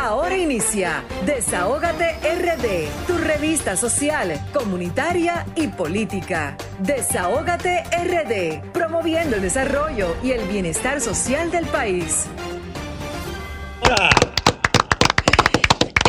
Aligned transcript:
Ahora 0.00 0.36
inicia 0.36 1.02
Desahógate 1.26 2.18
RD, 2.22 3.06
tu 3.08 3.18
revista 3.18 3.76
social, 3.76 4.40
comunitaria 4.52 5.44
y 5.56 5.66
política. 5.66 6.56
Desahógate 6.78 7.82
RD, 7.82 8.70
promoviendo 8.70 9.34
el 9.34 9.42
desarrollo 9.42 10.16
y 10.22 10.30
el 10.30 10.46
bienestar 10.46 11.00
social 11.00 11.50
del 11.50 11.66
país. 11.66 12.26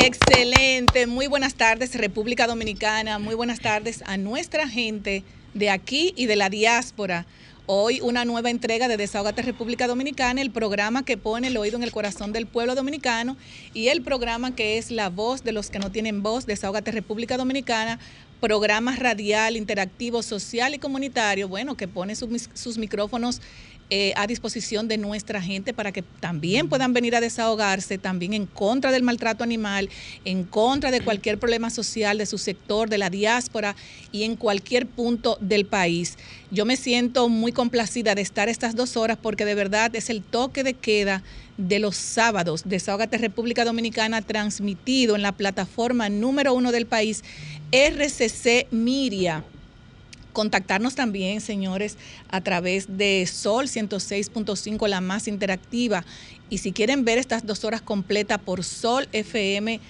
Excelente, 0.00 1.08
muy 1.08 1.26
buenas 1.26 1.54
tardes 1.54 1.96
República 1.96 2.46
Dominicana, 2.46 3.18
muy 3.18 3.34
buenas 3.34 3.58
tardes 3.58 4.04
a 4.06 4.16
nuestra 4.16 4.68
gente 4.68 5.24
de 5.54 5.68
aquí 5.68 6.14
y 6.16 6.26
de 6.26 6.36
la 6.36 6.48
diáspora. 6.48 7.26
Hoy 7.72 8.00
una 8.00 8.24
nueva 8.24 8.50
entrega 8.50 8.88
de 8.88 8.96
Desahogate 8.96 9.42
República 9.42 9.86
Dominicana, 9.86 10.42
el 10.42 10.50
programa 10.50 11.04
que 11.04 11.16
pone 11.16 11.46
el 11.46 11.56
oído 11.56 11.76
en 11.76 11.84
el 11.84 11.92
corazón 11.92 12.32
del 12.32 12.48
pueblo 12.48 12.74
dominicano 12.74 13.36
y 13.74 13.86
el 13.90 14.02
programa 14.02 14.56
que 14.56 14.76
es 14.76 14.90
la 14.90 15.08
voz 15.08 15.44
de 15.44 15.52
los 15.52 15.70
que 15.70 15.78
no 15.78 15.92
tienen 15.92 16.20
voz, 16.20 16.46
Desahogate 16.46 16.90
República 16.90 17.36
Dominicana, 17.36 18.00
programa 18.40 18.96
radial, 18.96 19.56
interactivo, 19.56 20.24
social 20.24 20.74
y 20.74 20.80
comunitario, 20.80 21.46
bueno, 21.46 21.76
que 21.76 21.86
pone 21.86 22.16
sus, 22.16 22.48
sus 22.54 22.76
micrófonos 22.76 23.40
eh, 23.92 24.12
a 24.14 24.28
disposición 24.28 24.86
de 24.86 24.98
nuestra 24.98 25.42
gente 25.42 25.74
para 25.74 25.90
que 25.90 26.02
también 26.02 26.68
puedan 26.68 26.92
venir 26.92 27.16
a 27.16 27.20
desahogarse, 27.20 27.98
también 27.98 28.34
en 28.34 28.46
contra 28.46 28.92
del 28.92 29.02
maltrato 29.02 29.42
animal, 29.42 29.90
en 30.24 30.44
contra 30.44 30.92
de 30.92 31.00
cualquier 31.00 31.38
problema 31.40 31.70
social 31.70 32.16
de 32.16 32.26
su 32.26 32.38
sector, 32.38 32.88
de 32.88 32.98
la 32.98 33.10
diáspora 33.10 33.74
y 34.12 34.22
en 34.22 34.36
cualquier 34.36 34.86
punto 34.86 35.38
del 35.40 35.66
país. 35.66 36.18
Yo 36.52 36.64
me 36.64 36.76
siento 36.76 37.28
muy 37.28 37.50
complacida 37.50 38.14
de 38.14 38.22
estar 38.22 38.48
estas 38.48 38.76
dos 38.76 38.96
horas 38.96 39.18
porque 39.20 39.44
de 39.44 39.56
verdad 39.56 39.94
es 39.96 40.08
el 40.08 40.22
toque 40.22 40.62
de 40.62 40.74
queda 40.74 41.24
de 41.56 41.80
los 41.80 41.96
sábados. 41.96 42.62
Desahogate 42.66 43.18
República 43.18 43.64
Dominicana 43.64 44.22
transmitido 44.22 45.16
en 45.16 45.22
la 45.22 45.32
plataforma 45.32 46.08
número 46.08 46.54
uno 46.54 46.70
del 46.70 46.86
país, 46.86 47.24
RCC 47.72 48.68
Miria 48.70 49.44
contactarnos 50.32 50.94
también, 50.94 51.40
señores, 51.40 51.96
a 52.28 52.40
través 52.40 52.96
de 52.96 53.26
Sol 53.26 53.66
106.5, 53.66 54.88
la 54.88 55.00
más 55.00 55.26
interactiva. 55.28 56.04
Y 56.48 56.58
si 56.58 56.72
quieren 56.72 57.04
ver 57.04 57.18
estas 57.18 57.46
dos 57.46 57.64
horas 57.64 57.82
completas 57.82 58.38
por 58.38 58.64
solfm.com 58.64 59.80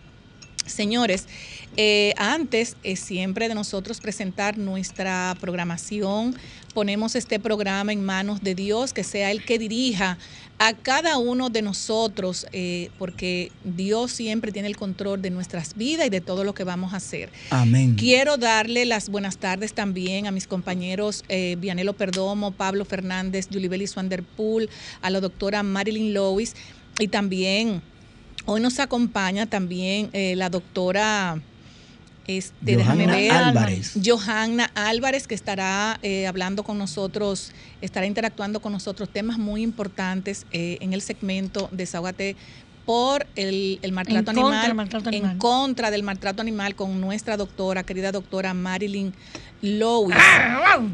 Señores, 0.69 1.27
eh, 1.77 2.13
antes 2.17 2.77
eh, 2.83 2.95
siempre 2.95 3.47
de 3.47 3.55
nosotros 3.55 3.99
presentar 3.99 4.57
nuestra 4.57 5.35
programación, 5.39 6.35
ponemos 6.73 7.15
este 7.15 7.39
programa 7.39 7.91
en 7.91 8.03
manos 8.03 8.41
de 8.41 8.55
Dios, 8.55 8.93
que 8.93 9.03
sea 9.03 9.31
el 9.31 9.43
que 9.43 9.59
dirija 9.59 10.17
a 10.59 10.73
cada 10.73 11.17
uno 11.17 11.49
de 11.49 11.61
nosotros, 11.61 12.45
eh, 12.51 12.89
porque 12.99 13.49
Dios 13.63 14.11
siempre 14.11 14.51
tiene 14.51 14.67
el 14.67 14.75
control 14.75 15.21
de 15.21 15.29
nuestras 15.29 15.75
vidas 15.75 16.07
y 16.07 16.09
de 16.09 16.19
todo 16.19 16.43
lo 16.43 16.53
que 16.53 16.65
vamos 16.65 16.93
a 16.93 16.97
hacer. 16.97 17.29
Amén. 17.49 17.95
Quiero 17.95 18.35
darle 18.35 18.85
las 18.85 19.07
buenas 19.07 19.37
tardes 19.37 19.73
también 19.73 20.27
a 20.27 20.31
mis 20.31 20.47
compañeros 20.47 21.23
eh, 21.29 21.55
Vianelo 21.59 21.93
Perdomo, 21.93 22.51
Pablo 22.51 22.83
Fernández, 22.83 23.47
Julie 23.51 23.69
Wanderpool, 23.69 24.69
a 25.01 25.09
la 25.09 25.21
doctora 25.21 25.63
Marilyn 25.63 26.13
Lois 26.13 26.55
y 26.99 27.07
también 27.07 27.81
hoy 28.49 28.61
nos 28.61 28.79
acompaña 28.79 29.45
también 29.45 30.09
eh, 30.11 30.35
la 30.35 30.49
doctora 30.49 31.39
este, 32.25 32.75
Johanna 32.75 33.15
ver, 33.15 33.31
Álvarez. 33.31 33.93
Johanna 34.03 34.71
Álvarez, 34.75 35.27
que 35.27 35.35
estará 35.35 35.99
eh, 36.01 36.27
hablando 36.27 36.63
con 36.63 36.77
nosotros, 36.77 37.51
estará 37.81 38.05
interactuando 38.05 38.59
con 38.59 38.71
nosotros 38.71 39.09
temas 39.09 39.37
muy 39.37 39.61
importantes 39.61 40.45
eh, 40.51 40.77
en 40.81 40.93
el 40.93 41.01
segmento 41.01 41.69
Desahógate 41.71 42.35
por 42.85 43.27
el, 43.35 43.77
el 43.83 43.91
maltrato 43.91 44.31
En 44.31 44.39
animal, 44.39 44.89
en 44.91 45.07
animal. 45.07 45.37
contra 45.37 45.91
del 45.91 46.01
maltrato 46.01 46.41
animal 46.41 46.75
con 46.75 46.99
nuestra 46.99 47.37
doctora, 47.37 47.83
querida 47.83 48.11
doctora 48.11 48.55
Marilyn 48.55 49.13
Lois. 49.61 50.15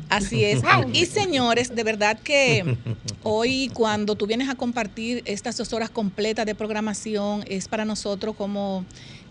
Así 0.09 0.43
es. 0.43 0.61
Y 0.93 1.05
señores, 1.05 1.75
de 1.75 1.83
verdad 1.83 2.17
que 2.19 2.77
hoy 3.23 3.69
cuando 3.73 4.15
tú 4.15 4.25
vienes 4.25 4.49
a 4.49 4.55
compartir 4.55 5.21
estas 5.25 5.57
dos 5.57 5.71
horas 5.73 5.89
completas 5.89 6.45
de 6.45 6.55
programación, 6.55 7.43
es 7.47 7.67
para 7.67 7.85
nosotros 7.85 8.35
como, 8.35 8.85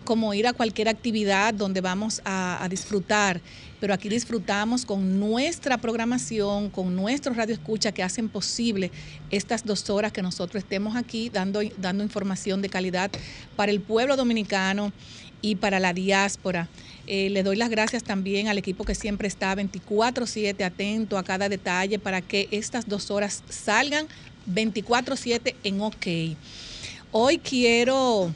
como 0.05 0.33
ir 0.33 0.47
a 0.47 0.53
cualquier 0.53 0.87
actividad 0.87 1.53
donde 1.53 1.81
vamos 1.81 2.21
a, 2.23 2.63
a 2.63 2.69
disfrutar. 2.69 3.41
Pero 3.81 3.93
aquí 3.93 4.07
disfrutamos 4.07 4.85
con 4.85 5.19
nuestra 5.19 5.77
programación, 5.77 6.69
con 6.69 6.95
nuestros 6.95 7.35
radio 7.35 7.53
escucha 7.53 7.91
que 7.91 8.03
hacen 8.03 8.29
posible 8.29 8.89
estas 9.31 9.65
dos 9.65 9.89
horas 9.89 10.13
que 10.13 10.21
nosotros 10.21 10.63
estemos 10.63 10.95
aquí 10.95 11.29
dando, 11.29 11.59
dando 11.77 12.03
información 12.03 12.61
de 12.61 12.69
calidad 12.69 13.11
para 13.57 13.71
el 13.71 13.81
pueblo 13.81 14.15
dominicano 14.15 14.93
y 15.41 15.55
para 15.55 15.79
la 15.79 15.93
diáspora. 15.93 16.69
Eh, 17.07 17.29
le 17.29 17.43
doy 17.43 17.55
las 17.55 17.69
gracias 17.69 18.03
también 18.03 18.47
al 18.47 18.57
equipo 18.57 18.83
que 18.83 18.95
siempre 18.95 19.27
está 19.27 19.53
24/7 19.55 20.63
atento 20.63 21.17
a 21.17 21.23
cada 21.23 21.49
detalle 21.49 21.99
para 21.99 22.21
que 22.21 22.47
estas 22.51 22.87
dos 22.87 23.11
horas 23.11 23.43
salgan 23.49 24.07
24/7 24.47 25.55
en 25.63 25.81
OK. 25.81 26.37
Hoy 27.11 27.37
quiero, 27.37 28.33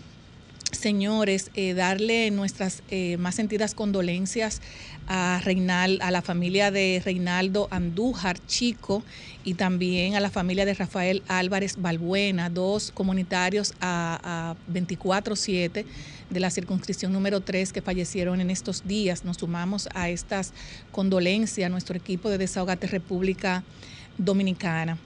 señores, 0.72 1.52
eh, 1.56 1.74
darle 1.74 2.32
nuestras 2.32 2.84
eh, 2.90 3.18
más 3.18 3.36
sentidas 3.36 3.74
condolencias 3.74 4.62
a 5.08 5.42
a 5.42 6.12
la 6.12 6.22
familia 6.22 6.70
de 6.70 7.02
Reinaldo 7.04 7.68
Andújar 7.72 8.38
Chico 8.46 9.04
y 9.44 9.56
también 9.56 10.16
a 10.16 10.20
la 10.20 10.30
familia 10.30 10.66
de 10.66 10.76
Rafael 10.76 11.24
Álvarez 11.28 11.78
Balbuena, 11.78 12.50
dos 12.50 12.92
comunitarios 12.92 13.74
a, 13.82 14.20
a 14.24 14.72
24/7 14.72 15.86
de 16.30 16.40
la 16.40 16.52
circunscripción 16.52 17.12
número 17.12 17.42
3 17.42 17.74
que 17.74 17.82
fallecieron 17.82 18.40
en 18.40 18.52
estos 18.52 18.88
días. 18.88 19.26
Nos 19.26 19.38
sumamos 19.38 19.90
a 19.96 20.10
estas 20.10 20.54
condolencias 20.92 21.66
a 21.66 21.70
nuestro 21.70 21.98
equipo 21.98 22.30
de 22.30 22.38
Desahogate 22.38 22.86
República 22.86 23.64
Dominicana. 24.18 25.00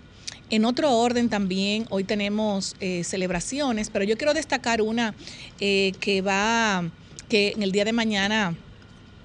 En 0.54 0.66
otro 0.66 0.96
orden 0.96 1.30
también, 1.30 1.88
hoy 1.90 2.04
tenemos 2.04 2.76
eh, 2.80 3.04
celebraciones, 3.04 3.90
pero 3.90 4.06
yo 4.06 4.20
quiero 4.20 4.36
destacar 4.36 4.84
una 4.84 5.16
eh, 5.60 5.94
que 6.00 6.22
va, 6.22 6.92
que 7.28 7.54
en 7.56 7.64
el 7.64 7.72
día 7.72 7.86
de 7.86 7.92
mañana 7.92 8.56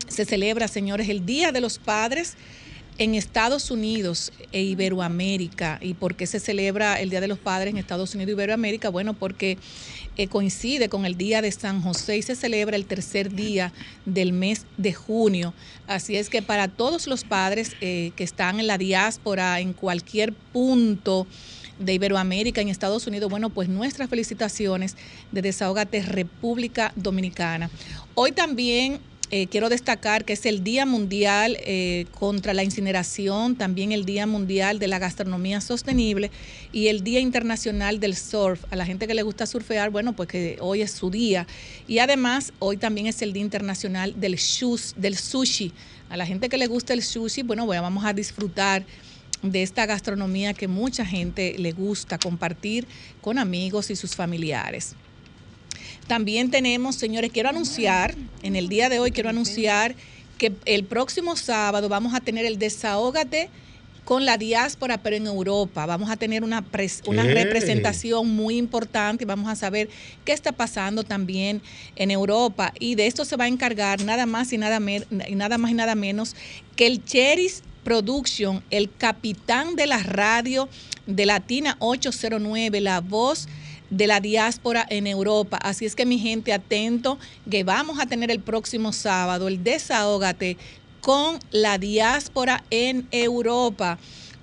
se 0.09 0.25
celebra, 0.25 0.69
señores, 0.69 1.11
el 1.11 1.27
Día 1.27 1.53
de 1.53 1.61
los 1.61 1.79
Padres 1.79 2.35
en 2.97 3.15
Estados 3.15 3.71
Unidos 3.71 4.33
e 4.53 4.63
Iberoamérica. 4.63 5.79
¿Y 5.83 5.93
por 5.93 6.15
qué 6.15 6.27
se 6.27 6.41
celebra 6.41 6.99
el 6.99 7.11
Día 7.11 7.21
de 7.21 7.29
los 7.29 7.39
Padres 7.39 7.73
en 7.73 7.77
Estados 7.77 8.15
Unidos 8.15 8.31
e 8.31 8.33
Iberoamérica? 8.33 8.89
Bueno, 8.89 9.13
porque 9.13 9.59
eh, 10.17 10.29
coincide 10.29 10.89
con 10.89 11.05
el 11.05 11.19
Día 11.19 11.43
de 11.43 11.53
San 11.53 11.83
José 11.83 12.17
y 12.17 12.23
se 12.23 12.37
celebra 12.37 12.75
el 12.75 12.87
tercer 12.87 13.35
día 13.35 13.73
del 14.07 14.33
mes 14.33 14.65
de 14.79 14.95
junio. 14.95 15.53
Así 15.89 16.17
es 16.17 16.31
que 16.31 16.43
para 16.43 16.69
todos 16.69 17.07
los 17.07 17.25
padres 17.25 17.75
eh, 17.81 18.13
que 18.15 18.23
están 18.23 18.61
en 18.61 18.67
la 18.67 18.79
diáspora, 18.79 19.59
en 19.59 19.73
cualquier 19.73 20.33
punto, 20.33 21.27
de 21.79 21.95
Iberoamérica 21.95 22.61
en 22.61 22.69
Estados 22.69 23.07
Unidos, 23.07 23.31
bueno, 23.31 23.51
pues 23.51 23.69
nuestras 23.69 24.11
felicitaciones 24.11 24.97
de 25.33 25.43
Desahogate 25.43 26.03
República 26.03 26.93
Dominicana. 26.97 27.71
Hoy 28.15 28.33
también 28.33 29.01
eh, 29.31 29.47
quiero 29.47 29.69
destacar 29.69 30.25
que 30.25 30.33
es 30.33 30.47
el 30.47 30.65
Día 30.65 30.87
Mundial 30.87 31.59
eh, 31.61 32.07
contra 32.19 32.55
la 32.55 32.65
Incineración, 32.65 33.57
también 33.57 33.93
el 33.93 34.07
Día 34.07 34.27
Mundial 34.27 34.79
de 34.79 34.89
la 34.89 34.99
Gastronomía 34.99 35.61
Sostenible 35.61 36.31
y 36.73 36.89
el 36.89 37.05
Día 37.05 37.21
Internacional 37.21 38.01
del 38.01 38.17
Surf. 38.17 38.65
A 38.71 38.77
la 38.77 38.87
gente 38.87 39.07
que 39.07 39.15
le 39.15 39.23
gusta 39.23 39.45
surfear, 39.47 39.91
bueno, 39.91 40.15
pues 40.15 40.29
que 40.31 40.57
hoy 40.61 40.81
es 40.81 40.93
su 40.93 41.11
día. 41.11 41.47
Y 41.87 41.99
además, 41.99 42.55
hoy 42.59 42.79
también 42.79 43.07
es 43.07 43.21
el 43.21 43.35
Día 43.35 43.43
Internacional 43.43 44.19
del, 44.19 44.39
del 44.97 45.17
Sushi. 45.17 45.73
A 46.09 46.17
la 46.17 46.25
gente 46.25 46.49
que 46.49 46.57
le 46.57 46.67
gusta 46.67 46.95
el 46.95 47.03
sushi, 47.03 47.43
bueno, 47.43 47.67
bueno, 47.67 47.83
vamos 47.83 48.05
a 48.07 48.15
disfrutar 48.15 48.87
de 49.43 49.63
esta 49.63 49.85
gastronomía 49.85 50.55
que 50.55 50.69
mucha 50.69 51.05
gente 51.05 51.55
le 51.59 51.73
gusta 51.73 52.19
compartir 52.19 52.87
con 53.21 53.39
amigos 53.39 53.91
y 53.91 53.97
sus 53.97 54.17
familiares. 54.17 54.97
También 56.09 56.51
tenemos, 56.51 56.97
señores, 56.97 57.31
quiero 57.31 57.51
anunciar, 57.51 58.15
en 58.43 58.57
el 58.57 58.69
día 58.69 58.89
de 58.89 58.99
hoy 58.99 59.13
quiero 59.13 59.29
anunciar 59.29 59.95
que 60.39 60.53
el 60.65 60.85
próximo 60.85 61.37
sábado 61.37 61.89
vamos 61.91 62.15
a 62.15 62.21
tener 62.21 62.47
el 62.47 62.59
desahógate 62.59 63.51
con 64.07 64.25
la 64.25 64.39
diáspora, 64.39 64.97
pero 64.97 65.17
en 65.17 65.27
Europa. 65.27 65.85
Vamos 65.85 66.09
a 66.09 66.17
tener 66.17 66.43
una, 66.43 66.65
una 67.05 67.25
representación 67.25 68.35
muy 68.35 68.57
importante 68.57 69.25
y 69.25 69.27
vamos 69.27 69.51
a 69.51 69.55
saber 69.55 69.91
qué 70.25 70.33
está 70.33 70.53
pasando 70.53 71.05
también 71.05 71.61
en 71.95 72.11
Europa. 72.11 72.73
Y 72.81 72.95
de 72.95 73.07
esto 73.07 73.27
se 73.27 73.37
va 73.37 73.45
a 73.45 73.49
encargar 73.49 74.03
nada 74.03 74.25
más 74.25 74.51
y 74.55 74.57
nada, 74.57 74.81
y 74.81 75.35
nada 75.35 75.59
más 75.59 75.71
y 75.71 75.75
nada 75.75 75.95
menos 75.95 76.37
que 76.75 76.87
el 76.87 77.05
Cheris 77.05 77.63
Production, 77.85 78.63
el 78.71 78.91
capitán 78.91 79.77
de 79.77 79.87
la 79.87 80.03
radio 80.03 80.71
de 81.07 81.27
Latina 81.27 81.77
809, 81.81 82.81
la 82.81 83.03
voz 83.03 83.47
de 83.91 84.07
la 84.07 84.21
diáspora 84.21 84.87
en 84.89 85.07
Europa. 85.07 85.57
Así 85.57 85.87
es 85.87 85.95
que 85.95 86.07
mi 86.07 86.19
gente, 86.19 86.53
atento, 86.53 87.19
que 87.51 87.65
vamos 87.65 87.99
a 88.01 88.07
tener 88.07 88.31
el 88.31 88.41
próximo 88.41 88.93
sábado 88.93 89.49
el 89.49 89.63
desahógate 89.63 90.57
con 91.01 91.39
la 91.51 91.79
diáspora 91.79 92.65
en 92.71 93.07
Europa, 93.11 93.99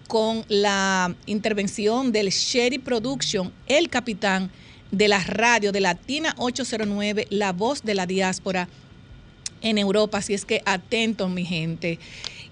con 0.08 0.46
la 0.48 1.16
intervención 1.26 2.12
del 2.12 2.30
Sherry 2.30 2.80
Production, 2.80 3.52
el 3.68 3.90
capitán 3.90 4.52
de 4.92 5.08
la 5.08 5.20
radio 5.20 5.72
de 5.72 5.82
Latina 5.82 6.34
809, 6.38 7.28
la 7.30 7.52
voz 7.52 7.84
de 7.84 7.96
la 7.96 8.06
diáspora 8.06 8.70
en 9.62 9.78
Europa. 9.78 10.20
Así 10.20 10.34
es 10.34 10.46
que 10.46 10.62
atento, 10.66 11.28
mi 11.28 11.44
gente. 11.44 12.00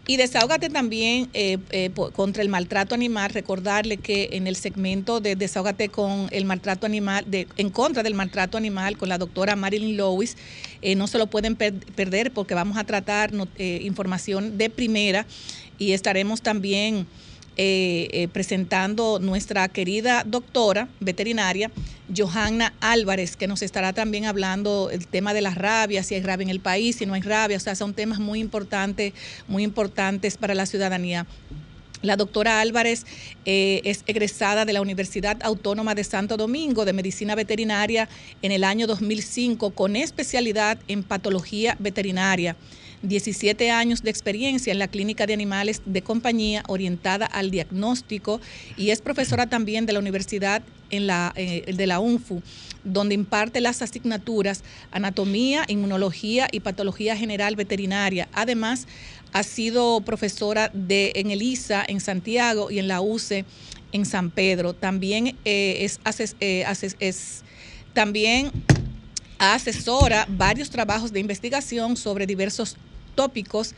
Y 0.05 0.17
desahógate 0.17 0.69
también 0.69 1.29
eh, 1.33 1.59
eh, 1.69 1.89
contra 2.13 2.43
el 2.43 2.49
maltrato 2.49 2.93
animal. 2.93 3.29
Recordarle 3.29 3.97
que 3.97 4.29
en 4.33 4.47
el 4.47 4.57
segmento 4.57 5.21
de 5.21 5.37
desahógate 5.37 5.87
con 5.87 6.27
el 6.31 6.43
maltrato 6.43 6.85
animal, 6.85 7.23
de, 7.25 7.47
en 7.55 7.69
contra 7.69 8.03
del 8.03 8.13
maltrato 8.13 8.57
animal, 8.57 8.97
con 8.97 9.07
la 9.07 9.17
doctora 9.17 9.55
Marilyn 9.55 9.95
Lewis, 9.95 10.35
eh, 10.81 10.95
no 10.95 11.07
se 11.07 11.17
lo 11.17 11.27
pueden 11.27 11.55
perder 11.55 12.31
porque 12.31 12.53
vamos 12.53 12.77
a 12.77 12.83
tratar 12.83 13.31
información 13.57 14.57
de 14.57 14.69
primera 14.69 15.25
y 15.79 15.93
estaremos 15.93 16.41
también 16.41 17.07
eh, 17.57 18.07
eh, 18.11 18.27
presentando 18.29 19.19
nuestra 19.19 19.67
querida 19.67 20.23
doctora 20.25 20.87
veterinaria, 20.99 21.71
Johanna 22.15 22.73
Álvarez, 22.79 23.35
que 23.35 23.47
nos 23.47 23.61
estará 23.61 23.93
también 23.93 24.25
hablando 24.25 24.89
el 24.91 25.07
tema 25.07 25.33
de 25.33 25.41
las 25.41 25.55
rabias, 25.55 26.07
si 26.07 26.15
hay 26.15 26.21
rabia 26.21 26.43
en 26.43 26.49
el 26.49 26.59
país, 26.59 26.95
si 26.95 27.05
no 27.05 27.13
hay 27.13 27.21
rabia, 27.21 27.57
o 27.57 27.59
sea, 27.59 27.75
son 27.75 27.93
temas 27.93 28.19
muy 28.19 28.39
importantes, 28.39 29.13
muy 29.47 29.63
importantes 29.63 30.37
para 30.37 30.55
la 30.55 30.65
ciudadanía. 30.65 31.27
La 32.03 32.17
doctora 32.17 32.59
Álvarez 32.59 33.05
eh, 33.45 33.79
es 33.85 34.03
egresada 34.07 34.65
de 34.65 34.73
la 34.73 34.81
Universidad 34.81 35.37
Autónoma 35.41 35.95
de 35.95 36.03
Santo 36.03 36.35
Domingo 36.35 36.83
de 36.83 36.91
Medicina 36.91 37.33
Veterinaria 37.33 38.09
en 38.41 38.51
el 38.51 38.65
año 38.65 38.87
2005 38.87 39.69
con 39.69 39.95
especialidad 39.95 40.77
en 40.89 41.03
patología 41.03 41.77
veterinaria. 41.79 42.57
17 43.03 43.69
años 43.69 44.01
de 44.01 44.09
experiencia 44.09 44.71
en 44.71 44.79
la 44.79 44.87
clínica 44.87 45.27
de 45.27 45.33
animales 45.33 45.81
de 45.85 46.01
compañía 46.01 46.63
orientada 46.67 47.25
al 47.25 47.51
diagnóstico 47.51 48.41
y 48.77 48.89
es 48.89 49.01
profesora 49.01 49.47
también 49.47 49.85
de 49.85 49.93
la 49.93 49.99
Universidad 49.99 50.63
eh, 50.89 51.73
de 51.75 51.87
la 51.87 51.99
UNFU, 51.99 52.41
donde 52.83 53.15
imparte 53.15 53.61
las 53.61 53.81
asignaturas 53.81 54.63
Anatomía, 54.91 55.65
Inmunología 55.67 56.47
y 56.51 56.61
Patología 56.61 57.17
General 57.17 57.55
Veterinaria. 57.55 58.29
Además, 58.33 58.87
ha 59.33 59.43
sido 59.43 60.01
profesora 60.01 60.69
de, 60.73 61.11
en 61.15 61.31
el 61.31 61.41
ISA 61.41 61.83
en 61.87 61.99
Santiago 61.99 62.71
y 62.71 62.79
en 62.79 62.87
la 62.87 63.01
UCE 63.01 63.45
en 63.91 64.05
San 64.05 64.29
Pedro. 64.31 64.73
También 64.73 65.35
eh, 65.45 65.77
es, 65.81 65.99
eh, 66.39 66.65
es 66.99 67.43
también 67.93 68.51
asesora 69.39 70.25
varios 70.29 70.69
trabajos 70.69 71.11
de 71.11 71.19
investigación 71.19 71.97
sobre 71.97 72.25
diversos 72.27 72.77
tópicos, 73.15 73.75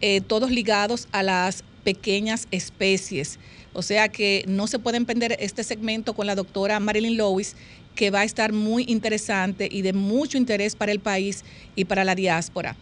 eh, 0.00 0.20
todos 0.20 0.50
ligados 0.50 1.08
a 1.12 1.22
las 1.22 1.64
pequeñas 1.84 2.46
especies. 2.50 3.38
O 3.72 3.82
sea 3.82 4.08
que 4.08 4.44
no 4.46 4.66
se 4.66 4.78
puede 4.78 4.96
emprender 4.96 5.36
este 5.40 5.62
segmento 5.62 6.14
con 6.14 6.26
la 6.26 6.34
doctora 6.34 6.80
Marilyn 6.80 7.16
Lewis, 7.16 7.54
que 7.94 8.10
va 8.10 8.20
a 8.20 8.24
estar 8.24 8.52
muy 8.52 8.84
interesante 8.88 9.68
y 9.70 9.82
de 9.82 9.92
mucho 9.92 10.38
interés 10.38 10.74
para 10.74 10.92
el 10.92 11.00
país 11.00 11.44
y 11.76 11.84
para 11.84 12.04
la 12.04 12.14
diáspora. 12.14 12.76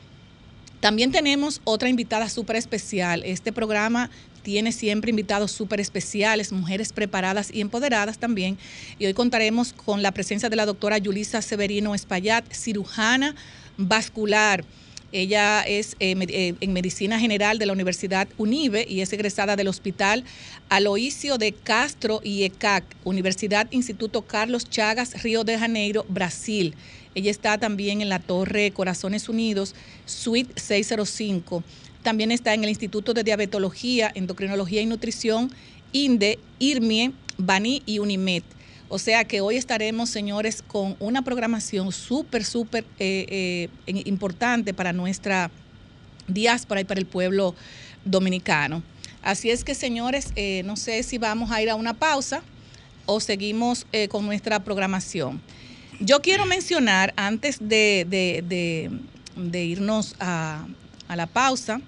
También 0.80 1.10
tenemos 1.10 1.60
otra 1.64 1.88
invitada 1.88 2.28
súper 2.28 2.56
especial. 2.56 3.22
Este 3.24 3.52
programa 3.52 4.10
tiene 4.42 4.70
siempre 4.70 5.10
invitados 5.10 5.50
súper 5.50 5.80
especiales, 5.80 6.52
mujeres 6.52 6.92
preparadas 6.92 7.50
y 7.52 7.60
empoderadas 7.60 8.18
también. 8.18 8.56
Y 8.98 9.06
hoy 9.06 9.14
contaremos 9.14 9.72
con 9.72 10.02
la 10.02 10.12
presencia 10.12 10.48
de 10.48 10.56
la 10.56 10.66
doctora 10.66 10.98
Yulisa 10.98 11.42
Severino 11.42 11.94
Espaillat, 11.94 12.50
cirujana 12.52 13.34
vascular 13.76 14.64
ella 15.12 15.62
es 15.62 15.96
eh, 16.00 16.14
eh, 16.18 16.54
en 16.60 16.72
Medicina 16.72 17.18
General 17.18 17.58
de 17.58 17.66
la 17.66 17.72
Universidad 17.72 18.28
UNIBE 18.36 18.86
y 18.88 19.00
es 19.00 19.12
egresada 19.12 19.56
del 19.56 19.68
Hospital 19.68 20.24
Aloisio 20.68 21.38
de 21.38 21.52
Castro 21.52 22.20
y 22.22 22.44
ECAC, 22.44 22.84
Universidad 23.04 23.68
Instituto 23.70 24.22
Carlos 24.22 24.68
Chagas, 24.68 25.22
Río 25.22 25.44
de 25.44 25.58
Janeiro, 25.58 26.04
Brasil. 26.08 26.74
Ella 27.14 27.30
está 27.30 27.56
también 27.56 28.02
en 28.02 28.10
la 28.10 28.18
Torre 28.18 28.70
Corazones 28.70 29.30
Unidos, 29.30 29.74
Suite 30.04 30.52
605. 30.60 31.64
También 32.02 32.30
está 32.30 32.52
en 32.52 32.64
el 32.64 32.70
Instituto 32.70 33.14
de 33.14 33.24
Diabetología, 33.24 34.12
Endocrinología 34.14 34.82
y 34.82 34.86
Nutrición, 34.86 35.50
INDE, 35.92 36.38
IRMIE, 36.58 37.12
BANI 37.38 37.82
y 37.86 37.98
UNIMED. 37.98 38.42
O 38.90 38.98
sea 38.98 39.24
que 39.24 39.42
hoy 39.42 39.56
estaremos, 39.56 40.08
señores, 40.08 40.62
con 40.62 40.96
una 40.98 41.20
programación 41.20 41.92
súper, 41.92 42.42
súper 42.44 42.86
eh, 42.98 43.68
eh, 43.86 44.02
importante 44.06 44.72
para 44.72 44.94
nuestra 44.94 45.50
diáspora 46.26 46.80
y 46.80 46.84
para 46.84 46.98
el 46.98 47.06
pueblo 47.06 47.54
dominicano. 48.06 48.82
Así 49.22 49.50
es 49.50 49.62
que, 49.62 49.74
señores, 49.74 50.32
eh, 50.36 50.62
no 50.64 50.76
sé 50.76 51.02
si 51.02 51.18
vamos 51.18 51.50
a 51.50 51.60
ir 51.60 51.68
a 51.68 51.74
una 51.74 51.92
pausa 51.92 52.42
o 53.04 53.20
seguimos 53.20 53.86
con 54.10 54.24
nuestra 54.26 54.60
programación. 54.60 55.40
Yo 56.00 56.20
quiero 56.20 56.46
mencionar, 56.46 57.12
antes 57.16 57.58
de, 57.58 58.90
irnos 59.52 60.14
a, 60.20 60.66
a 61.08 61.16
la 61.16 61.26
pausa, 61.26 61.80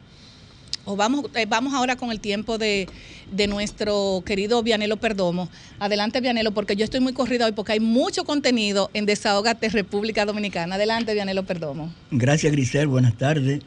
o 0.90 0.96
vamos, 0.96 1.26
vamos 1.48 1.74
ahora 1.74 1.96
con 1.96 2.10
el 2.10 2.20
tiempo 2.20 2.58
de, 2.58 2.88
de 3.30 3.46
nuestro 3.46 4.22
querido 4.26 4.62
Vianelo 4.62 4.96
Perdomo. 4.96 5.48
Adelante, 5.78 6.20
Vianelo, 6.20 6.52
porque 6.52 6.76
yo 6.76 6.84
estoy 6.84 7.00
muy 7.00 7.12
corrida 7.12 7.46
hoy 7.46 7.52
porque 7.52 7.72
hay 7.72 7.80
mucho 7.80 8.24
contenido 8.24 8.90
en 8.92 9.06
Desahogate 9.06 9.68
República 9.68 10.24
Dominicana. 10.24 10.74
Adelante, 10.74 11.14
Vianelo 11.14 11.44
Perdomo. 11.44 11.92
Gracias, 12.10 12.52
Grisel. 12.52 12.88
Buenas 12.88 13.14
tardes. 13.14 13.60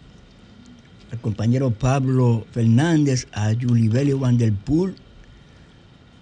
Al 1.11 1.19
compañero 1.19 1.71
Pablo 1.71 2.45
Fernández, 2.51 3.27
a 3.33 3.53
Julibelio 3.53 4.19
Vanderpool, 4.19 4.95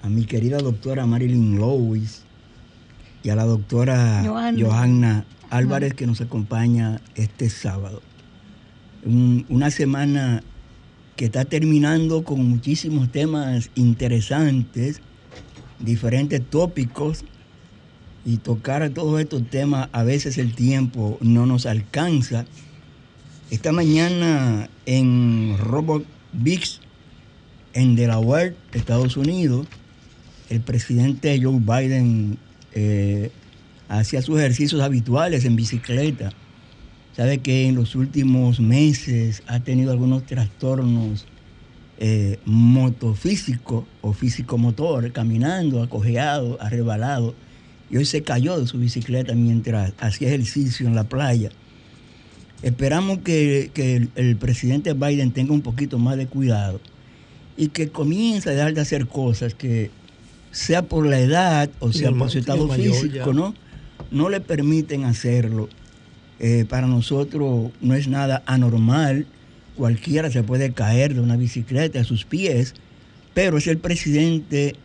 a 0.04 0.10
mi 0.10 0.26
querida 0.26 0.58
doctora 0.58 1.06
Marilyn 1.06 1.58
Lewis 1.58 2.24
y 3.24 3.30
a 3.30 3.36
la 3.36 3.46
doctora 3.46 4.24
Johanna, 4.58 5.26
Álvarez 5.50 5.94
que 5.94 6.08
nos 6.08 6.22
acompaña 6.22 7.02
este 7.16 7.50
sábado. 7.50 8.02
una 9.06 9.72
semana 9.72 10.44
que 11.22 11.26
está 11.26 11.46
terminando 11.46 12.24
con 12.24 12.44
muchísimos 12.44 13.12
temas 13.12 13.70
interesantes, 13.76 15.02
diferentes 15.78 16.42
tópicos, 16.50 17.26
y 18.26 18.38
tocar 18.38 18.90
todos 18.90 19.22
estos 19.22 19.48
temas, 19.48 19.90
a 19.92 20.02
veces 20.02 20.40
el 20.40 20.56
tiempo 20.56 21.20
no 21.22 21.46
nos 21.46 21.68
alcanza. 21.68 22.48
Esta 23.52 23.72
mañana 23.72 24.68
en 24.88 25.60
Robot 25.60 26.06
Bix, 26.34 26.80
en 27.74 27.96
Delaware, 27.96 28.56
Estados 28.74 29.16
Unidos, 29.16 29.68
el 30.50 30.62
presidente 30.62 31.40
Joe 31.40 31.60
Biden 31.60 32.40
eh, 32.74 33.30
hacía 33.90 34.24
sus 34.24 34.40
ejercicios 34.40 34.82
habituales 34.82 35.46
en 35.46 35.56
bicicleta 35.56 36.34
Sabe 37.16 37.40
que 37.40 37.68
en 37.68 37.76
los 37.76 37.96
últimos 37.96 38.60
meses 38.60 39.44
ha 39.48 39.60
tenido 39.60 39.92
algunos 39.92 40.26
trastornos 40.26 41.26
eh, 42.00 42.40
motofísicos 42.46 43.84
o 44.02 44.14
físico-motor, 44.14 45.12
caminando, 45.12 45.84
acojeado, 45.84 46.58
arrebalado. 46.62 47.36
Y 47.90 47.98
hoy 47.98 48.06
se 48.06 48.24
cayó 48.24 48.58
de 48.58 48.66
su 48.66 48.80
bicicleta 48.80 49.34
mientras 49.34 49.94
hacía 50.00 50.30
ejercicio 50.30 50.88
en 50.88 50.96
la 50.96 51.04
playa. 51.04 51.50
Esperamos 52.64 53.20
que, 53.20 53.72
el, 54.16 54.38
presidente 54.38 54.94
Biden 54.94 55.32
tenga 55.32 55.54
un 55.54 55.62
poquito 55.62 56.00
más 56.00 56.16
de 56.16 56.28
cuidado 56.28 56.80
y 57.58 57.68
que 57.68 57.90
comience 57.90 58.50
a 58.50 58.54
dejar 58.54 58.74
de 58.74 58.82
hacer 58.82 59.08
cosas 59.08 59.54
que, 59.54 59.92
sea 60.52 60.82
por 60.82 61.06
la 61.08 61.18
edad 61.18 61.70
o 61.80 61.94
sea 61.94 62.12
por 62.12 62.30
su 62.30 62.40
estado 62.40 62.68
físico, 62.68 63.34
¿no? 63.34 63.54
No 64.12 64.30
le 64.30 64.42
permiten 64.42 65.06
hacerlo 65.06 65.70
eh, 66.44 66.66
para 66.68 66.88
nosotros 66.88 67.70
no 67.82 67.94
es 67.94 68.08
nada 68.08 68.42
anormal. 68.48 69.28
Cualquiera 69.78 70.32
se 70.32 70.42
puede 70.42 70.74
caer 70.74 71.14
de 71.14 71.20
una 71.20 71.38
bicicleta 71.38 72.00
a 72.00 72.04
sus 72.04 72.26
pies, 72.26 72.74
pero 73.36 73.60
es 73.60 73.68
el 73.68 73.78
presidente 73.78 74.76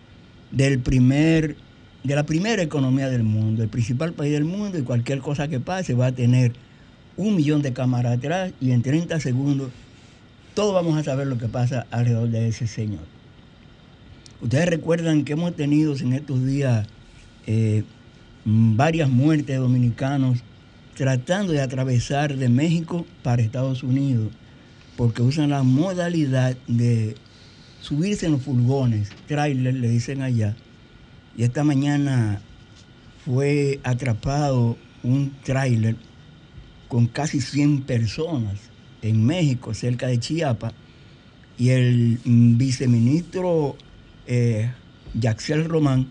del 0.51 0.81
primer, 0.81 1.57
de 2.05 2.15
la 2.15 2.27
primera 2.27 2.63
economía 2.63 3.09
del 3.09 3.23
mundo, 3.23 3.63
el 3.63 3.71
principal 3.71 4.13
país 4.13 4.33
del 4.33 4.45
mundo, 4.45 4.79
y 4.79 4.83
cualquier 4.83 5.21
cosa 5.21 5.49
que 5.49 5.59
pase 5.59 5.95
va 5.95 6.09
a 6.09 6.13
tener 6.13 6.53
un 7.17 7.35
millón 7.35 7.63
de 7.63 7.73
cámaras 7.73 8.19
atrás 8.19 8.53
y 8.61 8.73
en 8.73 8.83
30 8.83 9.19
segundos 9.21 9.71
todos 10.53 10.75
vamos 10.75 10.99
a 10.99 11.05
saber 11.05 11.27
lo 11.27 11.39
que 11.39 11.49
pasa 11.49 11.87
alrededor 11.91 12.29
de 12.29 12.49
ese 12.49 12.67
señor. 12.67 13.01
Ustedes 14.43 14.67
recuerdan 14.67 15.25
que 15.25 15.33
hemos 15.33 15.57
tenido 15.57 15.97
en 15.97 16.13
estos 16.13 16.45
días 16.45 16.87
eh, 17.47 17.83
varias 18.45 19.09
muertes 19.09 19.47
de 19.47 19.57
dominicanos 19.57 20.43
tratando 20.97 21.53
de 21.53 21.61
atravesar 21.61 22.37
de 22.37 22.49
México 22.49 23.07
para 23.23 23.43
Estados 23.43 23.83
Unidos, 23.83 24.33
porque 24.97 25.23
usan 25.23 25.51
la 25.51 25.63
modalidad 25.63 26.57
de 26.67 27.15
subirse 27.81 28.27
en 28.27 28.33
los 28.33 28.43
furgones, 28.43 29.11
trailer 29.27 29.75
le 29.75 29.89
dicen 29.89 30.23
allá. 30.23 30.57
Y 31.37 31.45
esta 31.45 31.65
mañana 31.65 32.41
fue 33.25 33.79
atrapado 33.85 34.79
un 35.03 35.33
tráiler 35.45 35.97
con 36.89 37.07
casi 37.07 37.41
100 37.41 37.83
personas 37.83 38.55
en 39.03 39.25
México, 39.25 39.75
cerca 39.75 40.07
de 40.07 40.19
Chiapas, 40.19 40.73
y 41.59 41.71
el 41.71 42.19
viceministro 42.25 43.77
eh, 44.27 44.71
Yaxel 45.15 45.67
Román, 45.67 46.09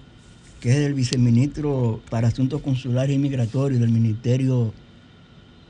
que 0.65 0.71
es 0.71 0.77
el 0.77 0.95
viceministro 0.95 2.01
para 2.09 2.29
Asuntos 2.29 2.59
Consulares 2.59 3.15
y 3.15 3.19
Migratorios 3.19 3.79
del 3.79 3.91
Ministerio 3.91 4.73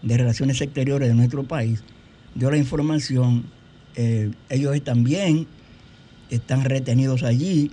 de 0.02 0.16
Relaciones 0.16 0.62
Exteriores 0.62 1.10
de 1.10 1.14
nuestro 1.14 1.44
país, 1.44 1.84
dio 2.34 2.50
la 2.50 2.56
información. 2.56 3.44
Eh, 3.98 4.32
ellos 4.48 4.82
también 4.86 5.48
están 6.30 6.64
retenidos 6.64 7.24
allí 7.24 7.72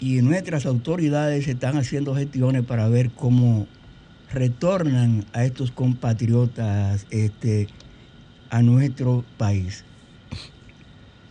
y 0.00 0.22
nuestras 0.22 0.66
autoridades 0.66 1.46
están 1.46 1.76
haciendo 1.76 2.16
gestiones 2.16 2.64
para 2.64 2.88
ver 2.88 3.12
cómo 3.12 3.68
retornan 4.32 5.26
a 5.32 5.44
estos 5.44 5.70
compatriotas 5.70 7.06
este, 7.10 7.68
a 8.50 8.60
nuestro 8.60 9.24
país. 9.38 9.84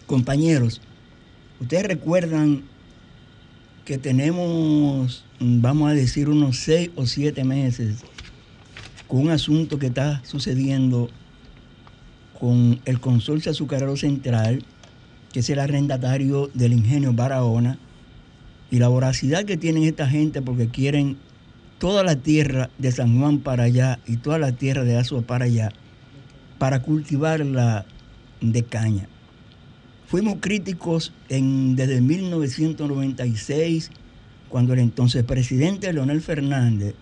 Compañeros, 0.06 0.80
ustedes 1.60 1.84
recuerdan 1.84 2.69
que 3.90 3.98
tenemos, 3.98 5.26
vamos 5.40 5.90
a 5.90 5.96
decir, 5.96 6.30
unos 6.30 6.58
seis 6.60 6.92
o 6.96 7.08
siete 7.08 7.44
meses 7.44 8.04
con 9.08 9.22
un 9.22 9.32
asunto 9.32 9.80
que 9.80 9.88
está 9.88 10.22
sucediendo 10.24 11.10
con 12.40 12.80
el 12.86 13.00
consorcio 13.00 13.50
azucarero 13.50 13.98
central, 13.98 14.64
que 15.34 15.40
es 15.40 15.50
el 15.50 15.58
arrendatario 15.58 16.52
del 16.54 16.74
ingenio 16.74 17.14
Barahona, 17.14 17.80
y 18.70 18.78
la 18.78 18.90
voracidad 18.90 19.46
que 19.46 19.58
tienen 19.58 19.82
esta 19.86 20.08
gente 20.08 20.44
porque 20.44 20.68
quieren 20.68 21.18
toda 21.80 22.04
la 22.04 22.16
tierra 22.16 22.70
de 22.78 22.92
San 22.92 23.20
Juan 23.20 23.40
para 23.40 23.64
allá 23.64 23.98
y 24.06 24.18
toda 24.18 24.38
la 24.38 24.52
tierra 24.52 24.84
de 24.84 24.98
Azua 24.98 25.24
para 25.24 25.46
allá 25.46 25.72
para 26.60 26.84
cultivarla 26.84 27.88
de 28.40 28.62
caña. 28.62 29.08
Fuimos 30.10 30.38
críticos 30.40 31.14
desde 31.30 32.02
1996, 32.02 33.92
cuando 34.50 34.74
el 34.74 34.80
entonces 34.80 35.24
presidente 35.24 35.94
Leonel 35.94 36.22
Fernández 36.22 36.96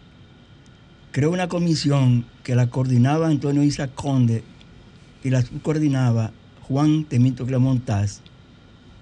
creó 1.13 1.31
una 1.31 1.47
comisión 1.47 2.25
que 2.43 2.53
la 2.53 2.69
coordinaba 2.69 3.29
Antonio 3.29 3.63
Isaac 3.63 3.91
Conde 3.95 4.43
y 5.23 5.29
la 5.29 5.41
subcoordinaba 5.41 6.33
Juan 6.63 7.05
Temito 7.05 7.45
Clemontaz. 7.45 8.19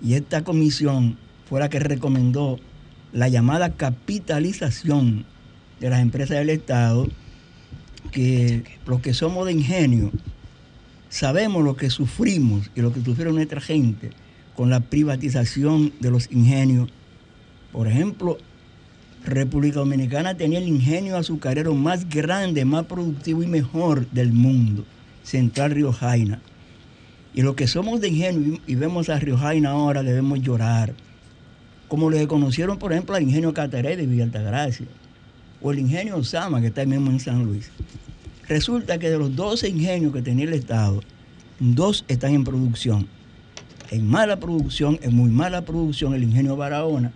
Y 0.04 0.14
esta 0.14 0.44
comisión 0.44 1.18
fue 1.50 1.60
la 1.60 1.70
que 1.70 1.80
recomendó 1.80 2.60
la 3.12 3.28
llamada 3.28 3.72
capitalización 3.72 5.26
de 5.80 5.90
las 5.90 6.02
empresas 6.02 6.38
del 6.38 6.52
Estado, 6.52 7.08
que 8.12 8.66
los 8.86 9.02
que 9.02 9.16
somos 9.16 9.48
de 9.48 9.54
ingenio 9.54 10.12
sabemos 11.16 11.64
lo 11.64 11.78
que 11.78 11.90
sufrimos 11.90 12.70
y 12.76 12.82
lo 12.82 12.92
que 12.92 13.02
sufrieron 13.02 13.36
nuestra 13.36 13.62
gente 13.62 14.10
con 14.54 14.70
la 14.70 14.82
privatización 14.82 15.94
de 16.02 16.12
los 16.12 16.30
ingenios. 16.30 16.90
Por 17.72 17.88
ejemplo, 17.88 18.38
República 19.24 19.80
Dominicana 19.80 20.36
tenía 20.36 20.60
el 20.60 20.68
ingenio 20.68 21.16
azucarero 21.16 21.74
más 21.74 22.10
grande, 22.10 22.66
más 22.66 22.86
productivo 22.88 23.44
y 23.44 23.48
mejor 23.48 24.10
del 24.12 24.34
mundo, 24.34 24.84
Central 25.24 25.72
Río 25.72 25.94
Jaina. 25.94 26.42
Y 27.34 27.44
los 27.44 27.56
que 27.56 27.68
somos 27.68 28.02
de 28.02 28.10
ingenio 28.10 28.60
y 28.68 28.76
vemos 28.76 29.08
a 29.08 29.18
Río 29.18 29.38
Jaina 29.38 29.70
ahora 29.70 30.04
debemos 30.04 30.42
llorar. 30.42 30.94
Como 31.88 32.10
le 32.10 32.28
conocieron, 32.28 32.78
por 32.78 32.92
ejemplo, 32.92 33.16
al 33.16 33.24
ingenio 33.24 33.54
Cataré 33.54 33.96
de 33.96 34.06
Villa 34.06 34.26
Altagracia 34.26 34.88
o 35.62 35.72
el 35.72 35.80
ingenio 35.80 36.18
Osama, 36.18 36.60
que 36.60 36.68
está 36.68 36.82
ahí 36.82 36.88
mismo 36.88 37.10
en 37.10 37.22
San 37.22 37.46
Luis. 37.46 37.72
Resulta 38.48 39.00
que 39.00 39.10
de 39.10 39.18
los 39.18 39.36
12 39.36 39.70
ingenios 39.70 40.14
que 40.14 40.22
tenía 40.22 40.46
el 40.46 40.54
Estado, 40.54 41.02
dos 41.60 42.06
están 42.08 42.34
en 42.34 42.44
producción. 42.44 43.08
En 43.92 44.08
mala 44.08 44.40
producción, 44.40 45.00
en 45.02 45.16
muy 45.16 45.30
mala 45.32 45.64
producción, 45.64 46.14
el 46.14 46.24
ingenio 46.24 46.56
Barahona, 46.56 47.12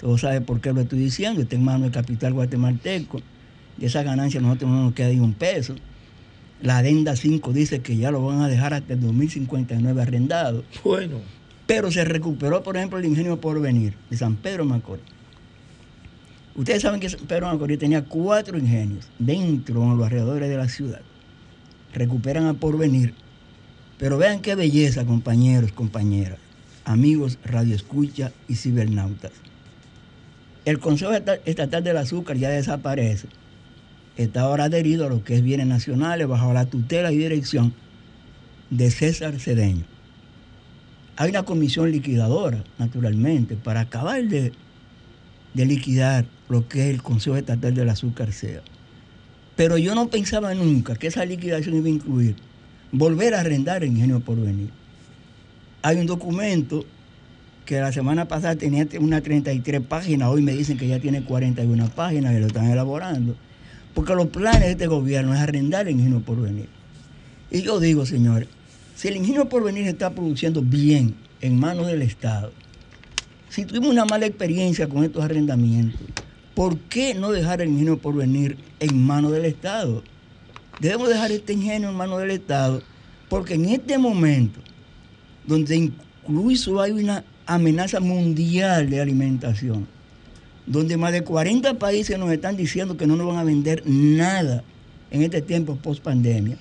todos 0.00 0.20
saben 0.20 0.44
por 0.44 0.60
qué 0.60 0.72
lo 0.72 0.80
estoy 0.80 0.98
diciendo, 0.98 1.40
está 1.40 1.56
en 1.56 1.64
manos 1.64 1.82
del 1.82 1.92
capital 1.92 2.32
guatemalteco. 2.32 3.20
De 3.76 3.86
esa 3.86 4.02
ganancia 4.02 4.40
nosotros 4.40 4.70
no 4.70 4.84
nos 4.84 4.94
queda 4.94 5.08
ni 5.08 5.20
un 5.20 5.32
peso. 5.32 5.74
La 6.60 6.78
adenda 6.78 7.16
5 7.16 7.52
dice 7.52 7.80
que 7.80 7.96
ya 7.96 8.10
lo 8.10 8.24
van 8.24 8.42
a 8.42 8.48
dejar 8.48 8.74
hasta 8.74 8.92
el 8.92 9.00
2059 9.00 10.02
arrendado. 10.02 10.64
Bueno. 10.84 11.18
Pero 11.66 11.90
se 11.90 12.04
recuperó, 12.04 12.62
por 12.62 12.76
ejemplo, 12.76 12.98
el 12.98 13.04
ingenio 13.04 13.40
Porvenir 13.40 13.94
de 14.10 14.16
San 14.16 14.36
Pedro 14.36 14.64
Macorís. 14.64 15.04
Ustedes 16.54 16.82
saben 16.82 17.00
que 17.00 17.08
Pedro 17.08 17.46
Macorís 17.46 17.78
tenía 17.78 18.04
cuatro 18.04 18.58
ingenios 18.58 19.06
dentro, 19.18 19.82
en 19.82 19.96
los 19.96 20.04
alrededores 20.04 20.50
de 20.50 20.56
la 20.56 20.68
ciudad. 20.68 21.00
Recuperan 21.94 22.46
a 22.46 22.54
porvenir. 22.54 23.14
Pero 23.98 24.18
vean 24.18 24.40
qué 24.40 24.54
belleza, 24.54 25.04
compañeros, 25.06 25.72
compañeras, 25.72 26.38
amigos, 26.84 27.38
radioescucha 27.44 28.32
y 28.48 28.56
cibernautas. 28.56 29.32
El 30.64 30.78
Consejo 30.78 31.12
Estatal 31.12 31.84
del 31.84 31.96
Azúcar 31.96 32.36
ya 32.36 32.50
desaparece. 32.50 33.28
Está 34.16 34.42
ahora 34.42 34.64
adherido 34.64 35.06
a 35.06 35.08
lo 35.08 35.24
que 35.24 35.36
es 35.36 35.42
bienes 35.42 35.66
nacionales 35.66 36.28
bajo 36.28 36.52
la 36.52 36.66
tutela 36.66 37.12
y 37.12 37.18
dirección 37.18 37.72
de 38.70 38.90
César 38.90 39.38
Cedeño. 39.40 39.84
Hay 41.16 41.30
una 41.30 41.44
comisión 41.44 41.90
liquidadora, 41.90 42.62
naturalmente, 42.78 43.56
para 43.56 43.80
acabar 43.80 44.22
de, 44.24 44.52
de 45.54 45.66
liquidar 45.66 46.26
lo 46.48 46.68
que 46.68 46.90
el 46.90 47.02
Consejo 47.02 47.36
Estatal 47.36 47.74
del 47.74 47.88
Azúcar 47.88 48.32
sea. 48.32 48.62
Pero 49.56 49.78
yo 49.78 49.94
no 49.94 50.08
pensaba 50.08 50.54
nunca 50.54 50.96
que 50.96 51.06
esa 51.06 51.24
liquidación 51.24 51.76
iba 51.76 51.86
a 51.86 51.90
incluir 51.90 52.36
volver 52.92 53.34
a 53.34 53.40
arrendar 53.40 53.82
el 53.82 53.90
ingenio 53.90 54.20
por 54.20 54.38
venir. 54.38 54.70
Hay 55.82 55.96
un 55.96 56.06
documento 56.06 56.84
que 57.64 57.80
la 57.80 57.92
semana 57.92 58.28
pasada 58.28 58.56
tenía 58.56 58.86
unas 59.00 59.22
33 59.22 59.80
páginas, 59.80 60.28
hoy 60.28 60.42
me 60.42 60.52
dicen 60.52 60.76
que 60.76 60.86
ya 60.86 61.00
tiene 61.00 61.24
41 61.24 61.88
páginas 61.90 62.34
y 62.34 62.38
lo 62.38 62.46
están 62.46 62.70
elaborando, 62.70 63.34
porque 63.94 64.14
los 64.14 64.28
planes 64.28 64.60
de 64.60 64.70
este 64.72 64.86
gobierno 64.86 65.34
es 65.34 65.40
arrendar 65.40 65.88
el 65.88 65.94
ingenio 65.94 66.20
por 66.20 66.40
venir. 66.40 66.68
Y 67.50 67.62
yo 67.62 67.80
digo, 67.80 68.04
señores, 68.06 68.48
si 68.94 69.08
el 69.08 69.16
ingenio 69.16 69.48
por 69.48 69.64
venir 69.64 69.86
está 69.86 70.10
produciendo 70.10 70.62
bien 70.62 71.14
en 71.40 71.58
manos 71.58 71.86
del 71.86 72.02
Estado, 72.02 72.52
si 73.48 73.64
tuvimos 73.64 73.90
una 73.90 74.04
mala 74.04 74.26
experiencia 74.26 74.88
con 74.88 75.04
estos 75.04 75.24
arrendamientos, 75.24 76.00
¿por 76.54 76.78
qué 76.78 77.14
no 77.14 77.30
dejar 77.30 77.60
el 77.60 77.68
ingenio 77.70 77.98
por 77.98 78.14
venir 78.14 78.56
en 78.80 79.04
manos 79.04 79.32
del 79.32 79.44
Estado? 79.44 80.02
Debemos 80.80 81.08
dejar 81.08 81.30
este 81.32 81.52
ingenio 81.52 81.90
en 81.90 81.96
manos 81.96 82.20
del 82.20 82.30
Estado 82.30 82.82
porque 83.28 83.54
en 83.54 83.66
este 83.66 83.96
momento, 83.96 84.60
donde 85.46 85.76
incluso 85.76 86.80
hay 86.80 86.92
una 86.92 87.24
amenaza 87.46 87.98
mundial 88.00 88.90
de 88.90 89.00
alimentación, 89.00 89.86
donde 90.66 90.96
más 90.96 91.12
de 91.12 91.24
40 91.24 91.78
países 91.78 92.18
nos 92.18 92.30
están 92.30 92.56
diciendo 92.56 92.96
que 92.96 93.06
no 93.06 93.16
nos 93.16 93.26
van 93.26 93.38
a 93.38 93.44
vender 93.44 93.82
nada 93.86 94.62
en 95.10 95.22
este 95.22 95.42
tiempo 95.42 95.76
post 95.76 96.02
pandemia, 96.02 96.56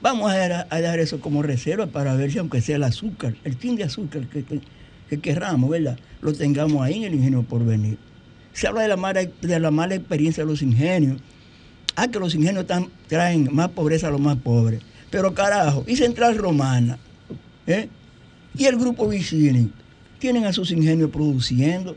vamos 0.00 0.30
a, 0.30 0.64
dar 0.64 0.98
eso 0.98 1.20
como 1.20 1.42
reserva 1.42 1.86
para 1.86 2.14
ver 2.14 2.32
si 2.32 2.38
aunque 2.38 2.60
sea 2.60 2.76
el 2.76 2.84
azúcar, 2.84 3.34
el 3.44 3.56
tin 3.56 3.76
de 3.76 3.84
azúcar 3.84 4.26
que, 4.26 4.44
que, 4.44 5.20
querramos, 5.20 5.70
¿verdad? 5.70 5.98
Lo 6.20 6.32
tengamos 6.32 6.82
ahí 6.82 6.98
en 6.98 7.04
el 7.04 7.14
ingenio 7.14 7.42
por 7.42 7.64
venir. 7.64 7.96
Se 8.58 8.66
habla 8.66 8.82
de 8.82 8.88
la 8.88 8.96
mala, 8.96 9.20
de 9.24 9.60
la 9.60 9.70
mala 9.70 9.94
experiencia 9.94 10.42
de 10.42 10.50
los 10.50 10.62
ingenios. 10.62 11.20
Ah, 11.94 12.08
que 12.08 12.18
los 12.18 12.34
ingenios 12.34 12.66
traen 13.06 13.48
más 13.52 13.68
pobreza 13.68 14.08
a 14.08 14.10
los 14.10 14.20
más 14.20 14.36
pobres. 14.36 14.80
Pero 15.10 15.32
carajo, 15.32 15.84
y 15.86 15.94
Central 15.94 16.36
Romana, 16.36 16.98
¿eh? 17.68 17.88
y 18.56 18.64
el 18.64 18.76
grupo 18.76 19.06
Vicini, 19.06 19.70
tienen 20.18 20.44
a 20.44 20.52
sus 20.52 20.72
ingenios 20.72 21.10
produciendo 21.10 21.94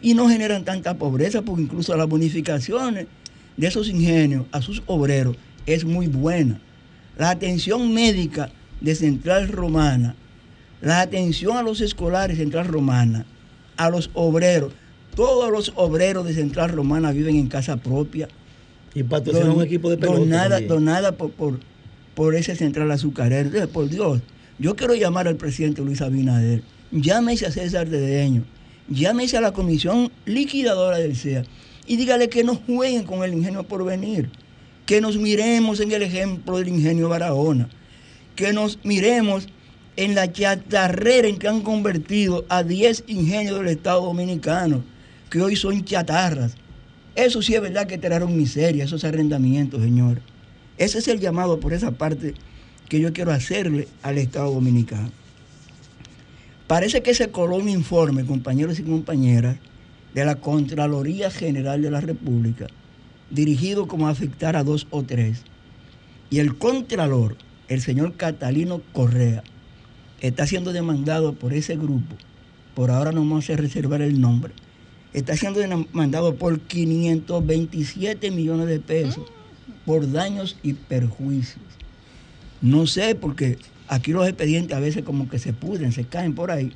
y 0.00 0.14
no 0.14 0.28
generan 0.28 0.64
tanta 0.64 0.94
pobreza 0.94 1.42
porque 1.42 1.62
incluso 1.62 1.96
las 1.96 2.08
bonificaciones 2.08 3.08
de 3.56 3.66
esos 3.66 3.88
ingenios 3.88 4.46
a 4.52 4.62
sus 4.62 4.80
obreros 4.86 5.36
es 5.66 5.84
muy 5.84 6.06
buena. 6.06 6.60
La 7.18 7.30
atención 7.30 7.92
médica 7.92 8.52
de 8.80 8.94
Central 8.94 9.48
Romana, 9.48 10.14
la 10.80 11.00
atención 11.00 11.56
a 11.56 11.62
los 11.62 11.80
escolares 11.80 12.38
Central 12.38 12.68
Romana, 12.68 13.26
a 13.76 13.90
los 13.90 14.12
obreros, 14.14 14.72
todos 15.14 15.50
los 15.50 15.72
obreros 15.76 16.26
de 16.26 16.34
Central 16.34 16.70
Romana 16.70 17.12
viven 17.12 17.36
en 17.36 17.48
casa 17.48 17.76
propia. 17.76 18.28
Y 18.94 19.02
patrocinan 19.02 19.50
un 19.50 19.62
equipo 19.62 19.90
de 19.90 19.96
pelota. 19.96 20.18
Donada, 20.18 20.60
donada 20.60 21.12
por, 21.12 21.30
por, 21.32 21.58
por, 22.14 22.34
ese 22.34 22.54
central 22.54 22.90
azucarero. 22.90 23.68
Por 23.68 23.88
Dios, 23.88 24.20
yo 24.58 24.76
quiero 24.76 24.94
llamar 24.94 25.26
al 25.26 25.36
presidente 25.36 25.82
Luis 25.82 26.00
Abinader. 26.00 26.62
Llámese 26.92 27.46
a 27.46 27.50
César 27.50 27.88
Dedeño 27.88 28.44
llámese 28.88 29.36
a 29.36 29.40
la 29.40 29.52
comisión 29.52 30.10
liquidadora 30.26 30.98
del 30.98 31.16
CEA 31.16 31.44
y 31.86 31.96
dígale 31.96 32.28
que 32.28 32.44
no 32.44 32.56
jueguen 32.56 33.04
con 33.04 33.22
el 33.24 33.34
ingenio 33.34 33.64
por 33.64 33.84
venir, 33.84 34.30
que 34.86 35.00
nos 35.00 35.16
miremos 35.16 35.80
en 35.80 35.92
el 35.92 36.02
ejemplo 36.02 36.58
del 36.58 36.68
ingenio 36.68 37.08
Barahona, 37.08 37.68
que 38.36 38.52
nos 38.52 38.78
miremos 38.84 39.48
en 39.96 40.14
la 40.14 40.32
chatarrera 40.32 41.28
en 41.28 41.38
que 41.38 41.48
han 41.48 41.60
convertido 41.60 42.44
a 42.48 42.62
10 42.62 43.04
ingenios 43.06 43.58
del 43.58 43.68
Estado 43.68 44.02
Dominicano, 44.02 44.82
que 45.34 45.42
hoy 45.42 45.56
son 45.56 45.84
chatarras. 45.84 46.54
Eso 47.16 47.42
sí 47.42 47.56
es 47.56 47.60
verdad 47.60 47.88
que 47.88 47.98
trajeron 47.98 48.36
miseria, 48.36 48.84
esos 48.84 49.02
arrendamientos, 49.02 49.82
señor. 49.82 50.20
Ese 50.78 50.98
es 50.98 51.08
el 51.08 51.18
llamado 51.18 51.58
por 51.58 51.72
esa 51.72 51.90
parte 51.90 52.34
que 52.88 53.00
yo 53.00 53.12
quiero 53.12 53.32
hacerle 53.32 53.88
al 54.04 54.18
Estado 54.18 54.54
Dominicano. 54.54 55.10
Parece 56.68 57.02
que 57.02 57.14
se 57.14 57.32
coló 57.32 57.56
un 57.56 57.68
informe, 57.68 58.24
compañeros 58.24 58.78
y 58.78 58.84
compañeras, 58.84 59.56
de 60.14 60.24
la 60.24 60.36
Contraloría 60.36 61.32
General 61.32 61.82
de 61.82 61.90
la 61.90 62.00
República, 62.00 62.68
dirigido 63.28 63.88
como 63.88 64.06
a 64.06 64.10
afectar 64.10 64.54
a 64.54 64.62
dos 64.62 64.86
o 64.90 65.02
tres. 65.02 65.42
Y 66.30 66.38
el 66.38 66.56
Contralor, 66.58 67.36
el 67.66 67.80
señor 67.80 68.14
Catalino 68.14 68.82
Correa, 68.92 69.42
está 70.20 70.46
siendo 70.46 70.72
demandado 70.72 71.32
por 71.32 71.54
ese 71.54 71.74
grupo, 71.74 72.14
por 72.76 72.92
ahora 72.92 73.10
no 73.10 73.22
vamos 73.22 73.50
a 73.50 73.56
reservar 73.56 74.00
el 74.00 74.20
nombre, 74.20 74.52
está 75.14 75.36
siendo 75.36 75.60
demandado 75.60 76.34
por 76.34 76.60
527 76.60 78.30
millones 78.32 78.66
de 78.66 78.80
pesos 78.80 79.24
por 79.86 80.10
daños 80.10 80.58
y 80.62 80.74
perjuicios. 80.74 81.64
No 82.60 82.86
sé, 82.86 83.14
porque 83.14 83.58
aquí 83.88 84.12
los 84.12 84.26
expedientes 84.26 84.76
a 84.76 84.80
veces 84.80 85.04
como 85.04 85.28
que 85.28 85.38
se 85.38 85.52
pudren, 85.52 85.92
se 85.92 86.04
caen 86.04 86.34
por 86.34 86.50
ahí, 86.50 86.72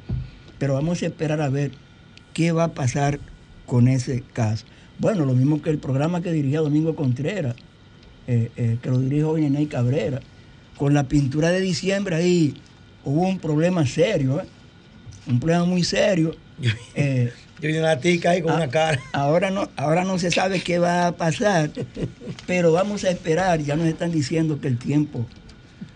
pero 0.58 0.74
vamos 0.74 1.02
a 1.02 1.06
esperar 1.06 1.40
a 1.40 1.48
ver 1.48 1.72
qué 2.32 2.52
va 2.52 2.64
a 2.64 2.74
pasar 2.74 3.18
con 3.66 3.88
ese 3.88 4.22
caso. 4.32 4.64
Bueno, 4.98 5.24
lo 5.24 5.34
mismo 5.34 5.60
que 5.60 5.70
el 5.70 5.78
programa 5.78 6.22
que 6.22 6.32
dirigía 6.32 6.60
Domingo 6.60 6.94
Contreras, 6.94 7.56
eh, 8.26 8.50
eh, 8.56 8.78
que 8.80 8.90
lo 8.90 9.00
dirige 9.00 9.24
hoy 9.24 9.42
Neney 9.42 9.66
Cabrera, 9.66 10.20
con 10.76 10.94
la 10.94 11.04
pintura 11.08 11.50
de 11.50 11.60
diciembre 11.60 12.14
ahí 12.14 12.54
hubo 13.04 13.26
un 13.26 13.38
problema 13.38 13.84
serio, 13.86 14.40
¿eh? 14.40 14.46
un 15.26 15.40
problema 15.40 15.64
muy 15.64 15.82
serio. 15.82 16.36
Yo 17.60 17.68
vine 17.68 17.86
a 17.86 17.98
tica 17.98 18.30
ahí 18.30 18.42
con 18.42 18.54
una 18.54 18.68
cara. 18.68 19.00
Ahora 19.12 19.50
no, 19.50 19.68
ahora 19.76 20.04
no 20.04 20.18
se 20.18 20.30
sabe 20.30 20.60
qué 20.60 20.78
va 20.78 21.08
a 21.08 21.12
pasar, 21.12 21.70
pero 22.46 22.72
vamos 22.72 23.04
a 23.04 23.10
esperar. 23.10 23.60
Ya 23.60 23.74
nos 23.74 23.86
están 23.86 24.12
diciendo 24.12 24.60
que 24.60 24.68
el 24.68 24.78
tiempo 24.78 25.26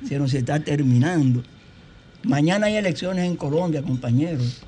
se 0.07 0.19
nos 0.19 0.35
está 0.35 0.59
terminando. 0.59 1.43
Mañana 2.25 2.67
hay 2.67 2.77
elecciones 2.77 3.25
en 3.27 3.37
Colombia, 3.37 3.83
compañeros. 3.83 4.63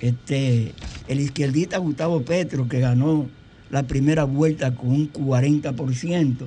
Este, 0.00 0.72
el 1.08 1.20
izquierdista 1.20 1.78
Gustavo 1.78 2.22
Petro, 2.22 2.68
que 2.68 2.80
ganó 2.80 3.28
la 3.70 3.84
primera 3.84 4.24
vuelta 4.24 4.74
con 4.74 4.88
un 4.90 5.12
40%, 5.12 6.46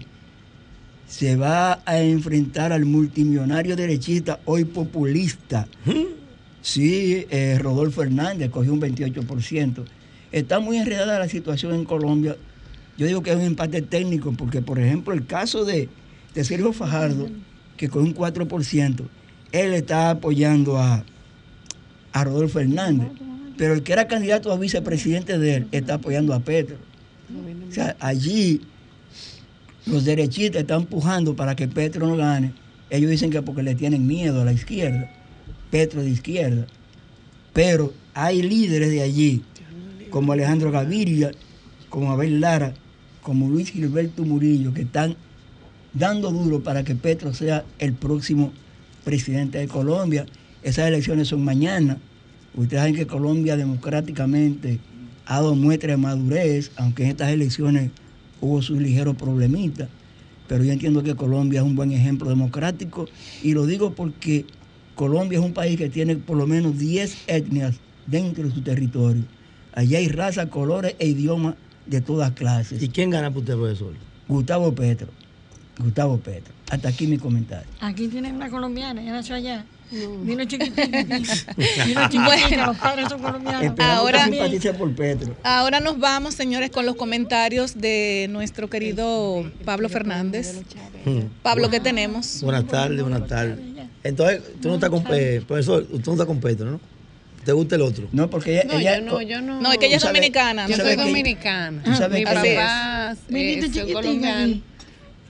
se 1.08 1.36
va 1.36 1.82
a 1.86 2.00
enfrentar 2.00 2.74
al 2.74 2.86
multimillonario 2.86 3.75
derechista, 3.75 4.39
hoy 4.46 4.65
populista. 4.65 5.67
Sí, 6.63 7.27
eh, 7.29 7.60
Rodolfo 7.60 8.01
Hernández 8.01 8.50
cogió 8.50 8.74
un 8.74 8.82
28%. 8.82 9.84
Está 10.32 10.60
muy 10.60 10.77
enredada 10.77 11.20
la 11.20 11.27
situación 11.27 11.75
en 11.75 11.84
Colombia. 11.84 12.38
Yo 12.98 13.05
digo 13.05 13.22
que 13.22 13.32
es 13.32 13.36
un 13.36 13.43
empate 13.43 13.82
técnico, 13.82 14.32
porque 14.32 14.62
por 14.62 14.79
ejemplo 14.79 15.13
el 15.13 15.25
caso 15.25 15.65
de, 15.65 15.89
de 16.34 16.43
Sergio 16.43 16.72
Fajardo, 16.72 17.27
que 17.75 17.89
con 17.89 18.03
un 18.03 18.15
4%, 18.15 19.01
él 19.51 19.74
está 19.74 20.12
apoyando 20.12 20.77
a, 20.79 21.03
a 22.13 22.24
Rodolfo 22.24 22.60
Hernández. 22.60 23.10
Pero 23.58 23.74
el 23.74 23.84
que 23.84 23.91
era 23.91 24.08
candidato 24.08 24.51
a 24.51 24.58
vicepresidente 24.58 25.38
de 25.38 25.55
él 25.55 25.67
está 25.74 25.96
apoyando 25.96 26.34
a 26.34 26.39
Petro. 26.39 26.77
O 27.70 27.72
sea, 27.74 27.98
allí 28.00 28.62
los 29.86 30.05
derechistas 30.05 30.62
están 30.62 30.82
empujando 30.82 31.36
para 31.36 31.55
que 31.58 31.67
Petro 31.67 32.08
no 32.08 32.15
gane. 32.15 32.53
Ellos 32.89 33.12
dicen 33.12 33.32
que 33.32 33.41
porque 33.41 33.63
le 33.63 33.75
tienen 33.75 34.08
miedo 34.08 34.41
a 34.41 34.45
la 34.45 34.54
izquierda, 34.54 35.12
Petro 35.73 36.03
de 36.03 36.12
izquierda. 36.12 36.67
Pero 37.51 37.91
hay 38.13 38.43
líderes 38.43 38.91
de 38.91 39.01
allí, 39.01 39.41
como 40.12 40.31
Alejandro 40.31 40.69
Gaviria, 40.69 41.31
como 41.89 42.12
Abel 42.12 42.41
Lara, 42.41 42.75
como 43.23 43.49
Luis 43.49 43.71
Gilberto 43.71 44.23
Murillo, 44.23 44.71
que 44.71 44.83
están 44.83 45.15
dando 45.95 46.29
duro 46.29 46.62
para 46.62 46.83
que 46.83 46.93
Petro 46.93 47.33
sea 47.33 47.65
el 47.79 47.93
próximo 47.93 48.53
presidente 49.03 49.57
de 49.57 49.67
Colombia. 49.67 50.27
Esas 50.62 50.89
elecciones 50.89 51.29
son 51.29 51.43
mañana. 51.43 51.97
Ustedes 52.53 52.79
saben 52.79 52.95
que 52.95 53.07
Colombia 53.07 53.57
democráticamente 53.57 54.79
ha 55.25 55.38
dado 55.38 55.55
muestra 55.55 55.93
de 55.93 55.97
madurez, 55.97 56.69
aunque 56.75 57.05
en 57.05 57.09
estas 57.09 57.31
elecciones 57.31 57.89
hubo 58.41 58.62
sus 58.62 58.79
ligeros 58.79 59.15
problemitas. 59.15 59.89
Pero 60.47 60.63
yo 60.63 60.71
entiendo 60.71 61.01
que 61.01 61.15
Colombia 61.15 61.62
es 61.62 61.65
un 61.65 61.75
buen 61.75 61.91
ejemplo 61.93 62.29
democrático 62.29 63.07
y 63.41 63.53
lo 63.53 63.65
digo 63.65 63.95
porque 63.95 64.45
Colombia 64.95 65.39
es 65.39 65.45
un 65.45 65.53
país 65.53 65.77
que 65.77 65.89
tiene 65.89 66.15
por 66.15 66.38
lo 66.38 66.47
menos 66.47 66.77
10 66.77 67.23
etnias 67.27 67.75
dentro 68.06 68.43
de 68.43 68.51
su 68.51 68.62
territorio. 68.62 69.23
Allí 69.73 69.95
hay 69.95 70.08
raza, 70.08 70.49
colores 70.49 70.95
e 70.99 71.08
idiomas 71.08 71.56
de 71.86 72.01
todas 72.01 72.32
clases. 72.32 72.82
¿Y 72.82 72.89
quién 72.89 73.10
gana 73.10 73.32
por 73.32 73.39
usted, 73.41 73.56
profesor? 73.56 73.93
Gustavo 74.27 74.73
Petro. 74.73 75.08
Gustavo 75.79 76.17
Petro. 76.17 76.53
Hasta 76.69 76.89
aquí 76.89 77.08
mi 77.08 77.17
comentario. 77.17 77.67
Aquí 77.79 78.08
tienen 78.08 78.36
una 78.36 78.49
colombiana, 78.49 79.01
ella 79.01 79.12
nació 79.12 79.36
allá. 79.36 79.65
Vino 80.23 80.43
chiquitita. 80.45 80.86
Vino 81.86 82.10
chiquitita, 82.10 82.65
los 82.67 82.77
padres 82.77 83.10
son 83.10 83.21
colombianos. 83.21 83.79
Ahora- 83.79 84.27
por 84.77 84.95
Petro. 84.95 85.36
Ahora 85.43 85.79
nos 85.79 85.99
vamos, 85.99 86.34
señores, 86.34 86.71
con 86.71 86.86
los 86.86 86.95
comentarios 86.95 87.75
de 87.75 88.27
nuestro 88.32 88.69
querido 88.69 89.51
Pablo 89.65 89.89
Fernández. 89.89 90.62
Pablo, 91.41 91.69
¿qué 91.69 91.79
tenemos? 91.79 92.41
Buenas 92.41 92.65
tardes, 92.67 93.01
buenas 93.01 93.27
tardes. 93.27 93.60
Entonces, 94.04 94.42
tú 94.62 94.68
no 94.70 94.76
estás 94.76 94.89
con, 94.89 95.04
eh, 95.12 95.42
profesor, 95.48 95.86
tú 95.86 96.02
no 96.08 96.12
estás 96.13 96.28
con 96.28 96.39
Petro, 96.39 96.70
¿no? 96.72 96.80
¿Te 97.46 97.52
gusta 97.52 97.76
el 97.76 97.82
otro? 97.82 98.08
No, 98.12 98.30
porque 98.30 98.54
ella. 98.54 98.63
No, 98.66 98.80
ella- 98.80 99.00
yo 99.00 99.06
no, 99.06 99.22
yo 99.22 99.42
no. 99.42 99.62
No, 99.62 99.72
es 99.72 99.78
que 99.78 99.88
ella 99.88 99.98
es 99.98 100.04
dominicana. 100.04 100.68
Yo 100.68 100.78
¿no? 100.78 100.84
soy 100.84 100.96
dominicana. 100.96 101.84
tú 101.84 101.94
sabes 101.96 102.20
Mi 102.20 102.26
que- 102.26 102.34
papá 102.34 103.16
chiquitica 103.30 103.94
colombianos, 103.94 104.58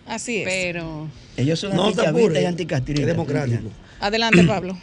Así 0.08 0.38
es. 0.38 0.44
pero 0.46 1.08
Ellos 1.38 1.60
son 1.60 1.72
No 1.76 1.84
te 1.84 1.88
antichavistas 1.90 2.08
apures, 2.16 2.38
y 2.40 2.44
es 2.44 2.48
anticastristas. 2.50 3.08
democrático. 3.08 3.70
Adelante, 4.00 4.44
Pablo. 4.48 4.78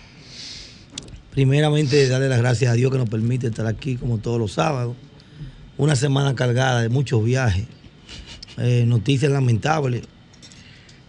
Primeramente, 1.33 2.09
darle 2.09 2.29
las 2.29 2.39
gracias 2.39 2.73
a 2.73 2.75
Dios 2.75 2.91
que 2.91 2.99
nos 2.99 3.09
permite 3.09 3.47
estar 3.47 3.67
aquí 3.67 3.97
como 3.97 4.19
todos 4.19 4.39
los 4.41 4.53
sábados. 4.53 4.97
Una 5.79 5.95
semana 5.95 6.35
cargada 6.35 6.83
de 6.83 6.89
muchos 6.89 7.25
viajes, 7.25 7.67
eh, 8.59 8.85
noticias 8.87 9.31
lamentables. 9.31 10.03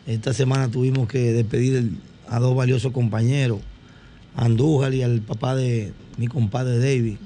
Esta 0.05 0.33
semana 0.33 0.69
tuvimos 0.69 1.07
que 1.07 1.33
despedir 1.33 1.75
el- 1.75 1.91
a 2.31 2.39
dos 2.39 2.55
valiosos 2.55 2.93
compañeros, 2.93 3.59
a 4.35 4.45
Andújar 4.45 4.93
y 4.93 5.03
al 5.03 5.19
papá 5.21 5.53
de 5.53 5.91
mi 6.17 6.27
compadre 6.27 6.79
David, 6.79 7.17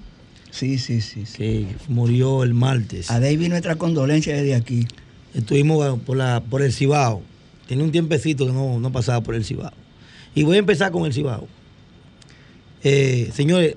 Sí, 0.50 0.80
sí, 0.80 1.02
sí. 1.02 1.26
sí. 1.26 1.38
que 1.38 1.76
murió 1.89 2.44
el 2.44 2.54
martes. 2.54 3.12
A 3.12 3.20
David 3.20 3.50
nuestra 3.50 3.76
condolencia 3.76 4.36
desde 4.36 4.56
aquí. 4.56 4.88
Estuvimos 5.34 6.00
por, 6.00 6.18
la, 6.18 6.41
por 6.50 6.62
el 6.62 6.72
Cibao. 6.74 7.22
Tiene 7.68 7.84
un 7.84 7.91
tiempecito 7.91 8.48
que 8.48 8.54
no, 8.54 8.80
no 8.80 8.91
pasaba 8.91 9.22
por 9.22 9.36
el 9.36 9.44
Cibao. 9.46 9.74
Y 10.34 10.44
voy 10.44 10.56
a 10.56 10.60
empezar 10.60 10.91
con 10.91 11.06
el 11.06 11.13
Cibao. 11.13 11.48
Eh, 12.84 13.32
señores, 13.34 13.76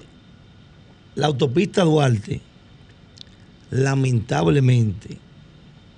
la 1.14 1.26
autopista 1.26 1.82
Duarte, 1.82 2.40
lamentablemente, 3.70 5.18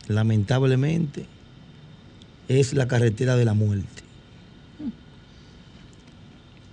lamentablemente, 0.09 1.27
es 2.49 2.73
la 2.73 2.89
carretera 2.89 3.37
de 3.37 3.45
la 3.45 3.55
muerte. 3.55 4.00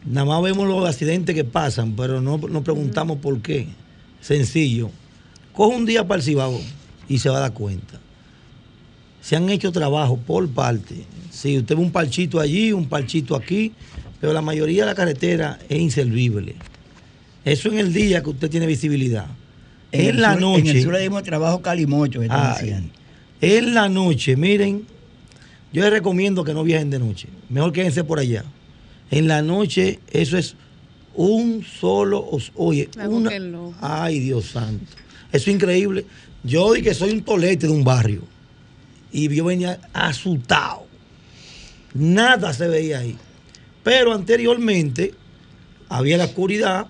Nada 0.10 0.26
más 0.26 0.42
vemos 0.42 0.68
los 0.68 0.88
accidentes 0.88 1.36
que 1.36 1.44
pasan, 1.44 1.94
pero 1.96 2.22
no 2.22 2.38
nos 2.38 2.64
preguntamos 2.64 3.18
por 3.18 3.42
qué. 3.42 3.68
Sencillo. 4.22 4.90
Coge 5.54 5.76
un 5.76 5.86
día 5.86 6.08
para 6.08 6.20
el 6.20 6.24
Cibao 6.24 6.60
y 7.10 7.18
se 7.20 7.30
va 7.30 7.38
a 7.38 7.42
dar 7.42 7.54
cuenta 7.54 8.00
se 9.20 9.36
han 9.36 9.50
hecho 9.50 9.74
trabajos 9.74 10.18
por 10.26 10.48
parte. 10.48 10.96
Si 11.32 11.58
usted 11.58 11.76
ve 11.76 11.82
un 11.82 11.92
parchito 11.92 12.40
allí, 12.40 12.72
un 12.72 12.86
parchito 12.88 13.36
aquí, 13.36 13.74
pero 14.22 14.32
la 14.32 14.42
mayoría 14.42 14.84
de 14.84 14.92
la 14.92 14.96
carretera 14.96 15.60
es 15.68 15.78
inservible. 15.80 16.56
Eso 17.44 17.68
en 17.70 17.78
el 17.80 17.92
día 17.92 18.24
que 18.24 18.30
usted 18.30 18.50
tiene 18.50 18.66
visibilidad. 18.66 19.26
En, 19.92 20.22
la 20.22 20.32
sur- 20.32 20.42
noche. 20.42 20.70
En 20.70 20.78
el 20.78 20.82
sur 20.84 20.94
le 20.94 21.00
dimos 21.02 21.24
trabajo 21.24 21.62
calimocho 21.62 22.20
que 22.22 22.28
están 22.28 22.56
Ay, 22.58 22.90
en 23.42 23.74
la 23.74 23.90
noche, 23.90 24.38
miren, 24.38 24.84
yo 25.74 25.82
les 25.82 25.92
recomiendo 25.92 26.46
que 26.46 26.54
no 26.54 26.64
viajen 26.64 26.90
de 26.90 27.00
noche. 27.00 27.28
Mejor 27.50 27.74
quédense 27.74 28.06
por 28.06 28.20
allá. 28.20 28.46
En 29.12 29.28
la 29.28 29.42
noche, 29.42 30.00
eso 30.12 30.38
es 30.38 30.56
un 31.16 31.64
solo. 31.64 32.28
Oye, 32.56 32.90
una. 33.08 33.32
Ay, 33.82 34.20
Dios 34.20 34.46
santo. 34.46 34.86
Eso 35.32 35.50
es 35.50 35.56
increíble. 35.56 36.06
Yo 36.44 36.74
di 36.74 36.82
que 36.82 36.94
soy 36.94 37.12
un 37.12 37.24
tolete 37.24 37.68
de 37.68 37.74
un 37.74 37.84
barrio. 37.84 38.24
Y 39.12 39.34
yo 39.34 39.46
venía 39.46 39.80
asustado. 39.94 40.86
Nada 41.94 42.54
se 42.54 42.68
veía 42.68 43.00
ahí. 43.00 43.18
Pero 43.84 44.14
anteriormente 44.14 45.14
había 45.90 46.18
la 46.18 46.26
oscuridad, 46.26 46.88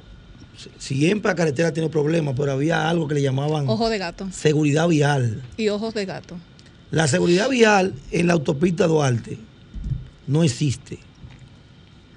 siempre 0.80 1.30
la 1.32 1.36
carretera 1.36 1.72
tiene 1.72 1.90
problemas, 1.90 2.34
pero 2.36 2.52
había 2.52 2.90
algo 2.90 3.08
que 3.08 3.14
le 3.14 3.22
llamaban 3.22 3.70
Ojo 3.70 3.90
de 3.90 4.00
gato 4.00 4.28
seguridad 4.32 4.88
vial. 4.88 5.44
y 5.58 5.70
ojos 5.70 5.94
de 5.94 6.06
gato. 6.06 6.38
La 6.90 7.08
seguridad 7.08 7.50
vial 7.50 7.94
en 8.12 8.28
la 8.28 8.34
autopista 8.34 8.88
Duarte 8.88 9.38
no 10.26 10.44
existe. 10.44 10.98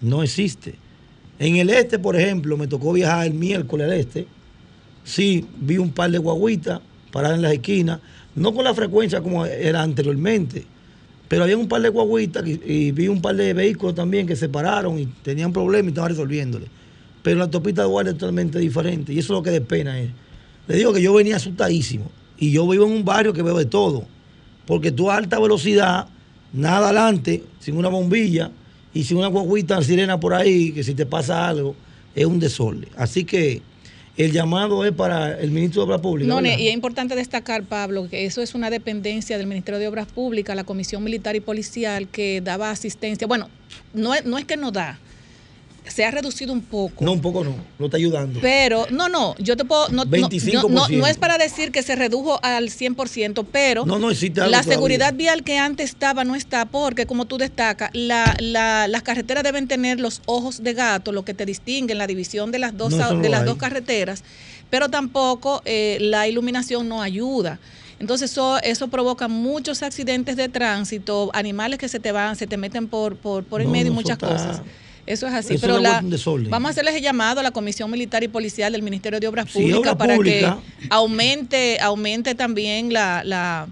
No 0.01 0.23
existe. 0.23 0.75
En 1.39 1.57
el 1.57 1.71
este, 1.71 1.99
por 1.99 2.17
ejemplo, 2.17 2.57
me 2.57 2.67
tocó 2.67 2.93
viajar 2.93 3.27
el 3.27 3.35
miércoles 3.35 3.87
al 3.87 3.93
este. 3.95 4.27
Sí, 5.05 5.47
vi 5.59 5.79
un 5.79 5.91
par 5.91 6.11
de 6.11 6.19
guaguitas 6.19 6.81
paradas 7.11 7.37
en 7.37 7.43
las 7.43 7.53
esquinas, 7.53 8.01
no 8.35 8.55
con 8.55 8.65
la 8.65 8.75
frecuencia 8.75 9.21
como 9.21 9.45
era 9.45 9.83
anteriormente, 9.83 10.65
pero 11.29 11.45
había 11.45 11.57
un 11.57 11.69
par 11.69 11.83
de 11.83 11.89
guaguitas 11.89 12.45
y, 12.47 12.93
vi 12.93 13.09
un 13.09 13.21
par 13.21 13.37
de 13.37 13.53
vehículos 13.53 13.95
también 13.95 14.27
que 14.27 14.37
se 14.37 14.49
pararon 14.49 14.99
y 14.99 15.07
tenían 15.07 15.53
problemas 15.53 15.87
y 15.87 15.89
estaban 15.89 16.11
resolviéndole. 16.11 16.67
Pero 17.23 17.39
la 17.39 17.45
autopista 17.45 17.83
Duarte 17.83 18.11
es 18.11 18.19
totalmente 18.19 18.59
diferente 18.59 19.13
y 19.13 19.19
eso 19.19 19.33
es 19.33 19.39
lo 19.39 19.43
que 19.43 19.51
de 19.51 19.61
pena 19.61 19.99
es. 19.99 20.11
Le 20.69 20.77
digo 20.77 20.93
que 20.93 21.03
yo 21.03 21.15
venía 21.15 21.37
asustadísimo 21.37 22.11
y 22.39 22.53
yo 22.53 22.67
vivo 22.69 22.87
en 22.87 22.93
un 22.93 23.05
barrio 23.05 23.33
que 23.33 23.43
veo 23.43 23.59
de 23.59 23.67
todo, 23.67 24.05
porque 24.67 24.93
tú 24.93 25.11
a 25.11 25.17
alta 25.17 25.39
velocidad, 25.39 26.07
nada 26.53 26.87
adelante, 26.89 27.45
sin 27.59 27.77
una 27.77 27.89
bombilla 27.89 28.51
y 28.93 29.05
sin 29.05 29.19
una 29.19 29.29
guaguita 29.29 29.83
sirena 29.83 30.19
por 30.19 30.35
ahí, 30.35 30.73
que 30.73 30.83
si 30.83 30.95
te 30.95 31.07
pasa 31.07 31.49
algo, 31.49 31.75
es 32.15 32.27
un 32.27 32.41
desorden. 32.41 32.89
Así 32.97 33.25
que 33.25 33.63
el 34.17 34.33
llamado 34.33 34.85
es 34.85 34.93
para 34.93 35.39
el 35.41 35.51
ministro 35.51 35.83
de 35.83 35.87
Obras 35.87 36.01
Públicas. 36.01 36.29
No, 36.29 36.43
¿verdad? 36.43 36.59
y 36.59 36.69
es 36.69 36.75
importante 36.75 37.15
destacar, 37.15 37.63
Pablo, 37.63 38.09
que 38.11 38.27
eso 38.27 38.43
es 38.43 38.55
una 38.55 38.69
dependencia 38.69 39.39
del 39.39 39.47
Ministerio 39.47 39.79
de 39.79 39.89
Obras 39.89 40.07
Públicas, 40.07 40.55
la 40.57 40.65
Comisión 40.65 41.03
Militar 41.05 41.37
y 41.37 41.41
Policial, 41.41 42.09
que 42.09 42.41
daba 42.41 42.71
asistencia. 42.71 43.27
Bueno, 43.27 43.49
no 43.95 44.15
es, 44.15 44.25
no 44.27 44.37
es 44.39 44.45
que 44.45 44.57
no 44.57 44.73
da, 44.73 44.99
se 45.91 46.05
ha 46.05 46.11
reducido 46.11 46.53
un 46.53 46.63
poco. 46.63 47.05
No, 47.05 47.13
un 47.13 47.21
poco 47.21 47.45
no, 47.45 47.55
no 47.79 47.85
está 47.87 47.97
ayudando. 47.97 48.41
Pero, 48.41 48.87
no, 48.91 49.09
no, 49.09 49.35
yo 49.39 49.57
te 49.57 49.65
puedo, 49.65 49.89
no, 49.89 50.05
no- 50.05 50.17
no, 50.17 50.29
25%. 50.29 50.69
no, 50.71 50.89
no 50.89 51.07
es 51.07 51.19
para 51.19 51.37
decir 51.39 51.73
que 51.73 51.83
se 51.83 51.97
redujo 51.97 52.39
al 52.43 52.71
100%, 52.71 53.45
pero 53.51 53.85
No, 53.87 53.99
no 53.99 54.11
existe 54.11 54.41
algo 54.41 54.51
la 54.51 54.59
todavía. 54.59 54.75
seguridad 54.75 55.15
vial 55.15 55.43
que 55.43 55.59
antes 55.59 55.91
estaba 55.91 56.25
no 56.25 56.35
está, 56.35 56.65
porque 56.67 57.07
como 57.07 57.25
tú 57.27 57.39
destacas, 57.39 57.91
la, 57.93 58.35
la- 58.39 58.89
las 58.89 59.03
carreteras 59.03 59.43
deben 59.45 59.69
tener 59.69 60.01
los 60.01 60.23
ojos 60.27 60.63
de 60.63 60.75
gato, 60.75 61.13
lo 61.13 61.25
que 61.25 61.35
te 61.35 61.45
distingue 61.47 61.93
en 61.93 61.99
la 61.99 62.07
división 62.07 62.51
de 62.53 62.59
las 62.61 62.77
dos, 62.77 62.91
de 62.97 63.29
las 63.29 63.41
hay. 63.41 63.47
dos 63.47 63.57
carreteras, 63.59 64.23
pero 64.71 64.89
tampoco 64.89 65.63
eh, 65.65 65.99
la 66.01 66.29
iluminación 66.29 66.89
no 66.89 67.03
ayuda. 67.03 67.59
Entonces 67.99 68.31
eso, 68.31 68.59
eso 68.63 68.89
provoca 68.89 69.29
muchos 69.29 69.83
accidentes 69.83 70.35
de 70.37 70.49
tránsito, 70.49 71.31
animales 71.35 71.79
que 71.79 71.87
se 71.87 72.01
te 72.01 72.13
van, 72.13 72.35
se 72.37 72.47
te 72.47 72.57
meten 72.57 72.89
por, 72.89 73.17
por, 73.17 73.45
por 73.45 73.61
en 73.61 73.67
No, 73.67 73.73
medio 73.73 73.89
y 73.93 73.95
muchas 73.95 74.13
está- 74.13 74.29
cosas. 74.29 74.63
Eso 75.07 75.27
es 75.27 75.35
así, 75.35 75.55
eso 75.55 75.61
pero 75.63 75.79
la, 75.81 76.03
vamos 76.49 76.69
a 76.69 76.71
hacerles 76.71 76.95
el 76.95 77.03
llamado 77.03 77.41
a 77.41 77.43
la 77.43 77.51
Comisión 77.51 77.91
Militar 77.91 78.23
y 78.23 78.29
Policial 78.29 78.73
del 78.73 78.83
Ministerio 78.83 79.19
de 79.21 79.27
Obras 79.29 79.47
Sí, 79.51 79.61
Públicas 79.61 79.97
para 79.97 80.19
que 80.19 80.47
aumente, 80.91 81.79
aumente 81.81 82.35
también 82.35 82.93
la, 82.93 83.23
la, 83.25 83.67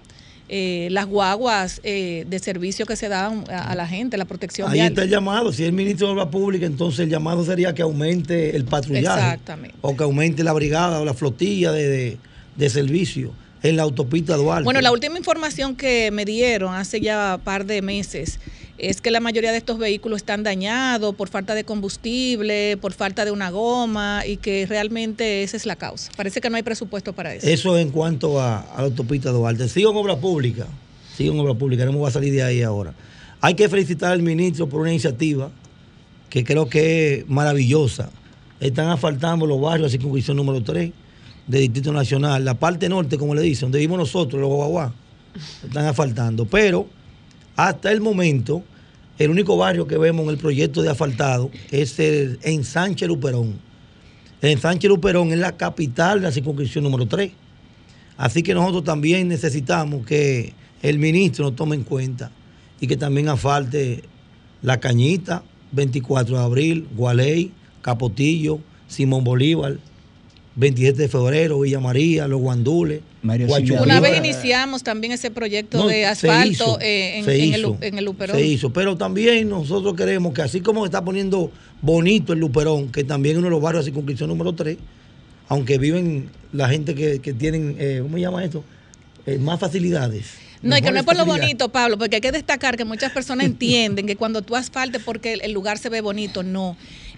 eh, 0.49 0.87
las 0.91 1.05
guaguas 1.05 1.79
eh, 1.83 2.25
de 2.27 2.39
servicio 2.39 2.85
que 2.85 2.95
se 2.95 3.07
dan 3.09 3.43
a, 3.51 3.71
a 3.71 3.75
la 3.75 3.87
gente, 3.87 4.17
la 4.17 4.25
protección 4.25 4.67
Ahí 4.69 4.75
vial. 4.75 4.87
está 4.89 5.03
el 5.03 5.09
llamado. 5.09 5.51
Si 5.53 5.63
es 5.63 5.67
el 5.69 5.73
ministro 5.75 6.07
de 6.07 6.13
Obras 6.13 6.27
Públicas, 6.27 6.67
entonces 6.69 7.01
el 7.01 7.09
llamado 7.09 7.45
sería 7.45 7.73
que 7.73 7.81
aumente 7.83 8.55
el 8.55 8.65
patrullaje. 8.65 9.19
Exactamente. 9.19 9.75
O 9.81 9.95
que 9.95 10.03
aumente 10.03 10.43
la 10.43 10.53
brigada 10.53 10.99
o 10.99 11.05
la 11.05 11.13
flotilla 11.13 11.71
de, 11.71 11.87
de- 11.87 12.17
de 12.55 12.69
servicio 12.69 13.31
en 13.63 13.75
la 13.77 13.83
autopista 13.83 14.35
Duarte. 14.35 14.63
Bueno, 14.65 14.81
la 14.81 14.91
última 14.91 15.17
información 15.17 15.75
que 15.75 16.11
me 16.11 16.25
dieron 16.25 16.73
hace 16.73 16.99
ya 16.99 17.35
un 17.37 17.41
par 17.41 17.65
de 17.65 17.81
meses 17.81 18.39
es 18.79 19.01
que 19.01 19.11
la 19.11 19.19
mayoría 19.19 19.51
de 19.51 19.57
estos 19.57 19.77
vehículos 19.77 20.17
están 20.17 20.43
dañados 20.43 21.13
por 21.15 21.29
falta 21.29 21.53
de 21.53 21.63
combustible, 21.63 22.77
por 22.77 22.93
falta 22.93 23.25
de 23.25 23.31
una 23.31 23.49
goma 23.49 24.23
y 24.25 24.37
que 24.37 24.65
realmente 24.65 25.43
esa 25.43 25.57
es 25.57 25.65
la 25.65 25.75
causa. 25.75 26.11
Parece 26.15 26.39
que 26.41 26.49
no 26.49 26.55
hay 26.55 26.63
presupuesto 26.63 27.13
para 27.13 27.35
eso. 27.35 27.47
Eso 27.47 27.77
en 27.77 27.91
cuanto 27.91 28.41
a, 28.41 28.65
la 28.77 28.83
autopista 28.83 29.31
Duarte. 29.31 29.67
Sigo 29.67 29.91
en 29.91 29.97
obra 29.97 30.17
pública. 30.17 30.67
Sigo 31.15 31.33
en 31.33 31.39
obra 31.41 31.53
pública. 31.53 31.85
No 31.85 31.91
me 31.91 31.97
voy 31.97 32.07
a 32.07 32.11
salir 32.11 32.33
de 32.33 32.41
ahí 32.41 32.61
ahora. 32.61 32.93
Hay 33.41 33.55
que 33.55 33.67
felicitar 33.67 34.11
al 34.11 34.21
ministro 34.21 34.67
por 34.67 34.81
una 34.81 34.91
iniciativa 34.91 35.51
que 36.29 36.43
creo 36.43 36.69
que 36.69 37.15
es 37.15 37.29
maravillosa. 37.29 38.09
Están 38.59 38.89
asfaltando 38.89 39.45
los 39.45 39.59
barrios 39.59 39.91
de 39.91 39.97
circunscripción 39.97 40.37
número 40.37 40.63
3 40.63 40.91
de 41.47 41.59
Distrito 41.59 41.91
Nacional. 41.91 42.45
La 42.45 42.53
parte 42.53 42.87
norte, 42.87 43.17
como 43.17 43.35
le 43.35 43.41
dicen, 43.41 43.67
donde 43.67 43.79
vivimos 43.79 43.99
nosotros, 43.99 44.39
los 44.39 44.49
guaguá. 44.49 44.93
Están 45.63 45.85
asfaltando. 45.85 46.45
Pero 46.45 46.87
hasta 47.55 47.91
el 47.91 47.99
momento, 47.99 48.63
el 49.19 49.29
único 49.29 49.57
barrio 49.57 49.85
que 49.85 49.97
vemos 49.97 50.23
en 50.23 50.29
el 50.29 50.37
proyecto 50.37 50.81
de 50.81 50.89
asfaltado 50.89 51.51
es 51.71 51.99
el 51.99 52.39
ensanche 52.41 53.05
Luperón. 53.05 53.59
El 54.41 54.51
ensanche 54.51 54.87
Luperón 54.87 55.33
es 55.33 55.39
la 55.39 55.57
capital 55.57 56.19
de 56.19 56.27
la 56.27 56.31
circunscripción 56.31 56.85
número 56.85 57.05
3. 57.05 57.31
Así 58.15 58.41
que 58.43 58.53
nosotros 58.53 58.85
también 58.85 59.27
necesitamos 59.27 60.05
que 60.05 60.53
el 60.81 60.99
ministro 60.99 61.45
nos 61.45 61.55
tome 61.57 61.75
en 61.75 61.83
cuenta 61.83 62.31
y 62.79 62.87
que 62.87 62.95
también 62.95 63.27
asfalte 63.27 64.03
La 64.61 64.79
Cañita, 64.79 65.43
24 65.73 66.37
de 66.37 66.43
abril, 66.43 66.87
Gualey, 66.95 67.51
Capotillo, 67.81 68.59
Simón 68.87 69.25
Bolívar, 69.25 69.77
27 70.55 70.97
de 70.97 71.09
febrero, 71.09 71.59
Villa 71.59 71.81
María, 71.81 72.25
Los 72.29 72.39
Guandules, 72.39 73.01
Una 73.21 73.99
vez 73.99 74.17
iniciamos 74.17 74.83
también 74.83 75.13
ese 75.13 75.29
proyecto 75.31 75.79
No, 75.79 75.87
de 75.87 75.95
se 75.95 76.05
asfalto 76.05 76.49
hizo, 76.49 76.79
eh, 76.81 77.19
en, 77.19 77.25
se 77.25 77.43
en 77.43 77.53
el, 77.53 77.75
en 77.81 77.97
el 77.97 78.05
Luperón. 78.05 78.37
Se 78.37 78.45
hizo, 78.45 78.71
pero 78.71 78.97
también 78.97 79.49
nosotros 79.49 79.95
queremos 79.95 80.33
que 80.33 80.41
así 80.41 80.61
como 80.61 80.85
está 80.85 81.03
poniendo 81.03 81.51
bonito 81.81 82.33
el 82.33 82.39
Luperón, 82.39 82.91
que 82.91 83.03
también 83.03 83.37
uno 83.37 83.47
de 83.47 83.51
los 83.51 83.61
barrios 83.61 83.85
de 83.85 83.91
circunscripción 83.91 84.29
número 84.29 84.53
3, 84.53 84.77
aunque 85.49 85.77
viven 85.77 86.29
la 86.53 86.69
gente 86.69 86.95
que, 86.95 87.19
que 87.19 87.33
tienen, 87.33 87.75
eh, 87.79 87.99
¿cómo 88.01 88.15
se 88.15 88.21
llama 88.21 88.43
esto? 88.43 88.63
Eh, 89.25 89.37
más 89.37 89.59
facilidades. 89.59 90.25
No, 90.61 90.77
y 90.77 90.81
que 90.81 90.91
no 90.91 90.99
es 90.99 91.05
por 91.05 91.15
lo 91.15 91.25
bonito, 91.25 91.69
Pablo, 91.69 91.97
porque 91.97 92.17
hay 92.17 92.21
que 92.21 92.31
destacar 92.31 92.75
que 92.75 92.85
muchas 92.85 93.11
personas 93.11 93.45
entienden 93.47 94.05
que 94.05 94.15
cuando 94.15 94.41
tú 94.41 94.55
asfaltes 94.55 95.01
porque 95.03 95.33
el 95.33 95.51
lugar 95.51 95.77
se 95.77 95.89
ve 95.89 96.01
bonito, 96.01 96.43
no. 96.43 96.75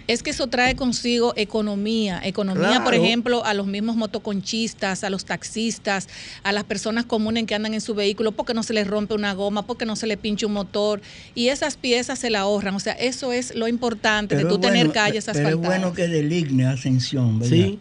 Es 0.07 0.23
que 0.23 0.31
eso 0.31 0.47
trae 0.47 0.75
consigo 0.75 1.33
economía, 1.35 2.21
economía, 2.23 2.83
por 2.83 2.93
ejemplo, 2.93 3.45
a 3.45 3.53
los 3.53 3.67
mismos 3.67 3.95
motoconchistas, 3.95 5.03
a 5.03 5.09
los 5.09 5.25
taxistas, 5.25 6.07
a 6.43 6.51
las 6.51 6.63
personas 6.63 7.05
comunes 7.05 7.45
que 7.45 7.55
andan 7.55 7.73
en 7.73 7.81
su 7.81 7.93
vehículo 7.95 8.31
porque 8.31 8.53
no 8.53 8.63
se 8.63 8.73
les 8.73 8.87
rompe 8.87 9.13
una 9.13 9.33
goma, 9.33 9.65
porque 9.65 9.85
no 9.85 9.95
se 9.95 10.07
le 10.07 10.17
pinche 10.17 10.45
un 10.45 10.53
motor 10.53 11.01
y 11.35 11.49
esas 11.49 11.77
piezas 11.77 12.19
se 12.19 12.29
la 12.29 12.41
ahorran. 12.41 12.75
O 12.75 12.79
sea, 12.79 12.93
eso 12.93 13.31
es 13.31 13.55
lo 13.55 13.67
importante 13.67 14.35
de 14.35 14.43
Pero 14.43 14.55
tú 14.55 14.61
tener 14.61 14.91
calles 14.91 15.25
Pero 15.25 15.39
asfaltadas. 15.39 15.63
es 15.63 15.81
bueno 15.81 15.93
que 15.93 16.07
deligne 16.07 16.65
Ascensión, 16.65 17.39
¿verdad? 17.39 17.55
Sí. 17.55 17.79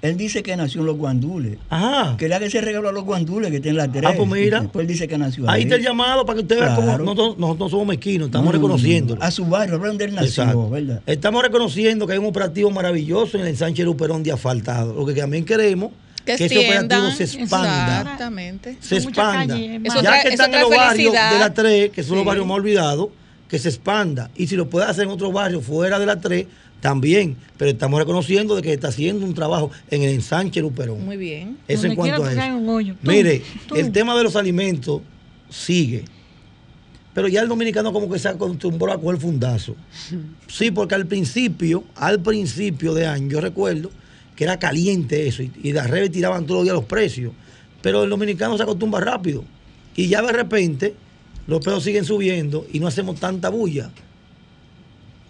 Él 0.00 0.16
dice 0.16 0.44
que 0.44 0.56
nació 0.56 0.80
en 0.82 0.86
los 0.86 0.96
guandules. 0.96 1.58
Ajá. 1.70 2.16
Que 2.16 2.28
le 2.28 2.34
haga 2.36 2.46
ese 2.46 2.60
regalo 2.60 2.88
a 2.88 2.92
los 2.92 3.04
guandules 3.04 3.50
que 3.50 3.58
tienen 3.60 3.78
la 3.78 3.90
tres. 3.90 4.04
Ah, 4.06 4.14
pues 4.16 4.28
mira. 4.30 4.60
Después 4.60 4.82
él 4.82 4.86
dice 4.86 5.08
que 5.08 5.18
nació 5.18 5.48
Ahí 5.50 5.56
ahí. 5.56 5.62
está 5.62 5.74
el 5.74 5.82
llamado 5.82 6.24
para 6.24 6.36
que 6.36 6.42
usted 6.42 6.60
vea 6.60 6.74
cómo 6.76 6.86
Claro. 6.86 7.04
nosotros, 7.04 7.38
nosotros 7.38 7.70
somos 7.72 7.86
mezquinos, 7.88 8.28
estamos 8.28 8.46
No, 8.46 8.52
no, 8.52 8.58
no, 8.58 8.68
no. 8.68 8.74
reconociéndolo. 8.76 9.22
A 9.22 9.30
su 9.32 9.44
barrio, 9.46 9.74
hablan 9.74 9.90
donde 9.90 10.04
él 10.04 10.14
nació, 10.14 10.42
Exacto. 10.44 10.70
¿verdad? 10.70 11.02
Estamos 11.04 11.42
reconociendo 11.42 12.06
que 12.06 12.12
hay 12.12 12.18
un 12.20 12.26
operativo 12.26 12.70
maravilloso 12.70 13.36
en 13.38 13.42
el 13.42 13.48
ensanche 13.48 13.82
Luperón 13.82 14.22
de 14.22 14.30
asfaltado. 14.30 14.94
Lo 14.94 15.04
que 15.04 15.14
también 15.14 15.44
queremos 15.44 15.90
Que 16.24 16.36
que, 16.36 16.44
ese 16.44 16.58
operativo 16.58 17.10
se 17.10 17.24
expanda. 17.24 18.00
Exactamente. 18.02 18.76
se 18.80 18.96
expanda. 18.98 19.58
Eso 19.58 20.00
ya 20.02 20.22
que 20.22 20.28
están 20.28 20.54
en 20.54 20.60
los 20.60 20.70
barrios 20.70 21.12
de 21.12 21.38
la 21.40 21.52
3, 21.52 21.90
que 21.90 22.02
son 22.04 22.16
los 22.16 22.22
Sí. 22.22 22.26
barrios 22.28 22.46
más 22.46 22.56
olvidados, 22.58 23.08
que 23.48 23.58
se 23.58 23.68
expanda. 23.70 24.30
Y 24.36 24.46
si 24.46 24.54
lo 24.54 24.68
puede 24.70 24.86
hacer 24.86 25.04
en 25.04 25.10
otros 25.10 25.32
barrios 25.32 25.64
fuera 25.64 25.98
de 25.98 26.06
la 26.06 26.20
3, 26.20 26.46
también. 26.80 27.36
Pero 27.56 27.70
estamos 27.70 27.98
reconociendo 27.98 28.54
de 28.56 28.62
que 28.62 28.72
está 28.72 28.88
haciendo 28.88 29.24
un 29.24 29.34
trabajo 29.34 29.70
en 29.90 30.02
el 30.02 30.10
ensanche 30.10 30.60
Luperón. 30.60 31.04
Muy 31.04 31.16
bien. 31.16 31.58
Eso 31.66 31.86
en 31.86 31.94
cuanto 31.94 32.24
a 32.24 32.32
eso. 32.32 32.40
Tú, 32.58 32.96
Mire, 33.02 33.42
tú. 33.66 33.74
el 33.76 33.92
tema 33.92 34.16
de 34.16 34.24
los 34.24 34.36
alimentos 34.36 35.02
sigue. 35.50 36.04
Pero 37.14 37.26
ya 37.26 37.40
el 37.40 37.48
dominicano 37.48 37.92
como 37.92 38.08
que 38.10 38.18
se 38.18 38.28
acostumbró 38.28 38.92
a 38.92 39.00
coger 39.00 39.20
fundazo. 39.20 39.74
Sí, 40.48 40.70
porque 40.70 40.94
al 40.94 41.06
principio, 41.06 41.84
al 41.94 42.20
principio 42.20 42.94
de 42.94 43.06
año, 43.06 43.28
yo 43.28 43.40
recuerdo 43.42 43.90
que 44.34 44.44
era 44.44 44.58
caliente 44.58 45.28
eso 45.28 45.42
y, 45.42 45.52
y 45.62 45.72
las 45.72 45.90
redes 45.90 46.10
tiraban 46.10 46.46
todos 46.46 46.60
los 46.60 46.64
días 46.64 46.74
los 46.74 46.84
precios. 46.86 47.32
Pero 47.82 48.04
el 48.04 48.10
dominicano 48.10 48.56
se 48.56 48.62
acostumbra 48.62 49.00
rápido. 49.00 49.44
Y 49.94 50.08
ya 50.08 50.22
de 50.22 50.32
repente 50.32 50.94
los 51.46 51.60
precios 51.60 51.82
siguen 51.82 52.04
subiendo 52.04 52.66
y 52.72 52.78
no 52.80 52.86
hacemos 52.86 53.18
tanta 53.18 53.48
bulla. 53.48 53.90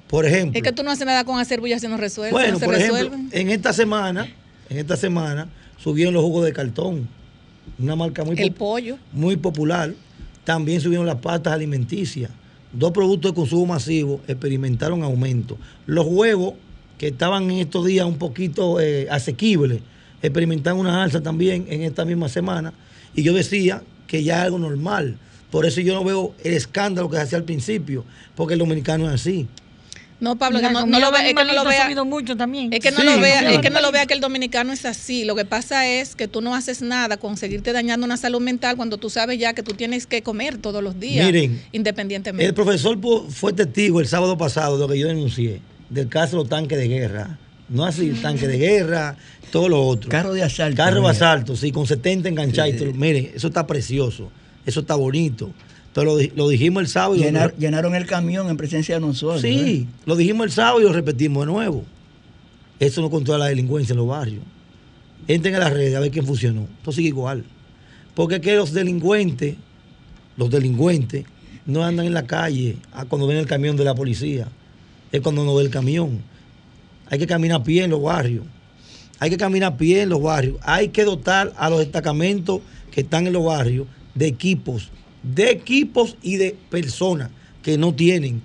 Por 0.09 0.25
ejemplo. 0.27 0.59
Es 0.59 0.62
que 0.62 0.73
tú 0.73 0.83
no 0.83 0.90
haces 0.90 1.07
nada 1.07 1.25
con 1.25 1.38
hacer 1.38 1.61
bulla 1.61 1.79
si 1.79 1.87
no 1.87 1.97
resuelves. 1.97 2.33
Bueno, 2.33 2.53
no 2.55 2.59
se 2.59 2.64
por 2.64 2.75
ejemplo, 2.75 3.18
en 3.31 3.51
esta 3.51 3.73
semana, 3.73 4.27
en 4.68 4.79
esta 4.79 4.97
semana, 4.97 5.49
subieron 5.77 6.14
los 6.14 6.23
jugos 6.23 6.44
de 6.44 6.53
cartón. 6.53 7.09
Una 7.79 7.94
marca 7.94 8.25
muy, 8.25 8.37
El 8.38 8.53
pollo. 8.53 8.97
muy 9.12 9.37
popular. 9.37 9.92
También 10.44 10.81
subieron 10.81 11.07
las 11.07 11.16
pastas 11.16 11.53
alimenticias. 11.53 12.31
Dos 12.73 12.92
productos 12.92 13.33
de 13.33 13.35
consumo 13.35 13.66
masivo 13.66 14.21
experimentaron 14.27 15.03
aumento. 15.03 15.59
Los 15.87 16.07
huevos, 16.07 16.55
que 16.97 17.09
estaban 17.09 17.51
en 17.51 17.59
estos 17.59 17.87
días 17.87 18.07
un 18.07 18.16
poquito 18.16 18.81
eh, 18.81 19.07
asequibles, 19.11 19.81
experimentaron 20.23 20.81
una 20.81 21.03
alza 21.03 21.23
también 21.23 21.66
en 21.68 21.83
esta 21.83 22.05
misma 22.05 22.29
semana. 22.29 22.73
Y 23.14 23.23
yo 23.23 23.35
decía 23.35 23.83
que 24.07 24.23
ya 24.23 24.38
es 24.38 24.44
algo 24.44 24.59
normal. 24.59 25.18
Por 25.51 25.66
eso 25.66 25.81
yo 25.81 25.94
no 25.94 26.05
veo 26.05 26.35
el 26.42 26.55
escándalo 26.55 27.09
que 27.09 27.16
se 27.16 27.23
hacía 27.23 27.38
al 27.38 27.44
principio, 27.44 28.05
porque 28.35 28.55
el 28.55 28.59
dominicano 28.59 29.07
es 29.07 29.21
así. 29.21 29.47
No, 30.20 30.37
Pablo, 30.37 30.59
que 30.61 30.68
no, 30.70 30.81
lo 30.98 31.12
vea, 31.12 31.28
es 31.28 31.35
que 31.35 31.44
no 31.44 31.52
lo 31.52 31.64
vea. 31.64 31.85
subido 31.85 32.04
mucho 32.04 32.37
también. 32.37 32.72
Es 32.72 32.81
que 32.81 32.90
no 32.90 32.98
Sí, 33.00 33.07
lo 33.07 33.20
vea, 33.20 33.40
sí. 33.40 33.54
es 33.54 33.59
que 33.61 33.70
no 33.70 33.81
lo 33.81 33.92
vea 33.92 34.04
que 34.07 34.14
el 34.14 34.20
dominicano 34.20 34.72
es 34.72 34.85
así. 34.85 35.24
Lo 35.24 35.37
que 35.37 35.44
pasa 35.44 35.87
es 35.88 36.16
que 36.16 36.26
tú 36.26 36.40
no 36.40 36.57
haces 36.57 36.83
nada 36.83 37.18
con 37.18 37.37
seguirte 37.37 37.72
dañando 37.72 38.04
una 38.04 38.16
salud 38.16 38.40
mental 38.40 38.76
cuando 38.76 38.96
tú 38.98 39.11
sabes 39.11 39.38
ya 39.38 39.52
que 39.52 39.62
tú 39.62 39.74
tienes 39.74 40.07
que 40.09 40.22
comer 40.22 40.59
todos 40.59 40.83
los 40.83 40.98
días, 40.98 41.24
Miren, 41.24 41.62
independientemente. 41.70 42.44
El 42.46 42.54
profesor 42.54 42.98
fue 43.31 43.52
testigo 43.52 44.00
el 44.00 44.09
sábado 44.09 44.37
pasado 44.37 44.76
de 44.76 44.81
lo 44.87 44.92
que 44.92 44.98
yo 44.98 45.07
denuncié, 45.07 45.61
del 45.88 46.09
caso 46.09 46.33
de 46.37 46.42
los 46.42 46.48
tanques 46.48 46.78
de 46.78 46.88
guerra. 46.88 47.38
No 47.68 47.85
así, 47.85 48.11
tanque 48.11 48.48
de 48.48 48.59
guerra, 48.59 49.16
todo 49.52 49.68
lo 49.68 49.87
otro. 49.87 50.11
Carro 50.11 50.33
de 50.33 50.42
asalto. 50.42 50.76
Carro 50.76 51.02
de 51.02 51.09
asalto, 51.11 51.54
sí, 51.54 51.70
con 51.70 51.87
70 51.87 52.28
enganchados. 52.28 52.74
y 52.74 52.76
todo. 52.76 52.92
Mire, 52.92 53.33
eso 53.37 53.48
está 53.48 53.66
precioso, 53.66 54.33
eso 54.66 54.81
está 54.81 54.94
bonito. 54.96 55.52
Entonces 56.01 56.05
lo, 56.05 56.17
di- 56.17 56.33
lo 56.37 56.49
dijimos 56.49 56.83
el 56.83 56.89
sábado. 56.89 57.17
y 57.17 57.21
llenaron 57.59 57.95
el 57.95 58.07
camión 58.07 58.49
en 58.49 58.57
presencia 58.57 58.95
de 58.97 59.01
nosotros. 59.01 59.41
Sí, 59.43 59.87
¿eh? 59.89 59.95
lo 60.07 60.17
dijimos 60.17 60.47
el 60.47 60.53
sábado 60.53 60.81
y 60.81 60.85
lo 60.85 60.93
repetimos 60.93 61.47
de 61.47 61.53
nuevo. 61.53 61.85
Eso 62.79 63.01
no 63.01 63.11
controla 63.11 63.45
la 63.45 63.47
delincuencia 63.51 63.93
en 63.93 63.99
los 63.99 64.07
barrios. 64.09 64.43
Entren 65.27 65.55
a 65.57 65.59
las 65.59 65.73
redes 65.73 65.95
a 65.97 66.01
ver 66.01 66.11
quién 66.11 66.25
funcionó. 66.27 66.67
Esto 66.79 66.93
sigue 66.93 67.09
igual. 67.09 67.45
Porque 68.15 68.37
es 68.37 68.41
que 68.41 68.55
los 68.57 68.73
delincuentes, 68.73 69.57
los 70.37 70.51
delincuentes, 70.51 71.25
no 71.67 71.85
andan 71.85 72.07
en 72.07 72.15
la 72.15 72.27
calle 72.27 72.77
a 72.93 73.05
cuando 73.05 73.27
ven 73.27 73.37
el 73.37 73.47
camión 73.47 73.77
de 73.77 73.85
la 73.85 73.95
policía. 73.95 74.49
Es 75.13 75.21
cuando 75.21 75.45
no 75.45 75.55
ve 75.55 75.65
el 75.65 75.71
camión. 75.71 76.23
Hay 77.11 77.19
que 77.19 77.27
caminar 77.27 77.61
a 77.61 77.65
pie 77.65 77.85
en 77.85 77.91
los 77.91 78.03
barrios. 78.03 78.45
Hay 79.19 79.31
que 79.31 79.37
caminar 79.37 79.73
a 79.73 79.77
pie 79.77 80.03
en 80.03 80.11
los 80.11 80.23
barrios. 80.23 80.57
Hay 80.63 80.89
que 80.89 81.05
dotar 81.05 81.53
a 81.57 81.69
los 81.69 81.81
destacamentos 81.81 82.61
que 82.93 83.01
están 83.01 83.27
en 83.27 83.33
los 83.33 83.45
barrios 83.45 83.87
de 84.15 84.27
equipos, 84.29 84.91
de 85.35 85.51
equipos 85.51 86.17
y 86.23 86.37
de 86.37 86.57
personas 86.71 87.31
que 87.62 87.77
no 87.79 87.95
tienen. 87.95 88.43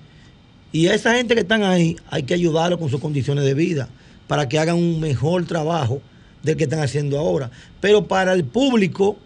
Y 0.71 0.87
a 0.87 0.95
esa 0.95 1.15
gente 1.15 1.35
que 1.35 1.41
están 1.41 1.63
ahí 1.63 1.95
hay 2.09 2.23
que 2.23 2.33
ayudarlos 2.33 2.79
con 2.79 2.89
sus 2.89 2.99
condiciones 2.99 3.43
de 3.45 3.53
vida 3.53 3.89
para 4.27 4.49
que 4.49 4.57
hagan 4.59 4.75
un 4.77 4.99
mejor 4.99 5.45
trabajo 5.45 6.01
del 6.41 6.57
que 6.57 6.63
están 6.65 6.79
haciendo 6.79 7.19
ahora. 7.19 7.51
Pero 7.79 8.07
para 8.07 8.33
el 8.33 8.43
público, 8.43 9.17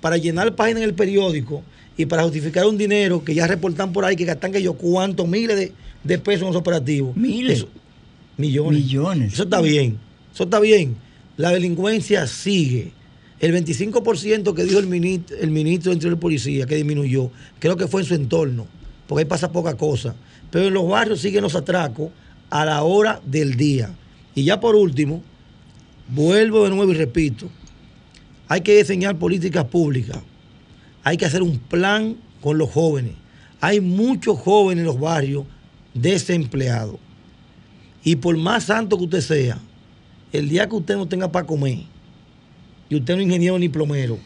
para 0.00 0.16
llenar 0.18 0.54
páginas 0.54 0.82
en 0.82 0.88
el 0.90 0.94
periódico 0.94 1.62
y 1.96 2.06
para 2.06 2.22
justificar 2.22 2.66
un 2.66 2.76
dinero 2.78 3.24
que 3.24 3.34
ya 3.34 3.46
reportan 3.46 3.92
por 3.92 4.04
ahí 4.04 4.14
que 4.16 4.24
gastan 4.24 4.52
que 4.52 4.62
yo 4.62 4.74
cuántos 4.74 5.26
miles 5.26 5.56
de, 5.56 5.72
de 6.04 6.18
pesos 6.18 6.42
en 6.42 6.48
los 6.48 6.56
operativos. 6.56 7.16
Miles. 7.16 7.58
Eso- 7.58 7.68
millones. 8.36 8.82
Millones. 8.84 9.32
Eso 9.34 9.42
está 9.44 9.60
bien. 9.60 9.98
Eso 10.32 10.44
está 10.44 10.60
bien. 10.60 10.96
La 11.36 11.50
delincuencia 11.50 12.26
sigue. 12.26 12.92
El 13.40 13.54
25% 13.54 14.54
que 14.54 14.64
dijo 14.64 14.78
el 14.78 14.86
ministro, 14.86 15.36
el 15.38 15.50
ministro 15.50 15.92
Interior 15.92 16.18
y 16.18 16.20
Policía, 16.20 16.66
que 16.66 16.76
disminuyó, 16.76 17.30
creo 17.58 17.76
que 17.76 17.88
fue 17.88 18.02
en 18.02 18.06
su 18.06 18.14
entorno, 18.14 18.66
porque 19.06 19.22
ahí 19.22 19.28
pasa 19.28 19.50
poca 19.50 19.76
cosa. 19.76 20.14
Pero 20.50 20.68
en 20.68 20.74
los 20.74 20.86
barrios 20.86 21.20
siguen 21.20 21.42
los 21.42 21.54
atracos 21.54 22.10
a 22.50 22.66
la 22.66 22.82
hora 22.82 23.20
del 23.24 23.56
día. 23.56 23.94
Y 24.34 24.44
ya 24.44 24.60
por 24.60 24.76
último, 24.76 25.22
vuelvo 26.08 26.64
de 26.64 26.70
nuevo 26.70 26.92
y 26.92 26.96
repito, 26.96 27.50
hay 28.46 28.60
que 28.60 28.76
diseñar 28.76 29.18
políticas 29.18 29.64
públicas, 29.64 30.18
hay 31.02 31.16
que 31.16 31.24
hacer 31.24 31.42
un 31.42 31.58
plan 31.58 32.16
con 32.42 32.58
los 32.58 32.70
jóvenes. 32.70 33.12
Hay 33.60 33.80
muchos 33.80 34.38
jóvenes 34.38 34.82
en 34.82 34.86
los 34.86 35.00
barrios 35.00 35.44
desempleados. 35.94 36.96
Y 38.02 38.16
por 38.16 38.36
más 38.36 38.64
santo 38.64 38.98
que 38.98 39.04
usted 39.04 39.20
sea, 39.20 39.58
el 40.32 40.48
día 40.48 40.68
que 40.68 40.76
usted 40.76 40.96
no 40.96 41.08
tenga 41.08 41.30
para 41.30 41.46
comer, 41.46 41.80
y 42.90 42.96
usted 42.96 43.14
no 43.14 43.20
es 43.20 43.26
ingeniero 43.26 43.58
ni 43.58 43.70
plomero, 43.70 44.18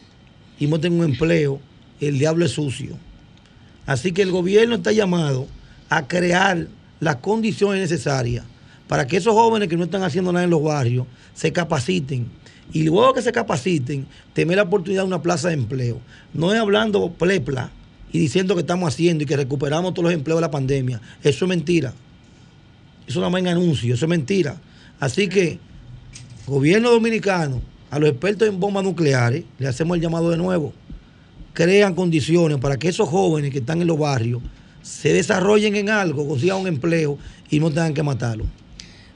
y 0.59 0.67
no 0.67 0.79
tenga 0.79 0.97
un 0.97 1.11
empleo, 1.11 1.61
el 2.01 2.19
diablo 2.19 2.45
es 2.45 2.51
sucio. 2.51 2.97
Así 3.85 4.11
que 4.11 4.23
el 4.23 4.31
gobierno 4.31 4.75
está 4.75 4.91
llamado 4.91 5.47
a 5.89 6.07
crear 6.07 6.67
las 6.99 7.17
condiciones 7.17 7.79
necesarias 7.79 8.43
para 8.87 9.05
que 9.07 9.17
esos 9.17 9.33
jóvenes 9.33 9.69
que 9.69 9.77
no 9.77 9.83
están 9.83 10.03
haciendo 10.03 10.31
nada 10.31 10.43
en 10.43 10.49
los 10.49 10.63
barrios 10.63 11.05
se 11.33 11.51
capaciten. 11.51 12.27
Y 12.73 12.83
luego 12.83 13.13
que 13.13 13.21
se 13.21 13.31
capaciten, 13.31 14.07
tener 14.33 14.57
la 14.57 14.63
oportunidad 14.63 15.03
de 15.03 15.07
una 15.07 15.21
plaza 15.21 15.49
de 15.49 15.53
empleo. 15.53 15.99
No 16.33 16.51
es 16.51 16.59
hablando 16.59 17.11
plepla 17.11 17.71
y 18.11 18.19
diciendo 18.19 18.55
que 18.55 18.61
estamos 18.61 18.91
haciendo 18.91 19.23
y 19.23 19.27
que 19.27 19.37
recuperamos 19.37 19.93
todos 19.93 20.05
los 20.05 20.13
empleos 20.13 20.39
de 20.39 20.41
la 20.41 20.51
pandemia. 20.51 20.99
Eso 21.23 21.45
es 21.45 21.49
mentira. 21.49 21.93
Eso 23.07 23.19
nada 23.19 23.29
más 23.29 23.41
en 23.41 23.49
anuncio, 23.49 23.93
eso 23.93 24.05
es 24.05 24.09
mentira. 24.09 24.59
Así 24.99 25.27
que, 25.27 25.59
gobierno 26.47 26.89
dominicano, 26.89 27.61
a 27.89 27.99
los 27.99 28.09
expertos 28.09 28.47
en 28.47 28.59
bombas 28.59 28.83
nucleares, 28.83 29.43
le 29.59 29.67
hacemos 29.67 29.95
el 29.95 30.01
llamado 30.01 30.29
de 30.31 30.37
nuevo. 30.37 30.73
Crean 31.53 31.95
condiciones 31.95 32.57
para 32.57 32.77
que 32.77 32.89
esos 32.89 33.07
jóvenes 33.07 33.51
que 33.51 33.59
están 33.59 33.81
en 33.81 33.87
los 33.87 33.97
barrios 33.97 34.41
se 34.81 35.13
desarrollen 35.13 35.75
en 35.75 35.89
algo, 35.89 36.27
consigan 36.27 36.57
un 36.57 36.67
empleo 36.67 37.17
y 37.49 37.59
no 37.59 37.69
tengan 37.69 37.93
que 37.93 38.03
matarlo. 38.03 38.45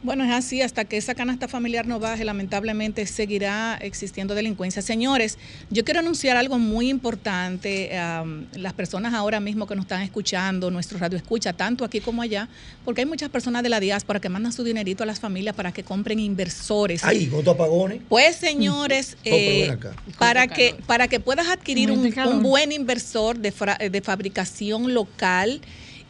Bueno, 0.02 0.24
es 0.24 0.32
así, 0.32 0.62
hasta 0.62 0.86
que 0.86 0.96
esa 0.96 1.14
canasta 1.14 1.48
familiar 1.50 1.86
no 1.86 2.00
baje, 2.00 2.24
lamentablemente 2.24 3.06
seguirá 3.06 3.78
existiendo 3.82 4.34
delincuencia. 4.34 4.82
Señores, 4.82 5.38
yo 5.70 5.84
quiero 5.84 6.00
anunciar 6.00 6.38
algo 6.38 6.58
muy 6.58 6.90
importante. 6.90 7.98
am, 7.98 8.46
las 8.54 8.72
personas 8.74 9.14
ahora 9.14 9.40
mismo 9.42 9.68
que 9.68 9.76
nos 9.76 9.84
están 9.86 10.02
escuchando, 10.02 10.72
nuestro 10.72 10.98
radio 11.00 11.18
escucha, 11.18 11.52
tanto 11.52 11.84
aquí 11.84 12.00
como 12.00 12.22
allá, 12.22 12.48
porque 12.86 13.02
hay 13.02 13.06
muchas 13.08 13.30
personas 13.30 13.62
de 13.62 13.70
la 13.70 13.80
diáspora 13.82 14.22
que 14.22 14.30
mandan 14.30 14.54
su 14.54 14.64
dinerito 14.64 15.04
a 15.04 15.06
las 15.06 15.20
familias 15.20 15.54
para 15.56 15.72
que 15.74 15.84
compren 15.84 16.20
inversores. 16.20 17.04
Con 17.28 17.40
estos 17.40 17.56
apagones. 17.56 18.02
Pues 18.08 18.38
señores, 18.38 19.18
eh, 19.26 19.78
para 20.18 20.48
que 20.48 20.76
para 20.88 21.08
que 21.10 21.20
puedas 21.20 21.48
adquirir 21.50 21.92
un, 21.92 22.00
un 22.30 22.42
buen 22.44 22.72
inversor 22.72 23.38
de, 23.38 23.52
fra- 23.52 23.78
de 23.78 24.02
fabricación 24.02 24.94
local 24.94 25.62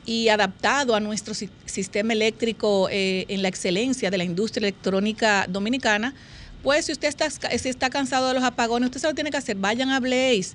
y 0.05 0.29
adaptado 0.29 0.95
a 0.95 0.99
nuestro 0.99 1.33
si- 1.33 1.49
sistema 1.65 2.13
eléctrico 2.13 2.88
eh, 2.91 3.25
en 3.27 3.41
la 3.41 3.47
excelencia 3.47 4.09
de 4.09 4.17
la 4.17 4.23
industria 4.23 4.67
electrónica 4.67 5.45
dominicana, 5.47 6.13
pues 6.63 6.85
si 6.85 6.91
usted 6.91 7.07
está, 7.07 7.29
si 7.29 7.69
está 7.69 7.89
cansado 7.89 8.27
de 8.27 8.33
los 8.33 8.43
apagones, 8.43 8.88
usted 8.88 9.01
solo 9.01 9.15
tiene 9.15 9.31
que 9.31 9.38
hacer, 9.38 9.55
vayan 9.55 9.89
a 9.89 9.99
Blaze. 9.99 10.51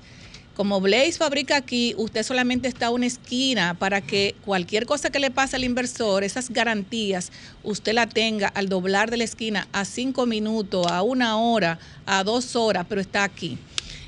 Como 0.55 0.81
Blaze 0.81 1.15
fabrica 1.15 1.57
aquí, 1.57 1.95
usted 1.97 2.23
solamente 2.23 2.69
está 2.69 2.87
a 2.87 2.91
una 2.91 3.07
esquina 3.07 3.75
para 3.75 4.01
que 4.01 4.37
cualquier 4.45 4.87
cosa 4.87 5.11
que 5.11 5.19
le 5.19 5.33
pase 5.33 5.57
al 5.57 5.65
inversor, 5.65 6.23
esas 6.23 6.51
garantías, 6.51 7.33
usted 7.65 7.93
la 7.93 8.07
tenga 8.07 8.47
al 8.49 8.69
doblar 8.69 9.11
de 9.11 9.17
la 9.17 9.25
esquina 9.25 9.67
a 9.73 9.85
cinco 9.85 10.27
minutos, 10.27 10.87
a 10.89 11.03
una 11.03 11.39
hora, 11.39 11.81
a 12.07 12.23
dos 12.23 12.55
horas, 12.55 12.87
pero 12.89 13.01
está 13.01 13.25
aquí. 13.25 13.59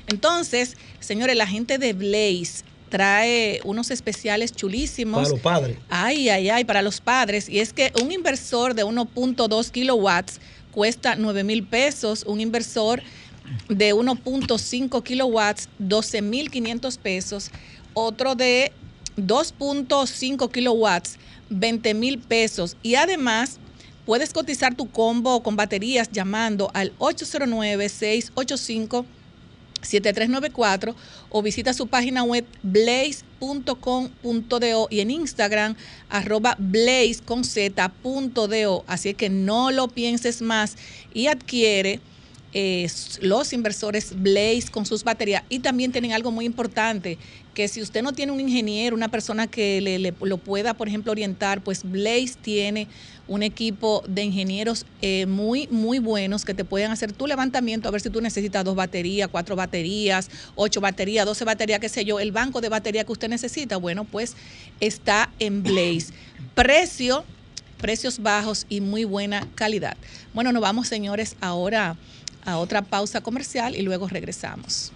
Entonces, 0.07 0.77
señores, 1.01 1.35
la 1.35 1.47
gente 1.47 1.77
de 1.79 1.91
Blaze 1.91 2.63
trae 2.89 3.61
unos 3.63 3.91
especiales 3.91 4.53
chulísimos. 4.53 5.23
Para 5.23 5.29
los 5.29 5.39
padres. 5.39 5.77
Ay, 5.89 6.29
ay, 6.29 6.49
ay, 6.49 6.65
para 6.65 6.81
los 6.81 7.01
padres. 7.01 7.49
Y 7.49 7.59
es 7.59 7.73
que 7.73 7.91
un 8.01 8.11
inversor 8.11 8.73
de 8.73 8.83
1.2 8.83 9.71
kilowatts 9.71 10.39
cuesta 10.71 11.15
9 11.15 11.43
mil 11.43 11.63
pesos, 11.63 12.23
un 12.27 12.39
inversor 12.39 13.01
de 13.69 13.93
1.5 13.93 15.03
kilowatts, 15.03 15.69
12 15.79 16.21
mil 16.21 16.51
500 16.51 16.97
pesos, 16.97 17.51
otro 17.93 18.35
de 18.35 18.71
2.5 19.17 20.51
kilowatts, 20.51 21.17
20 21.49 21.93
mil 21.93 22.19
pesos. 22.19 22.75
Y 22.83 22.95
además, 22.95 23.59
puedes 24.05 24.33
cotizar 24.33 24.75
tu 24.75 24.89
combo 24.89 25.41
con 25.43 25.55
baterías 25.55 26.09
llamando 26.11 26.69
al 26.73 26.91
809-685. 26.99 29.05
7394 29.81 30.95
o 31.29 31.41
visita 31.41 31.73
su 31.73 31.87
página 31.87 32.23
web 32.23 32.45
blaze.com.do 32.63 34.87
y 34.89 34.99
en 34.99 35.11
Instagram 35.11 35.75
arroba 36.09 36.55
blaze 36.59 37.19
con 37.25 37.43
z 37.43 37.89
punto. 38.01 38.83
Así 38.87 39.13
que 39.13 39.29
no 39.29 39.71
lo 39.71 39.87
pienses 39.87 40.41
más 40.41 40.75
y 41.13 41.27
adquiere 41.27 41.99
eh, 42.53 42.87
los 43.21 43.53
inversores 43.53 44.13
Blaze 44.21 44.67
con 44.71 44.85
sus 44.85 45.03
baterías. 45.03 45.43
Y 45.49 45.59
también 45.59 45.91
tienen 45.91 46.13
algo 46.13 46.31
muy 46.31 46.45
importante, 46.45 47.17
que 47.53 47.67
si 47.67 47.81
usted 47.81 48.01
no 48.01 48.13
tiene 48.13 48.31
un 48.31 48.39
ingeniero, 48.39 48.95
una 48.95 49.09
persona 49.09 49.47
que 49.47 49.81
le, 49.81 49.99
le- 49.99 50.13
lo 50.21 50.37
pueda, 50.37 50.73
por 50.73 50.87
ejemplo, 50.87 51.11
orientar, 51.11 51.61
pues 51.61 51.83
Blaze 51.83 52.35
tiene 52.41 52.87
un 53.27 53.43
equipo 53.43 54.03
de 54.07 54.23
ingenieros 54.23 54.85
eh, 55.01 55.25
muy, 55.25 55.67
muy 55.69 55.99
buenos 55.99 56.45
que 56.45 56.53
te 56.53 56.65
pueden 56.65 56.91
hacer 56.91 57.11
tu 57.13 57.27
levantamiento, 57.27 57.87
a 57.87 57.91
ver 57.91 58.01
si 58.01 58.09
tú 58.09 58.21
necesitas 58.21 58.63
dos 58.63 58.75
baterías, 58.75 59.27
cuatro 59.29 59.55
baterías, 59.55 60.29
ocho 60.55 60.81
baterías, 60.81 61.25
doce 61.25 61.45
baterías, 61.45 61.79
qué 61.79 61.89
sé 61.89 62.05
yo, 62.05 62.19
el 62.19 62.31
banco 62.31 62.61
de 62.61 62.69
batería 62.69 63.03
que 63.03 63.11
usted 63.11 63.29
necesita, 63.29 63.77
bueno, 63.77 64.03
pues 64.05 64.35
está 64.79 65.29
en 65.39 65.63
Blaze. 65.63 66.13
Precio, 66.55 67.23
precios 67.79 68.19
bajos 68.19 68.65
y 68.69 68.81
muy 68.81 69.03
buena 69.03 69.47
calidad. 69.55 69.97
Bueno, 70.33 70.51
nos 70.51 70.61
vamos, 70.61 70.87
señores, 70.87 71.35
ahora 71.41 71.97
a 72.45 72.57
otra 72.57 72.81
pausa 72.81 73.21
comercial 73.21 73.75
y 73.75 73.81
luego 73.81 74.07
regresamos. 74.07 74.93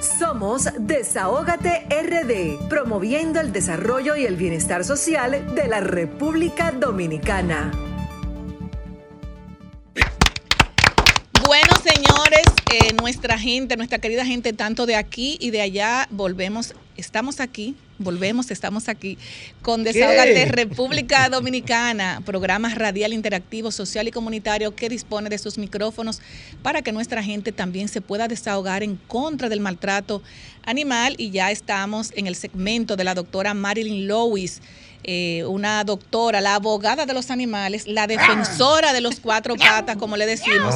Somos 0.00 0.68
Desahógate 0.78 1.86
RD, 1.90 2.68
promoviendo 2.68 3.40
el 3.40 3.52
desarrollo 3.52 4.14
y 4.14 4.26
el 4.26 4.36
bienestar 4.36 4.84
social 4.84 5.54
de 5.54 5.66
la 5.66 5.80
República 5.80 6.70
Dominicana. 6.70 7.72
Bueno, 11.44 11.74
señores, 11.82 12.47
eh, 12.70 12.92
nuestra 13.00 13.38
gente, 13.38 13.76
nuestra 13.76 13.98
querida 13.98 14.24
gente, 14.24 14.52
tanto 14.52 14.86
de 14.86 14.96
aquí 14.96 15.38
y 15.40 15.50
de 15.50 15.60
allá, 15.60 16.06
volvemos, 16.10 16.74
estamos 16.96 17.40
aquí, 17.40 17.76
volvemos, 17.98 18.50
estamos 18.50 18.88
aquí 18.88 19.16
con 19.62 19.84
Desahogate 19.84 20.44
República 20.46 21.28
Dominicana, 21.28 22.22
programa 22.24 22.74
radial 22.74 23.12
interactivo, 23.12 23.70
social 23.70 24.08
y 24.08 24.10
comunitario 24.10 24.74
que 24.74 24.88
dispone 24.88 25.30
de 25.30 25.38
sus 25.38 25.56
micrófonos 25.56 26.20
para 26.62 26.82
que 26.82 26.92
nuestra 26.92 27.22
gente 27.22 27.52
también 27.52 27.88
se 27.88 28.00
pueda 28.00 28.28
desahogar 28.28 28.82
en 28.82 28.96
contra 28.96 29.48
del 29.48 29.60
maltrato 29.60 30.22
animal. 30.64 31.14
Y 31.18 31.30
ya 31.30 31.50
estamos 31.50 32.12
en 32.16 32.26
el 32.26 32.34
segmento 32.34 32.96
de 32.96 33.04
la 33.04 33.14
doctora 33.14 33.54
Marilyn 33.54 34.06
Lewis 34.06 34.60
eh, 35.04 35.44
una 35.46 35.84
doctora, 35.84 36.40
la 36.40 36.56
abogada 36.56 37.06
de 37.06 37.14
los 37.14 37.30
animales, 37.30 37.86
la 37.86 38.06
defensora 38.06 38.92
de 38.92 39.00
los 39.00 39.20
cuatro 39.20 39.56
patas, 39.56 39.96
como 39.96 40.16
le 40.16 40.26
decimos, 40.26 40.74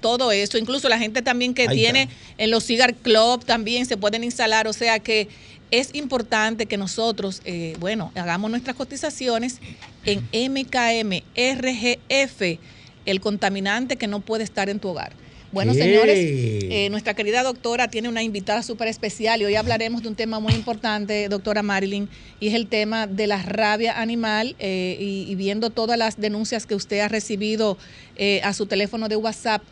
todo 0.00 0.32
eso. 0.32 0.58
Incluso 0.58 0.88
la 0.88 0.98
gente 0.98 1.22
también 1.22 1.54
que 1.54 1.68
tiene 1.68 2.08
en 2.38 2.50
los 2.50 2.64
cigar 2.64 2.94
club 2.94 3.44
también 3.44 3.86
se 3.86 3.96
pueden 3.96 4.24
instalar. 4.24 4.66
O 4.66 4.72
sea 4.72 4.98
que 4.98 5.28
es 5.70 5.94
importante 5.94 6.66
que 6.66 6.76
nosotros, 6.76 7.40
eh, 7.44 7.76
bueno, 7.80 8.12
hagamos 8.14 8.50
nuestras 8.50 8.76
cotizaciones 8.76 9.58
en 10.04 10.20
MKM 10.32 11.22
RGF, 11.34 12.58
el 13.06 13.20
contaminante 13.20 13.96
que 13.96 14.06
no 14.06 14.20
puede 14.20 14.44
estar 14.44 14.68
en 14.68 14.80
tu 14.80 14.88
hogar. 14.88 15.12
Bueno, 15.52 15.74
señores, 15.74 16.16
eh, 16.18 16.88
nuestra 16.90 17.12
querida 17.12 17.42
doctora 17.42 17.88
tiene 17.88 18.08
una 18.08 18.22
invitada 18.22 18.62
súper 18.62 18.88
especial 18.88 19.42
y 19.42 19.44
hoy 19.44 19.54
hablaremos 19.54 20.02
de 20.02 20.08
un 20.08 20.14
tema 20.14 20.40
muy 20.40 20.54
importante, 20.54 21.28
doctora 21.28 21.62
Marilyn, 21.62 22.08
y 22.40 22.48
es 22.48 22.54
el 22.54 22.68
tema 22.68 23.06
de 23.06 23.26
la 23.26 23.42
rabia 23.42 24.00
animal 24.00 24.56
eh, 24.58 24.96
y, 24.98 25.34
viendo 25.34 25.68
todas 25.68 25.98
las 25.98 26.18
denuncias 26.18 26.64
que 26.64 26.74
usted 26.74 27.00
ha 27.00 27.08
recibido 27.08 27.76
eh, 28.16 28.40
a 28.44 28.54
su 28.54 28.64
teléfono 28.64 29.08
de 29.08 29.16
WhatsApp. 29.16 29.62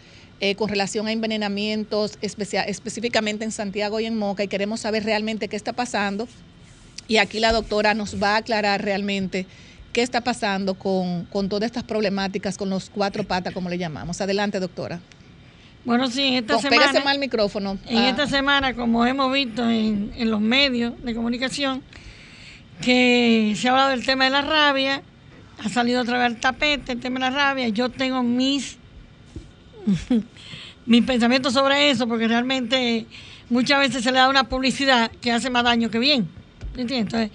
con 0.57 0.71
relación 0.71 1.07
a 1.07 1.13
envenenamientos, 1.13 2.19
específicamente 2.23 3.45
en 3.45 3.53
Santiago 3.53 4.01
y 4.01 4.07
en 4.07 4.17
Moca, 4.17 4.43
y 4.43 4.49
queremos 4.49 4.81
saber 4.81 5.05
realmente 5.05 5.49
qué 5.49 5.57
está 5.57 5.75
pasando. 5.75 6.29
Y 7.09 7.19
aquí 7.19 7.41
la 7.41 7.53
doctora 7.53 7.93
nos 7.93 8.15
va 8.15 8.35
a 8.35 8.37
aclarar 8.39 8.83
realmente 8.83 9.45
qué 9.93 10.01
está 10.01 10.23
pasando 10.23 10.73
con, 10.75 11.27
con 11.27 11.51
todas 11.51 11.67
estas 11.67 11.85
problemáticas, 11.85 12.57
con 12.57 12.71
los 12.71 12.89
cuatro 12.89 13.25
patas, 13.25 13.53
como 13.53 13.69
le 13.69 13.77
llamamos. 13.77 14.23
Adelante, 14.23 14.61
doctora. 14.61 15.01
Bueno, 15.85 16.09
sí, 16.09 16.37
esta 16.37 16.59
semana. 16.59 17.01
mal 17.03 17.15
el 17.15 17.21
micrófono. 17.21 17.79
En 17.87 17.99
ah. 17.99 18.09
esta 18.11 18.27
semana, 18.27 18.75
como 18.75 19.07
hemos 19.07 19.33
visto 19.33 19.69
en, 19.69 20.13
los 20.31 20.41
medios 20.41 20.93
de 21.03 21.15
comunicación, 21.15 21.83
que 22.83 23.55
se 23.57 23.69
ha 23.69 23.73
hablado 23.73 23.91
del 23.91 24.05
tema 24.05 24.25
de 24.25 24.31
la 24.31 24.43
rabia, 24.43 25.03
ha 25.63 25.69
salido 25.69 26.03
otra 26.03 26.19
vez 26.19 26.27
al 26.27 26.37
tapete 26.37 26.93
el 26.93 27.01
tema 27.01 27.19
de 27.19 27.31
la 27.31 27.31
rabia. 27.31 27.69
Yo 27.69 27.89
tengo 27.89 28.23
mis, 28.23 28.77
mis 30.87 31.05
pensamientos 31.05 31.55
sobre 31.55 31.91
eso, 31.91 32.07
porque 32.07 32.29
realmente 32.29 33.07
muchas 33.49 33.81
veces 33.81 34.05
se 34.05 34.13
le 34.13 34.19
da 34.19 34.29
una 34.29 34.45
publicidad 34.45 35.11
que 35.21 35.33
hace 35.33 35.49
más 35.49 35.65
daño 35.65 35.91
que 35.91 35.99
bien. 35.99 36.29
¿Entiendes? 36.77 37.15
Entonces, 37.15 37.31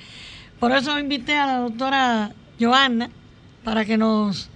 por 0.60 0.72
eso 0.72 0.98
invité 1.00 1.36
a 1.36 1.48
la 1.48 1.58
doctora 1.58 2.32
Joana 2.60 3.10
para 3.64 3.86
que 3.86 3.98
nos, 3.98 4.50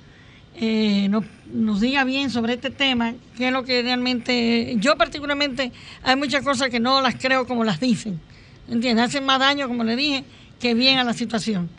eh, 0.61 1.09
nos 1.53 1.79
diga 1.79 2.03
bien 2.03 2.29
sobre 2.29 2.53
este 2.53 2.69
tema, 2.69 3.13
qué 3.37 3.47
es 3.47 3.53
lo 3.53 3.63
que 3.63 3.81
realmente, 3.81 4.75
yo 4.77 4.97
particularmente, 4.97 5.71
hay 6.03 6.15
muchas 6.17 6.43
cosas 6.43 6.69
que 6.69 6.81
no 6.81 7.01
las 7.01 7.15
creo 7.15 7.47
como 7.47 7.63
las 7.63 7.79
dicen, 7.79 8.19
¿entiendes? 8.67 9.05
Hacen 9.05 9.25
más 9.25 9.39
daño, 9.39 9.69
como 9.69 9.85
le 9.85 9.95
dije, 9.95 10.25
que 10.59 10.73
bien 10.73 10.99
a 10.99 11.05
la 11.05 11.13
situación. 11.13 11.69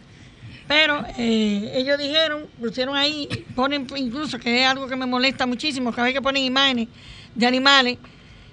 Pero 0.66 1.04
eh, 1.18 1.72
ellos 1.74 1.98
dijeron, 1.98 2.46
pusieron 2.58 2.96
ahí, 2.96 3.28
ponen 3.54 3.86
incluso, 3.96 4.38
que 4.38 4.62
es 4.62 4.66
algo 4.66 4.86
que 4.88 4.96
me 4.96 5.04
molesta 5.04 5.44
muchísimo, 5.44 5.90
cada 5.90 6.04
vez 6.04 6.14
que 6.14 6.22
ponen 6.22 6.42
imágenes 6.42 6.88
de 7.34 7.46
animales, 7.46 7.98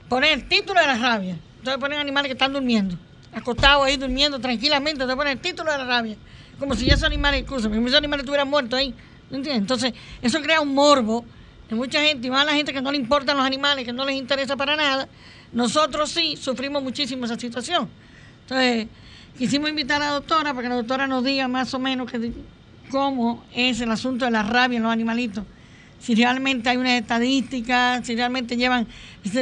ponen 0.09 0.33
el 0.33 0.47
título 0.49 0.81
de 0.81 0.87
la 0.87 0.97
rabia. 0.97 1.37
Entonces 1.59 1.79
ponen 1.79 1.99
animales 1.99 2.27
que 2.27 2.33
están 2.33 2.51
durmiendo, 2.51 2.97
acostados 3.33 3.85
ahí 3.85 3.95
durmiendo 3.95 4.39
tranquilamente, 4.39 5.03
entonces 5.03 5.15
ponen 5.15 5.33
el 5.33 5.39
título 5.39 5.71
de 5.71 5.77
la 5.77 5.85
rabia. 5.85 6.17
Como 6.59 6.75
si 6.75 6.89
esos 6.89 7.03
animales, 7.03 7.41
incluso, 7.41 7.71
si 7.71 7.77
esos 7.77 7.95
animales 7.95 8.23
estuvieran 8.23 8.49
muertos 8.49 8.77
ahí. 8.77 8.93
Entonces, 9.31 9.93
eso 10.21 10.41
crea 10.41 10.61
un 10.61 10.73
morbo 10.73 11.25
de 11.69 11.75
mucha 11.75 12.01
gente, 12.01 12.27
y 12.27 12.29
más 12.29 12.43
a 12.43 12.45
la 12.45 12.53
gente 12.53 12.71
que 12.71 12.81
no 12.81 12.91
le 12.91 12.97
importan 12.97 13.35
los 13.35 13.45
animales, 13.45 13.85
que 13.85 13.91
no 13.91 14.05
les 14.05 14.15
interesa 14.15 14.55
para 14.55 14.75
nada. 14.75 15.07
Nosotros 15.51 16.09
sí 16.09 16.37
sufrimos 16.37 16.81
muchísimo 16.81 17.25
esa 17.25 17.37
situación. 17.37 17.89
Entonces, 18.43 18.87
quisimos 19.37 19.69
invitar 19.69 20.01
a 20.01 20.05
la 20.05 20.11
doctora 20.11 20.53
para 20.53 20.63
que 20.63 20.69
la 20.69 20.75
doctora 20.75 21.07
nos 21.07 21.23
diga 21.23 21.47
más 21.47 21.73
o 21.73 21.79
menos 21.79 22.09
cómo 22.89 23.43
es 23.53 23.81
el 23.81 23.91
asunto 23.91 24.23
de 24.23 24.31
la 24.31 24.43
rabia 24.43 24.77
en 24.77 24.83
los 24.83 24.91
animalitos. 24.91 25.43
Si 25.99 26.15
realmente 26.15 26.69
hay 26.69 26.77
una 26.77 26.95
estadística, 26.95 28.01
si 28.03 28.15
realmente 28.15 28.55
llevan, 28.55 28.87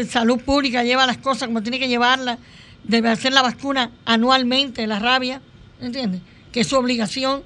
salud 0.09 0.39
pública 0.39 0.83
lleva 0.83 1.05
las 1.05 1.17
cosas 1.17 1.47
como 1.47 1.61
tiene 1.61 1.77
que 1.77 1.87
llevarlas, 1.87 2.39
debe 2.83 3.09
hacer 3.09 3.33
la 3.33 3.41
vacuna 3.41 3.91
anualmente 4.05 4.81
de 4.81 4.87
la 4.87 4.99
rabia, 4.99 5.41
¿entiendes? 5.81 6.21
Que 6.51 6.61
es 6.61 6.67
su 6.67 6.77
obligación 6.77 7.43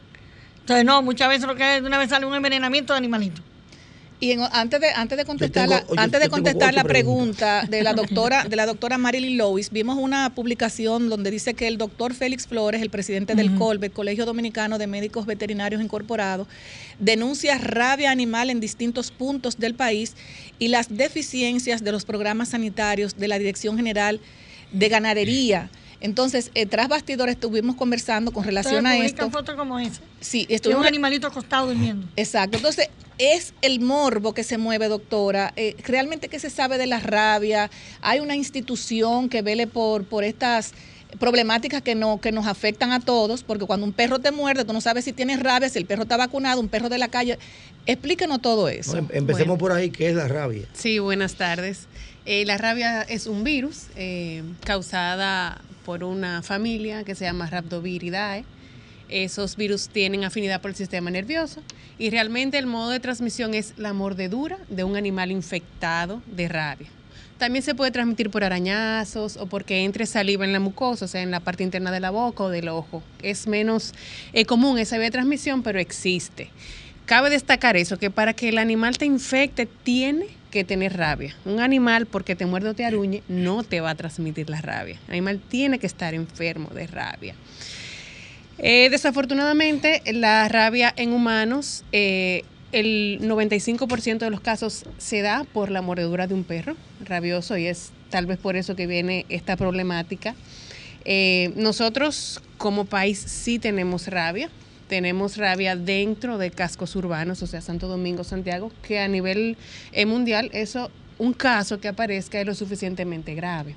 entonces, 0.69 0.85
no, 0.85 1.01
muchas 1.01 1.29
veces 1.29 1.47
lo 1.47 1.55
que 1.55 1.77
es 1.77 1.81
una 1.81 1.97
vez 1.97 2.09
sale 2.09 2.27
un 2.27 2.35
envenenamiento 2.35 2.93
de 2.93 2.97
animalitos. 2.97 3.43
Y 4.19 4.35
antes 4.51 4.81
de 4.81 4.89
antes 4.89 5.17
de 5.17 5.25
contestar 5.25 5.67
la, 5.67 5.83
antes 5.97 6.19
de 6.19 6.29
contestar 6.29 6.73
la 6.75 6.83
pregunta 6.83 7.63
de 7.67 7.81
la 7.81 7.93
doctora 7.93 8.43
de 8.49 8.55
la 8.55 8.67
doctora 8.67 8.99
Marilyn 8.99 9.37
Lois, 9.37 9.71
vimos 9.71 9.97
una 9.97 10.35
publicación 10.35 11.09
donde 11.09 11.31
dice 11.31 11.55
que 11.55 11.67
el 11.67 11.79
doctor 11.79 12.13
Félix 12.13 12.45
Flores, 12.45 12.83
el 12.83 12.91
presidente 12.91 13.33
del 13.33 13.55
COLVE, 13.55 13.89
Colegio 13.89 14.25
Dominicano 14.25 14.77
de 14.77 14.85
Médicos 14.85 15.25
Veterinarios 15.25 15.81
Incorporados, 15.81 16.47
denuncia 16.99 17.57
rabia 17.57 18.11
animal 18.11 18.51
en 18.51 18.59
distintos 18.59 19.09
puntos 19.09 19.57
del 19.57 19.73
país 19.73 20.15
y 20.59 20.67
las 20.67 20.95
deficiencias 20.95 21.83
de 21.83 21.93
los 21.93 22.05
programas 22.05 22.49
sanitarios 22.49 23.17
de 23.17 23.27
la 23.27 23.39
Dirección 23.39 23.75
General 23.75 24.19
de 24.71 24.89
Ganadería 24.89 25.71
Entonces, 26.01 26.51
eh, 26.55 26.65
tras 26.65 26.87
bastidores 26.87 27.35
estuvimos 27.35 27.75
conversando 27.75 28.31
con 28.31 28.43
relación 28.43 28.85
a 28.87 28.97
esto. 28.97 29.29
fotos 29.29 29.55
como 29.55 29.79
esa. 29.79 30.01
Sí, 30.21 30.45
Es 30.49 30.55
estuvimos 30.55 30.81
un 30.81 30.87
animalito 30.87 31.27
acostado 31.27 31.67
durmiendo. 31.67 32.07
Exacto. 32.15 32.57
Entonces, 32.57 32.87
es 33.17 33.53
el 33.61 33.81
morbo 33.81 34.33
que 34.33 34.43
se 34.43 34.57
mueve, 34.57 34.87
doctora. 34.87 35.51
Eh, 35.57 35.75
realmente, 35.85 36.29
¿qué 36.29 36.39
se 36.39 36.49
sabe 36.49 36.77
de 36.77 36.87
la 36.87 36.99
rabia? 37.01 37.69
Hay 38.01 38.21
una 38.21 38.35
institución 38.35 39.27
que 39.27 39.41
vele 39.41 39.67
por, 39.67 40.05
por 40.05 40.23
estas 40.23 40.73
problemáticas 41.19 41.81
que, 41.81 41.95
no, 41.95 42.21
que 42.21 42.31
nos 42.31 42.45
afectan 42.47 42.91
a 42.91 42.99
todos, 42.99 43.43
porque 43.43 43.65
cuando 43.65 43.85
un 43.85 43.93
perro 43.93 44.19
te 44.19 44.31
muerde, 44.31 44.63
tú 44.63 44.73
no 44.73 44.79
sabes 44.79 45.03
si 45.05 45.11
tienes 45.11 45.39
rabia, 45.41 45.67
si 45.67 45.79
el 45.79 45.85
perro 45.85 46.03
está 46.03 46.15
vacunado, 46.17 46.61
un 46.61 46.69
perro 46.69 46.87
de 46.87 46.97
la 46.99 47.07
calle. 47.09 47.39
Explíquenos 47.87 48.41
todo 48.41 48.69
eso. 48.69 48.93
No, 48.93 48.99
em- 48.99 49.07
empecemos 49.11 49.47
Bueno. 49.47 49.57
por 49.57 49.71
ahí, 49.73 49.89
¿qué 49.89 50.09
es 50.09 50.15
la 50.15 50.27
rabia? 50.27 50.67
Sí, 50.73 50.99
buenas 50.99 51.35
tardes. 51.35 51.87
Eh, 52.25 52.45
la 52.45 52.57
rabia 52.57 53.01
es 53.01 53.27
un 53.27 53.43
virus 53.43 53.87
eh, 53.95 54.43
causada 54.65 55.61
por 55.85 56.03
una 56.03 56.43
familia 56.43 57.03
que 57.03 57.15
se 57.15 57.25
llama 57.25 57.49
Rhabdoviridae. 57.49 58.45
Esos 59.09 59.55
virus 59.55 59.89
tienen 59.89 60.23
afinidad 60.23 60.61
por 60.61 60.69
el 60.69 60.75
sistema 60.75 61.09
nervioso 61.09 61.63
y 61.97 62.11
realmente 62.11 62.59
el 62.59 62.67
modo 62.67 62.91
de 62.91 62.99
transmisión 62.99 63.55
es 63.55 63.73
la 63.77 63.93
mordedura 63.93 64.59
de 64.69 64.83
un 64.83 64.95
animal 64.95 65.31
infectado 65.31 66.21
de 66.27 66.47
rabia. 66.47 66.87
También 67.39 67.63
se 67.63 67.73
puede 67.73 67.91
transmitir 67.91 68.29
por 68.29 68.43
arañazos 68.43 69.37
o 69.37 69.47
porque 69.47 69.83
entre 69.85 70.05
saliva 70.05 70.43
en 70.43 70.51
la 70.51 70.59
mucosa, 70.59 71.05
o 71.05 71.07
sea, 71.07 71.21
en 71.21 71.31
la 71.31 71.39
parte 71.39 71.63
interna 71.63 71.89
de 71.89 72.01
la 72.01 72.11
boca 72.11 72.43
o 72.43 72.49
del 72.49 72.67
ojo. 72.67 73.01
Es 73.23 73.47
menos 73.47 73.93
eh, 74.33 74.45
común 74.45 74.77
esa 74.77 74.97
vía 74.97 75.05
de 75.05 75.11
transmisión, 75.11 75.63
pero 75.63 75.79
existe. 75.79 76.51
Cabe 77.05 77.29
destacar 77.29 77.77
eso, 77.77 77.97
que 77.97 78.11
para 78.11 78.33
que 78.33 78.49
el 78.49 78.57
animal 78.57 78.97
te 78.97 79.05
infecte 79.05 79.65
tiene 79.65 80.27
que 80.51 80.63
tener 80.63 80.97
rabia. 80.97 81.35
Un 81.45 81.59
animal 81.59 82.05
porque 82.05 82.35
te 82.35 82.45
muerde 82.45 82.69
o 82.69 82.73
te 82.73 82.85
aruñe 82.85 83.23
no 83.27 83.63
te 83.63 83.81
va 83.81 83.91
a 83.91 83.95
transmitir 83.95 84.49
la 84.49 84.61
rabia. 84.61 84.99
El 85.07 85.13
animal 85.13 85.39
tiene 85.47 85.79
que 85.79 85.87
estar 85.87 86.13
enfermo 86.13 86.69
de 86.69 86.87
rabia. 86.87 87.35
Eh, 88.57 88.89
desafortunadamente, 88.89 90.01
la 90.11 90.47
rabia 90.49 90.93
en 90.97 91.13
humanos, 91.13 91.85
eh, 91.91 92.43
el 92.71 93.19
95% 93.21 94.19
de 94.19 94.29
los 94.29 94.41
casos 94.41 94.85
se 94.97 95.21
da 95.21 95.45
por 95.45 95.71
la 95.71 95.81
mordedura 95.81 96.27
de 96.27 96.33
un 96.33 96.43
perro 96.43 96.75
rabioso 97.03 97.57
y 97.57 97.67
es 97.67 97.91
tal 98.09 98.25
vez 98.25 98.37
por 98.37 98.55
eso 98.55 98.75
que 98.75 98.85
viene 98.85 99.25
esta 99.29 99.55
problemática. 99.55 100.35
Eh, 101.05 101.53
nosotros 101.55 102.41
como 102.57 102.85
país 102.85 103.19
sí 103.19 103.59
tenemos 103.59 104.07
rabia, 104.07 104.49
tenemos 104.89 105.37
rabia 105.37 105.77
dentro 105.77 106.37
de 106.37 106.51
cascos 106.51 106.95
urbanos, 106.97 107.41
o 107.43 107.47
sea, 107.47 107.61
Santo 107.61 107.87
Domingo, 107.87 108.25
Santiago, 108.25 108.71
que 108.81 108.99
a 108.99 109.07
nivel 109.07 109.55
eh, 109.93 110.05
mundial 110.05 110.49
eso, 110.51 110.91
un 111.17 111.31
caso 111.31 111.79
que 111.79 111.87
aparezca 111.87 112.41
es 112.41 112.45
lo 112.45 112.55
suficientemente 112.55 113.35
grave. 113.35 113.75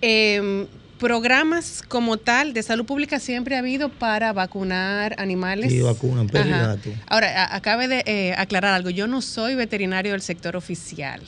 Eh, 0.00 0.66
programas 0.98 1.82
como 1.86 2.16
tal 2.16 2.52
de 2.52 2.62
salud 2.62 2.86
pública 2.86 3.18
siempre 3.18 3.56
ha 3.56 3.58
habido 3.58 3.88
para 3.90 4.32
vacunar 4.32 5.16
animales. 5.18 5.72
Sí, 5.72 5.80
vacunan 5.80 6.28
perro 6.28 6.48
y 6.48 6.52
gato. 6.52 6.90
Ahora, 7.08 7.54
acabe 7.54 7.88
de 7.88 8.02
eh, 8.06 8.34
aclarar 8.38 8.72
algo. 8.72 8.90
Yo 8.90 9.06
no 9.06 9.20
soy 9.20 9.56
veterinario 9.56 10.12
del 10.12 10.22
sector 10.22 10.56
oficial, 10.56 11.20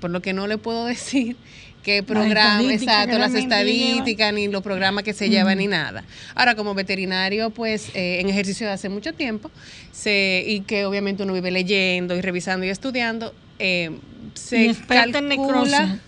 por 0.00 0.10
lo 0.10 0.22
que 0.22 0.32
no 0.32 0.46
le 0.46 0.58
puedo 0.58 0.86
decir 0.86 1.36
qué 1.82 2.02
programa, 2.02 2.60
exacto, 2.74 3.18
las 3.18 3.32
estadísticas, 3.42 4.32
ni 4.34 4.48
los 4.48 4.62
programas 4.62 5.04
que 5.04 5.12
se 5.12 5.26
llevan, 5.30 5.58
ni 5.58 5.66
nada. 5.66 6.04
Ahora, 6.34 6.54
como 6.54 6.74
veterinario, 6.74 7.50
pues 7.50 7.90
eh, 7.94 8.20
en 8.20 8.28
ejercicio 8.28 8.66
de 8.66 8.72
hace 8.72 8.88
mucho 8.88 9.12
tiempo, 9.12 9.50
se, 9.92 10.44
y 10.46 10.60
que 10.60 10.84
obviamente 10.84 11.22
uno 11.22 11.32
vive 11.32 11.50
leyendo 11.50 12.16
y 12.16 12.20
revisando 12.20 12.64
y 12.66 12.68
estudiando, 12.70 13.34
eh, 13.58 13.90
se 14.34 14.68
calcula 15.36 15.98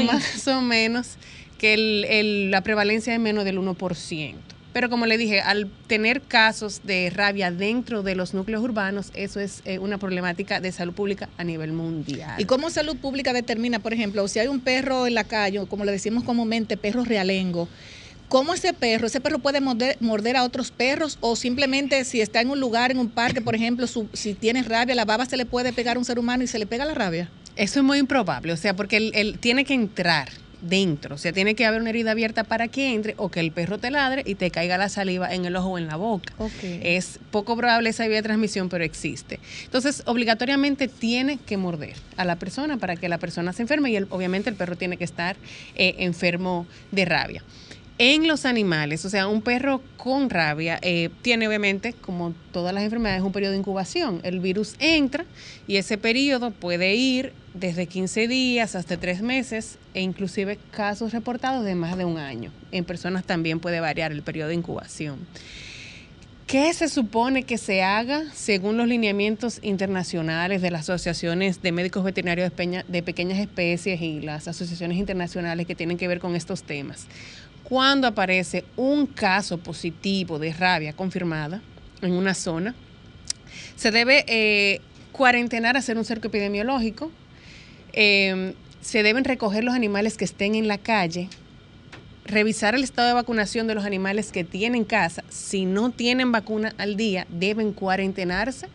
en- 0.00 0.06
más 0.06 0.48
o 0.48 0.60
menos 0.60 1.16
que 1.58 1.74
el- 1.74 2.04
el- 2.08 2.50
la 2.50 2.60
prevalencia 2.62 3.14
es 3.14 3.20
menos 3.20 3.44
del 3.44 3.58
1%. 3.58 4.55
Pero 4.76 4.90
como 4.90 5.06
le 5.06 5.16
dije, 5.16 5.40
al 5.40 5.70
tener 5.86 6.20
casos 6.20 6.82
de 6.84 7.08
rabia 7.08 7.50
dentro 7.50 8.02
de 8.02 8.14
los 8.14 8.34
núcleos 8.34 8.62
urbanos, 8.62 9.10
eso 9.14 9.40
es 9.40 9.62
eh, 9.64 9.78
una 9.78 9.96
problemática 9.96 10.60
de 10.60 10.70
salud 10.70 10.92
pública 10.92 11.30
a 11.38 11.44
nivel 11.44 11.72
mundial. 11.72 12.38
¿Y 12.38 12.44
cómo 12.44 12.68
salud 12.68 12.94
pública 12.98 13.32
determina, 13.32 13.78
por 13.78 13.94
ejemplo, 13.94 14.28
si 14.28 14.38
hay 14.38 14.48
un 14.48 14.60
perro 14.60 15.06
en 15.06 15.14
la 15.14 15.24
calle, 15.24 15.64
como 15.66 15.86
le 15.86 15.92
decimos 15.92 16.24
comúnmente, 16.24 16.76
perro 16.76 17.04
realengo? 17.04 17.70
¿Cómo 18.28 18.52
ese 18.52 18.74
perro, 18.74 19.06
ese 19.06 19.18
perro 19.22 19.38
puede 19.38 19.62
morder, 19.62 19.96
morder 20.00 20.36
a 20.36 20.44
otros 20.44 20.70
perros 20.72 21.16
o 21.22 21.36
simplemente 21.36 22.04
si 22.04 22.20
está 22.20 22.42
en 22.42 22.50
un 22.50 22.60
lugar, 22.60 22.90
en 22.90 22.98
un 22.98 23.08
parque, 23.08 23.40
por 23.40 23.54
ejemplo, 23.54 23.86
su- 23.86 24.10
si 24.12 24.34
tiene 24.34 24.62
rabia, 24.62 24.94
la 24.94 25.06
baba 25.06 25.24
se 25.24 25.38
le 25.38 25.46
puede 25.46 25.72
pegar 25.72 25.96
a 25.96 25.98
un 26.00 26.04
ser 26.04 26.18
humano 26.18 26.44
y 26.44 26.48
se 26.48 26.58
le 26.58 26.66
pega 26.66 26.84
la 26.84 26.92
rabia? 26.92 27.30
Eso 27.56 27.78
es 27.80 27.84
muy 27.86 27.96
improbable, 27.96 28.52
o 28.52 28.56
sea, 28.58 28.76
porque 28.76 28.98
él, 28.98 29.12
él 29.14 29.38
tiene 29.40 29.64
que 29.64 29.72
entrar 29.72 30.28
dentro, 30.60 31.14
o 31.16 31.18
sea, 31.18 31.32
tiene 31.32 31.54
que 31.54 31.66
haber 31.66 31.80
una 31.80 31.90
herida 31.90 32.12
abierta 32.12 32.44
para 32.44 32.68
que 32.68 32.94
entre 32.94 33.14
o 33.18 33.30
que 33.30 33.40
el 33.40 33.52
perro 33.52 33.78
te 33.78 33.90
ladre 33.90 34.22
y 34.26 34.34
te 34.36 34.50
caiga 34.50 34.78
la 34.78 34.88
saliva 34.88 35.32
en 35.34 35.44
el 35.44 35.54
ojo 35.56 35.68
o 35.70 35.78
en 35.78 35.86
la 35.86 35.96
boca. 35.96 36.32
Es 36.82 37.18
poco 37.30 37.56
probable 37.56 37.90
esa 37.90 38.06
vía 38.06 38.16
de 38.16 38.22
transmisión, 38.22 38.68
pero 38.68 38.82
existe. 38.84 39.38
Entonces, 39.64 40.02
obligatoriamente 40.06 40.88
tiene 40.88 41.38
que 41.38 41.56
morder 41.56 41.94
a 42.16 42.24
la 42.24 42.36
persona 42.36 42.76
para 42.78 42.96
que 42.96 43.08
la 43.08 43.18
persona 43.18 43.52
se 43.52 43.62
enferme 43.62 43.90
y 43.90 43.96
el- 43.96 44.06
obviamente 44.10 44.48
el 44.50 44.56
perro 44.56 44.76
tiene 44.76 44.96
que 44.96 45.04
estar 45.04 45.36
eh, 45.74 45.94
enfermo 45.98 46.66
de 46.90 47.04
rabia. 47.04 47.42
En 47.98 48.28
los 48.28 48.44
animales, 48.44 49.06
o 49.06 49.10
sea, 49.10 49.26
un 49.26 49.40
perro 49.40 49.82
con 49.96 50.28
rabia 50.28 50.78
eh, 50.82 51.08
tiene 51.22 51.48
obviamente, 51.48 51.94
como 51.94 52.34
todas 52.52 52.74
las 52.74 52.82
enfermedades, 52.84 53.22
un 53.22 53.32
periodo 53.32 53.52
de 53.52 53.58
incubación. 53.58 54.20
El 54.22 54.40
virus 54.40 54.74
entra 54.80 55.24
y 55.66 55.76
ese 55.76 55.96
periodo 55.96 56.50
puede 56.50 56.94
ir 56.94 57.32
desde 57.58 57.86
15 57.86 58.28
días 58.28 58.74
hasta 58.74 58.96
3 58.96 59.22
meses 59.22 59.78
e 59.94 60.02
inclusive 60.02 60.58
casos 60.70 61.12
reportados 61.12 61.64
de 61.64 61.74
más 61.74 61.96
de 61.96 62.04
un 62.04 62.18
año. 62.18 62.52
En 62.70 62.84
personas 62.84 63.24
también 63.24 63.60
puede 63.60 63.80
variar 63.80 64.12
el 64.12 64.22
periodo 64.22 64.48
de 64.48 64.54
incubación. 64.54 65.26
¿Qué 66.46 66.72
se 66.74 66.88
supone 66.88 67.42
que 67.42 67.58
se 67.58 67.82
haga 67.82 68.22
según 68.32 68.76
los 68.76 68.86
lineamientos 68.86 69.58
internacionales 69.62 70.62
de 70.62 70.70
las 70.70 70.82
asociaciones 70.82 71.60
de 71.60 71.72
médicos 71.72 72.04
veterinarios 72.04 72.52
de, 72.54 73.02
pequeñas 73.02 73.40
especies 73.40 74.00
y 74.00 74.20
las 74.20 74.46
asociaciones 74.46 74.96
internacionales 74.96 75.66
que 75.66 75.74
tienen 75.74 75.96
que 75.96 76.06
ver 76.06 76.20
con 76.20 76.36
estos 76.36 76.62
temas? 76.62 77.08
Cuando 77.64 78.06
aparece 78.06 78.64
un 78.76 79.06
caso 79.06 79.58
positivo 79.58 80.38
de 80.38 80.52
rabia 80.52 80.92
confirmada 80.92 81.62
en 82.00 82.12
una 82.12 82.32
zona, 82.32 82.76
se 83.74 83.90
debe 83.90 84.24
eh, 84.28 84.80
cuarentenar, 85.10 85.76
hacer 85.76 85.98
un 85.98 86.04
cerco 86.04 86.28
epidemiológico, 86.28 87.10
eh, 87.96 88.54
se 88.80 89.02
deben 89.02 89.24
recoger 89.24 89.64
los 89.64 89.74
animales 89.74 90.16
que 90.16 90.24
estén 90.24 90.54
en 90.54 90.68
la 90.68 90.78
calle, 90.78 91.28
revisar 92.24 92.74
el 92.74 92.84
estado 92.84 93.08
de 93.08 93.14
vacunación 93.14 93.66
de 93.66 93.74
los 93.74 93.84
animales 93.84 94.30
que 94.32 94.44
tienen 94.44 94.84
casa. 94.84 95.24
Si 95.28 95.64
no 95.64 95.90
tienen 95.90 96.30
vacuna 96.32 96.72
al 96.78 96.96
día, 96.96 97.26
deben 97.30 97.72
cuarentenarse 97.72 98.68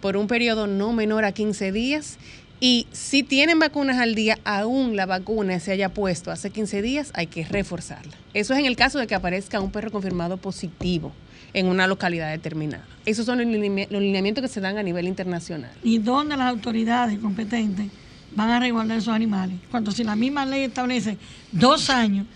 por 0.00 0.16
un 0.16 0.26
periodo 0.26 0.66
no 0.66 0.92
menor 0.92 1.24
a 1.24 1.32
15 1.32 1.70
días. 1.72 2.18
Y 2.60 2.86
si 2.92 3.24
tienen 3.24 3.58
vacunas 3.58 3.98
al 3.98 4.14
día, 4.14 4.38
aún 4.44 4.94
la 4.94 5.04
vacuna 5.06 5.58
se 5.58 5.72
haya 5.72 5.88
puesto 5.88 6.30
hace 6.30 6.50
15 6.50 6.80
días, 6.80 7.10
hay 7.14 7.26
que 7.26 7.44
reforzarla. 7.44 8.12
Eso 8.34 8.52
es 8.54 8.60
en 8.60 8.66
el 8.66 8.76
caso 8.76 9.00
de 9.00 9.08
que 9.08 9.16
aparezca 9.16 9.60
un 9.60 9.72
perro 9.72 9.90
confirmado 9.90 10.36
positivo 10.36 11.12
en 11.54 11.66
una 11.66 11.88
localidad 11.88 12.30
determinada. 12.30 12.86
Esos 13.04 13.26
son 13.26 13.38
los 13.38 13.46
lineami- 13.48 13.88
los 13.90 14.00
lineamientos 14.00 14.42
que 14.42 14.48
se 14.48 14.60
dan 14.60 14.78
a 14.78 14.82
nivel 14.84 15.08
internacional. 15.08 15.72
¿Y 15.82 15.98
dónde 15.98 16.36
las 16.36 16.46
autoridades 16.48 17.18
competentes 17.18 17.88
van 18.36 18.50
a 18.50 18.60
resguardar 18.60 18.98
esos 18.98 19.14
animales? 19.14 19.56
Cuando 19.70 19.90
si 19.92 20.04
la 20.04 20.16
misma 20.16 20.44
ley 20.46 20.64
establece 20.64 21.16
dos 21.52 21.90
años 21.90 22.26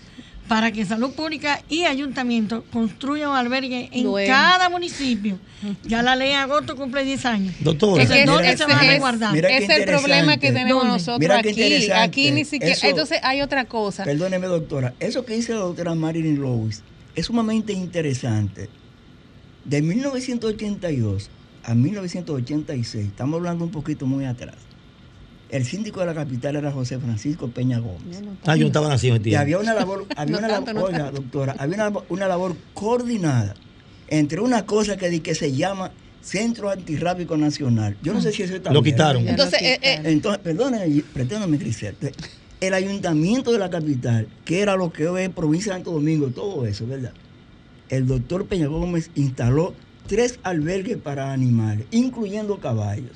para 0.48 0.70
que 0.70 0.84
salud 0.84 1.10
pública 1.12 1.60
y 1.68 1.84
ayuntamiento 1.86 2.62
construyan 2.72 3.30
un 3.30 3.36
albergue 3.36 3.88
en 3.92 4.08
Bueno. 4.08 4.32
cada 4.32 4.68
municipio. 4.68 5.38
Ya 5.82 6.02
la 6.02 6.14
ley 6.14 6.30
en 6.30 6.36
agosto 6.36 6.76
cumple 6.76 7.02
10 7.04 7.24
años. 7.26 7.54
Doctora, 7.60 8.00
Es 8.04 8.08
que 8.08 8.20
Entonces, 8.20 8.32
¿dónde 8.46 8.48
ese 8.50 8.58
se 8.58 8.64
van 8.70 8.78
a 8.78 8.82
es- 8.84 8.88
resguardar? 8.92 9.36
Es 9.36 9.68
el 9.68 9.84
problema 9.84 10.36
que 10.36 10.52
tenemos 10.52 10.82
¿Dónde? 10.84 10.92
nosotros 10.92 11.18
Mira 11.18 11.38
aquí. 11.38 11.90
Aquí 11.90 12.30
ni 12.30 12.44
siquiera. 12.44 12.72
Eso- 12.74 12.86
entonces 12.86 13.18
hay 13.24 13.40
otra 13.42 13.64
cosa. 13.64 14.04
Perdóneme, 14.04 14.46
doctora. 14.46 14.94
Eso 15.00 15.24
que 15.24 15.34
dice 15.34 15.52
la 15.52 15.60
doctora 15.60 15.96
Marilyn 15.96 16.40
Lewis 16.40 16.82
es 17.16 17.26
sumamente 17.26 17.72
interesante. 17.72 18.68
De 19.64 19.82
1982 19.82 21.28
a 21.64 21.74
1986, 21.74 23.06
estamos 23.06 23.38
hablando 23.38 23.64
un 23.64 23.72
poquito 23.72 24.06
muy 24.06 24.24
atrás, 24.26 24.54
el 25.50 25.64
síndico 25.64 26.00
de 26.00 26.06
la 26.06 26.14
capital 26.14 26.56
era 26.56 26.72
José 26.72 26.98
Francisco 26.98 27.48
Peña 27.48 27.78
Gómez. 27.78 28.20
ah, 28.46 28.56
yo 28.56 28.62
no 28.62 28.66
estaba 28.68 28.88
nacido 28.88 29.14
en 29.16 29.20
Y 29.22 29.24
tiempo. 29.24 29.40
había 29.42 29.58
una 29.58 29.74
labor, 29.74 30.06
había 30.16 30.32
No 30.32 30.38
una 30.38 30.48
tanto, 30.48 30.72
labor, 30.72 30.90
no 30.92 30.96
oiga, 30.96 31.10
doctora, 31.10 31.54
había 31.58 31.74
una, 31.88 32.00
una 32.08 32.28
labor 32.28 32.56
coordinada 32.74 33.54
entre 34.08 34.40
una 34.40 34.66
cosa 34.66 34.96
que, 34.96 35.20
que 35.22 35.34
se 35.34 35.52
llama 35.52 35.90
Centro 36.22 36.70
Antirrábico 36.70 37.36
Nacional. 37.36 37.96
Yo 38.02 38.12
no 38.12 38.20
sé 38.20 38.32
si 38.32 38.42
eso 38.42 38.56
está 38.56 38.72
Lo 38.72 38.82
bien. 38.82 38.94
quitaron. 38.94 39.28
Entonces, 39.28 39.60
lo 39.62 39.66
eh, 39.68 39.72
eh, 39.74 39.78
quitaron. 39.80 40.06
Entonces, 40.06 40.40
perdóneme, 40.42 41.02
pretendame, 41.12 41.58
Crisel. 41.58 41.96
El 42.60 42.74
ayuntamiento 42.74 43.52
de 43.52 43.58
la 43.58 43.70
capital, 43.70 44.26
que 44.44 44.60
era 44.60 44.76
lo 44.76 44.92
que 44.92 45.06
hoy 45.06 45.22
es 45.22 45.28
provincia 45.30 45.72
de 45.72 45.78
Santo 45.78 45.92
Domingo, 45.92 46.28
todo 46.28 46.66
eso, 46.66 46.86
¿verdad? 46.86 47.12
El 47.88 48.06
doctor 48.06 48.46
Peña 48.46 48.66
Gómez 48.66 49.10
instaló 49.14 49.74
tres 50.08 50.40
albergues 50.42 50.96
para 50.96 51.32
animales, 51.32 51.86
incluyendo 51.92 52.58
caballos. 52.58 53.12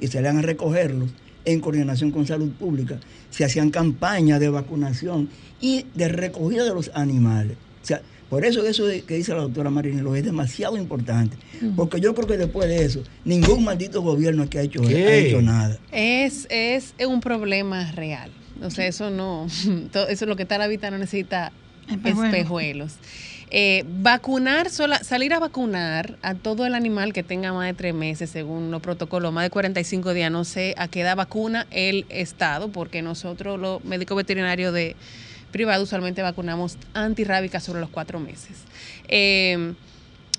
Y 0.00 0.06
se 0.08 0.20
le 0.22 0.28
van 0.28 0.38
a 0.38 0.42
recogerlos 0.42 1.10
en 1.44 1.60
coordinación 1.60 2.10
con 2.10 2.26
salud 2.26 2.50
pública, 2.52 2.98
se 3.30 3.44
hacían 3.44 3.70
campañas 3.70 4.40
de 4.40 4.48
vacunación 4.48 5.28
y 5.60 5.86
de 5.94 6.08
recogida 6.08 6.64
de 6.64 6.74
los 6.74 6.90
animales. 6.94 7.56
O 7.82 7.86
sea, 7.86 8.02
por 8.28 8.44
eso 8.44 8.66
eso 8.66 8.84
que 9.06 9.14
dice 9.14 9.32
la 9.32 9.40
doctora 9.40 9.70
Marinelo 9.70 10.14
es 10.14 10.24
demasiado 10.24 10.76
importante, 10.76 11.36
porque 11.74 11.98
yo 12.00 12.14
creo 12.14 12.26
que 12.26 12.36
después 12.36 12.68
de 12.68 12.84
eso, 12.84 13.02
ningún 13.24 13.64
maldito 13.64 14.02
gobierno 14.02 14.48
que 14.50 14.58
ha 14.58 14.62
hecho, 14.62 14.82
ha 14.82 14.90
hecho 14.92 15.40
nada. 15.40 15.78
Es, 15.92 16.46
es 16.50 16.94
un 17.06 17.20
problema 17.20 17.90
real. 17.92 18.30
O 18.62 18.70
sea, 18.70 18.86
eso 18.86 19.10
no, 19.10 19.46
eso 19.46 19.90
es 20.08 20.22
lo 20.22 20.36
que 20.36 20.42
está 20.42 20.58
la 20.58 20.66
vida 20.66 20.90
no 20.90 20.98
necesita 20.98 21.52
Espejuelos. 21.88 22.24
espejuelos. 22.34 22.92
Eh, 23.50 23.84
vacunar, 23.86 24.68
sola, 24.68 25.02
salir 25.02 25.32
a 25.32 25.38
vacunar 25.38 26.18
a 26.22 26.34
todo 26.34 26.66
el 26.66 26.74
animal 26.74 27.12
que 27.12 27.22
tenga 27.22 27.52
más 27.52 27.66
de 27.66 27.74
tres 27.74 27.94
meses, 27.94 28.30
según 28.30 28.70
los 28.70 28.82
protocolos, 28.82 29.32
más 29.32 29.44
de 29.44 29.50
45 29.50 30.12
días, 30.12 30.30
no 30.30 30.44
sé 30.44 30.74
a 30.76 30.88
qué 30.88 31.02
da 31.02 31.14
vacuna 31.14 31.66
el 31.70 32.04
Estado, 32.10 32.68
porque 32.68 33.00
nosotros, 33.00 33.58
los 33.58 33.82
médicos 33.84 34.16
veterinarios 34.16 34.74
de 34.74 34.96
privado, 35.50 35.82
usualmente 35.82 36.20
vacunamos 36.20 36.76
antirrábicas 36.92 37.64
sobre 37.64 37.80
los 37.80 37.88
cuatro 37.88 38.20
meses. 38.20 38.58
Eh, 39.08 39.74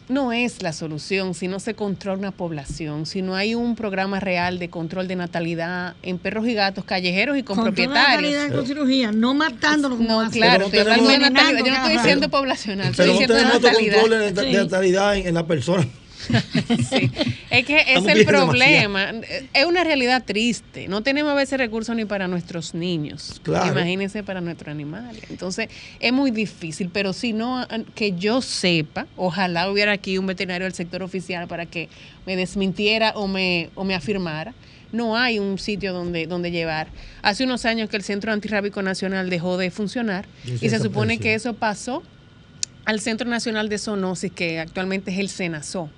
no 0.09 0.31
es 0.33 0.61
la 0.63 0.73
solución 0.73 1.33
si 1.35 1.47
no 1.47 1.59
se 1.59 1.75
controla 1.75 2.17
una 2.19 2.31
población, 2.31 3.05
si 3.05 3.21
no 3.21 3.35
hay 3.35 3.53
un 3.55 3.75
programa 3.75 4.19
real 4.19 4.57
de 4.59 4.69
control 4.69 5.07
de 5.07 5.15
natalidad 5.15 5.95
en 6.01 6.17
perros 6.17 6.47
y 6.47 6.53
gatos 6.55 6.83
callejeros 6.83 7.37
y 7.37 7.43
con, 7.43 7.57
la 7.57 7.63
propietarios. 7.63 8.33
calidad 8.33 8.55
con 8.55 8.65
cirugía, 8.67 9.11
no 9.11 9.33
matándolos 9.35 9.99
No, 9.99 10.19
hacen. 10.21 10.41
claro, 10.41 10.59
no 10.61 10.65
estoy 10.65 10.79
de 10.79 10.85
tenemos- 10.85 11.19
natalidad. 11.31 11.59
Yo 11.65 11.71
no 11.71 11.77
estoy 11.77 11.93
diciendo 11.93 12.29
poblacional, 12.29 12.87
estoy 12.91 13.05
Pero 13.05 13.13
no 13.13 13.19
diciendo 13.19 13.35
tenemos 13.35 13.55
otro 13.57 13.69
natalidad. 13.69 13.99
control 14.01 14.19
de, 14.19 14.31
de 14.33 14.49
Sí. 14.49 14.57
natalidad 14.57 15.15
en, 15.15 15.27
en 15.27 15.33
la 15.35 15.45
persona. 15.47 15.87
Sí. 16.89 17.11
Es 17.49 17.65
que 17.65 17.77
es 17.77 17.87
Estamos 17.87 18.09
el 18.09 18.25
problema. 18.25 19.11
Es 19.53 19.65
una 19.65 19.83
realidad 19.83 20.23
triste. 20.25 20.87
No 20.87 21.01
tenemos 21.01 21.31
a 21.31 21.35
veces 21.35 21.57
recursos 21.57 21.95
ni 21.95 22.05
para 22.05 22.27
nuestros 22.27 22.73
niños. 22.73 23.39
Claro. 23.43 23.71
Imagínense 23.71 24.23
para 24.23 24.41
nuestros 24.41 24.69
animales. 24.69 25.23
Entonces, 25.29 25.69
es 25.99 26.13
muy 26.13 26.31
difícil. 26.31 26.89
Pero 26.91 27.13
si 27.13 27.33
no, 27.33 27.65
que 27.95 28.13
yo 28.13 28.41
sepa, 28.41 29.07
ojalá 29.15 29.69
hubiera 29.69 29.91
aquí 29.91 30.17
un 30.17 30.27
veterinario 30.27 30.65
del 30.65 30.73
sector 30.73 31.03
oficial 31.03 31.47
para 31.47 31.65
que 31.65 31.89
me 32.25 32.35
desmintiera 32.35 33.11
o 33.15 33.27
me, 33.27 33.69
o 33.75 33.83
me 33.83 33.95
afirmara. 33.95 34.53
No 34.91 35.15
hay 35.15 35.37
un 35.37 35.59
sitio 35.59 35.93
donde, 35.93 36.25
donde 36.25 36.51
llevar. 36.51 36.87
Hace 37.21 37.43
unos 37.43 37.65
años 37.65 37.89
que 37.89 37.97
el 37.97 38.03
Centro 38.03 38.31
Antirrábico 38.31 38.81
Nacional 38.81 39.29
dejó 39.29 39.57
de 39.57 39.69
funcionar 39.69 40.25
Y 40.45 40.57
se 40.57 40.65
y 40.65 40.69
se 40.69 40.79
supone 40.79 41.19
que 41.19 41.35
eso 41.35 41.53
pasó 41.53 42.01
al 42.85 42.99
Centro 42.99 43.29
Nacional 43.29 43.69
de 43.69 43.77
Zoonosis, 43.77 44.31
que 44.31 44.59
actualmente 44.59 45.11
es 45.11 45.19
el 45.19 45.29
CENAZO 45.29 45.91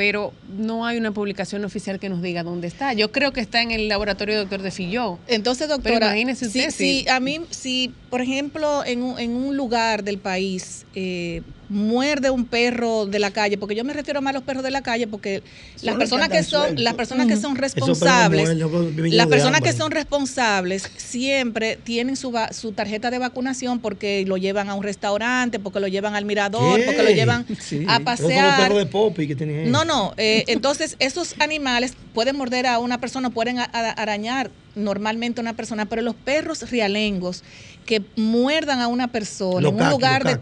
pero 0.00 0.32
no 0.56 0.86
hay 0.86 0.96
una 0.96 1.12
publicación 1.12 1.62
oficial 1.62 2.00
que 2.00 2.08
nos 2.08 2.22
diga 2.22 2.42
dónde 2.42 2.68
está. 2.68 2.94
Yo 2.94 3.12
creo 3.12 3.34
que 3.34 3.40
está 3.42 3.60
en 3.60 3.70
el 3.70 3.86
laboratorio 3.86 4.38
doctor 4.38 4.62
de 4.62 4.70
Filló. 4.70 5.18
Entonces, 5.28 5.66
Pero 5.66 5.76
doctora, 5.76 6.06
imagínese 6.06 6.48
si, 6.48 6.60
usted, 6.60 6.70
si 6.70 7.00
sí. 7.00 7.08
a 7.10 7.20
mí, 7.20 7.42
si 7.50 7.92
por 8.08 8.22
ejemplo 8.22 8.82
en 8.82 9.02
un, 9.02 9.18
en 9.18 9.32
un 9.32 9.58
lugar 9.58 10.02
del 10.02 10.16
país 10.16 10.86
eh, 10.94 11.42
muerde 11.70 12.30
un 12.30 12.44
perro 12.46 13.06
de 13.06 13.20
la 13.20 13.30
calle, 13.30 13.56
porque 13.56 13.76
yo 13.76 13.84
me 13.84 13.92
refiero 13.92 14.20
más 14.20 14.32
a 14.32 14.34
los 14.34 14.42
perros 14.42 14.64
de 14.64 14.72
la 14.72 14.82
calle, 14.82 15.06
porque 15.06 15.40
Son 15.76 15.86
las 15.86 15.94
personas 15.96 16.28
que 16.28 16.42
son, 16.42 16.82
las 16.82 16.94
personas 16.94 17.28
que 17.28 17.36
son 17.36 17.54
responsables, 17.56 18.56
mueren, 18.56 19.16
las 19.16 19.26
personas 19.28 19.60
que 19.60 19.72
son 19.72 19.92
responsables 19.92 20.90
siempre 20.96 21.78
tienen 21.82 22.16
su, 22.16 22.34
su 22.50 22.72
tarjeta 22.72 23.10
de 23.12 23.18
vacunación 23.18 23.78
porque 23.78 24.24
lo 24.26 24.36
llevan 24.36 24.68
a 24.68 24.74
un 24.74 24.82
restaurante, 24.82 25.60
porque 25.60 25.78
lo 25.80 25.86
llevan 25.86 26.16
al 26.16 26.24
mirador, 26.24 26.78
¿Qué? 26.80 26.86
porque 26.86 27.02
lo 27.04 27.10
llevan 27.10 27.46
Sí. 27.60 27.84
a 27.88 27.98
los 28.00 28.04
pasear. 28.04 28.60
perros 28.62 28.78
de 28.78 28.86
Poppy 28.86 29.28
que 29.28 29.36
tienen 29.36 29.60
ahí. 29.66 29.70
No, 29.70 29.84
no. 29.84 30.12
eh, 30.16 30.42
entonces, 30.48 30.96
esos 30.98 31.36
animales 31.38 31.94
pueden 32.14 32.36
morder 32.36 32.66
a 32.66 32.80
una 32.80 32.98
persona, 33.00 33.30
pueden 33.30 33.60
a- 33.60 33.70
a- 33.72 33.90
arañar 33.92 34.50
normalmente 34.74 35.40
a 35.40 35.42
una 35.42 35.54
persona, 35.54 35.86
pero 35.86 36.02
los 36.02 36.16
perros 36.16 36.68
realengos 36.70 37.44
que 37.86 38.02
muerdan 38.16 38.80
a 38.80 38.88
una 38.88 39.08
persona 39.08 39.68
en 39.68 39.74
un 39.74 39.88
lugar 39.90 40.22
caqui. 40.22 40.34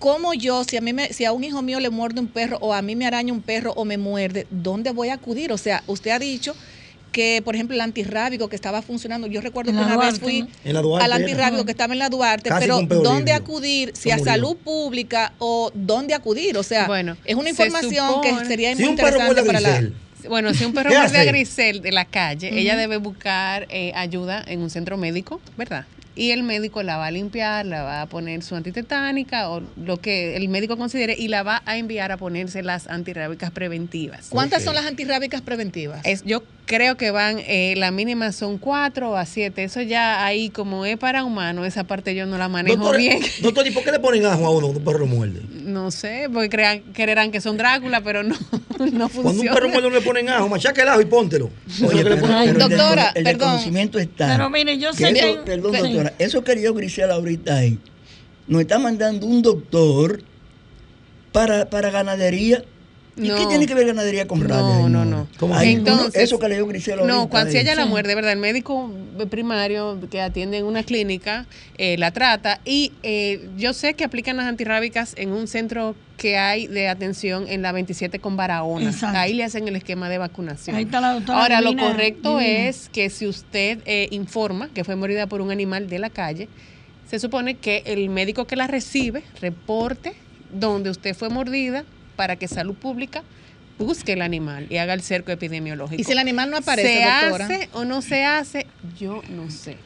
Como 0.00 0.34
yo, 0.34 0.64
si 0.64 0.76
a 0.78 0.80
mí 0.80 0.92
me, 0.92 1.12
si 1.12 1.26
a 1.26 1.32
un 1.32 1.44
hijo 1.44 1.62
mío 1.62 1.78
le 1.78 1.90
muerde 1.90 2.20
un 2.20 2.26
perro 2.26 2.56
o 2.60 2.72
a 2.72 2.82
mí 2.82 2.96
me 2.96 3.06
araña 3.06 3.32
un 3.32 3.42
perro 3.42 3.72
o 3.76 3.84
me 3.84 3.98
muerde, 3.98 4.46
¿dónde 4.50 4.90
voy 4.90 5.10
a 5.10 5.14
acudir? 5.14 5.52
O 5.52 5.58
sea, 5.58 5.84
usted 5.86 6.10
ha 6.10 6.18
dicho 6.18 6.56
que, 7.12 7.42
por 7.44 7.54
ejemplo, 7.54 7.74
el 7.74 7.82
antirrábico 7.82 8.48
que 8.48 8.56
estaba 8.56 8.80
funcionando, 8.80 9.26
yo 9.26 9.42
recuerdo 9.42 9.72
que 9.72 9.78
una 9.78 9.98
vez 9.98 10.18
fui 10.18 10.48
al 10.64 11.12
antirrábico 11.12 11.66
que 11.66 11.72
estaba 11.72 11.92
en 11.92 11.98
la 11.98 12.08
Duarte, 12.08 12.48
Casi 12.48 12.66
pero 12.66 12.80
¿dónde 13.02 13.32
acudir? 13.32 13.92
Si 13.94 14.10
a 14.10 14.16
murió. 14.16 14.32
salud 14.32 14.56
pública 14.56 15.34
o 15.38 15.70
dónde 15.74 16.14
acudir? 16.14 16.56
O 16.56 16.62
sea, 16.62 16.86
Bueno, 16.86 17.16
es 17.26 17.34
una 17.34 17.44
se 17.44 17.50
información 17.50 18.22
que 18.22 18.44
sería 18.46 18.74
Si 18.74 18.82
muy 18.82 18.92
interesante 18.92 19.42
para 19.42 19.60
la... 19.60 19.90
Bueno, 20.28 20.52
si 20.54 20.64
un 20.64 20.72
perro 20.72 20.90
¿Qué 20.90 20.98
muerde 20.98 21.18
a? 21.18 21.24
Grisel 21.24 21.82
de 21.82 21.92
la 21.92 22.04
calle, 22.04 22.58
ella 22.58 22.76
debe 22.76 22.96
buscar 22.98 23.66
eh, 23.70 23.92
ayuda 23.94 24.42
en 24.46 24.60
un 24.60 24.70
centro 24.70 24.96
médico, 24.96 25.40
¿verdad? 25.56 25.86
Y 26.16 26.32
el 26.32 26.42
médico 26.42 26.82
la 26.82 26.96
va 26.96 27.06
a 27.06 27.10
limpiar, 27.10 27.64
la 27.66 27.82
va 27.82 28.02
a 28.02 28.06
poner 28.06 28.42
su 28.42 28.56
antitetánica 28.56 29.48
o 29.50 29.62
lo 29.76 29.98
que 29.98 30.36
el 30.36 30.48
médico 30.48 30.76
considere 30.76 31.14
y 31.18 31.28
la 31.28 31.42
va 31.42 31.62
a 31.66 31.76
enviar 31.76 32.12
a 32.12 32.16
ponerse 32.16 32.62
las 32.62 32.88
antirrábicas 32.88 33.50
preventivas. 33.50 34.28
¿Cuántas 34.28 34.64
son 34.64 34.74
las 34.74 34.86
antirrábicas 34.86 35.40
preventivas? 35.40 36.04
Es, 36.04 36.24
yo 36.24 36.42
creo 36.70 36.96
que 36.96 37.10
van, 37.10 37.38
eh, 37.40 37.74
la 37.76 37.90
mínima 37.90 38.30
son 38.30 38.56
cuatro 38.56 39.16
a 39.16 39.26
siete. 39.26 39.64
Eso 39.64 39.82
ya 39.82 40.24
ahí, 40.24 40.50
como 40.50 40.86
es 40.86 40.96
para 40.96 41.24
humanos, 41.24 41.66
esa 41.66 41.82
parte 41.82 42.14
yo 42.14 42.26
no 42.26 42.38
la 42.38 42.48
manejo 42.48 42.76
Doctor, 42.76 42.96
bien. 42.96 43.18
doctor, 43.42 43.66
¿y 43.66 43.72
por 43.72 43.82
qué 43.82 43.90
le 43.90 43.98
ponen 43.98 44.24
ajo 44.24 44.46
a 44.46 44.50
uno 44.50 44.68
cuando 44.68 44.78
un 44.78 44.84
perro 44.84 45.06
muerde? 45.06 45.40
No 45.64 45.90
sé, 45.90 46.28
porque 46.32 46.48
crean, 46.48 46.78
creerán 46.92 47.32
que 47.32 47.40
son 47.40 47.56
Drácula, 47.56 48.00
pero 48.02 48.22
no, 48.22 48.36
no 48.92 49.08
funciona. 49.08 49.22
Cuando 49.22 49.40
un 49.42 49.48
perro 49.54 49.68
muerde 49.68 49.88
no 49.90 49.94
le 49.96 50.00
ponen 50.00 50.28
ajo, 50.28 50.48
machaca 50.48 50.80
el 50.82 50.88
ajo 50.90 51.00
y 51.00 51.06
póntelo. 51.06 51.50
Oye, 51.84 52.04
pero- 52.04 52.16
ponen- 52.18 52.54
pero 52.54 52.68
Doctora, 52.68 53.08
el 53.16 53.24
perdón. 53.24 53.38
desconocimiento 53.40 53.98
está. 53.98 54.28
Pero 54.28 54.48
mire, 54.48 54.78
yo 54.78 54.92
sé 54.92 55.12
que- 55.12 55.18
eso- 55.32 55.44
Perdón, 55.44 55.74
Sí. 55.74 55.80
doctora. 55.82 56.12
Eso 56.20 56.44
que 56.44 56.62
yo 56.62 56.72
Grisel 56.72 57.10
ahorita 57.10 57.56
ahí. 57.56 57.78
Nos 58.46 58.60
está 58.60 58.78
mandando 58.78 59.26
un 59.26 59.42
doctor 59.42 60.22
para, 61.32 61.68
para 61.68 61.90
ganadería. 61.90 62.62
¿Y 63.22 63.28
No. 63.28 63.36
qué 63.36 63.46
tiene 63.46 63.66
que 63.66 63.74
ver 63.74 63.86
ganadería 63.86 64.26
con 64.26 64.40
radio? 64.40 64.62
No, 64.62 64.88
no, 64.88 65.04
no. 65.04 65.28
¿Cómo 65.38 65.54
Ay, 65.56 65.72
Entonces- 65.72 66.22
eso 66.22 66.38
que 66.38 66.48
leyó 66.48 66.66
Grisel 66.66 67.00
ahorita. 67.00 67.14
No, 67.14 67.28
cuando 67.28 67.50
si 67.52 67.58
ella 67.58 67.74
la 67.74 67.86
muerde, 67.86 68.14
¿verdad? 68.14 68.32
El 68.32 68.38
médico 68.38 68.90
primario 69.30 69.98
que 70.10 70.20
atiende 70.20 70.58
en 70.58 70.64
una 70.64 70.82
clínica 70.82 71.46
eh, 71.76 71.96
la 71.98 72.10
trata 72.10 72.60
y 72.64 72.92
eh, 73.02 73.48
yo 73.58 73.72
sé 73.74 73.94
que 73.94 74.04
aplican 74.04 74.36
las 74.38 74.46
antirrábicas 74.46 75.14
en 75.16 75.32
un 75.32 75.46
centro 75.46 75.94
que 76.16 76.36
hay 76.38 76.66
de 76.66 76.88
atención 76.88 77.46
en 77.48 77.62
la 77.62 77.72
27 77.72 78.18
con 78.18 78.36
Barahona. 78.36 78.90
Exacto. 78.90 79.18
Ahí 79.18 79.32
le 79.34 79.44
hacen 79.44 79.66
el 79.68 79.76
esquema 79.76 80.08
de 80.08 80.18
vacunación. 80.18 80.76
Ahí 80.76 80.84
está 80.84 81.00
la 81.00 81.12
doctora 81.14 81.40
Ahora, 81.42 81.60
lo 81.60 81.76
correcto 81.76 82.38
Divina. 82.38 82.68
es 82.68 82.88
que 82.90 83.08
si 83.10 83.26
usted 83.26 83.78
eh, 83.86 84.08
informa 84.10 84.68
que 84.74 84.84
fue 84.84 84.96
mordida 84.96 85.26
por 85.26 85.40
un 85.40 85.50
animal 85.50 85.88
de 85.88 85.98
la 85.98 86.10
calle, 86.10 86.48
se 87.08 87.18
supone 87.18 87.56
que 87.56 87.82
el 87.86 88.08
médico 88.10 88.46
que 88.46 88.56
la 88.56 88.66
recibe 88.66 89.22
reporte 89.40 90.12
donde 90.52 90.90
usted 90.90 91.14
fue 91.14 91.28
mordida 91.30 91.84
para 92.20 92.36
que 92.36 92.48
salud 92.48 92.74
pública 92.74 93.22
busque 93.78 94.12
el 94.12 94.20
animal 94.20 94.66
y 94.68 94.76
haga 94.76 94.92
el 94.92 95.00
cerco 95.00 95.32
epidemiológico. 95.32 95.98
Y 95.98 96.04
si 96.04 96.12
el 96.12 96.18
animal 96.18 96.50
no 96.50 96.58
aparece, 96.58 96.98
¿Se 96.98 97.02
doctora. 97.02 97.46
hace 97.46 97.68
o 97.72 97.86
no 97.86 98.02
se 98.02 98.26
hace? 98.26 98.66
Yo 98.98 99.22
no 99.30 99.50
sé. 99.50 99.78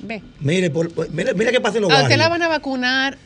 Ve. 0.00 0.22
Mire, 0.38 0.70
por- 0.70 0.92
mire, 1.10 1.34
mire 1.34 1.50
qué 1.50 1.60
pasa 1.60 1.78
en 1.78 1.82
los 1.82 1.90
A 1.92 2.02
usted 2.04 2.16
la 2.18 2.28
van 2.28 2.40
a 2.40 2.46
vacunar 2.46 3.18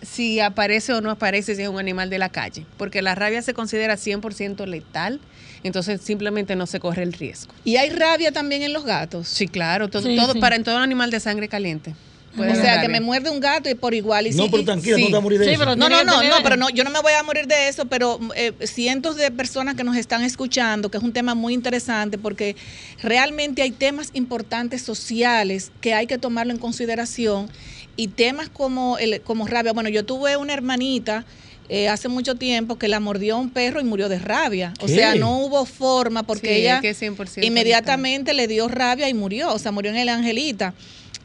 si 0.00 0.40
aparece 0.40 0.94
o 0.94 1.02
no 1.02 1.10
aparece 1.10 1.54
si 1.56 1.60
es 1.62 1.68
un 1.68 1.78
animal 1.78 2.08
de 2.08 2.18
la 2.18 2.30
calle, 2.30 2.64
porque 2.78 3.02
la 3.02 3.14
rabia 3.14 3.42
se 3.42 3.52
considera 3.52 3.96
100% 3.98 4.64
letal, 4.66 5.20
entonces 5.62 6.00
simplemente 6.00 6.56
no 6.56 6.64
se 6.66 6.80
corre 6.80 7.02
el 7.02 7.12
riesgo. 7.12 7.52
Y 7.64 7.76
hay 7.76 7.90
rabia 7.90 8.32
también 8.32 8.62
en 8.62 8.72
los 8.72 8.86
gatos. 8.86 9.28
Sí, 9.28 9.46
claro, 9.46 9.88
todo, 9.88 10.08
Sí, 10.08 10.16
todo 10.16 10.32
sí. 10.32 10.40
para 10.40 10.56
en 10.56 10.64
todo 10.64 10.78
animal 10.78 11.10
de 11.10 11.20
sangre 11.20 11.48
caliente. 11.48 11.94
Puede 12.36 12.52
o 12.52 12.54
sea, 12.54 12.80
que 12.80 12.88
me 12.88 13.00
muerde 13.00 13.30
un 13.30 13.40
gato 13.40 13.68
y 13.70 13.74
por 13.74 13.94
igual. 13.94 14.26
Y 14.26 14.30
No, 14.30 14.44
si- 14.44 14.50
pero 14.50 14.64
tranquila, 14.64 14.96
sí. 14.96 15.02
no 15.02 15.06
te 15.08 15.12
vas 15.14 15.18
a 15.18 15.22
morir 15.22 15.38
de 15.38 15.44
Sí, 15.46 15.50
eso. 15.52 15.60
pero- 15.60 15.76
No, 15.76 15.88
no, 15.88 16.04
no, 16.04 16.22
no, 16.22 16.36
pero 16.42 16.56
no, 16.56 16.68
yo 16.70 16.84
no 16.84 16.90
me 16.90 17.00
voy 17.00 17.12
a 17.12 17.22
morir 17.22 17.46
de 17.46 17.68
eso, 17.68 17.86
pero 17.86 18.18
eh, 18.36 18.52
cientos 18.64 19.16
de 19.16 19.30
personas 19.30 19.74
que 19.74 19.84
nos 19.84 19.96
están 19.96 20.22
escuchando, 20.22 20.90
que 20.90 20.98
es 20.98 21.02
un 21.04 21.12
tema 21.12 21.34
muy 21.34 21.54
interesante, 21.54 22.18
porque 22.18 22.56
realmente 23.02 23.62
hay 23.62 23.70
temas 23.70 24.10
importantes 24.12 24.82
sociales 24.82 25.72
que 25.80 25.94
hay 25.94 26.06
que 26.06 26.18
tomarlo 26.18 26.52
en 26.52 26.58
consideración 26.58 27.48
y 27.96 28.08
temas 28.08 28.48
como, 28.48 28.98
el, 28.98 29.20
como 29.22 29.46
rabia. 29.46 29.72
Bueno, 29.72 29.88
yo 29.88 30.04
tuve 30.04 30.36
una 30.36 30.52
hermanita 30.52 31.24
eh, 31.68 31.88
hace 31.88 32.06
mucho 32.08 32.36
tiempo 32.36 32.78
que 32.78 32.86
la 32.86 33.00
mordió 33.00 33.38
un 33.38 33.50
perro 33.50 33.80
y 33.80 33.84
murió 33.84 34.08
de 34.08 34.20
rabia. 34.20 34.72
O 34.80 34.86
sea, 34.86 35.16
no 35.16 35.38
hubo 35.40 35.64
forma 35.66 36.22
porque 36.22 36.46
Sí, 36.48 36.54
ella 36.60 36.76
es 36.76 36.80
que 36.82 36.90
es 36.90 37.02
100% 37.02 37.42
inmediatamente 37.44 38.34
le 38.34 38.46
dio 38.46 38.68
rabia 38.68 39.08
y 39.08 39.14
murió, 39.14 39.52
o 39.52 39.58
sea, 39.58 39.72
murió 39.72 39.90
en 39.90 39.96
el 39.96 40.08
Angelita. 40.08 40.74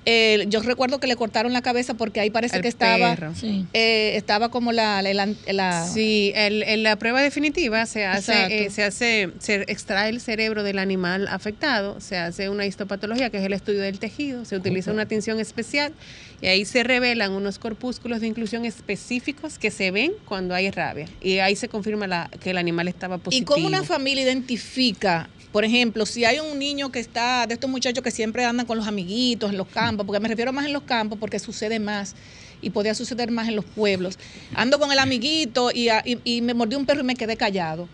Eh, 0.06 0.46
yo 0.48 0.62
recuerdo 0.62 1.00
que 1.00 1.08
le 1.08 1.16
cortaron 1.16 1.54
la 1.54 1.62
cabeza 1.62 1.94
porque 1.94 2.20
ahí 2.20 2.30
parece 2.30 2.60
que 2.62 2.68
estaba, 2.68 3.16
perro. 3.16 3.36
Sí. 3.36 3.66
eh, 3.74 4.14
estaba 4.16 4.50
como 4.50 4.72
la, 4.72 5.02
la, 5.02 5.28
la- 5.52 5.88
Sí, 5.88 6.32
el- 6.36 6.64
en 6.64 6.84
la 6.84 6.96
prueba 6.98 7.22
definitiva 7.22 7.86
se 7.86 8.06
hace, 8.06 8.66
eh, 8.66 8.70
se 8.72 8.84
hace, 8.84 9.30
se 9.40 9.62
extrae 9.68 10.10
el 10.10 10.20
cerebro 10.22 10.64
del 10.64 10.80
animal 10.80 11.28
afectado, 11.28 12.00
se 12.02 12.18
hace 12.18 12.50
una 12.50 12.66
histopatología 12.66 13.30
que 13.30 13.38
es 13.38 13.44
el 13.44 13.54
estudio 13.54 13.82
del 13.82 14.00
tejido, 14.00 14.44
se 14.46 14.56
utiliza 14.56 14.92
una 14.92 15.06
tinción 15.06 15.40
especial 15.40 15.94
y 16.42 16.48
ahí 16.48 16.66
se 16.66 16.84
revelan 16.84 17.32
unos 17.34 17.60
corpúsculos 17.60 18.22
de 18.22 18.28
inclusión 18.28 18.66
específicos 18.66 19.60
que 19.60 19.70
se 19.70 19.92
ven 19.92 20.12
cuando 20.26 20.56
hay 20.56 20.72
rabia 20.72 21.06
y 21.22 21.38
ahí 21.40 21.56
se 21.56 21.70
confirma 21.70 22.08
la- 22.08 22.30
que 22.42 22.50
el 22.50 22.58
animal 22.58 22.88
estaba 22.88 23.18
¿Y 23.18 23.20
positivo. 23.20 23.54
cómo 23.54 23.68
una 23.68 23.84
familia 23.84 24.24
identifica, 24.24 25.30
por 25.52 25.66
ejemplo, 25.66 26.06
si 26.06 26.24
hay 26.26 26.40
un 26.40 26.58
niño 26.60 26.92
que 26.92 27.00
está, 27.00 27.46
de 27.48 27.54
estos 27.56 27.70
muchachos 27.70 28.04
que 28.04 28.12
siempre 28.12 28.46
andan 28.46 28.66
con 28.66 28.78
los 28.78 28.88
amiguitos 28.88 29.52
en 29.52 29.58
los 29.58 29.68
campos, 29.68 30.06
porque 30.06 30.20
me 30.22 30.30
refiero 30.30 30.54
más 30.54 30.66
en 30.66 30.74
los 30.74 30.84
campos 30.84 31.18
porque 31.20 31.40
sucede 31.40 31.80
más 31.80 32.16
y 32.62 32.70
podía 32.70 32.94
suceder 32.96 33.32
más 33.32 33.48
en 33.50 33.56
los 33.56 33.66
pueblos. 33.66 34.18
Ando 34.56 34.80
con 34.80 34.92
el 34.92 35.00
amiguito 35.00 35.72
y, 35.74 35.90
a- 35.90 36.04
y- 36.06 36.20
y 36.24 36.42
me 36.42 36.54
mordió 36.54 36.78
un 36.78 36.86
perro 36.86 37.02
y 37.02 37.04
me 37.04 37.16
quedé 37.16 37.36
callado. 37.36 37.90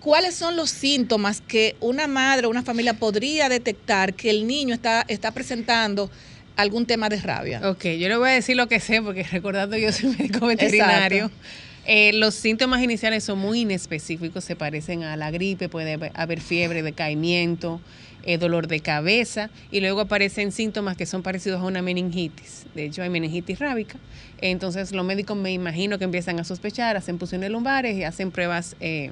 ¿Cuáles 0.00 0.34
son 0.34 0.56
los 0.56 0.70
síntomas 0.70 1.42
que 1.42 1.76
una 1.80 2.06
madre 2.06 2.46
o 2.46 2.50
una 2.50 2.62
familia 2.62 2.94
podría 2.94 3.48
detectar 3.48 4.14
que 4.14 4.30
el 4.30 4.46
niño 4.46 4.74
está, 4.74 5.04
está 5.08 5.30
presentando 5.32 6.10
algún 6.56 6.86
tema 6.86 7.08
de 7.08 7.16
rabia? 7.20 7.60
Ok, 7.70 7.84
yo 7.98 8.08
le 8.08 8.16
voy 8.16 8.30
a 8.30 8.32
decir 8.32 8.56
lo 8.56 8.66
que 8.66 8.80
sé 8.80 9.00
porque 9.02 9.22
recordando 9.24 9.76
yo 9.76 9.92
soy 9.92 10.10
médico 10.18 10.46
veterinario. 10.46 11.26
Exacto. 11.26 11.44
Eh, 11.86 12.12
los 12.14 12.34
síntomas 12.34 12.82
iniciales 12.82 13.24
son 13.24 13.38
muy 13.38 13.60
inespecíficos, 13.60 14.44
se 14.44 14.54
parecen 14.56 15.02
a 15.02 15.16
la 15.16 15.30
gripe, 15.30 15.68
puede 15.68 15.98
haber- 16.14 16.40
fiebre, 16.40 16.82
decaimiento, 16.82 17.80
eh, 18.22 18.36
dolor 18.36 18.66
de 18.68 18.80
cabeza 18.80 19.48
y 19.72 19.80
luego 19.80 20.00
aparecen 20.02 20.52
síntomas 20.52 20.96
que 20.96 21.06
son 21.06 21.22
parecidos 21.22 21.60
a 21.60 21.64
una 21.64 21.80
meningitis. 21.80 22.66
De 22.74 22.84
hecho, 22.84 23.02
hay 23.02 23.08
meningitis 23.08 23.58
rábica. 23.58 23.98
Entonces 24.42 24.92
los 24.92 25.04
médicos 25.04 25.36
me 25.36 25.52
imagino 25.52 25.98
que 25.98 26.04
empiezan 26.04 26.38
a 26.38 26.44
sospechar, 26.44 26.96
hacen 26.96 27.18
punciones 27.18 27.50
lumbares 27.50 27.96
y 27.96 28.04
hacen 28.04 28.30
pruebas 28.30 28.76
eh, 28.80 29.10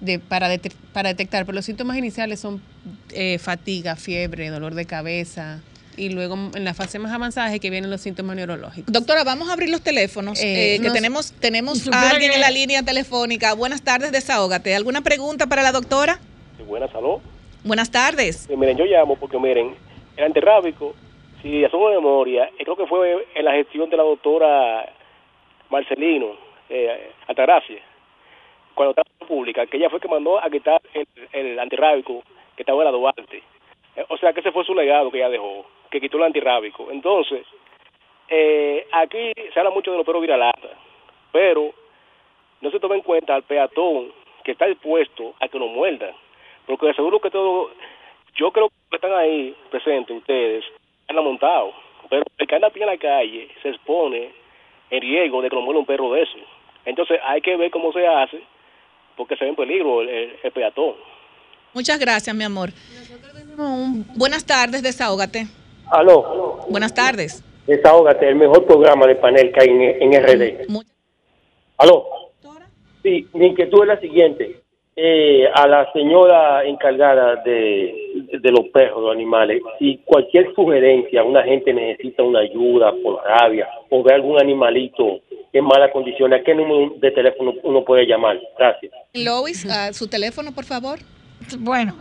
de, 0.00 0.18
para, 0.18 0.48
para 0.92 1.08
detectar. 1.08 1.46
Pero 1.46 1.56
los 1.56 1.64
síntomas 1.64 1.96
iniciales 1.96 2.38
son 2.38 2.60
eh, 3.12 3.38
fatiga, 3.38 3.96
fiebre, 3.96 4.50
dolor 4.50 4.74
de 4.74 4.84
cabeza. 4.84 5.60
Y 5.96 6.10
luego 6.10 6.34
en 6.54 6.64
la 6.64 6.74
fase 6.74 6.98
más 6.98 7.12
avanzada 7.12 7.54
es 7.54 7.60
que 7.60 7.70
vienen 7.70 7.90
los 7.90 8.00
síntomas 8.02 8.36
neurológicos. 8.36 8.92
Doctora, 8.92 9.24
vamos 9.24 9.48
a 9.48 9.54
abrir 9.54 9.70
los 9.70 9.82
teléfonos, 9.82 10.38
Eh, 10.42 10.74
eh, 10.74 10.78
que 10.78 10.84
nos- 10.84 10.92
tenemos, 10.92 11.32
tenemos 11.40 11.88
a 11.92 12.10
alguien 12.10 12.30
que- 12.30 12.34
en 12.36 12.40
la 12.42 12.50
línea 12.50 12.82
telefónica. 12.82 13.54
Buenas 13.54 13.82
tardes, 13.82 14.12
desahógate. 14.12 14.74
¿Alguna 14.74 15.00
pregunta 15.00 15.46
para 15.46 15.62
la 15.62 15.72
doctora? 15.72 16.18
Sí, 16.58 16.62
buena 16.64 16.86
salud. 16.92 17.18
Buenas 17.64 17.90
tardes. 17.90 18.48
Eh, 18.50 18.56
miren, 18.56 18.76
yo 18.76 18.84
llamo 18.84 19.16
porque 19.16 19.38
miren, 19.38 19.74
el 20.16 20.24
antirrábico, 20.24 20.94
si 21.42 21.64
asumo 21.64 21.88
de 21.88 21.96
memoria, 21.96 22.50
creo 22.58 22.76
que 22.76 22.86
fue 22.86 23.26
en 23.34 23.44
la 23.44 23.52
gestión 23.52 23.88
de 23.88 23.96
la 23.96 24.02
doctora 24.02 24.92
Marcelino, 25.70 26.26
eh, 26.68 27.10
Altagracia, 27.26 27.78
cuando 28.74 28.90
estaba 28.90 29.08
en 29.10 29.20
la 29.20 29.26
pública, 29.26 29.66
que 29.66 29.78
ella 29.78 29.88
fue 29.90 30.00
que 30.00 30.08
mandó 30.08 30.38
a 30.38 30.48
quitar 30.50 30.80
el, 30.94 31.06
el 31.32 31.58
antirrábico 31.58 32.22
que 32.54 32.62
estaba 32.62 32.78
en 32.80 32.84
la 32.84 32.90
Duarte. 32.90 33.42
Eh, 33.96 34.04
o 34.08 34.16
sea, 34.18 34.32
que 34.32 34.40
ese 34.40 34.52
fue 34.52 34.64
su 34.64 34.74
legado 34.74 35.10
que 35.10 35.18
ella 35.18 35.30
dejó, 35.30 35.66
que 35.90 36.00
quitó 36.00 36.18
el 36.18 36.24
antirrábico. 36.24 36.90
Entonces, 36.90 37.46
eh, 38.28 38.86
aquí 38.92 39.32
se 39.52 39.58
habla 39.58 39.70
mucho 39.70 39.90
de 39.92 39.96
los 39.98 40.06
perros 40.06 40.22
viralata, 40.22 40.68
pero 41.32 41.72
no 42.60 42.70
se 42.70 42.80
toma 42.80 42.94
en 42.96 43.02
cuenta 43.02 43.34
al 43.34 43.42
peatón 43.44 44.12
que 44.44 44.52
está 44.52 44.66
dispuesto 44.66 45.34
a 45.40 45.48
que 45.48 45.58
lo 45.58 45.66
muerdan. 45.68 46.12
Porque 46.66 46.92
seguro 46.94 47.20
que 47.20 47.30
todo, 47.30 47.70
yo 48.34 48.50
creo 48.50 48.68
que 48.90 48.96
están 48.96 49.12
ahí 49.12 49.54
presentes 49.70 50.16
ustedes, 50.16 50.64
han 51.08 51.16
montado. 51.16 51.72
Pero 52.08 52.22
el 52.38 52.46
que 52.46 52.54
anda 52.54 52.68
a 52.68 52.70
pie 52.70 52.82
en 52.82 52.88
la 52.90 52.98
calle 52.98 53.48
se 53.62 53.70
expone 53.70 54.30
en 54.90 55.00
riesgo 55.00 55.42
de 55.42 55.48
que 55.48 55.56
lo 55.56 55.62
muerda 55.62 55.80
un 55.80 55.86
perro 55.86 56.12
de 56.12 56.22
eso. 56.22 56.38
Entonces 56.84 57.18
hay 57.24 57.40
que 57.40 57.56
ver 57.56 57.70
cómo 57.70 57.92
se 57.92 58.06
hace, 58.06 58.40
porque 59.16 59.36
se 59.36 59.44
ve 59.44 59.50
en 59.50 59.56
peligro 59.56 60.02
el, 60.02 60.08
el- 60.08 60.38
el 60.42 60.52
peatón. 60.52 60.94
Muchas 61.72 61.98
gracias, 61.98 62.34
mi 62.34 62.44
amor. 62.44 62.70
Buenas 64.16 64.44
tardes, 64.44 64.82
desahógate. 64.82 65.46
Aló, 65.90 66.64
Buenas 66.68 66.92
tardes. 66.94 67.42
desahógate, 67.66 68.28
el 68.28 68.34
mejor 68.36 68.64
programa 68.66 69.06
de 69.06 69.16
panel 69.16 69.52
que 69.52 69.60
hay 69.60 69.68
en, 69.68 70.12
en 70.14 70.22
RD. 70.22 70.68
Mu- 70.68 70.82
Aló. 71.78 72.04
Sí, 73.02 73.26
mi 73.34 73.46
inquietud 73.46 73.82
es 73.82 73.88
la 73.88 74.00
siguiente. 74.00 74.60
Eh, 74.98 75.46
a 75.54 75.68
la 75.68 75.92
señora 75.92 76.64
encargada 76.64 77.36
de, 77.44 77.94
de 78.40 78.50
los 78.50 78.66
perros, 78.72 79.02
los 79.02 79.12
animales, 79.12 79.60
si 79.78 79.98
cualquier 80.06 80.54
sugerencia, 80.54 81.22
una 81.22 81.42
gente 81.42 81.72
necesita 81.74 82.22
una 82.22 82.40
ayuda 82.40 82.92
por 83.02 83.22
rabia 83.22 83.68
o 83.90 84.02
ve 84.02 84.14
algún 84.14 84.40
animalito 84.40 85.20
en 85.52 85.64
malas 85.64 85.92
condiciones, 85.92 86.40
¿a 86.40 86.44
qué 86.44 86.54
número 86.54 86.94
de 86.98 87.10
teléfono 87.10 87.52
uno 87.62 87.84
puede 87.84 88.06
llamar? 88.06 88.38
Gracias. 88.58 88.90
Lois, 89.12 89.66
su 89.92 90.08
teléfono, 90.08 90.52
por 90.52 90.64
favor. 90.64 90.98
Bueno, 91.58 91.94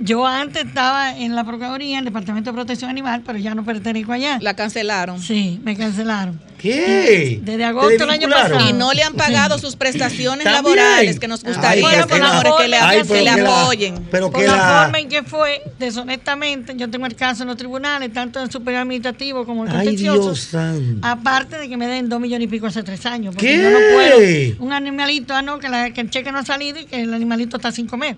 yo 0.00 0.26
antes 0.26 0.64
estaba 0.66 1.16
en 1.16 1.34
la 1.34 1.44
Procuraduría, 1.44 1.94
en 1.94 1.98
el 2.00 2.04
Departamento 2.06 2.50
de 2.50 2.54
Protección 2.54 2.90
Animal, 2.90 3.22
pero 3.24 3.38
ya 3.38 3.54
no 3.54 3.64
pertenezco 3.64 4.12
allá. 4.12 4.38
La 4.40 4.54
cancelaron. 4.54 5.20
Sí, 5.20 5.60
me 5.64 5.76
cancelaron. 5.76 6.40
¿Qué? 6.58 7.40
Desde 7.42 7.64
agosto 7.64 7.88
del 7.90 8.10
año 8.10 8.28
pasado. 8.28 8.68
Y 8.68 8.74
no 8.74 8.92
le 8.92 9.02
han 9.02 9.14
pagado 9.14 9.58
sus 9.58 9.76
prestaciones 9.76 10.44
También. 10.44 10.76
laborales, 10.76 11.18
que 11.18 11.26
nos 11.26 11.42
gustaría, 11.42 11.82
Bueno, 11.82 12.06
por 12.06 12.18
la 12.18 12.42
que 12.58 12.68
le, 12.68 12.76
Ay, 12.76 13.02
que 13.02 13.14
le 13.14 13.34
que 13.34 13.40
la- 13.42 13.62
apoyen. 13.62 14.06
pero 14.10 14.30
Por 14.30 14.40
que 14.42 14.46
la 14.46 14.56
la... 14.56 14.82
forma 14.82 14.98
en 14.98 15.08
que 15.08 15.22
fue, 15.22 15.62
deshonestamente, 15.78 16.74
yo 16.76 16.90
tengo 16.90 17.06
el 17.06 17.14
caso 17.16 17.44
en 17.44 17.48
los 17.48 17.56
tribunales, 17.56 18.12
tanto 18.12 18.40
en 18.40 18.44
el 18.46 18.50
superior 18.52 18.82
administrativo 18.82 19.46
como 19.46 19.64
en 19.64 19.70
el 19.72 19.76
Ay, 19.78 19.86
contencioso. 19.86 20.58
Aparte 21.02 21.56
de 21.58 21.68
que 21.68 21.76
me 21.78 21.86
den 21.86 22.08
dos 22.10 22.20
millones 22.20 22.46
y 22.46 22.50
pico 22.50 22.66
hace 22.66 22.82
tres 22.82 23.04
años. 23.06 23.34
Porque 23.34 23.56
¿Qué? 23.56 23.62
yo 23.62 23.70
no 23.70 23.78
puedo. 23.94 24.64
Un 24.66 24.72
animalito, 24.74 25.34
ah, 25.34 25.40
no, 25.42 25.58
que, 25.60 25.68
la- 25.70 25.90
que 25.92 26.02
el 26.02 26.10
cheque 26.10 26.30
no 26.30 26.38
ha 26.40 26.44
salido 26.44 26.78
y 26.78 26.84
que 26.84 27.00
el 27.02 27.14
animalito 27.14 27.56
está 27.56 27.72
sin 27.72 27.86
comer. 27.86 28.16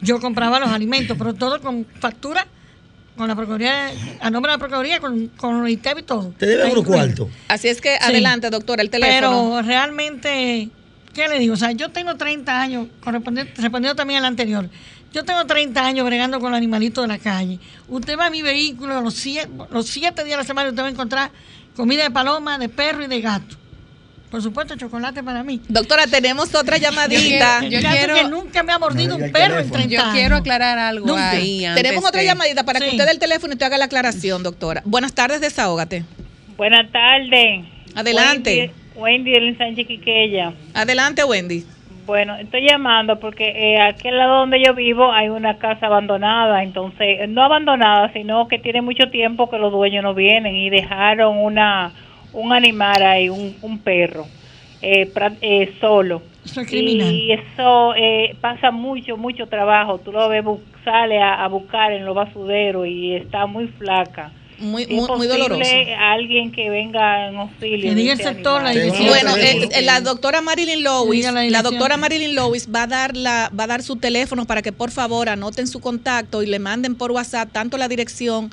Yo 0.00 0.20
compraba 0.20 0.60
los 0.60 0.70
alimentos, 0.70 1.16
pero 1.18 1.34
todo 1.34 1.60
con 1.60 1.86
factura, 2.00 2.46
con 3.16 3.28
la 3.28 3.34
Procuraduría, 3.34 3.90
a 4.20 4.30
nombre 4.30 4.50
de 4.50 4.56
la 4.56 4.58
Procuraduría, 4.58 5.00
con, 5.00 5.28
con 5.28 5.66
el 5.66 5.72
ITEB 5.72 5.98
y 5.98 6.02
todo. 6.02 6.32
Te 6.38 6.46
deben 6.46 6.66
Ahí 6.66 6.72
unos 6.72 6.84
cuartos. 6.84 7.28
Así 7.48 7.68
es 7.68 7.80
que 7.80 7.96
adelante, 8.00 8.48
doctora, 8.50 8.82
el 8.82 8.90
teléfono. 8.90 9.56
Pero 9.56 9.62
realmente, 9.62 10.68
¿qué 11.14 11.28
le 11.28 11.38
digo? 11.38 11.54
O 11.54 11.56
sea, 11.56 11.72
yo 11.72 11.88
tengo 11.90 12.16
30 12.16 12.60
años, 12.60 12.86
correspondiendo, 13.02 13.52
respondiendo 13.56 13.96
también 13.96 14.20
al 14.20 14.26
anterior, 14.26 14.68
yo 15.12 15.24
tengo 15.24 15.44
30 15.44 15.84
años 15.84 16.06
bregando 16.06 16.38
con 16.38 16.50
los 16.50 16.58
animalitos 16.58 17.02
de 17.02 17.08
la 17.08 17.18
calle. 17.18 17.58
Usted 17.88 18.18
va 18.18 18.26
a 18.26 18.30
mi 18.30 18.42
vehículo, 18.42 19.00
los 19.00 19.14
siete, 19.14 19.48
los 19.70 19.86
siete 19.86 20.22
días 20.22 20.36
de 20.36 20.42
la 20.42 20.46
semana 20.46 20.68
usted 20.68 20.82
va 20.82 20.86
a 20.86 20.90
encontrar 20.90 21.30
comida 21.74 22.02
de 22.04 22.10
paloma, 22.10 22.58
de 22.58 22.68
perro 22.68 23.02
y 23.02 23.06
de 23.06 23.20
gato. 23.20 23.56
Por 24.30 24.42
supuesto, 24.42 24.76
chocolate 24.76 25.22
para 25.22 25.42
mí. 25.42 25.60
Doctora, 25.68 26.06
tenemos 26.06 26.54
otra 26.54 26.76
llamadita. 26.76 27.62
Yo 27.62 27.80
quiero- 27.80 28.14
que 28.14 28.24
nunca 28.24 28.62
me 28.62 28.72
ha 28.72 28.78
mordido 28.78 29.16
un 29.16 29.32
perro 29.32 29.58
en 29.60 29.70
teléfono. 29.70 29.72
30 29.72 29.88
Yo 30.06 30.12
quiero 30.12 30.36
aclarar 30.36 30.78
algo 30.78 31.06
Nunca. 31.06 31.30
ahí. 31.30 31.64
antes 31.64 31.82
Tenemos 31.82 32.04
otra 32.04 32.22
llamadita 32.22 32.64
para 32.64 32.78
que 32.80 32.88
usted 32.90 33.04
dé 33.06 33.10
el 33.12 33.18
teléfono 33.18 33.54
y 33.54 33.56
te 33.56 33.64
haga 33.64 33.78
la 33.78 33.86
aclaración, 33.86 34.42
doctora. 34.42 34.82
Buenas 34.84 35.14
tardes, 35.14 35.40
desahógate. 35.40 36.04
Buenas 36.58 36.90
tardes. 36.92 37.64
Adelante. 37.94 38.70
Wendy, 38.96 39.30
Wendy 39.30 39.30
del 39.32 39.56
Sánchez 39.58 39.86
Quiqueya. 39.86 40.52
Adelante, 40.74 41.24
Wendy. 41.24 41.64
Bueno, 42.04 42.36
estoy 42.36 42.66
llamando 42.68 43.20
porque 43.20 43.48
eh, 43.50 43.80
aquí 43.82 44.08
al 44.08 44.16
lado 44.16 44.38
donde 44.40 44.62
yo 44.64 44.74
vivo 44.74 45.12
hay 45.12 45.28
una 45.28 45.58
casa 45.58 45.86
abandonada, 45.86 46.62
entonces, 46.62 47.28
no 47.28 47.42
abandonada, 47.44 48.10
sino 48.14 48.48
que 48.48 48.58
tiene 48.58 48.80
mucho 48.80 49.10
tiempo 49.10 49.50
que 49.50 49.58
los 49.58 49.70
dueños 49.70 50.02
no 50.02 50.14
vienen 50.14 50.54
y 50.54 50.70
dejaron 50.70 51.36
una 51.38 51.92
un 52.32 52.52
animal 52.52 53.02
ahí, 53.02 53.28
un, 53.28 53.56
un 53.62 53.78
perro, 53.78 54.26
eh, 54.82 55.10
pra- 55.12 55.36
eh, 55.40 55.72
solo. 55.80 56.22
Eso 56.44 56.60
es 56.62 56.68
criminal. 56.68 57.12
Y 57.12 57.32
eso 57.32 57.94
eh, 57.94 58.36
pasa 58.40 58.70
mucho, 58.70 59.16
mucho 59.16 59.46
trabajo. 59.46 59.98
Tú 59.98 60.12
lo 60.12 60.28
ves, 60.28 60.44
sale 60.84 61.20
a, 61.20 61.44
a 61.44 61.48
buscar 61.48 61.92
en 61.92 62.04
los 62.04 62.14
basureros 62.14 62.86
y 62.86 63.14
está 63.14 63.46
muy 63.46 63.66
flaca. 63.68 64.32
Muy, 64.60 64.88
muy, 64.88 65.08
muy 65.16 65.26
doloroso. 65.28 65.62
alguien 66.00 66.50
que 66.50 66.68
venga 66.68 67.28
en 67.28 67.36
auxilio. 67.36 67.94
Diga 67.94 68.14
el 68.14 68.18
sector, 68.20 68.60
la. 68.60 68.72
Bueno, 68.72 69.36
eh, 69.36 69.68
eh, 69.72 69.82
la 69.82 70.00
doctora 70.00 70.40
Marilyn 70.40 70.82
Lewis, 70.82 71.30
la 71.32 71.62
doctora 71.62 71.96
Marilyn 71.96 72.34
Lewis 72.34 72.68
va 72.74 72.82
a 72.82 72.86
dar 72.88 73.16
la, 73.16 73.52
va 73.56 73.64
a 73.64 73.66
dar 73.68 73.82
su 73.84 73.96
teléfono 73.96 74.46
para 74.46 74.60
que 74.60 74.72
por 74.72 74.90
favor 74.90 75.28
anoten 75.28 75.68
su 75.68 75.80
contacto 75.80 76.42
y 76.42 76.46
le 76.46 76.58
manden 76.58 76.96
por 76.96 77.12
WhatsApp 77.12 77.50
tanto 77.52 77.78
la 77.78 77.86
dirección 77.86 78.50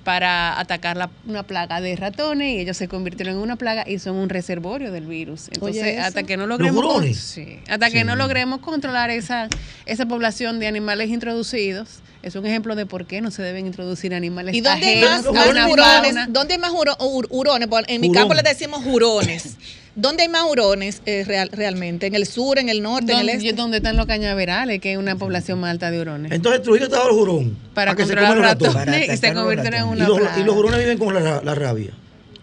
Para 0.05 0.57
atacar 0.59 0.95
la- 0.95 1.09
una 1.27 1.43
plaga 1.43 1.81
de 1.81 1.95
ratones 1.97 2.53
y 2.55 2.59
ellos 2.59 2.77
se 2.77 2.87
convirtieron 2.87 3.35
en 3.35 3.41
una 3.41 3.57
plaga 3.57 3.83
y 3.89 3.99
son 3.99 4.15
un 4.15 4.29
reservorio 4.29 4.91
del 4.93 5.05
virus. 5.07 5.49
Entonces, 5.51 5.99
hasta 5.99 6.23
que 6.23 6.37
no 6.37 6.47
logremos 6.47 6.75
¿Los 6.75 6.85
con- 6.85 6.95
hurones? 7.01 7.17
sí, 7.17 7.59
hasta 7.67 7.89
que 7.89 7.99
Sí. 7.99 8.03
no 8.05 8.15
logremos 8.15 8.59
controlar 8.61 9.09
esa, 9.09 9.49
esa 9.87 10.05
población 10.05 10.59
de 10.59 10.67
animales 10.67 11.09
introducidos, 11.09 11.99
es 12.21 12.35
un 12.35 12.45
ejemplo 12.45 12.75
de 12.75 12.85
por 12.85 13.05
qué 13.07 13.19
no 13.21 13.31
se 13.31 13.41
deben 13.43 13.65
introducir 13.65 14.13
animales 14.15 14.55
¿Y 14.55 14.61
dónde 14.61 14.85
hay 14.87 15.03
ajenos 15.03 15.33
más 15.33 15.45
a 15.47 15.49
una 15.49 15.67
hurones? 15.67 15.85
fauna. 16.13 16.27
¿Dónde 16.29 16.53
hay 16.53 16.59
más 16.59 16.71
huro- 16.71 16.97
hur- 16.99 17.27
hurones? 17.29 17.67
En 17.87 17.99
mi 18.01 18.09
Hurón. 18.09 18.21
campo 18.21 18.33
le 18.35 18.41
decimos 18.43 18.83
hurones. 18.85 19.57
¿Dónde 19.95 20.23
hay 20.23 20.29
más 20.29 20.43
hurones 20.49 21.01
eh, 21.05 21.23
real- 21.25 21.49
realmente? 21.53 22.07
¿En 22.07 22.15
el 22.15 22.25
sur, 22.25 22.59
en 22.59 22.67
el 22.69 22.81
norte, 22.81 23.13
en 23.13 23.19
el 23.19 23.29
este? 23.29 23.53
donde 23.53 23.77
están 23.77 23.95
los 23.95 24.05
cañaverales, 24.05 24.81
que 24.81 24.91
es 24.91 24.97
una 24.97 25.15
población 25.15 25.59
más 25.59 25.71
alta 25.71 25.89
de 25.89 26.01
hurones. 26.01 26.31
Entonces 26.33 26.61
Trujillo 26.63 26.85
estaba 26.85 27.05
el 27.05 27.11
jurón. 27.15 27.57
para 27.73 27.95
que 27.95 28.05
se 28.05 28.13
coman 28.15 28.35
los 28.35 28.43
ratones. 28.45 28.73
Para 28.73 28.85
ratones 28.91 29.13
y 29.13 29.17
se 29.17 29.33
convirtieron 29.33 29.79
en. 29.81 29.87
Y 29.87 29.91
una 29.93 30.07
los, 30.09 30.19
plaga. 30.19 30.39
y 30.39 30.43
los 30.43 30.55
hurones 30.55 30.79
viven 30.79 30.97
con 30.97 31.13
la, 31.13 31.19
ra- 31.21 31.41
la 31.43 31.55
rabia. 31.55 31.91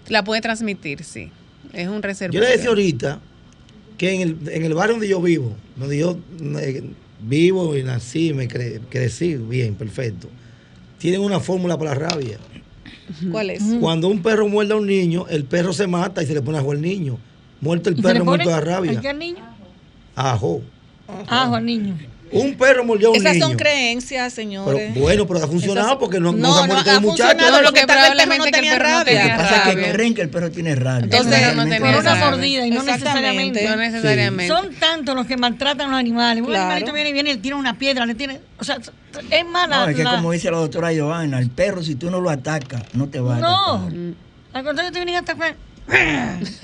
La 0.08 0.24
puede 0.24 0.40
transmitir, 0.40 1.04
sí. 1.04 1.30
Es 1.74 1.88
un 1.88 1.96
Yo 1.96 2.00
reservorio. 2.00 2.40
le 2.40 2.48
decía 2.48 2.68
ahorita 2.70 3.20
que 3.98 4.12
en 4.14 4.20
el, 4.22 4.36
en 4.50 4.64
el 4.64 4.74
barrio 4.74 4.94
donde 4.94 5.08
yo 5.08 5.20
vivo, 5.20 5.54
donde 5.76 5.98
yo 5.98 6.18
eh, 6.58 6.82
vivo 7.20 7.76
y 7.76 7.82
nací, 7.82 8.32
me 8.32 8.48
cre- 8.48 8.80
crecí 8.88 9.36
bien, 9.36 9.74
perfecto, 9.74 10.28
tienen 10.98 11.20
una 11.20 11.38
fórmula 11.38 11.78
para 11.78 11.94
la 11.94 12.08
rabia. 12.08 12.38
¿Cuál 13.30 13.50
es? 13.50 13.62
Cuando 13.80 14.08
un 14.08 14.22
perro 14.22 14.48
muerde 14.48 14.72
a 14.72 14.76
un 14.76 14.86
niño, 14.86 15.26
el 15.28 15.44
perro 15.44 15.72
se 15.72 15.86
mata 15.86 16.22
y 16.22 16.26
se 16.26 16.34
le 16.34 16.40
pone 16.42 16.56
ajo 16.58 16.72
al 16.72 16.80
niño. 16.80 17.18
Muerto 17.62 17.88
el 17.88 17.98
¿Y 17.98 18.02
se 18.02 18.08
le 18.08 18.12
perro, 18.14 18.24
muerto 18.26 18.50
la 18.50 18.56
¿Al 18.58 18.66
rabia. 18.66 19.00
qué 19.00 19.08
al 19.08 19.18
niño? 19.18 19.42
Ajo. 20.16 20.60
Ajo 21.28 21.54
al 21.54 21.64
niño. 21.64 21.96
Un 22.32 22.54
perro 22.56 22.82
mordió 22.84 23.08
a 23.08 23.10
un 23.10 23.16
Esas 23.18 23.34
niño. 23.34 23.46
son 23.46 23.56
creencias, 23.58 24.32
Pero, 24.34 24.46
señores. 24.48 24.94
bueno, 24.98 25.26
pero 25.26 25.44
ha 25.44 25.46
funcionado 25.46 25.86
Esas- 25.88 25.98
porque 25.98 26.18
no, 26.18 26.32
no, 26.32 26.38
No, 26.38 26.54
se 26.54 26.58
ha 26.62 26.66
no, 26.66 26.72
muerto 26.72 26.90
ha 26.90 26.94
el 26.94 27.00
muchacho. 27.02 27.36
No, 27.36 27.46
porque 27.62 27.62
que 27.62 27.70
vez 27.72 27.80
el 27.82 27.86
perro 27.86 28.00
no 28.00 28.08
probablemente 28.08 28.50
tenía 28.50 28.72
no 28.72 28.78
rabia. 28.82 29.22
Lo 29.22 29.30
que 29.30 29.36
pasa 29.36 29.56
es 29.70 29.76
que 29.76 29.92
creen 29.92 30.14
que 30.14 30.22
el 30.22 30.28
perro 30.30 30.50
tiene 30.50 30.74
rabia. 30.74 31.04
Entonces, 31.04 31.54
no 31.56 31.62
tenía 31.64 31.78
Por 31.92 32.00
una 32.00 32.14
mordida 32.16 32.66
y 32.66 32.70
no 32.70 32.82
necesariamente. 32.82 33.68
No 33.68 33.76
necesariamente. 33.76 34.48
Son 34.48 34.74
tantos 34.76 35.14
los 35.14 35.26
que 35.26 35.36
maltratan 35.36 35.88
a 35.88 35.90
los 35.90 36.00
animales. 36.00 36.42
Un 36.42 36.48
Claro. 36.48 36.62
animalito 36.64 36.92
viene 36.94 37.10
y 37.10 37.12
viene 37.12 37.30
y 37.30 37.34
le 37.34 37.38
tira 37.40 37.56
una 37.56 37.76
piedra, 37.78 38.06
le 38.06 38.14
tiene. 38.14 38.40
O 38.58 38.64
sea, 38.64 38.78
es 39.30 39.46
mala. 39.46 39.84
No, 39.84 39.88
es 39.90 39.96
que 39.96 40.02
la- 40.02 40.12
como 40.16 40.32
dice 40.32 40.50
la 40.50 40.56
doctora 40.56 40.88
Joana, 40.96 41.38
el 41.38 41.50
perro 41.50 41.82
si 41.82 41.96
tú 41.96 42.10
no 42.10 42.18
lo 42.20 42.30
atacas, 42.30 42.82
no 42.94 43.08
te 43.08 43.20
va 43.20 43.36
a 43.36 43.40
No. 43.40 43.74
atacar. 43.74 43.92
Al 44.54 44.64
contrario, 44.64 44.90
te 44.92 44.98
vienen 45.00 45.16
a 45.16 45.18
atacar. 45.18 45.54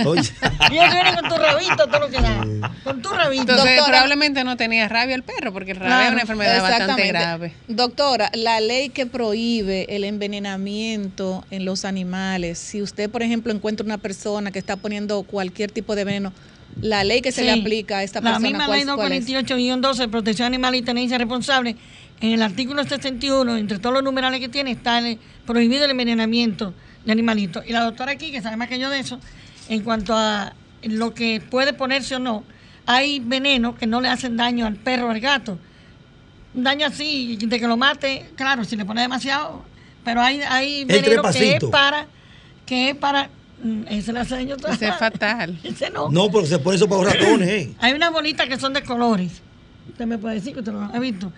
Oye, 0.05 0.23
vienen 0.71 1.15
con 1.21 1.29
tu 1.29 1.37
rabito, 1.37 1.87
todo 1.89 2.01
lo 2.01 2.09
que 2.09 2.21
da. 2.21 2.73
Con 2.85 3.03
tu 3.03 3.09
rabito. 3.11 3.43
Entonces, 3.43 3.65
Doctora- 3.77 3.87
probablemente 3.87 4.45
no 4.45 4.57
tenía 4.57 4.89
rabia 4.89 5.15
el 5.15 5.23
perro, 5.23 5.53
porque 5.53 5.73
el 5.73 5.77
rabia 5.79 5.89
Claro, 5.97 6.07
es 6.07 6.13
una 6.13 6.21
enfermedad 6.23 6.63
bastante 6.63 7.07
grave. 7.09 7.53
Doctora, 7.69 8.31
la 8.35 8.61
ley 8.61 8.89
que 8.91 9.07
prohíbe 9.07 9.87
el 9.95 10.05
envenenamiento 10.05 11.45
en 11.51 11.65
los 11.65 11.85
animales, 11.85 12.59
si 12.59 12.83
usted, 12.83 13.11
por 13.11 13.23
ejemplo, 13.23 13.53
encuentra 13.53 13.85
una 13.85 13.99
persona 13.99 14.51
que 14.51 14.59
está 14.59 14.77
poniendo 14.77 15.23
cualquier 15.25 15.71
tipo 15.71 15.95
de 15.95 16.05
veneno, 16.05 16.33
la 16.81 17.03
ley 17.05 17.21
que 17.21 17.33
se 17.33 17.43
le 17.45 17.53
aplica 17.53 17.99
a 17.99 18.03
esta 18.05 18.21
La 18.21 18.31
persona, 18.33 18.49
misma 18.49 18.67
¿cuál, 18.67 18.79
ley 18.79 18.87
cuál 18.95 19.13
es? 19.13 19.27
248-12 19.29 19.97
de 19.97 20.09
protección 20.09 20.47
animal 20.47 20.75
y 20.75 20.83
tenencia 20.83 21.19
responsable, 21.19 21.77
en 22.21 22.33
el 22.33 22.43
artículo 22.43 22.83
61, 22.85 23.57
entre 23.57 23.79
todos 23.79 23.95
los 23.95 24.03
numerales 24.03 24.41
que 24.41 24.49
tiene, 24.49 24.71
está 24.73 24.99
el- 24.99 25.19
prohibido 25.47 25.85
el 25.85 25.91
envenenamiento 25.93 26.73
de 27.05 27.13
animalitos. 27.13 27.65
Y 27.67 27.73
la 27.73 27.85
doctora 27.85 28.13
aquí, 28.13 28.31
que 28.31 28.43
sabe 28.43 28.57
más 28.57 28.69
que 28.69 28.79
yo 28.79 28.91
de 28.91 29.01
eso, 29.01 29.19
en 29.69 29.83
cuanto 29.83 30.15
a 30.17 30.53
lo 30.83 31.15
que 31.15 31.41
puede 31.41 31.73
ponerse 31.73 32.17
o 32.17 32.19
no, 32.19 32.45
hay 32.87 33.21
venenos 33.21 33.77
que 33.77 33.87
no 33.87 34.01
le 34.01 34.09
hacen 34.09 34.37
daño 34.37 34.67
al 34.67 34.77
perro 34.77 35.09
o 35.09 35.11
al 35.11 35.21
gato. 35.21 35.59
Un 36.55 36.65
daño 36.65 36.87
así, 36.87 37.37
de 37.37 37.61
que 37.61 37.67
lo 37.67 37.77
mate, 37.77 38.31
claro, 38.35 38.65
si 38.65 38.77
le 38.77 38.85
pone 38.85 39.03
demasiado, 39.03 39.63
pero 40.05 40.23
hay, 40.23 40.41
hay 40.41 40.85
veneno 40.85 41.23
que 41.31 41.57
es 41.57 41.65
para, 41.65 42.07
que 42.65 42.91
es 42.91 42.97
para, 42.97 43.29
mm, 43.63 43.83
ese 43.91 44.13
le 44.13 44.21
hace 44.21 44.37
daño 44.37 44.57
Ese 44.71 44.89
es 44.89 44.97
fatal. 44.97 45.59
Ese 45.65 45.91
no. 45.91 46.09
no, 46.09 46.31
porque 46.31 46.49
se 46.49 46.59
pone 46.59 46.77
eso 46.77 46.89
para 46.89 47.03
los 47.03 47.13
ratones, 47.13 47.49
¿eh? 47.49 47.75
Hay 47.79 47.93
unas 47.93 48.11
bolitas 48.11 48.49
que 48.49 48.59
son 48.59 48.73
de 48.73 48.83
colores. 48.83 49.43
Usted 49.91 50.07
me 50.07 50.17
puede 50.17 50.37
decir 50.37 50.55
que 50.55 50.61
usted 50.61 50.73
lo 50.73 50.83
ha 50.83 50.99
visto. 50.99 51.31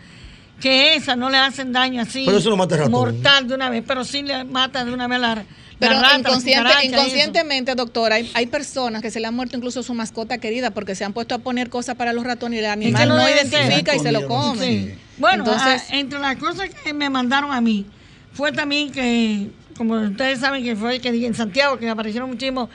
Que 0.61 0.95
esas 0.95 1.17
no 1.17 1.31
le 1.31 1.39
hacen 1.39 1.73
daño 1.73 2.03
así. 2.03 2.25
Pero 2.27 2.39
eso 2.39 2.51
no 2.51 2.57
mata 2.57 2.77
ratón. 2.77 2.93
Mortal 2.93 3.49
de 3.49 3.55
una 3.55 3.71
vez, 3.71 3.83
pero 3.87 4.05
sí 4.05 4.23
le 4.23 4.45
mata 4.45 4.85
de 4.85 4.93
una 4.93 5.09
vez 5.09 5.19
la, 5.21 5.35
la 5.37 5.45
Pero 5.79 5.95
rata, 6.01 6.19
inconsciente- 6.19 6.85
inconscientemente, 6.85 7.75
doctora, 7.75 8.17
hay, 8.17 8.31
hay 8.35 8.47
personas 8.47 9.01
que 9.01 9.11
se 9.11 9.21
le 9.21 9.27
han 9.27 9.35
muerto 9.35 9.57
incluso 9.57 9.83
su 9.83 9.95
mascota 9.95 10.37
querida 10.39 10.71
porque 10.73 10.95
se 10.95 11.05
han 11.05 11.13
puesto 11.15 11.35
a 11.35 11.39
poner 11.39 11.71
cosas 11.71 11.95
para 11.97 12.13
los 12.13 12.25
ratones 12.25 12.57
y 12.59 12.61
el 12.61 12.67
animal 12.71 13.09
no 13.09 13.17
no, 13.17 13.29
identifica 13.29 13.97
y 13.97 14.01
se 14.01 14.13
lo 14.13 14.27
come. 14.27 14.67
Sí. 14.67 14.95
Bueno, 15.17 15.45
Entonces- 15.45 15.83
ah, 15.91 15.97
entre 15.97 16.19
las 16.19 16.37
cosas 16.37 16.69
que 16.85 16.93
me 16.93 17.09
mandaron 17.09 17.53
a 17.53 17.61
mí, 17.63 17.87
fue 18.35 18.53
también 18.53 18.93
que, 18.93 19.49
como 19.79 19.95
ustedes 19.95 20.41
saben 20.41 20.63
que 20.63 20.77
fue 20.77 21.01
que 21.01 21.09
en 21.27 21.35
Santiago, 21.35 21.79
que 21.79 21.89
aparecieron 21.89 22.29
muchísimos 22.29 22.69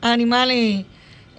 animales, 0.00 0.84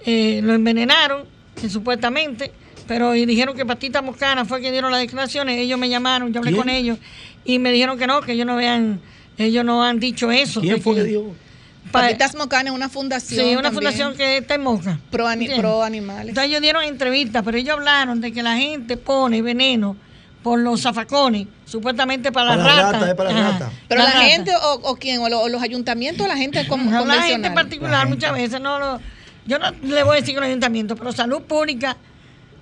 eh, 0.06 0.40
lo 0.42 0.54
envenenaron, 0.54 1.24
que 1.60 1.68
supuestamente, 1.68 2.52
pero 2.86 3.14
y 3.14 3.26
dijeron 3.26 3.56
que 3.56 3.64
Patita 3.66 4.02
Moscana 4.02 4.44
fue 4.44 4.60
quien 4.60 4.72
dieron 4.72 4.90
las 4.90 5.00
declaraciones, 5.00 5.58
ellos 5.58 5.78
me 5.78 5.88
llamaron, 5.88 6.32
yo 6.32 6.38
hablé 6.40 6.50
¿Quién? 6.52 6.62
con 6.62 6.70
ellos, 6.70 6.98
y 7.44 7.58
me 7.58 7.72
dijeron 7.72 7.98
que 7.98 8.06
no, 8.06 8.20
que 8.20 8.32
ellos 8.32 8.46
no 8.46 8.56
vean, 8.56 9.00
ellos 9.38 9.64
no 9.64 9.82
han 9.84 9.98
dicho 10.00 10.30
eso. 10.30 10.60
¿Quién 10.60 10.76
de 10.76 10.80
fue 10.80 10.94
que 10.96 11.04
que- 11.04 11.44
Patitas 11.92 12.34
Mocana 12.34 12.70
es 12.70 12.74
una 12.74 12.88
fundación. 12.88 13.40
Sí, 13.44 13.52
una 13.52 13.62
también, 13.64 13.74
fundación 13.74 14.16
que 14.16 14.38
está 14.38 14.54
en 14.54 14.62
Moca. 14.62 14.98
pro, 15.10 15.28
ani- 15.28 15.48
pro 15.58 15.82
animales. 15.82 16.28
Entonces 16.30 16.50
ellos 16.50 16.62
dieron 16.62 16.82
entrevistas, 16.82 17.42
pero 17.44 17.56
ellos 17.58 17.74
hablaron 17.74 18.20
de 18.20 18.32
que 18.32 18.42
la 18.42 18.56
gente 18.56 18.96
pone 18.96 19.42
veneno 19.42 19.96
por 20.42 20.58
los 20.58 20.80
zafacones, 20.82 21.46
supuestamente 21.64 22.32
para, 22.32 22.50
Para 22.56 22.62
las 22.64 22.92
ratas. 22.92 23.08
es 23.08 23.14
para 23.14 23.32
las 23.32 23.52
ratas. 23.52 23.72
Pero 23.88 23.98
la, 24.00 24.04
las 24.06 24.14
ratas. 24.14 24.28
gente 24.30 24.52
o, 24.56 24.72
o 24.90 24.96
quién, 24.96 25.20
o, 25.20 25.28
lo- 25.28 25.40
o 25.42 25.48
los 25.48 25.62
ayuntamientos 25.62 26.26
la 26.26 26.36
gente 26.36 26.66
con, 26.66 26.90
la 27.06 27.22
gente 27.22 27.48
en 27.48 27.54
particular 27.54 28.08
muchas 28.08 28.32
veces 28.32 28.60
no 28.60 28.78
lo... 28.78 29.00
Yo 29.46 29.58
no 29.58 29.70
le 29.82 30.02
voy 30.02 30.16
a 30.16 30.20
decir 30.20 30.34
que 30.34 30.40
los 30.40 30.48
ayuntamientos, 30.48 30.98
pero 30.98 31.12
salud 31.12 31.42
pública, 31.42 31.96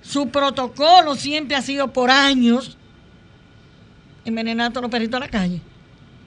su 0.03 0.27
protocolo 0.29 1.15
siempre 1.15 1.55
ha 1.55 1.61
sido 1.61 1.91
por 1.91 2.11
años 2.11 2.77
envenenar 4.25 4.67
a 4.67 4.69
todos 4.69 4.83
los 4.83 4.91
perritos 4.91 5.17
a 5.17 5.19
la 5.21 5.29
calle. 5.29 5.61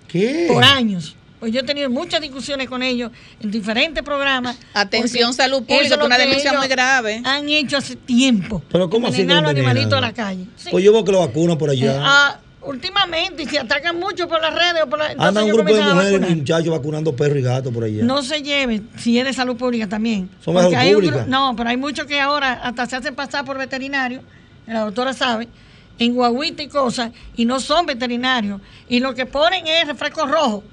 ¿Qué? 0.09 0.47
Por 0.53 0.64
años. 0.64 1.14
Pues 1.41 1.53
yo 1.53 1.61
he 1.61 1.64
tenido 1.64 1.91
muchas 1.91 2.20
discusiones 2.22 2.68
con 2.68 2.83
ellos 2.83 3.11
en 3.41 3.51
diferentes 3.51 4.03
programas. 4.03 4.57
Atención, 4.72 5.35
salud 5.35 5.59
pública, 5.64 5.85
eso 5.85 5.95
es 5.95 6.01
lo 6.01 6.07
una 6.07 6.16
ellos 6.16 6.57
muy 6.57 6.68
grave. 6.68 7.20
Han 7.24 7.49
hecho 7.51 7.77
hace 7.77 7.95
tiempo. 7.97 8.62
Pero 8.72 8.89
¿cómo 8.89 9.09
así 9.09 9.20
Envenenar 9.20 9.45
a 9.45 9.53
los 9.53 9.59
animalitos 9.59 9.93
a 9.93 10.01
la 10.01 10.14
calle. 10.14 10.47
Sí. 10.57 10.68
Pues 10.70 10.83
yo 10.83 10.93
veo 10.93 11.05
que 11.05 11.12
lo 11.12 11.20
vacunan 11.20 11.59
por 11.59 11.68
Eh, 11.68 11.72
allá. 11.72 12.01
ah, 12.03 12.41
últimamente, 12.67 13.45
y 13.45 13.47
se 13.47 13.59
atacan 13.59 13.99
mucho 13.99 14.29
por 14.29 14.41
las 14.41 14.55
redes 14.55 14.83
o 14.85 14.87
por 14.89 14.99
la, 14.99 15.07
Andan 15.19 15.45
un 15.45 15.51
grupo 15.51 15.75
de 15.75 15.83
mujeres 15.83 16.31
y 16.31 16.35
muchachos 16.35 16.69
vacunando 16.69 17.14
perros 17.14 17.39
y 17.39 17.43
gatos 17.43 17.73
por 17.73 17.85
allá. 17.85 18.05
No 18.05 18.23
se 18.23 18.43
lleve, 18.43 18.83
si 18.99 19.19
es 19.19 19.25
de 19.25 19.33
salud 19.33 19.57
pública 19.57 19.89
también. 19.89 20.29
Son 20.45 20.55
de 20.55 20.62
Porque 20.62 20.77
hay 20.77 20.95
un 20.95 21.03
pública. 21.03 21.25
no, 21.29 21.55
pero 21.57 21.71
hay 21.71 21.77
muchos 21.77 22.07
que 22.07 22.21
ahora 22.21 22.55
hasta 22.55 22.87
se 22.87 22.97
hacen 22.97 23.14
pasar 23.14 23.45
por 23.45 23.59
veterinarios, 23.59 24.23
la 24.67 24.81
doctora 24.81 25.12
sabe, 25.12 25.49
en 25.99 26.14
guaguita 26.14 26.62
y 26.62 26.69
cosas, 26.69 27.12
y 27.37 27.45
no 27.45 27.61
son 27.61 27.87
veterinarios. 27.87 28.61
Y 28.89 29.01
lo 29.01 29.14
que 29.14 29.27
ponen 29.27 29.67
es 29.67 29.87
refresco 29.87 30.27
rojo. 30.27 30.64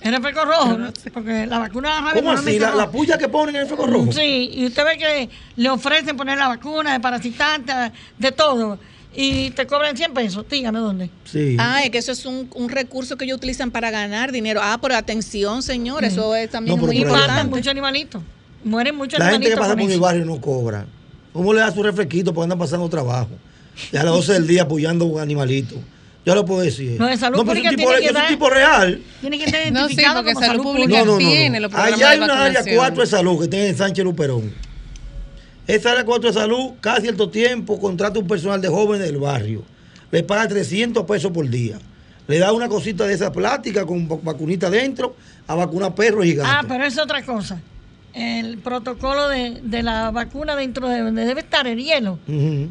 El 0.00 0.14
refresco 0.14 0.44
rojo, 0.44 0.78
¿no? 0.78 0.92
porque 1.12 1.46
la 1.46 1.58
vacuna 1.58 1.88
de 1.88 1.94
la 1.94 2.00
rabia 2.00 2.22
¿Cómo 2.22 2.32
así? 2.32 2.58
¿La, 2.58 2.90
puya 2.90 3.18
que 3.18 3.28
ponen 3.28 3.56
en 3.56 3.62
el 3.62 3.66
fuego 3.66 3.86
rojo? 3.86 4.12
Sí, 4.12 4.50
y 4.52 4.66
usted 4.66 4.84
ve 4.84 4.96
que 4.96 5.28
le 5.56 5.70
ofrecen 5.70 6.16
poner 6.16 6.38
la 6.38 6.48
vacuna 6.48 6.92
de 6.92 7.00
parasitante, 7.00 7.72
de 8.16 8.32
todo, 8.32 8.78
y 9.14 9.50
te 9.50 9.66
cobran 9.66 9.96
100 9.96 10.12
pesos. 10.14 10.44
Dígame 10.48 10.78
dónde. 10.78 11.10
Sí. 11.24 11.56
Ah, 11.58 11.82
es 11.84 11.90
que 11.90 11.98
eso 11.98 12.12
es 12.12 12.24
un, 12.26 12.48
un 12.54 12.68
recurso 12.68 13.16
que 13.16 13.24
ellos 13.24 13.36
utilizan 13.38 13.70
para 13.70 13.90
ganar 13.90 14.32
dinero. 14.32 14.60
Ah, 14.62 14.78
pero 14.80 14.94
atención, 14.96 15.62
señor, 15.62 16.04
eso 16.04 16.34
es 16.36 16.50
también 16.50 16.76
No, 16.76 16.80
pero 16.82 16.92
muy 16.92 17.02
por 17.02 17.08
Y 17.08 17.08
ahí- 17.08 17.12
matan 17.12 17.22
importante. 17.46 17.56
muchos 17.56 17.70
animalitos. 17.70 18.22
Mueren 18.64 18.94
muchos 18.96 19.18
la 19.18 19.30
gente 19.30 19.46
que 19.46 19.52
animalitos. 19.52 19.60
pasa 19.76 19.76
por 19.80 19.88
mi 19.88 19.96
barrio 19.98 20.24
no 20.24 20.40
cobra. 20.40 20.86
¿Cómo 21.32 21.52
le 21.52 21.60
da 21.60 21.72
su 21.72 21.82
refresquito 21.82 22.32
porque 22.34 22.44
andan 22.44 22.58
pasando 22.58 22.88
trabajo? 22.88 23.30
Ya 23.92 24.00
a 24.00 24.04
las 24.04 24.12
12 24.14 24.32
del 24.34 24.46
día 24.46 24.62
apoyando 24.62 25.04
un 25.04 25.20
animalito. 25.20 25.76
Yo 26.26 26.34
lo 26.34 26.44
puedo 26.44 26.60
decir. 26.60 26.98
No, 26.98 27.06
de 27.06 27.16
salud 27.16 27.38
no, 27.38 27.44
pero 27.44 27.58
es 27.60 27.64
un 27.64 27.70
pública 27.70 27.76
tipo, 27.76 27.88
tiene 27.90 28.00
que 28.12 28.18
es 28.18 28.22
un 28.22 28.28
tipo 28.28 28.50
real. 28.50 29.00
Tiene 29.20 29.38
que 29.38 29.44
estar 29.44 29.60
No, 29.60 29.66
sí, 29.66 29.72
identificado 29.94 30.16
porque 30.16 30.34
como 30.34 30.46
salud 30.46 30.62
salud 30.62 30.72
pública 30.72 30.88
pública. 30.88 31.04
No, 31.04 31.06
no, 31.06 31.12
no. 31.12 31.18
tiene 31.18 31.50
no. 31.50 31.60
los 31.60 31.70
programas 31.70 31.94
Allá 32.00 32.10
hay 32.10 32.18
de 32.18 32.24
una 32.24 32.34
área 32.34 32.46
vacunación. 32.60 32.76
4 32.76 33.00
de 33.00 33.06
salud 33.06 33.40
que 33.40 33.48
tiene 33.48 33.68
en 33.68 33.76
Sánchez 33.78 34.04
Luperón. 34.04 34.52
Esa 35.68 35.92
área 35.92 36.04
4 36.04 36.30
de 36.30 36.34
salud, 36.34 36.70
cada 36.80 37.00
cierto 37.00 37.28
tiempo, 37.30 37.78
contrata 37.78 38.18
un 38.18 38.26
personal 38.26 38.60
de 38.60 38.68
jóvenes 38.68 39.06
del 39.06 39.18
barrio. 39.18 39.62
Le 40.10 40.22
paga 40.24 40.48
300 40.48 41.04
pesos 41.04 41.30
por 41.30 41.48
día. 41.48 41.78
Le 42.26 42.38
da 42.38 42.52
una 42.52 42.68
cosita 42.68 43.06
de 43.06 43.14
esa 43.14 43.30
plástica 43.30 43.86
con 43.86 44.08
vac- 44.08 44.22
vacunita 44.22 44.68
dentro 44.70 45.14
a 45.46 45.54
vacunar 45.54 45.94
perros 45.94 46.24
y 46.26 46.34
gatos. 46.34 46.52
Ah, 46.54 46.64
pero 46.66 46.84
es 46.84 46.98
otra 46.98 47.22
cosa. 47.24 47.60
el 48.14 48.58
protocolo 48.58 49.28
de, 49.28 49.60
de 49.62 49.82
la 49.82 50.10
vacuna 50.10 50.56
dentro 50.56 50.88
de 50.88 51.00
donde 51.00 51.24
debe 51.24 51.40
estar 51.42 51.66
el 51.66 51.78
hielo. 51.78 52.18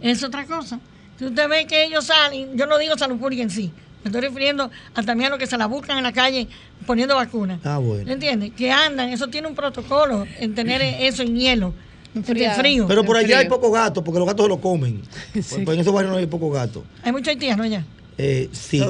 Es 0.02 0.24
otra 0.24 0.46
cosa. 0.46 0.80
Si 1.20 1.26
usted 1.26 1.48
ve 1.48 1.66
que 1.68 1.86
ellos 1.86 2.06
salen, 2.06 2.58
yo 2.58 2.66
no 2.66 2.78
digo 2.78 2.98
salud 2.98 3.18
pública 3.18 3.42
en 3.44 3.50
sí, 3.50 3.72
me 4.04 4.10
estoy 4.10 4.22
refiriendo 4.22 4.70
a 4.94 5.04
también 5.04 5.28
a 5.28 5.30
los 5.32 5.40
que 5.40 5.48
se 5.48 5.58
la 5.58 5.66
buscan 5.68 5.98
en 5.98 6.04
la 6.04 6.12
calle 6.14 6.48
poniendo 6.86 7.16
vacunas. 7.16 7.60
Ah, 7.64 7.78
bueno. 7.78 8.12
¿Entiendes? 8.12 8.52
Que 8.58 8.72
andan, 8.72 9.10
eso 9.10 9.28
tiene 9.28 9.48
un 9.48 9.56
protocolo 9.56 10.26
en 10.40 10.54
tener 10.56 10.82
eso 11.00 11.22
en 11.24 11.36
hielo, 11.38 11.74
Enfriado. 12.18 12.60
frío. 12.60 12.86
Pero 12.88 13.04
por 13.04 13.18
En 13.18 13.26
allá 13.26 13.40
hay 13.40 13.48
pocos 13.48 13.72
gatos, 13.72 14.04
porque 14.04 14.20
los 14.20 14.28
gatos 14.28 14.46
se 14.46 14.50
los 14.50 14.60
comen. 14.60 15.02
Pues, 15.34 15.46
pues 15.48 15.76
en 15.76 15.80
esos 15.82 15.94
barrios 15.94 16.12
no 16.12 16.18
hay 16.18 16.26
pocos 16.28 16.54
gatos. 16.54 16.84
Hay 17.04 17.12
muchos 17.12 17.30
haitianos 17.30 17.66
allá. 17.66 17.84
Eh, 18.20 18.50
sí, 18.52 18.82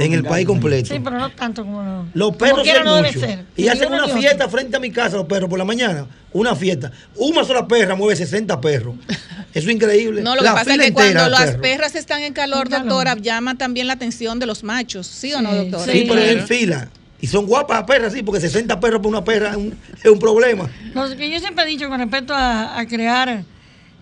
en 0.00 0.12
el 0.14 0.24
país 0.24 0.44
completo. 0.48 0.92
Sí, 0.92 1.00
pero 1.02 1.16
no 1.16 1.30
tanto 1.30 1.62
como 1.64 1.80
los. 1.80 2.06
Los 2.12 2.26
como 2.30 2.38
perros 2.38 2.58
sí 2.58 2.64
quiera 2.64 2.80
hay 2.80 2.84
no 2.84 2.94
debe 2.96 3.06
muchos. 3.08 3.22
ser. 3.22 3.44
Y 3.56 3.68
hacen 3.68 3.92
una 3.92 4.08
fiesta 4.08 4.48
frente 4.48 4.76
a 4.76 4.80
mi 4.80 4.90
casa 4.90 5.16
los 5.16 5.26
perros 5.26 5.48
por 5.48 5.60
la 5.60 5.64
mañana. 5.64 6.08
Una 6.32 6.56
fiesta. 6.56 6.90
Una 7.14 7.44
sola 7.44 7.68
perra 7.68 7.94
mueve 7.94 8.16
60 8.16 8.60
perros. 8.60 8.96
Eso 9.54 9.68
es 9.68 9.74
increíble. 9.76 10.22
No, 10.22 10.34
lo 10.34 10.42
que 10.42 10.48
pasa 10.48 10.74
es 10.74 10.80
que 10.80 10.92
cuando 10.92 11.28
las 11.28 11.40
perros. 11.42 11.60
perras 11.62 11.94
están 11.94 12.22
en 12.22 12.32
calor, 12.32 12.66
En 12.66 12.70
calor. 12.72 12.88
doctora, 12.88 13.14
llama 13.14 13.56
también 13.56 13.86
la 13.86 13.92
atención 13.92 14.40
de 14.40 14.46
los 14.46 14.64
machos, 14.64 15.06
¿sí, 15.06 15.32
o 15.34 15.40
no, 15.40 15.52
Sí, 15.52 15.56
doctora? 15.56 15.84
Sí, 15.92 15.98
Sí, 16.00 16.04
pero 16.08 16.20
en 16.20 16.30
claro. 16.32 16.46
fila. 16.48 16.88
Y 17.24 17.26
son 17.26 17.46
guapas 17.46 17.78
las 17.78 17.86
perras, 17.86 18.12
sí, 18.12 18.22
porque 18.22 18.38
60 18.38 18.78
perros 18.78 19.00
por 19.00 19.08
una 19.08 19.24
perra 19.24 19.52
es 19.52 19.56
un, 19.56 19.74
es 19.96 20.10
un 20.10 20.18
problema. 20.18 20.68
Lo 20.92 21.08
que 21.16 21.30
yo 21.30 21.38
siempre 21.40 21.64
he 21.64 21.66
dicho 21.68 21.88
con 21.88 21.98
respecto 21.98 22.34
a, 22.34 22.78
a 22.78 22.84
crear 22.86 23.44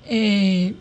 eh, 0.09 0.75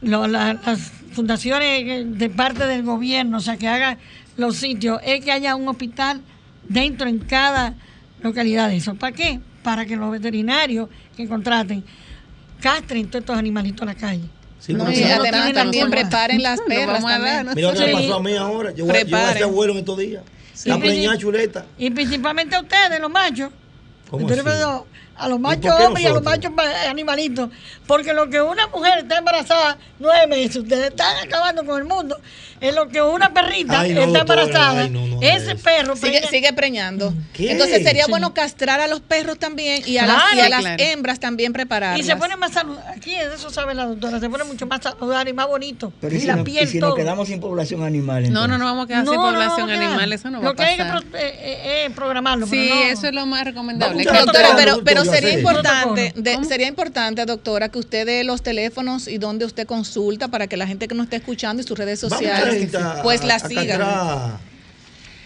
lo- 0.00 0.28
la- 0.28 0.54
las 0.54 0.78
fundaciones 1.10 2.16
de 2.16 2.30
parte 2.30 2.64
del 2.64 2.84
gobierno, 2.84 3.38
o 3.38 3.40
sea, 3.40 3.56
que 3.56 3.66
haga 3.66 3.98
los 4.36 4.54
sitios, 4.54 5.00
es 5.04 5.24
que 5.24 5.32
haya 5.32 5.56
un 5.56 5.66
hospital 5.66 6.20
dentro 6.68 7.08
en 7.08 7.18
cada 7.18 7.74
localidad 8.22 8.68
de 8.68 8.76
eso. 8.76 8.94
¿Para 8.94 9.16
qué? 9.16 9.40
Para 9.64 9.84
que 9.84 9.96
los 9.96 10.12
veterinarios 10.12 10.88
que 11.16 11.26
contraten 11.26 11.82
castren 12.60 13.08
todos 13.08 13.22
estos 13.22 13.36
animalitos 13.36 13.82
a 13.82 13.86
la 13.86 13.94
calle. 13.96 14.22
Sí, 14.60 14.74
No, 14.74 14.88
y 14.92 15.02
además 15.02 15.52
también 15.54 15.90
preparen 15.90 16.40
las 16.40 16.60
perras 16.60 17.02
vamos 17.02 17.10
a 17.10 17.18
dar, 17.18 17.44
también. 17.46 17.46
¿no? 17.46 17.54
Mira 17.56 17.68
lo 17.72 17.74
que 17.74 17.80
me 17.80 17.86
Sí. 17.86 17.92
pasó 18.08 18.14
a 18.14 18.22
mí 18.22 18.36
ahora. 18.36 18.72
Yo 18.76 18.84
voy, 18.84 18.94
a- 18.96 19.02
yo 19.02 19.08
voy 19.08 19.16
a 19.18 19.22
hacer 19.22 19.32
Preparen. 19.38 19.42
abuelo 19.42 19.72
en 19.72 19.78
estos 19.80 19.98
días. 19.98 20.22
Sí, 20.58 20.70
a 20.70 20.74
sí, 20.74 20.80
preñar 20.80 21.14
sí. 21.14 21.20
chuleta. 21.20 21.66
Y 21.78 21.88
principalmente 21.88 22.56
a 22.56 22.60
ustedes, 22.60 22.98
los 22.98 23.10
machos. 23.10 23.52
¿Cómo 24.10 24.26
así? 24.28 24.40
A 25.18 25.28
los 25.28 25.38
¿Y 25.38 25.42
machos 25.42 25.72
hombres 25.80 26.04
y 26.04 26.08
a 26.08 26.12
los 26.12 26.22
machos 26.22 26.52
animalitos. 26.88 27.50
Porque 27.86 28.12
lo 28.12 28.28
que 28.28 28.40
una 28.40 28.66
mujer 28.68 28.98
está 29.00 29.18
embarazada 29.18 29.78
nueve 29.98 30.26
meses, 30.26 30.56
ustedes 30.56 30.90
están 30.90 31.16
acabando 31.26 31.64
con 31.64 31.78
el 31.78 31.84
mundo. 31.84 32.18
Es 32.60 32.74
lo 32.74 32.88
que 32.88 33.00
una 33.00 33.32
perrita 33.32 33.80
Ay, 33.80 33.94
no, 33.94 34.00
está 34.02 34.18
doctora, 34.18 34.42
embarazada. 34.42 34.80
ay, 34.82 34.90
no, 34.90 35.06
no, 35.06 35.22
ese 35.22 35.54
perro 35.54 35.94
Sigue, 35.94 36.20
preña- 36.20 36.28
sigue 36.28 36.52
preñando. 36.52 37.14
¿Qué? 37.32 37.52
Entonces 37.52 37.84
sería 37.84 38.04
Sí. 38.06 38.10
bueno 38.10 38.34
castrar 38.34 38.80
a 38.80 38.88
los 38.88 39.00
perros 39.00 39.38
también 39.38 39.82
y 39.86 39.96
a 39.98 40.06
las, 40.06 40.16
y 40.34 40.40
a 40.40 40.46
Claro. 40.46 40.50
las 40.50 40.60
Claro. 40.62 40.82
hembras 40.82 41.20
también 41.20 41.52
prepararlas. 41.52 42.00
y 42.00 42.02
se 42.02 42.16
pone 42.16 42.36
más 42.36 42.52
saludable. 42.52 42.90
Aquí 42.96 43.14
eso 43.14 43.50
sabe 43.50 43.74
la 43.74 43.86
doctora, 43.86 44.18
se 44.18 44.28
pone 44.28 44.42
mucho 44.44 44.66
más 44.66 44.80
saludable 44.82 45.30
y 45.30 45.34
más 45.34 45.46
bonito. 45.46 45.92
Pero 46.00 46.14
y 46.14 46.18
y 46.18 46.20
si, 46.20 46.26
la 46.26 46.34
no- 46.36 46.42
y 46.42 46.44
piel 46.44 46.68
si 46.68 46.80
todo. 46.80 46.90
nos 46.90 46.98
quedamos 46.98 47.28
sin 47.28 47.40
población 47.40 47.84
animal. 47.84 48.32
No, 48.32 48.48
no, 48.48 48.58
no 48.58 48.64
vamos 48.64 48.84
a 48.86 48.88
quedar 48.88 49.04
sin 49.06 49.14
población 49.14 49.68
no, 49.70 49.76
no, 49.76 49.84
animal, 49.86 50.12
eso 50.12 50.28
no 50.30 50.38
va 50.38 50.44
Lo 50.44 50.50
a 50.50 50.56
que 50.56 50.62
hay 50.64 50.76
que 50.76 50.82
pasar. 50.82 51.04
pro- 51.04 51.18
eh, 51.18 51.38
eh, 51.38 51.84
eh, 51.86 51.90
programarlo. 51.94 52.46
Sí, 52.46 52.56
pero 52.68 52.74
no. 52.74 52.82
eso 52.90 53.06
es 53.06 53.14
lo 53.14 53.24
más 53.26 53.44
recomendable. 53.44 54.02
Doctora, 54.04 54.54
pero, 54.56 54.82
sería 55.10 55.30
importante, 55.38 56.12
de- 56.16 56.44
sería 56.44 56.66
importante, 56.66 57.24
doctora, 57.26 57.68
que 57.68 57.78
usted 57.78 58.06
dé 58.06 58.24
los 58.24 58.42
teléfonos 58.42 59.08
y 59.08 59.18
donde 59.18 59.44
usted 59.44 59.66
consulta 59.66 60.28
para 60.28 60.46
que 60.46 60.56
la 60.56 60.66
gente 60.66 60.88
que 60.88 60.94
nos 60.94 61.04
esté 61.04 61.16
escuchando 61.16 61.62
y 61.62 61.66
sus 61.66 61.76
redes 61.78 62.00
sociales, 62.00 62.70
pues 63.02 63.24
la 63.24 63.34
a 63.36 63.38
sigan. 63.48 63.80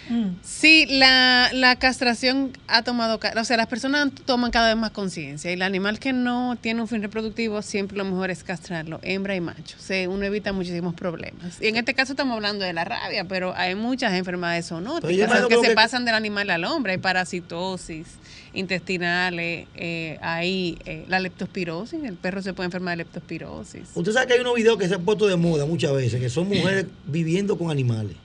Mm. 0.08 0.36
Sí, 0.42 0.86
la, 0.88 1.50
la 1.52 1.76
castración 1.76 2.52
ha 2.66 2.82
tomado, 2.82 3.20
o 3.36 3.44
sea, 3.44 3.56
las 3.56 3.66
personas 3.66 4.10
toman 4.24 4.50
cada 4.50 4.68
vez 4.68 4.76
más 4.76 4.90
conciencia 4.90 5.50
y 5.50 5.54
el 5.54 5.62
animal 5.62 5.98
que 5.98 6.12
no 6.12 6.56
tiene 6.60 6.80
un 6.80 6.88
fin 6.88 7.02
reproductivo 7.02 7.62
siempre 7.62 7.96
lo 7.96 8.04
mejor 8.04 8.30
es 8.30 8.42
castrarlo, 8.42 9.00
hembra 9.02 9.36
y 9.36 9.40
macho. 9.40 9.76
O 9.78 9.82
sea, 9.82 10.08
uno 10.08 10.24
evita 10.24 10.52
muchísimos 10.52 10.94
problemas. 10.94 11.60
Y 11.60 11.68
en 11.68 11.76
este 11.76 11.94
caso 11.94 12.12
estamos 12.12 12.34
hablando 12.34 12.64
de 12.64 12.72
la 12.72 12.84
rabia, 12.84 13.24
pero 13.24 13.54
hay 13.56 13.74
muchas 13.74 14.12
enfermedades 14.14 14.68
zoonóticas 14.68 15.12
imagino 15.12 15.48
que 15.48 15.52
que 15.60 15.68
se 15.68 15.74
pasan 15.74 16.04
del 16.04 16.14
animal 16.14 16.50
al 16.50 16.64
hombre. 16.64 16.92
Hay 16.92 16.98
parasitosis 16.98 18.06
intestinales, 18.54 19.66
eh, 19.74 20.18
hay 20.20 20.78
eh, 20.84 21.04
la 21.08 21.20
leptospirosis, 21.20 22.02
el 22.04 22.16
perro 22.16 22.42
se 22.42 22.52
puede 22.52 22.66
enfermar 22.66 22.92
de 22.92 23.04
leptospirosis. 23.04 23.90
Usted 23.94 24.12
sabe 24.12 24.26
que 24.26 24.32
hay 24.34 24.40
unos 24.40 24.54
videos 24.54 24.78
que 24.78 24.88
se 24.88 24.94
han 24.94 25.04
puesto 25.04 25.26
de 25.26 25.36
moda 25.36 25.64
muchas 25.64 25.92
veces, 25.92 26.20
que 26.20 26.28
son 26.28 26.48
mujeres 26.48 26.86
viviendo 27.06 27.56
con 27.56 27.70
animales. 27.70 28.16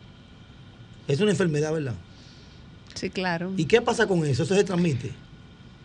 Es 1.07 1.19
una 1.19 1.31
enfermedad, 1.31 1.71
¿verdad? 1.73 1.93
Sí, 2.95 3.09
claro. 3.09 3.53
¿Y 3.57 3.65
qué 3.65 3.81
pasa 3.81 4.07
con 4.07 4.25
eso? 4.25 4.43
¿Eso 4.43 4.55
se 4.55 4.63
transmite? 4.63 5.11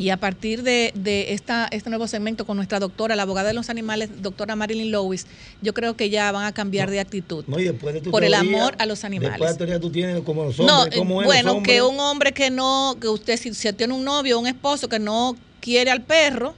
y 0.00 0.08
a 0.10 0.16
partir 0.16 0.62
de, 0.62 0.92
de 0.94 1.34
esta, 1.34 1.68
este 1.70 1.90
nuevo 1.90 2.06
segmento 2.08 2.46
con 2.46 2.56
nuestra 2.56 2.78
doctora, 2.80 3.14
la 3.16 3.22
abogada 3.22 3.48
de 3.48 3.54
los 3.54 3.68
animales, 3.68 4.08
doctora 4.22 4.56
Marilyn 4.56 4.90
Lewis, 4.90 5.26
yo 5.60 5.74
creo 5.74 5.94
que 5.94 6.08
ya 6.08 6.32
van 6.32 6.46
a 6.46 6.52
cambiar 6.52 6.90
de 6.90 7.00
actitud. 7.00 7.44
No, 7.46 7.58
y 7.58 7.64
después 7.64 7.92
de 7.94 8.00
tu 8.00 8.10
Por 8.10 8.24
el 8.24 8.32
amor 8.32 8.74
a 8.78 8.86
los 8.86 9.04
animales. 9.04 9.32
Después 9.32 9.48
de 9.50 9.54
la 9.54 9.58
teoría 9.58 9.80
tú 9.80 9.90
tienes 9.90 10.20
como 10.22 10.44
los 10.44 10.58
No, 10.58 10.82
hombres, 10.84 10.98
¿cómo 10.98 11.20
eh, 11.20 11.24
es 11.24 11.26
bueno, 11.26 11.54
los 11.54 11.62
que 11.62 11.82
un 11.82 12.00
hombre 12.00 12.32
que 12.32 12.50
no, 12.50 12.96
que 12.98 13.08
usted 13.08 13.36
si, 13.38 13.52
si 13.52 13.70
tiene 13.74 13.92
un 13.92 14.04
novio 14.04 14.38
o 14.38 14.40
un 14.40 14.46
esposo 14.46 14.88
que 14.88 14.98
no 14.98 15.36
quiere 15.60 15.90
al 15.90 16.00
perro, 16.00 16.54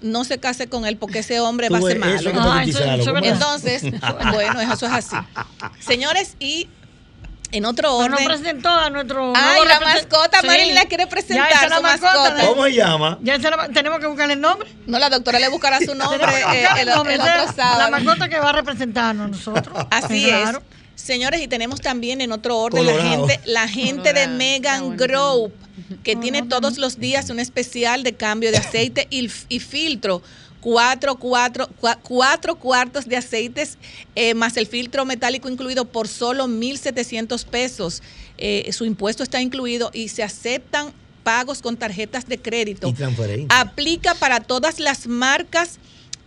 no 0.00 0.24
se 0.24 0.38
case 0.38 0.66
con 0.66 0.86
él 0.86 0.96
porque 0.96 1.18
ese 1.18 1.38
hombre 1.40 1.68
va 1.68 1.78
a 1.78 1.82
ser 1.82 1.98
malo. 1.98 2.30
Ah, 2.34 2.64
eso- 2.66 2.82
eso. 2.82 3.16
Entonces, 3.18 3.82
bueno, 4.32 4.60
eso 4.60 4.86
es 4.86 4.92
así. 4.92 5.16
Señores, 5.80 6.36
y 6.40 6.68
en 7.52 7.64
otro 7.64 7.98
Pero 7.98 8.08
no 8.10 8.16
orden. 8.16 8.28
presentó 8.28 8.68
a 8.68 8.90
nuestro. 8.90 9.32
Ay, 9.34 9.60
la 9.66 9.80
mascota, 9.80 10.40
Sí. 10.40 10.46
Marilyn 10.46 10.74
la 10.74 10.84
quiere 10.86 11.04
Ya 11.04 11.08
presentar, 11.10 11.68
la 11.70 11.76
su 11.76 11.82
mascota. 11.82 12.46
¿Cómo 12.46 12.64
se 12.64 12.72
llama? 12.74 13.18
Ya 13.22 13.34
esa 13.36 13.48
es 13.50 13.56
la- 13.56 13.68
tenemos 13.68 14.00
que 14.00 14.06
buscarle 14.06 14.34
el 14.34 14.40
nombre. 14.40 14.68
No, 14.86 14.98
la 14.98 15.08
doctora 15.10 15.38
le 15.38 15.48
buscará 15.48 15.78
su 15.80 15.94
nombre 15.94 16.18
eh, 16.22 16.44
buscarle 16.44 16.82
el, 16.82 16.88
el 16.88 16.94
nombre. 16.94 17.14
el 17.14 17.20
otro 17.20 17.32
es 17.34 17.46
La 17.46 17.52
sábado. 17.52 17.90
mascota 17.90 18.28
que 18.28 18.38
va 18.38 18.50
a 18.50 18.52
representarnos 18.52 19.24
a 19.26 19.28
nosotros. 19.28 19.86
Así 19.90 20.24
Claro. 20.26 20.58
es. 20.58 21.02
Señores, 21.02 21.40
y 21.40 21.46
tenemos 21.46 21.80
también 21.80 22.20
en 22.20 22.32
otro 22.32 22.56
orden 22.58 22.84
la 22.86 22.94
gente, 23.02 23.40
la 23.44 23.68
gente 23.68 24.12
de. 24.12 24.26
Megan 24.28 24.96
Grove, 24.96 25.52
que 26.02 26.16
tiene 26.16 26.42
todos 26.42 26.78
los 26.78 26.98
días 26.98 27.28
un 27.30 27.38
especial 27.38 28.02
de 28.02 28.14
cambio 28.14 28.50
de 28.50 28.56
aceite 28.58 29.06
y, 29.10 29.30
y 29.48 29.60
filtro. 29.60 30.22
Cuatro, 30.60 31.16
cuatro, 31.16 31.68
cua- 31.80 31.98
cuatro 32.02 32.56
cuartos 32.56 33.06
de 33.06 33.16
aceites 33.16 33.78
eh, 34.14 34.34
más 34.34 34.56
el 34.56 34.66
filtro 34.66 35.04
metálico 35.04 35.48
incluido 35.48 35.84
por 35.84 36.08
solo 36.08 36.46
1.700 36.48 37.44
pesos. 37.44 38.02
Eh, 38.38 38.70
su 38.72 38.84
impuesto 38.84 39.22
está 39.22 39.40
incluido 39.40 39.90
y 39.92 40.08
se 40.08 40.22
aceptan 40.22 40.92
pagos 41.22 41.62
con 41.62 41.76
tarjetas 41.76 42.26
de 42.28 42.38
crédito. 42.38 42.88
Y. 42.88 43.46
Aplica 43.50 44.14
para 44.14 44.40
todas 44.40 44.78
las 44.80 45.06
marcas 45.06 45.78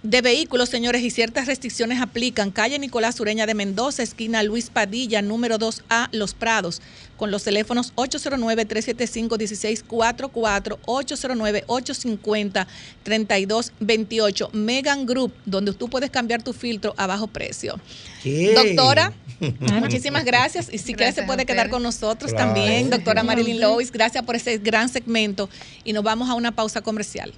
de 0.01 0.21
vehículos, 0.21 0.69
señores, 0.69 1.01
y 1.03 1.09
ciertas 1.09 1.45
restricciones 1.47 2.01
aplican. 2.01 2.51
Calle 2.51 2.79
Nicolás 2.79 3.19
Ureña 3.19 3.45
de 3.45 3.53
Mendoza, 3.53 4.01
esquina 4.01 4.41
Luis 4.43 4.69
Padilla, 4.69 5.21
número 5.21 5.59
2A, 5.59 6.07
Los 6.13 6.33
Prados, 6.33 6.81
con 7.17 7.31
los 7.31 7.43
teléfonos 7.43 7.93
809-375-1644, 7.95 10.79
809-850-3228. 13.05 14.51
Megan 14.53 15.05
Group, 15.05 15.33
donde 15.45 15.73
tú 15.73 15.89
puedes 15.89 16.09
cambiar 16.09 16.41
tu 16.43 16.53
filtro 16.53 16.93
a 16.97 17.07
bajo 17.07 17.27
precio. 17.27 17.79
¿Qué? 18.23 18.53
Doctora, 18.55 19.13
muchísimas 19.59 20.23
gracias. 20.25 20.69
Y 20.71 20.77
si 20.77 20.93
quiere 20.93 21.11
se 21.11 21.23
puede 21.23 21.45
quedar 21.45 21.69
con 21.69 21.83
nosotros 21.83 22.31
Claro. 22.31 22.53
también, 22.53 22.89
doctora. 22.89 23.23
Marilyn 23.23 23.59
Lois. 23.59 23.91
Gracias 23.91 24.23
por 24.23 24.35
ese 24.35 24.57
gran 24.59 24.87
segmento. 24.89 25.49
Y 25.83 25.93
nos 25.93 26.03
vamos 26.03 26.29
a 26.29 26.35
una 26.35 26.51
pausa 26.51 26.81
comercial. 26.81 27.33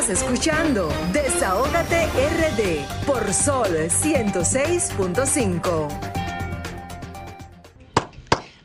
Estás 0.00 0.22
escuchando 0.22 0.88
Desahógate 1.12 2.06
RD 2.06 3.04
por 3.04 3.34
Sol 3.34 3.68
106.5. 3.68 5.88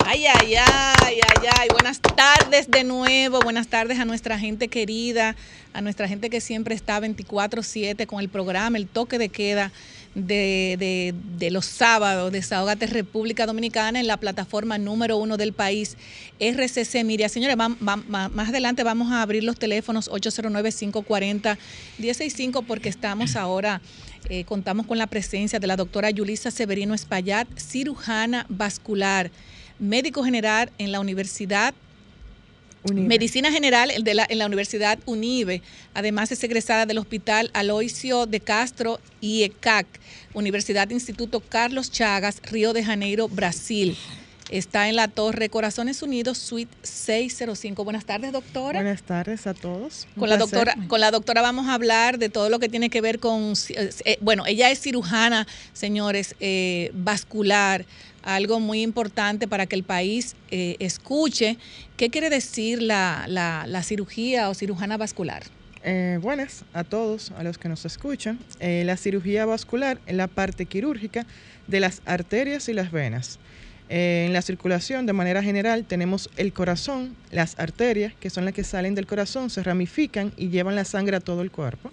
Ay, 0.06 0.28
ay, 0.28 0.56
ay, 0.56 0.96
ay, 1.06 1.20
ay. 1.60 1.68
Buenas 1.74 2.00
tardes 2.00 2.72
de 2.72 2.86
nuevo. 2.86 3.42
Buenas 3.42 3.68
tardes 3.68 4.00
a 4.00 4.06
nuestra 4.06 4.40
gente 4.40 4.70
querida, 4.70 5.36
a 5.74 5.82
nuestra 5.82 6.08
gente 6.08 6.30
que 6.30 6.40
siempre 6.40 6.74
está 6.74 7.02
24-7 7.02 8.06
con 8.06 8.22
el 8.22 8.30
programa, 8.30 8.78
el 8.78 8.88
toque 8.88 9.18
de 9.18 9.28
queda 9.28 9.74
de, 10.16 11.14
de- 11.38 11.52
los 11.52 11.66
sábados. 11.66 12.32
Desahógate 12.32 12.88
República 12.88 13.46
Dominicana 13.46 14.00
en 14.00 14.08
la 14.08 14.18
plataforma 14.18 14.78
número 14.80 15.18
uno 15.18 15.38
del 15.38 15.54
país, 15.54 15.96
RCC 16.40 17.04
Miria. 17.04 17.30
Señores, 17.30 17.56
más 17.58 18.50
adelante 18.50 18.82
vamos 18.84 19.12
a 19.12 19.22
abrir 19.22 19.44
los 19.44 19.60
teléfonos 19.60 20.10
809-540-165 20.12 22.64
porque 22.66 22.90
estamos 22.90 23.36
ahora. 23.36 23.82
eh, 24.30 24.44
contamos 24.46 24.88
con 24.88 24.98
la 24.98 25.06
presencia 25.06 25.60
de 25.60 25.68
la 25.68 25.76
doctora 25.76 26.10
Yulisa 26.10 26.50
Severino 26.50 26.96
Espaillat, 26.96 27.48
cirujana 27.60 28.48
vascular 28.50 29.30
médico 29.78 30.24
general 30.24 30.72
en 30.80 30.92
la 30.92 31.00
Universidad 31.00 31.76
Medicina 32.94 33.52
General 33.52 33.92
en 33.92 34.38
la 34.38 34.46
Universidad 34.46 35.00
UNIBE. 35.06 35.62
Además 35.94 36.32
es 36.32 36.44
egresada 36.44 36.86
del 36.86 37.00
Hospital 37.00 37.50
Aloisio 37.54 38.26
de 38.26 38.40
Castro 38.40 39.00
y 39.22 39.44
ECAC, 39.44 39.88
Universidad 40.34 40.90
Instituto 40.90 41.40
Carlos 41.40 41.92
Chagas, 41.92 42.42
Río 42.44 42.74
de 42.74 42.84
Janeiro, 42.84 43.28
Brasil. 43.28 43.98
Está 44.52 44.90
en 44.90 44.96
la 44.96 45.08
Torre 45.08 45.50
Corazones 45.50 46.04
Unidos, 46.04 46.38
Suite 46.38 46.72
605. 46.84 47.84
Buenas 47.84 48.06
tardes, 48.06 48.32
doctora. 48.32 48.80
Buenas 48.80 49.02
tardes 49.02 49.48
a 49.48 49.56
todos. 49.56 50.08
Un 50.16 50.20
Con 50.20 50.30
la 50.30 50.38
doctora, 50.38 50.76
con 50.88 51.00
la 51.02 51.10
doctora 51.10 51.42
vamos 51.42 51.68
a 51.68 51.74
hablar 51.74 52.20
de 52.20 52.30
todo 52.30 52.50
lo 52.50 52.60
que 52.60 52.70
tiene 52.70 52.92
que 52.92 53.02
ver 53.02 53.20
con, 53.20 53.54
eh, 53.70 53.90
eh, 54.06 54.18
bueno, 54.22 54.46
ella 54.46 54.70
es 54.70 54.80
cirujana, 54.80 55.48
señores, 55.74 56.36
eh, 56.40 56.92
vascular, 56.94 57.86
algo 58.22 58.60
muy 58.60 58.84
importante 58.84 59.48
para 59.48 59.66
que 59.66 59.76
el 59.76 59.84
país 59.84 60.36
eh, 60.52 60.76
escuche. 60.80 61.58
¿Qué 61.98 62.12
quiere 62.12 62.30
decir 62.30 62.84
la, 62.84 63.26
la- 63.28 63.66
la 63.68 63.82
cirugía 63.82 64.50
o 64.50 64.54
cirujana 64.54 64.96
vascular? 64.98 65.42
Eh, 65.84 66.20
buenas 66.22 66.66
a 66.74 66.84
todos, 66.84 67.32
a 67.32 67.44
los 67.44 67.58
que 67.58 67.68
nos 67.68 67.84
escuchan. 67.86 68.40
Eh, 68.60 68.84
la 68.86 68.96
cirugía 68.98 69.46
vascular 69.48 70.00
es 70.06 70.16
la 70.16 70.28
parte 70.28 70.66
quirúrgica 70.68 71.26
de 71.68 71.80
las 71.80 72.02
arterias 72.06 72.70
y 72.70 72.74
las 72.74 72.92
venas. 72.92 73.40
Eh, 73.90 74.26
en 74.28 74.34
la 74.34 74.42
circulación, 74.42 75.06
de 75.06 75.14
manera 75.14 75.44
general, 75.44 75.86
tenemos 75.86 76.30
el 76.38 76.54
corazón, 76.54 77.16
las 77.32 77.60
arterias, 77.60 78.14
que 78.20 78.30
son 78.30 78.46
las 78.46 78.54
que 78.54 78.64
salen 78.64 78.96
del 78.96 79.06
corazón, 79.06 79.50
se 79.50 79.62
ramifican 79.62 80.34
y 80.38 80.50
llevan 80.50 80.76
la 80.76 80.86
sangre 80.86 81.18
a 81.18 81.20
todo 81.20 81.42
el 81.42 81.52
cuerpo. 81.52 81.92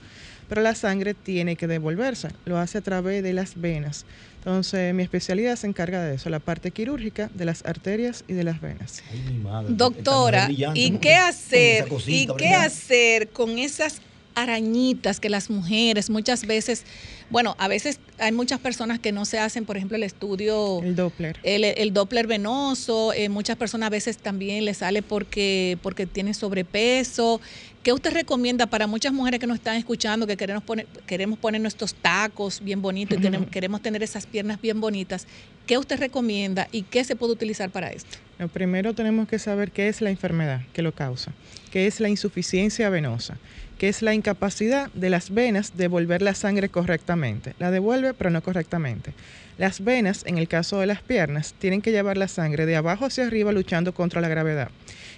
Pero 0.49 0.62
la 0.62 0.74
sangre 0.74 1.14
tiene 1.14 1.57
que 1.57 1.66
devolverse, 1.66 2.28
lo 2.45 2.59
hace 2.59 2.78
a 2.78 2.80
través 2.80 3.22
de 3.22 3.32
las 3.32 3.61
venas. 3.61 4.05
Entonces, 4.38 4.93
mi 4.93 5.03
especialidad 5.03 5.57
se 5.57 5.66
encarga 5.66 6.03
de 6.03 6.16
eso, 6.16 6.28
la 6.28 6.40
parte 6.40 6.72
quirúrgica 6.72 7.30
de 7.32 7.45
las 7.45 7.64
arterias 7.64 8.24
y 8.26 8.32
de 8.32 8.43
las 8.45 8.61
venas. 8.61 9.03
Ay, 9.11 9.20
mi 9.32 9.38
madre, 9.38 9.68
Doctora, 9.70 10.49
¿y 10.51 10.90
qué 10.99 11.14
hacer? 11.14 11.88
cosita 11.88 12.12
¿Y 12.12 12.26
qué 12.26 12.32
brillante. 12.32 12.66
hacer 12.66 13.28
con 13.28 13.59
esas 13.59 14.03
arañitas 14.34 15.20
que 15.20 15.28
las 15.28 15.49
mujeres 15.49 16.11
muchas 16.11 16.47
veces, 16.47 16.84
bueno, 17.33 17.57
a 17.59 17.66
veces 17.66 17.99
hay 18.18 18.30
muchas 18.30 18.61
personas 18.61 18.99
que 19.01 19.11
no 19.11 19.24
se 19.24 19.39
hacen, 19.41 19.64
por 19.64 19.76
ejemplo, 19.76 19.97
el 19.97 20.05
estudio 20.05 20.80
El 20.83 20.95
Doppler. 20.95 21.39
el, 21.43 21.64
el 21.64 21.93
Doppler 21.93 22.26
venoso, 22.28 23.12
eh, 23.14 23.28
muchas 23.28 23.57
personas 23.57 23.89
a 23.89 23.91
veces 23.91 24.18
también 24.18 24.64
le 24.64 24.74
sale 24.74 25.03
porque, 25.03 25.78
porque 25.83 26.07
tienen 26.07 26.35
sobrepeso. 26.35 27.41
¿Qué 27.83 27.93
usted 27.93 28.12
recomienda 28.12 28.66
para 28.66 28.87
muchas 28.87 29.12
mujeres 29.12 29.41
que 29.41 29.47
nos 29.49 29.57
están 29.57 29.76
escuchando, 29.76 30.24
que 30.28 30.37
queremos 30.37 30.62
poner, 30.62 30.87
queremos 31.07 31.37
poner 31.39 31.61
nuestros 31.61 31.95
tacos 31.95 32.61
bien 32.62 32.80
bonitos 32.80 33.18
y 33.18 33.20
tenemos- 33.28 33.49
queremos 33.51 33.80
tener 33.83 34.03
esas 34.05 34.26
piernas 34.26 34.61
bien 34.61 34.80
bonitas? 34.80 35.26
¿Qué 35.66 35.78
usted 35.78 35.99
recomienda 35.99 36.68
y 36.70 36.83
qué 36.83 37.03
se 37.03 37.16
puede 37.16 37.33
utilizar 37.33 37.70
para 37.70 37.91
esto? 37.91 38.18
Lo 38.39 38.49
primero 38.49 38.95
tenemos 38.95 39.26
que 39.26 39.39
saber 39.39 39.72
qué 39.72 39.89
es 39.89 40.01
la 40.01 40.11
enfermedad 40.11 40.61
que 40.72 40.83
lo 40.83 40.93
causa, 40.93 41.33
qué 41.72 41.87
es 41.87 41.99
la 41.99 42.09
insuficiencia 42.09 42.89
venosa, 42.91 43.37
qué 43.83 43.89
es 43.89 44.01
la 44.01 44.14
incapacidad 44.14 44.93
de 44.93 45.11
las 45.11 45.30
venas 45.30 45.76
de 45.76 45.83
devolver 45.83 46.22
la 46.22 46.35
sangre 46.35 46.68
correctamente. 46.68 47.55
La 47.59 47.72
devuelve, 47.72 48.14
pero 48.14 48.30
no 48.30 48.41
correctamente. 48.41 49.12
Las 49.59 49.83
venas, 49.83 50.22
en 50.24 50.39
el 50.39 50.47
caso 50.47 50.78
de 50.78 50.87
las 50.87 51.03
piernas, 51.03 51.53
tienen 51.59 51.83
que 51.83 51.91
llevar 51.91 52.16
la 52.16 52.28
sangre 52.28 52.64
de 52.64 52.76
abajo 52.76 53.07
hacia 53.07 53.26
arriba 53.26 53.51
luchando 53.51 53.93
contra 53.93 54.20
la 54.20 54.28
gravedad. 54.28 54.68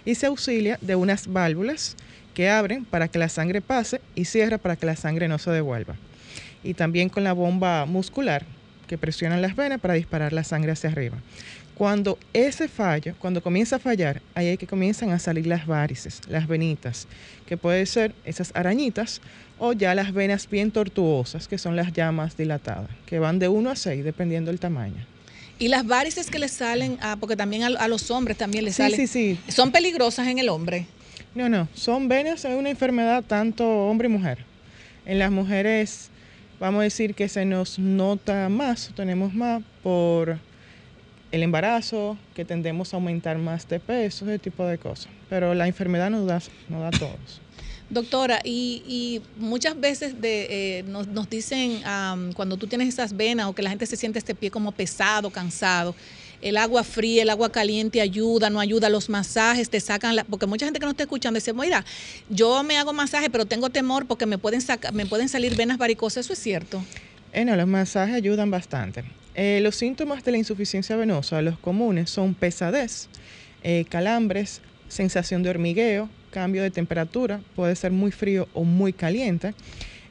Y 0.07 0.15
se 0.15 0.25
auxilia 0.25 0.79
de 0.81 0.97
unas 0.97 1.31
válvulas 1.31 1.95
que 2.33 2.49
abren 2.49 2.87
para 2.87 3.09
que 3.09 3.19
la 3.19 3.29
sangre 3.29 3.61
pase 3.61 4.01
y 4.15 4.25
cierra 4.25 4.57
para 4.57 4.77
que 4.77 4.87
la 4.87 4.97
sangre 4.97 5.29
no 5.29 5.37
se 5.37 5.51
devuelva. 5.51 5.97
Y 6.63 6.73
también 6.73 7.11
con 7.11 7.23
la 7.23 7.35
bomba 7.35 7.85
muscular 7.85 8.47
que 8.87 8.97
presionan 8.97 9.43
las 9.43 9.57
venas 9.57 9.79
para 9.79 9.93
disparar 9.93 10.33
la 10.33 10.43
sangre 10.43 10.73
hacia 10.73 10.89
arriba. 10.89 11.19
Cuando 11.77 12.19
ese 12.33 12.69
fallo, 12.69 13.15
cuando 13.19 13.43
comienza 13.43 13.77
a 13.77 13.79
fallar, 13.81 14.23
ahí 14.35 14.47
es 14.47 14.59
que 14.59 14.67
comienzan 14.67 15.11
a 15.11 15.19
salir 15.19 15.47
las 15.47 15.67
varices, 15.67 16.21
las 16.29 16.47
venitas, 16.47 17.09
que 17.47 17.57
pueden 17.57 17.85
ser 17.87 18.15
esas 18.25 18.53
arañitas 18.55 19.21
o 19.59 19.73
ya 19.73 19.95
las 19.95 20.13
venas 20.13 20.49
bien 20.49 20.71
tortuosas, 20.71 21.49
que 21.49 21.59
son 21.59 21.75
las 21.75 21.93
llamas 21.93 22.37
dilatadas, 22.37 22.91
que 23.07 23.19
van 23.19 23.41
de 23.41 23.49
1 23.49 23.71
a 23.71 23.77
6 23.77 24.05
dependiendo 24.05 24.51
del 24.53 24.61
tamaño. 24.61 25.05
Y 25.59 25.69
las 25.69 25.85
varices 25.87 26.31
que 26.31 26.39
le 26.39 26.49
salen, 26.49 26.97
ah, 27.01 27.17
porque 27.19 27.37
también 27.37 27.63
a, 27.65 27.67
a 27.67 27.89
los 27.89 28.11
hombres 28.11 28.37
también 28.37 28.65
les 28.65 28.75
Sí, 28.77 28.83
salen, 28.83 28.97
sí, 28.97 29.07
sí. 29.07 29.53
son 29.53 29.73
peligrosas 29.73 30.29
en 30.29 30.39
el 30.39 30.49
hombre. 30.49 30.87
No, 31.35 31.49
no, 31.49 31.67
son 31.75 32.07
venas, 32.09 32.45
es 32.45 32.57
una 32.57 32.71
enfermedad 32.71 33.25
tanto 33.25 33.67
hombre 33.89 34.07
y 34.07 34.11
mujer. 34.13 34.39
En 35.07 35.19
las 35.19 35.31
mujeres, 35.33 36.09
vamos 36.61 36.81
a 36.81 36.85
decir 36.85 37.15
que 37.15 37.29
se 37.29 37.45
nos 37.45 37.79
nota 37.81 38.49
más, 38.49 38.91
tenemos 38.95 39.35
más 39.35 39.63
por 39.83 40.39
el 41.35 41.43
embarazo, 41.43 42.17
que 42.33 42.45
tendemos 42.45 42.95
a 42.95 42.97
aumentar 42.97 43.39
más 43.39 43.69
de 43.69 43.81
peso, 43.81 44.25
ese 44.25 44.39
tipo 44.39 44.65
de 44.65 44.79
cosas. 44.79 45.09
Pero 45.29 45.53
la 45.53 45.67
enfermedad 45.67 46.09
nos 46.09 46.27
da, 46.27 46.41
nos 46.69 46.81
da 46.81 46.89
a 46.89 46.91
todos. 46.93 47.41
Doctora, 47.91 48.39
y, 48.45 48.85
y 48.87 49.21
muchas 49.37 49.79
veces 49.79 50.21
de, 50.21 50.79
eh, 50.79 50.83
nos, 50.85 51.09
nos 51.09 51.29
dicen 51.29 51.85
am, 51.85 52.33
cuando 52.35 52.57
tú 52.57 52.69
tienes 52.69 52.89
esas 52.89 53.17
venas 53.17 53.49
o 53.49 53.53
que 53.53 53.63
la 53.63 53.71
gente 53.71 53.85
se 53.85 53.97
siente 53.97 54.21
este 54.21 54.37
pie 54.37 54.53
como 54.53 54.71
pesado, 54.71 55.29
cansado, 55.31 55.97
el 56.41 56.57
agua 56.57 56.85
fría, 56.85 57.23
el 57.23 57.31
agua 57.31 57.51
caliente 57.51 58.01
ayuda, 58.01 58.49
no 58.49 58.61
ayuda, 58.61 58.89
los 58.89 59.09
masajes 59.09 59.69
te 59.69 59.81
sacan, 59.81 60.15
la, 60.15 60.23
porque 60.23 60.47
mucha 60.47 60.67
gente 60.67 60.79
que 60.79 60.87
no 60.87 60.93
está 60.93 61.03
escuchando 61.03 61.39
dice, 61.39 61.53
mira, 61.53 61.85
yo 62.31 62.63
me 62.63 62.79
hago 62.79 62.93
masaje, 62.93 63.29
pero 63.29 63.45
tengo 63.45 63.71
temor 63.71 64.07
porque 64.07 64.25
me 64.25 64.39
pueden, 64.39 64.61
sacar, 64.61 64.95
me 64.95 65.05
pueden 65.05 65.29
salir 65.29 65.57
venas 65.57 65.79
varicosas, 65.79 66.27
¿eso 66.27 66.33
es 66.33 66.39
cierto? 66.39 66.81
Eh, 67.33 67.45
no, 67.45 67.57
los 67.57 67.67
masajes 67.67 68.15
ayudan 68.15 68.53
bastante. 68.53 69.03
Eh, 69.35 69.61
los 69.63 69.77
síntomas 69.77 70.25
de 70.25 70.33
la 70.33 70.39
insuficiencia 70.39 70.97
venosa, 70.97 71.43
los 71.43 71.59
comunes, 71.59 72.11
son 72.11 72.35
pesadez, 72.35 73.09
eh, 73.63 73.85
calambres, 73.89 74.61
sensación 74.89 75.43
de 75.43 75.51
hormigueo, 75.51 76.09
cambio 76.31 76.63
de 76.63 76.71
temperatura, 76.71 77.41
puede 77.55 77.75
ser 77.77 77.93
muy 77.93 78.11
frío 78.11 78.49
o 78.55 78.65
muy 78.65 78.93
caliente, 78.93 79.55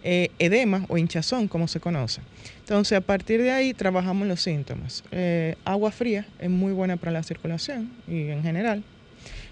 eh, 0.06 0.32
edema 0.38 0.86
o 0.90 0.98
hinchazón, 0.98 1.48
como 1.48 1.68
se 1.70 1.80
conoce. 1.80 2.22
Entonces, 2.60 2.98
a 2.98 3.02
partir 3.02 3.42
de 3.42 3.52
ahí 3.52 3.74
trabajamos 3.74 4.28
los 4.28 4.42
síntomas. 4.42 5.04
Eh, 5.12 5.56
agua 5.64 5.92
fría 5.92 6.26
es 6.40 6.50
muy 6.50 6.74
buena 6.74 6.98
para 6.98 7.12
la 7.12 7.24
circulación 7.24 7.90
y 8.08 8.30
en 8.30 8.44
general. 8.44 8.84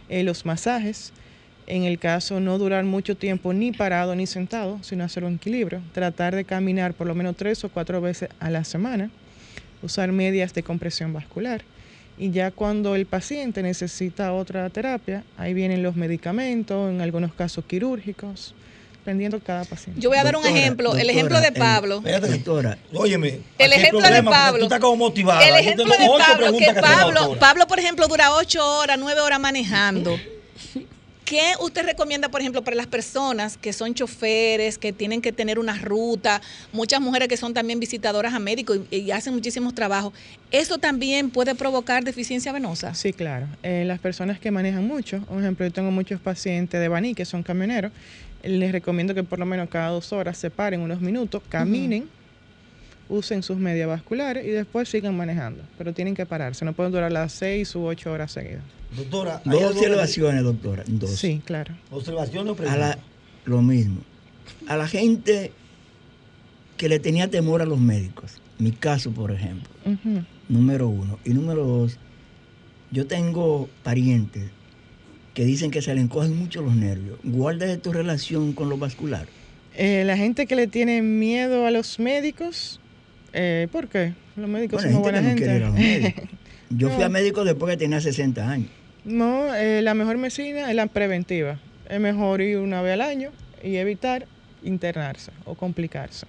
Eh, 0.10 0.24
los 0.24 0.46
masajes, 0.46 1.14
en 1.68 1.84
el 1.84 2.00
caso 2.00 2.42
no 2.42 2.58
durar 2.58 2.84
mucho 2.84 3.16
tiempo 3.16 3.54
ni 3.54 3.72
parado 3.72 4.14
ni 4.14 4.28
sentado, 4.28 4.78
sino 4.82 5.06
hacer 5.06 5.24
un 5.24 5.36
equilibrio. 5.36 5.82
Tratar 5.94 6.36
de 6.36 6.44
caminar 6.44 6.94
por 6.94 7.08
lo 7.08 7.16
menos 7.16 7.38
tres 7.38 7.64
o 7.64 7.70
cuatro 7.70 8.02
veces 8.02 8.30
a 8.42 8.50
la 8.50 8.66
semana. 8.66 9.10
Usar 9.82 10.12
medias 10.12 10.54
de 10.54 10.64
compresión 10.64 11.14
vascular. 11.14 11.64
Y 12.18 12.32
ya 12.32 12.52
cuando 12.52 12.96
el 12.96 13.06
paciente 13.06 13.64
necesita 13.64 14.34
otra 14.34 14.70
terapia, 14.70 15.24
ahí 15.38 15.54
vienen 15.54 15.82
los 15.82 15.96
medicamentos, 15.96 16.92
en 16.92 17.02
algunos 17.02 17.34
casos 17.34 17.66
quirúrgicos, 17.66 18.54
dependiendo 18.94 19.40
de 19.40 19.44
cada 19.44 19.66
paciente. 19.66 20.00
Yo 20.00 20.10
voy 20.10 20.20
a 20.20 20.24
dar 20.24 20.36
un 20.36 20.44
Doctora, 20.44 20.60
ejemplo, 20.60 20.96
el 20.96 21.10
ejemplo 21.10 21.42
de 21.42 21.52
Pablo. 21.52 21.98
Espérate, 21.98 22.28
Doctora, 22.28 22.78
Óyeme. 22.94 23.40
El 23.58 23.74
ejemplo 23.74 24.00
de 24.02 24.08
problema 24.08 24.32
Pablo. 24.32 24.60
Tú 24.60 24.66
estás 24.66 24.80
como 24.80 24.98
motivada. 24.98 25.48
El 25.48 25.56
ejemplo 25.56 25.86
de 25.86 26.08
Pablo, 26.08 26.58
que 26.58 26.74
Pablo. 26.80 27.38
Pablo, 27.40 27.68
por 27.68 27.80
ejemplo, 27.80 28.08
dura 28.08 28.36
ocho 28.36 28.64
horas, 28.64 29.00
nueve 29.00 29.22
horas 29.22 29.40
manejando. 29.40 30.20
¿Qué 31.32 31.54
usted 31.62 31.86
recomienda, 31.86 32.28
por 32.28 32.42
ejemplo, 32.42 32.62
para 32.62 32.76
las 32.76 32.88
personas 32.88 33.56
que 33.56 33.72
son 33.72 33.94
choferes, 33.94 34.78
que 34.78 34.92
tienen 34.92 35.22
que 35.22 35.32
tener 35.32 35.60
una 35.60 35.78
ruta, 35.78 36.42
muchas 36.74 37.00
mujeres 37.00 37.30
que 37.30 37.38
son 37.38 37.54
también 37.54 37.80
visitadoras 37.80 38.34
a 38.34 38.40
médicos 38.40 38.82
y, 38.92 38.98
y 38.98 39.12
hacen 39.12 39.34
muchísimos 39.34 39.74
trabajos? 39.74 40.12
¿Eso 40.52 40.78
también 40.78 41.30
puede 41.30 41.56
provocar 41.56 42.04
deficiencia 42.04 42.52
venosa? 42.52 42.94
Sí, 42.96 43.14
claro. 43.14 43.48
Eh, 43.64 43.86
las 43.88 44.00
personas 44.00 44.42
que 44.42 44.52
manejan 44.52 44.86
mucho, 44.86 45.22
por 45.22 45.40
ejemplo, 45.40 45.66
yo 45.66 45.72
tengo 45.72 45.90
muchos 45.90 46.20
pacientes 46.20 46.82
de 46.82 46.90
Baní 46.90 47.16
que 47.16 47.24
son 47.24 47.44
camioneros, 47.44 47.94
les 48.44 48.74
recomiendo 48.74 49.16
que 49.16 49.24
por 49.24 49.40
lo 49.40 49.46
menos 49.46 49.70
cada 49.70 49.88
dos 49.88 50.12
horas 50.12 50.38
se 50.38 50.50
paren 50.50 50.82
unos 50.82 51.00
minutos, 51.00 51.42
caminen, 51.48 52.10
usen 53.12 53.44
sus 53.44 53.58
medias 53.58 53.88
vasculares 53.88 54.46
y 54.46 54.50
después 54.50 54.90
sigan 54.90 55.16
manejando. 55.16 55.64
Pero 55.78 55.94
tienen 55.94 56.16
que 56.16 56.26
pararse, 56.26 56.66
no 56.66 56.74
pueden 56.74 56.92
durar 56.92 57.12
las 57.12 57.32
seis 57.34 57.76
u 57.76 57.84
ocho 57.86 58.12
horas 58.12 58.32
seguidas. 58.32 58.64
Doctora, 58.96 59.42
hay 59.46 59.52
dos 59.60 59.76
observaciones, 59.76 60.44
doctora. 60.44 60.84
Dos. 60.88 61.12
Sí, 61.12 61.42
claro. 61.46 61.74
Observación 61.92 62.48
o 62.48 62.52
A 62.52 62.56
pregunta. 62.56 62.80
la, 62.80 62.98
lo 63.46 63.62
mismo. 63.62 64.02
A 64.68 64.76
la 64.78 64.88
gente 64.88 65.52
que 66.78 66.90
le 66.90 67.00
tenía 67.00 67.30
temor 67.30 67.62
a 67.62 67.66
los 67.66 67.80
médicos. 67.80 68.42
Mi 68.58 68.72
caso, 68.72 69.12
por 69.12 69.32
ejemplo. 69.32 69.70
Número 70.50 70.88
uno. 70.88 71.20
Y 71.26 71.30
número 71.32 71.66
dos, 71.66 71.98
yo 72.92 73.08
tengo 73.08 73.70
parientes 73.84 74.50
que 75.34 75.46
dicen 75.46 75.72
que 75.72 75.82
se 75.82 75.96
le 75.96 76.02
encogen 76.02 76.36
mucho 76.38 76.62
los 76.62 76.76
nervios. 76.76 77.18
Guarda 77.24 77.66
de 77.66 77.78
tu 77.78 77.94
relación 77.94 78.52
con 78.52 78.68
lo 78.70 78.78
vascular. 78.78 79.26
Eh, 79.78 80.04
la 80.06 80.18
gente 80.18 80.46
que 80.48 80.58
le 80.58 80.68
tiene 80.68 81.02
miedo 81.02 81.66
a 81.66 81.72
los 81.72 81.98
médicos, 82.00 82.81
eh, 83.34 83.68
¿por 83.72 83.88
qué? 83.88 84.14
Los 84.36 84.50
médicos 84.50 84.82
Bueno, 84.82 84.94
son 84.94 85.02
buena 85.04 85.22
gente 85.22 85.60
no 85.60 85.68
los 85.68 85.74
médicos. 85.76 86.24
Yo 86.70 86.90
fui 86.90 87.04
a 87.04 87.10
médico 87.10 87.44
después 87.44 87.72
que 87.74 87.78
tenía 87.78 88.00
60 88.00 88.50
años. 88.50 88.70
No, 89.04 89.54
eh, 89.56 89.82
la 89.82 89.94
mejor 89.94 90.18
medicina 90.18 90.70
es 90.70 90.76
la 90.76 90.86
preventiva. 90.88 91.60
Es 91.90 92.00
mejor 92.00 92.40
ir 92.42 92.58
una 92.60 92.82
vez 92.82 92.94
al 92.94 93.02
año 93.02 93.32
y 93.64 93.76
evitar 93.76 94.26
internarse 94.64 95.32
o 95.46 95.56
complicarse. 95.56 96.26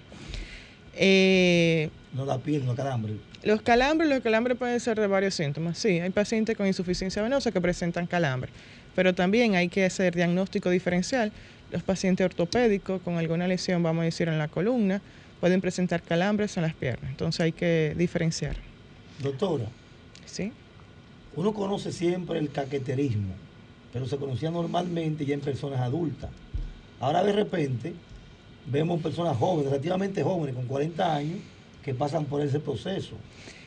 Eh, 0.94 1.90
No 2.12 2.24
da 2.26 2.38
piel, 2.38 2.64
no 2.66 2.74
calambre. 2.74 3.14
los 3.44 3.62
calambres, 3.62 4.08
los 4.10 4.20
calambres 4.20 4.56
pueden 4.58 4.78
ser 4.80 4.98
de 5.00 5.06
varios 5.06 5.34
síntomas. 5.34 5.78
Sí, 5.78 6.00
hay 6.00 6.10
pacientes 6.10 6.56
con 6.56 6.66
insuficiencia 6.66 7.22
venosa 7.22 7.50
que 7.52 7.60
presentan 7.60 8.06
calambre, 8.06 8.50
pero 8.94 9.14
también 9.14 9.54
hay 9.54 9.68
que 9.68 9.84
hacer 9.84 10.14
diagnóstico 10.14 10.70
diferencial. 10.70 11.32
Los 11.70 11.82
pacientes 11.82 12.24
ortopédicos 12.24 13.00
con 13.02 13.16
alguna 13.16 13.48
lesión, 13.48 13.82
vamos 13.82 14.02
a 14.02 14.04
decir, 14.04 14.28
en 14.28 14.38
la 14.38 14.48
columna, 14.48 15.00
pueden 15.42 15.60
presentar 15.60 16.02
calambres 16.02 16.56
en 16.56 16.62
las 16.62 16.72
piernas. 16.72 17.10
Entonces 17.10 17.40
hay 17.40 17.50
que 17.50 17.96
diferenciar. 17.98 18.54
Doctora, 19.20 19.64
¿sí? 20.24 20.52
uno 21.34 21.52
conoce 21.52 21.90
siempre 21.90 22.38
el 22.38 22.48
caqueterismo, 22.52 23.34
pero 23.92 24.06
se 24.06 24.18
conocía 24.18 24.52
normalmente 24.52 25.26
ya 25.26 25.34
en 25.34 25.40
personas 25.40 25.80
adultas. 25.80 26.30
Ahora 27.00 27.24
de 27.24 27.32
repente 27.32 27.92
vemos 28.70 29.02
personas 29.02 29.36
jóvenes, 29.36 29.72
relativamente 29.72 30.22
jóvenes, 30.22 30.54
con 30.54 30.66
40 30.66 31.12
años, 31.12 31.38
que 31.84 31.92
pasan 31.92 32.24
por 32.26 32.40
ese 32.40 32.60
proceso. 32.60 33.16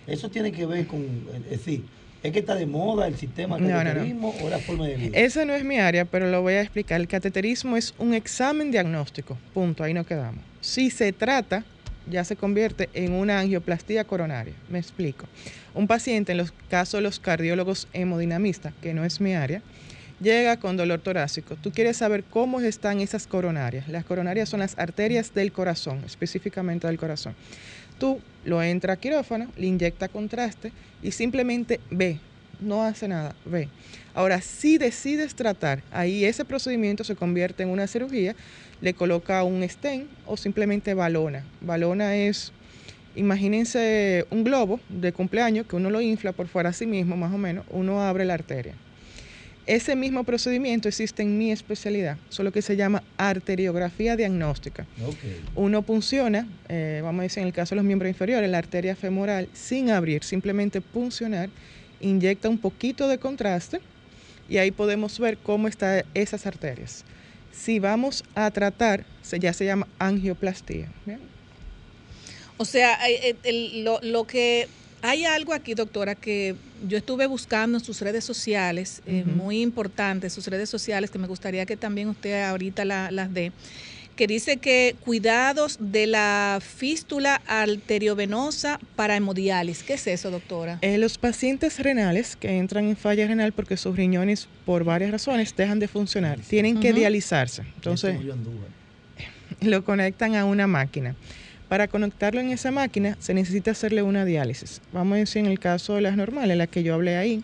Eso 0.08 0.30
tiene 0.30 0.54
que 0.54 0.66
ver 0.66 0.88
con, 0.88 1.02
es 1.44 1.50
decir, 1.50 1.84
¿es 2.28 2.34
que 2.34 2.40
está 2.40 2.56
de 2.56 2.66
moda 2.66 3.08
el 3.08 3.16
sistema 3.18 3.58
No, 3.58 3.68
no, 3.68 3.74
no. 3.76 3.84
caqueterismo 3.84 4.36
o 4.44 4.50
la 4.50 4.60
forma 4.60 4.88
de 4.88 4.96
vida? 4.96 5.18
Esa 5.18 5.46
no 5.46 5.54
es 5.54 5.64
mi 5.64 5.80
área, 5.80 6.06
pero 6.06 6.30
lo 6.30 6.42
voy 6.42 6.54
a 6.54 6.62
explicar. 6.62 7.00
El 7.00 7.08
cateterismo 7.08 7.78
es 7.78 7.94
un 7.98 8.14
examen 8.14 8.72
diagnóstico. 8.72 9.38
Punto, 9.54 9.84
ahí 9.84 9.94
nos 9.94 10.08
quedamos. 10.08 10.44
Si 10.62 10.90
se 10.90 11.14
trata, 11.14 11.64
ya 12.10 12.24
se 12.24 12.36
convierte 12.36 12.90
en 12.94 13.14
una 13.14 13.40
angioplastía 13.40 14.04
coronaria. 14.04 14.54
Me 14.70 14.80
explico. 14.80 15.26
Un 15.74 15.88
paciente, 15.88 16.32
en 16.32 16.40
los 16.40 16.54
casos 16.70 17.00
de 17.00 17.02
los 17.02 17.20
cardiólogos 17.20 17.88
hemodinamistas, 17.94 18.74
que 18.82 18.94
no 18.94 19.04
es 19.06 19.20
mi 19.22 19.34
área, 19.34 19.62
llega 20.22 20.58
con 20.58 20.78
dolor 20.78 21.02
torácico. 21.02 21.56
Tú 21.56 21.72
quieres 21.72 21.98
saber 21.98 22.24
cómo 22.24 22.60
están 22.62 23.02
esas 23.02 23.28
coronarias. 23.28 23.88
Las 23.88 24.06
coronarias 24.06 24.50
son 24.50 24.62
las 24.62 24.78
arterias 24.80 25.34
del 25.34 25.52
corazón, 25.52 26.02
específicamente 26.06 26.88
del 26.88 26.98
corazón. 26.98 27.36
Tú 28.00 28.20
lo 28.43 28.62
entra 28.62 28.93
a 28.93 28.98
quirófano, 28.98 29.48
le 29.58 29.68
inyecta 29.68 30.08
contraste 30.08 30.72
y 31.02 31.12
simplemente 31.12 31.80
ve, 31.89 32.20
no 32.60 32.84
hace 32.84 33.08
nada, 33.08 33.36
ve. 33.46 33.70
Ahora, 34.14 34.41
si 34.41 34.78
decides 34.78 35.36
tratar, 35.36 35.82
ahí 35.91 36.26
ese 36.26 36.46
procedimiento 36.46 37.04
se 37.04 37.16
convierte 37.16 37.64
en 37.64 37.70
una 37.70 37.88
cirugía, 37.88 38.36
le 38.82 38.93
coloca 38.93 39.43
un 39.43 39.68
stent 39.68 40.08
o 40.26 40.38
simplemente 40.38 40.93
balona. 40.93 41.43
Balona 41.62 42.16
es, 42.16 42.52
imagínense 43.16 44.26
un 44.30 44.43
globo 44.43 44.80
de 44.89 45.12
cumpleaños 45.12 45.66
que 45.66 45.76
uno 45.76 45.89
lo 45.89 46.02
infla 46.02 46.32
por 46.32 46.48
fuera 46.48 46.70
a 46.70 46.74
sí 46.74 46.86
mismo, 46.86 47.18
más 47.18 47.34
o 47.34 47.38
menos, 47.38 47.66
uno 47.72 48.02
abre 48.02 48.26
la 48.26 48.36
arteria. 48.36 48.74
Ese 49.68 49.95
mismo 49.95 50.24
procedimiento 50.24 50.88
existe 50.88 51.24
en 51.24 51.38
mi 51.39 51.51
especialidad, 51.51 52.18
solo 52.30 52.51
que 52.51 52.61
se 52.61 52.76
llama 52.76 53.01
arteriografía 53.18 54.16
diagnóstica. 54.16 54.86
Uno 55.55 55.82
punciona, 55.82 56.47
eh, 56.70 56.99
vamos 57.03 57.22
a 57.22 57.24
decir 57.24 57.39
en 57.41 57.47
el 57.47 57.53
caso 57.53 57.74
de 57.74 57.78
los 57.78 57.86
miembros 57.86 58.09
inferiores, 58.09 58.47
la 58.49 58.59
arteria 58.59 58.95
femoral 58.95 59.49
sin 59.53 59.89
abrir, 59.89 60.24
simplemente 60.24 60.82
puncionar, 60.82 61.49
inyecta 61.99 62.47
un 62.47 62.59
poquito 62.59 63.07
de 63.07 63.18
contraste 63.18 63.80
y 64.47 64.57
ahí 64.57 64.70
podemos 64.70 65.18
ver 65.20 65.38
cómo 65.39 65.68
están 65.68 66.03
esas 66.13 66.45
arterias. 66.45 67.03
Si 67.51 67.80
vamos 67.80 68.24
a 68.36 68.51
tratar, 68.51 69.03
se- 69.24 69.39
ya 69.39 69.51
se 69.53 69.66
llama 69.66 69.88
angioplastía. 69.97 70.91
¿bien? 71.07 71.20
O 72.57 72.66
sea, 72.66 72.93
eh, 73.09 73.30
eh, 73.30 73.36
el- 73.43 73.84
lo, 73.84 73.99
lo 74.03 74.26
que 74.28 74.68
hay 75.06 75.26
algo 75.26 75.53
aquí, 75.53 75.74
doctora, 75.76 76.16
que 76.16 76.56
yo 76.88 76.97
estuve 76.97 77.28
buscando 77.28 77.78
en 77.78 77.84
sus 77.84 78.01
redes 78.01 78.24
sociales, 78.24 79.01
eh, 79.06 79.24
muy 79.26 79.62
importante, 79.62 80.30
sus 80.30 80.47
redes 80.47 80.70
sociales, 80.70 81.12
que 81.12 81.20
me 81.20 81.28
gustaría 81.28 81.66
que 81.66 81.78
también 81.78 82.10
usted 82.10 82.43
ahorita 82.43 82.86
la- 82.86 83.12
las 83.12 83.34
dé, 83.34 83.51
que 84.16 84.28
dice 84.28 84.58
que 84.58 84.95
cuidados 85.01 85.78
de 85.80 86.08
la 86.08 86.60
fístula 86.62 87.41
arteriovenosa 87.47 88.80
para 88.95 89.16
hemodiálisis. 89.16 89.84
¿Qué 89.84 89.93
es 89.93 90.08
eso, 90.08 90.32
doctora? 90.32 90.80
Eh, 90.82 90.97
los 90.97 91.18
pacientes 91.18 91.80
renales 91.80 92.36
que 92.36 92.58
entran 92.58 92.86
en 92.86 92.95
falla 92.97 93.28
renal 93.28 93.51
porque 93.51 93.78
sus 93.78 93.95
riñones, 93.95 94.47
por 94.66 94.84
varias 94.86 95.12
razones, 95.12 95.56
dejan 95.56 95.80
de 95.80 95.88
funcionar, 95.88 96.39
tienen 96.39 96.80
que 96.80 96.93
dializarse. 96.93 97.64
Entonces, 97.76 98.16
lo 99.62 99.84
conectan 99.84 100.36
a 100.36 100.45
una 100.45 100.66
máquina. 100.68 101.16
Para 101.76 101.90
conectarlo 101.90 102.40
en 102.40 102.52
esa 102.52 102.72
máquina 102.72 103.18
se 103.20 103.34
necesita 103.34 103.72
hacerle 103.72 104.02
una 104.02 104.24
diálisis. 104.24 104.80
Vamos 104.94 105.16
a 105.16 105.18
decir 105.18 105.40
en 105.44 105.52
el 105.52 105.60
caso 105.60 105.96
de 105.96 106.00
las 106.00 106.16
normales, 106.16 106.56
la 106.56 106.68
que 106.68 106.84
yo 106.84 106.94
hablé 106.94 107.18
ahí, 107.18 107.44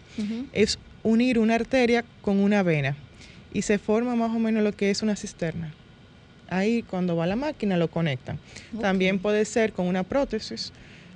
es 0.53 0.79
unir 1.03 1.37
una 1.37 1.55
arteria 1.55 2.05
con 2.21 2.39
una 2.39 2.63
vena 2.63 2.95
y 3.53 3.63
se 3.63 3.77
forma 3.77 4.15
más 4.15 4.33
o 4.33 4.39
menos 4.39 4.63
lo 4.63 4.71
que 4.71 4.89
es 4.89 5.01
una 5.01 5.17
cisterna. 5.17 5.73
Ahí 6.47 6.81
cuando 6.81 7.17
va 7.17 7.27
la 7.27 7.35
máquina 7.35 7.75
lo 7.75 7.89
conectan. 7.89 8.39
También 8.79 9.19
puede 9.19 9.43
ser 9.43 9.73
con 9.73 9.85
una 9.85 10.03
prótesis 10.03 10.71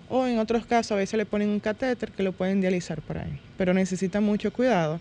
o 0.09 0.27
en 0.27 0.37
otros 0.37 0.65
casos 0.65 0.91
a 0.91 0.95
veces 0.95 1.17
le 1.17 1.25
ponen 1.25 1.47
un 1.47 1.61
catéter 1.61 2.11
que 2.11 2.21
lo 2.21 2.33
pueden 2.33 2.59
dializar 2.59 3.01
por 3.01 3.17
ahí, 3.17 3.39
pero 3.57 3.73
necesitan 3.73 4.25
mucho 4.25 4.51
cuidado. 4.51 4.99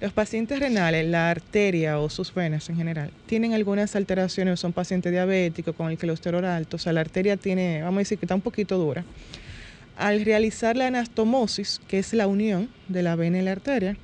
Los 0.00 0.12
pacientes 0.12 0.58
renales, 0.60 1.06
la 1.06 1.30
arteria 1.30 1.98
o 1.98 2.10
sus 2.10 2.34
venas 2.34 2.68
en 2.68 2.76
general, 2.76 3.10
tienen 3.26 3.54
algunas 3.54 3.96
alteraciones, 3.96 4.60
son 4.60 4.72
pacientes 4.74 5.10
diabéticos 5.10 5.74
con 5.74 5.90
el 5.90 5.96
colesterol 5.98 6.44
alto, 6.44 6.76
o 6.76 6.78
sea, 6.78 6.92
la 6.92 7.00
arteria 7.00 7.36
tiene, 7.38 7.80
vamos 7.82 7.96
a 7.96 7.98
decir 8.00 8.18
que 8.18 8.26
está 8.26 8.34
un 8.34 8.42
poquito 8.42 8.76
dura. 8.76 9.04
Al 9.96 10.22
realizar 10.26 10.76
la 10.76 10.88
anastomosis, 10.88 11.80
que 11.88 11.98
es 11.98 12.12
la 12.12 12.26
unión 12.26 12.68
de 12.88 13.02
la 13.02 13.16
vena 13.16 13.38
y 13.38 13.42
la 13.42 13.52
arteria, 13.52 13.96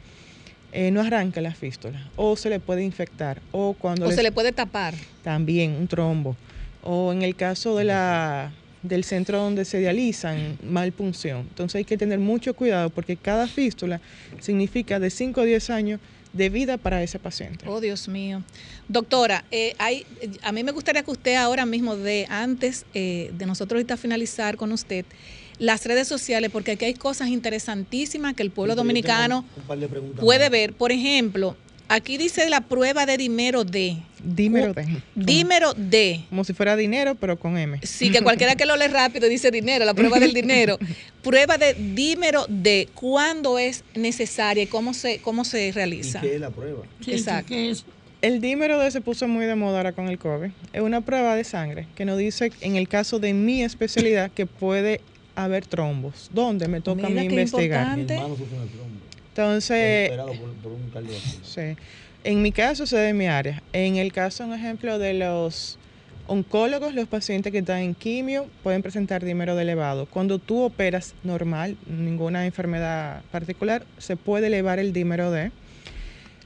eh, 0.72 0.90
no 0.90 1.02
arranca 1.02 1.42
la 1.42 1.52
fístula, 1.52 2.08
o 2.16 2.34
se 2.36 2.48
le 2.48 2.58
puede 2.58 2.82
infectar, 2.82 3.42
o 3.52 3.74
cuando 3.74 4.06
O 4.06 4.08
les- 4.08 4.16
se 4.16 4.22
le 4.22 4.32
puede 4.32 4.52
tapar. 4.52 4.94
también 5.22 5.72
un 5.72 5.86
trombo. 5.88 6.34
O 6.82 7.12
en 7.12 7.20
el 7.20 7.36
caso 7.36 7.76
de 7.76 7.84
la, 7.84 8.50
del 8.82 9.04
centro 9.04 9.38
donde 9.38 9.64
se 9.64 9.78
dializan, 9.78 10.58
malpunción. 10.68 11.40
Entonces 11.40 11.76
hay 11.76 11.84
que 11.84 11.96
tener 11.96 12.18
mucho 12.18 12.54
cuidado 12.54 12.90
porque 12.90 13.16
cada 13.16 13.46
fístula 13.46 14.00
significa 14.40 14.98
de 14.98 15.10
5 15.10 15.40
a 15.40 15.44
10 15.44 15.70
años 15.70 16.00
de 16.32 16.48
vida 16.48 16.78
para 16.78 17.02
ese 17.02 17.18
paciente. 17.18 17.64
Oh, 17.68 17.80
Dios 17.80 18.08
mío. 18.08 18.42
Doctora, 18.88 19.44
eh, 19.50 19.74
hay, 19.78 20.06
a 20.42 20.50
mí 20.52 20.64
me 20.64 20.72
gustaría 20.72 21.02
que 21.02 21.10
usted 21.10 21.34
ahora 21.36 21.66
mismo, 21.66 21.94
de 21.96 22.26
antes 22.30 22.86
eh, 22.94 23.30
de 23.36 23.46
nosotros 23.46 23.78
ahorita 23.78 23.96
finalizar 23.96 24.56
con 24.56 24.72
usted, 24.72 25.04
las 25.58 25.84
redes 25.84 26.08
sociales, 26.08 26.50
porque 26.50 26.72
aquí 26.72 26.86
hay 26.86 26.94
cosas 26.94 27.28
interesantísimas 27.28 28.34
que 28.34 28.42
el 28.42 28.50
pueblo 28.50 28.72
Sí, 28.74 28.78
dominicano 28.78 29.44
puede 30.20 30.44
más. 30.44 30.50
ver. 30.50 30.72
Por 30.72 30.90
ejemplo, 30.90 31.56
aquí 31.94 32.16
dice 32.18 32.48
la 32.48 32.60
prueba 32.60 33.06
de 33.06 33.16
dímero 33.16 33.64
D. 33.64 33.96
Dímero 34.24 34.72
D. 34.72 34.86
Dímero 35.14 35.74
D. 35.76 36.20
Como 36.30 36.44
si 36.44 36.52
fuera 36.52 36.76
dinero, 36.76 37.14
pero 37.16 37.38
con 37.38 37.58
M. 37.58 37.78
Sí, 37.82 38.10
que 38.10 38.20
cualquiera 38.22 38.54
que 38.56 38.66
lo 38.66 38.76
lee 38.76 38.86
rápido 38.88 39.28
dice 39.28 39.50
dinero, 39.50 39.84
la 39.84 39.94
prueba 39.94 40.18
del 40.18 40.32
dinero. 40.32 40.78
Prueba 41.22 41.56
de 41.58 41.74
dímero 41.74 42.46
D. 42.48 42.88
¿Cuándo 42.94 43.58
es 43.58 43.84
necesaria 43.94 44.64
y 44.64 44.66
cómo 44.66 44.94
se, 44.94 45.18
cómo 45.18 45.44
se 45.44 45.68
¿Y 45.68 45.70
realiza? 45.72 46.20
qué 46.20 46.34
es 46.34 46.40
la 46.40 46.50
prueba? 46.50 46.80
Sí, 47.04 47.12
Exacto. 47.12 47.48
que 47.48 47.70
es- 47.70 47.84
El 48.22 48.40
dímero 48.40 48.78
D 48.78 48.90
se 48.90 49.00
puso 49.00 49.26
muy 49.28 49.46
de 49.46 49.54
moda 49.54 49.78
ahora 49.78 49.92
con 49.92 50.08
el 50.08 50.18
COVID. 50.18 50.50
Es 50.72 50.80
una 50.82 51.00
prueba 51.00 51.34
de 51.36 51.44
sangre 51.44 51.86
que 51.96 52.04
nos 52.04 52.18
dice, 52.18 52.52
en 52.60 52.76
el 52.76 52.88
caso 52.88 53.18
de 53.18 53.34
mi 53.34 53.62
especialidad, 53.62 54.30
que 54.30 54.46
puede 54.46 55.00
haber 55.34 55.66
trombos. 55.66 56.30
¿Dónde 56.32 56.68
me 56.68 56.80
toca 56.80 57.06
a 57.06 57.10
Mira 57.10 57.22
mí 57.22 57.28
qué 57.28 57.34
investigar? 57.34 57.96
Mi 57.96 58.02
hermano 58.02 58.36
sufre 58.36 58.56
una 58.56 58.66
trombo. 58.66 59.00
Entonces, 59.32 60.10
operado 60.10 60.32
por, 60.34 60.52
por 60.54 60.72
un 60.72 60.90
cardiovascular. 60.90 61.44
Sí. 61.44 61.76
En 62.24 62.42
mi 62.42 62.52
caso, 62.52 62.86
se 62.86 62.96
de 62.98 63.14
mi 63.14 63.26
área. 63.26 63.62
En 63.72 63.96
el 63.96 64.12
caso, 64.12 64.44
un 64.44 64.52
ejemplo 64.52 64.98
de 64.98 65.14
los 65.14 65.78
oncólogos, 66.26 66.94
los 66.94 67.08
pacientes 67.08 67.50
que 67.50 67.58
están 67.58 67.78
en 67.78 67.94
quimio 67.94 68.46
pueden 68.62 68.82
presentar 68.82 69.24
dímero 69.24 69.56
de 69.56 69.62
elevado. 69.62 70.06
Cuando 70.06 70.38
tú 70.38 70.62
operas 70.62 71.14
normal, 71.24 71.76
ninguna 71.86 72.46
enfermedad 72.46 73.22
particular, 73.32 73.84
se 73.98 74.16
puede 74.16 74.46
elevar 74.46 74.78
el 74.78 74.92
dímero 74.92 75.30
D. 75.30 75.50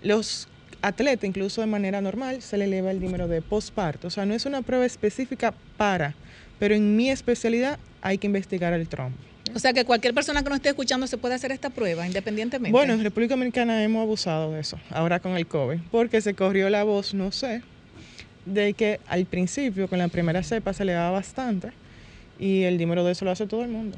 Los 0.03 0.49
atletas, 0.81 1.25
incluso 1.25 1.61
de 1.61 1.67
manera 1.67 2.01
normal, 2.01 2.41
se 2.41 2.57
le 2.57 2.65
eleva 2.67 2.91
el 2.91 3.01
dímero 3.01 3.29
de 3.29 3.43
posparto. 3.43 4.09
O 4.09 4.11
sea, 4.11 4.27
no 4.27 4.35
es 4.35 4.47
una 4.47 4.63
prueba 4.63 4.87
específica 4.87 5.53
para, 5.77 6.15
pero 6.59 6.75
en 6.75 6.97
mi 6.97 7.11
especialidad 7.11 7.79
hay 8.01 8.19
que 8.19 8.29
investigar 8.29 8.73
el 8.73 8.89
trombo. 8.89 9.19
O 9.57 9.59
sea 9.59 9.73
que 9.73 9.87
cualquier 9.87 10.13
persona 10.13 10.43
que 10.43 10.51
nos 10.51 10.57
esté 10.57 10.69
escuchando 10.69 11.07
se 11.07 11.17
puede 11.17 11.35
hacer 11.35 11.51
esta 11.51 11.71
prueba 11.71 12.07
independientemente. 12.07 12.71
Bueno, 12.71 12.93
en 12.93 13.03
República 13.03 13.37
Dominicana 13.37 13.83
hemos 13.83 14.03
abusado 14.03 14.53
de 14.53 14.61
eso, 14.61 14.79
ahora 14.91 15.19
con 15.19 15.35
el 15.35 15.47
COVID, 15.47 15.79
porque 15.91 16.21
se 16.21 16.35
corrió 16.35 16.69
la 16.69 16.85
voz, 16.85 17.15
no 17.15 17.33
sé, 17.33 17.63
de 18.45 18.75
que 18.75 19.01
al 19.07 19.25
principio 19.25 19.89
con 19.89 19.99
la 19.99 20.09
primera 20.09 20.43
cepa 20.43 20.75
se 20.75 20.85
le 20.85 20.93
daba 20.93 21.11
bastante 21.13 21.71
y 22.39 22.65
el 22.65 22.77
dímero 22.77 23.03
de 23.03 23.13
eso 23.13 23.25
lo 23.25 23.31
hace 23.31 23.47
todo 23.47 23.63
el 23.63 23.71
mundo. 23.71 23.97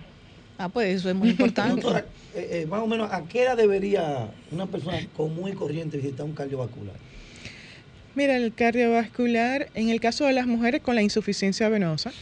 Ah, 0.58 0.68
pues 0.68 0.94
eso 0.94 1.08
es 1.08 1.16
muy 1.16 1.30
importante. 1.30 1.82
Doctora, 1.82 2.04
eh, 2.36 2.60
eh, 2.62 2.66
más 2.66 2.80
o 2.80 2.86
menos, 2.86 3.12
¿a 3.12 3.24
qué 3.24 3.42
edad 3.42 3.56
debería 3.56 4.28
una 4.52 4.66
persona 4.66 5.00
común 5.16 5.48
y 5.48 5.54
corriente 5.54 5.96
visitar 5.96 6.24
un 6.24 6.34
cardiovascular? 6.34 6.94
Mira, 8.14 8.36
el 8.36 8.54
cardiovascular, 8.54 9.70
en 9.74 9.88
el 9.88 10.00
caso 10.00 10.24
de 10.24 10.34
las 10.34 10.46
mujeres 10.46 10.82
con 10.82 10.94
la 10.94 11.02
insuficiencia 11.02 11.68
venosa, 11.68 12.12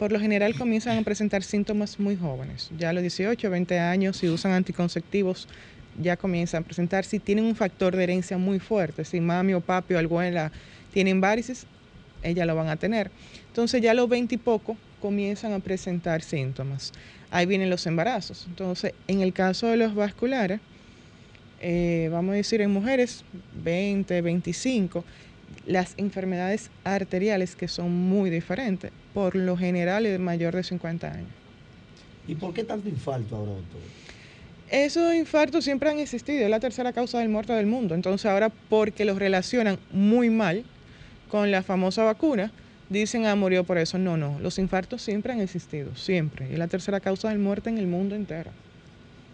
por 0.00 0.12
lo 0.12 0.18
general 0.18 0.54
comienzan 0.54 0.96
a 0.96 1.02
presentar 1.02 1.42
síntomas 1.42 2.00
muy 2.00 2.16
jóvenes. 2.16 2.70
Ya 2.78 2.88
a 2.88 2.92
los 2.94 3.02
18, 3.02 3.50
20 3.50 3.78
años, 3.78 4.16
si 4.16 4.30
usan 4.30 4.52
anticonceptivos, 4.52 5.46
ya 6.00 6.16
comienzan 6.16 6.62
a 6.62 6.64
presentar. 6.64 7.04
Si 7.04 7.18
tienen 7.18 7.44
un 7.44 7.54
factor 7.54 7.94
de 7.94 8.04
herencia 8.04 8.38
muy 8.38 8.60
fuerte, 8.60 9.04
si 9.04 9.20
mami 9.20 9.52
o 9.52 9.60
papi 9.60 9.92
o 9.92 9.98
abuela 9.98 10.52
tienen 10.90 11.20
varices, 11.20 11.66
ellas 12.22 12.46
lo 12.46 12.56
van 12.56 12.68
a 12.68 12.76
tener. 12.76 13.10
Entonces 13.48 13.82
ya 13.82 13.90
a 13.90 13.94
los 13.94 14.08
20 14.08 14.36
y 14.36 14.38
poco 14.38 14.78
comienzan 15.02 15.52
a 15.52 15.58
presentar 15.58 16.22
síntomas. 16.22 16.92
Ahí 17.30 17.44
vienen 17.44 17.68
los 17.68 17.86
embarazos. 17.86 18.46
Entonces, 18.48 18.94
en 19.06 19.20
el 19.20 19.34
caso 19.34 19.66
de 19.66 19.76
los 19.76 19.94
vasculares, 19.94 20.60
eh, 21.60 22.08
vamos 22.10 22.32
a 22.32 22.36
decir 22.36 22.62
en 22.62 22.70
mujeres 22.70 23.22
20, 23.62 24.22
25, 24.22 25.04
las 25.70 25.94
enfermedades 25.98 26.70
arteriales 26.82 27.54
que 27.54 27.68
son 27.68 27.92
muy 27.92 28.28
diferentes, 28.28 28.90
por 29.14 29.36
lo 29.36 29.56
general 29.56 30.04
es 30.04 30.18
mayor 30.18 30.56
de 30.56 30.64
50 30.64 31.12
años. 31.12 31.28
¿Y 32.26 32.34
por 32.34 32.52
qué 32.52 32.64
tanto 32.64 32.88
infarto 32.88 33.36
ahora, 33.36 33.52
doctor? 33.52 33.80
Esos 34.68 35.14
infartos 35.14 35.64
siempre 35.64 35.90
han 35.90 35.98
existido, 35.98 36.44
es 36.44 36.50
la 36.50 36.60
tercera 36.60 36.92
causa 36.92 37.18
del 37.18 37.28
muerte 37.28 37.52
del 37.52 37.66
mundo. 37.66 37.94
Entonces 37.94 38.26
ahora 38.26 38.50
porque 38.68 39.04
los 39.04 39.18
relacionan 39.18 39.78
muy 39.92 40.28
mal 40.28 40.64
con 41.28 41.50
la 41.50 41.62
famosa 41.62 42.02
vacuna, 42.02 42.52
dicen, 42.88 43.26
ah, 43.26 43.36
murió 43.36 43.62
por 43.64 43.78
eso. 43.78 43.98
No, 43.98 44.16
no, 44.16 44.38
los 44.40 44.58
infartos 44.58 45.02
siempre 45.02 45.32
han 45.32 45.40
existido, 45.40 45.94
siempre. 45.96 46.52
Es 46.52 46.58
la 46.58 46.68
tercera 46.68 47.00
causa 47.00 47.28
del 47.28 47.38
muerte 47.38 47.70
en 47.70 47.78
el 47.78 47.86
mundo 47.86 48.16
entero. 48.16 48.50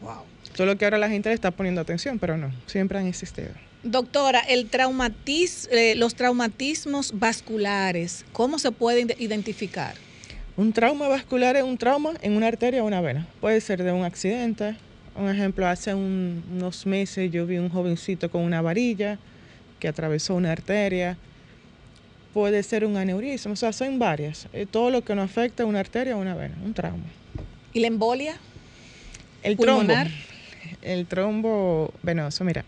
Wow. 0.03 0.23
Solo 0.55 0.77
que 0.77 0.85
ahora 0.85 0.99
la 0.99 1.09
gente 1.09 1.31
le 1.31 1.35
está 1.35 1.51
poniendo 1.51 1.81
atención, 1.81 2.19
pero 2.19 2.37
no, 2.37 2.51
siempre 2.67 2.99
han 2.99 3.07
existido. 3.07 3.51
Doctora, 3.91 4.41
el 4.41 4.67
traumatiz, 4.69 5.69
eh, 5.71 5.95
los 5.95 6.17
traumatismos 6.17 7.13
vasculares, 7.19 8.25
¿cómo 8.33 8.59
se 8.59 8.73
pueden 8.73 9.07
ide- 9.11 9.17
identificar? 9.21 9.95
Un 10.57 10.73
trauma 10.73 11.07
vascular 11.07 11.55
es 11.55 11.63
un 11.63 11.79
trauma 11.79 12.15
en 12.21 12.33
una 12.37 12.49
arteria 12.49 12.83
o 12.83 12.87
una 12.87 13.01
vena. 13.01 13.29
Puede 13.41 13.61
ser 13.61 13.85
de 13.85 13.93
un 13.93 14.05
accidente. 14.05 14.75
Un 15.15 15.29
ejemplo, 15.29 15.69
hace 15.69 15.95
un- 15.95 16.43
unos 16.53 16.85
meses 16.85 17.31
yo 17.31 17.47
vi 17.47 17.59
un 17.59 17.69
jovencito 17.69 18.29
con 18.29 18.43
una 18.43 18.61
varilla 18.61 19.19
que 19.79 19.87
atravesó 19.87 20.35
una 20.35 20.51
arteria. 20.51 21.17
Puede 22.35 22.65
ser 22.65 22.85
un 22.85 22.97
aneurisma, 22.97 23.53
o 23.53 23.57
sea, 23.57 23.73
son 23.73 24.01
varias. 24.01 24.49
Eh, 24.53 24.67
Todo 24.69 24.91
lo 24.91 25.05
que 25.05 25.15
nos 25.15 25.27
afecta 25.31 25.63
a 25.63 25.67
una 25.67 25.79
arteria 25.79 26.17
o 26.17 26.21
una 26.21 26.35
vena, 26.35 26.57
un 26.65 26.75
trauma. 26.75 27.05
¿Y 27.73 27.79
la 27.81 27.87
embolia? 27.87 28.37
El 29.45 29.57
trombo. 29.57 29.79
Pulmonar. 29.83 30.11
El 30.83 31.07
trombo 31.07 31.95
venoso, 32.03 32.43
mira. 32.43 32.65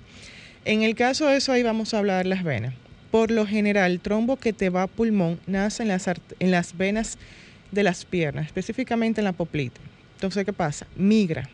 En 0.65 0.83
el 0.83 0.95
caso 0.95 1.27
de 1.27 1.37
eso, 1.37 1.53
ahí 1.53 1.63
vamos 1.63 1.95
a 1.95 1.99
hablar 1.99 2.27
las 2.27 2.43
venas. 2.43 2.75
Por 3.11 3.31
lo 3.31 3.47
general, 3.47 3.93
el 3.93 4.01
trombo 4.01 4.37
que 4.37 4.53
te 4.53 4.71
va 4.71 4.83
a 4.83 4.87
pulmón 4.87 5.41
nace 5.47 5.83
en 5.83 5.89
las, 5.89 6.09
en 6.09 6.51
las 6.51 6.77
venas 6.77 7.19
de 7.73 7.83
las 7.83 8.05
piernas, 8.05 8.47
específicamente 8.47 9.21
en 9.21 9.25
la 9.25 9.33
poplita. 9.33 9.81
Entonces, 10.15 10.45
¿qué 10.45 10.53
pasa? 10.53 10.87
Migra. 10.97 11.49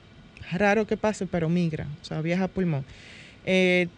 Raro 0.50 0.86
que 0.86 0.96
pase, 0.96 1.26
pero 1.26 1.48
migra. 1.48 1.86
O 2.02 2.04
sea, 2.04 2.20
viaja 2.20 2.44
a 2.44 2.48
pulmón. 2.48 2.84
Eh, 3.46 3.88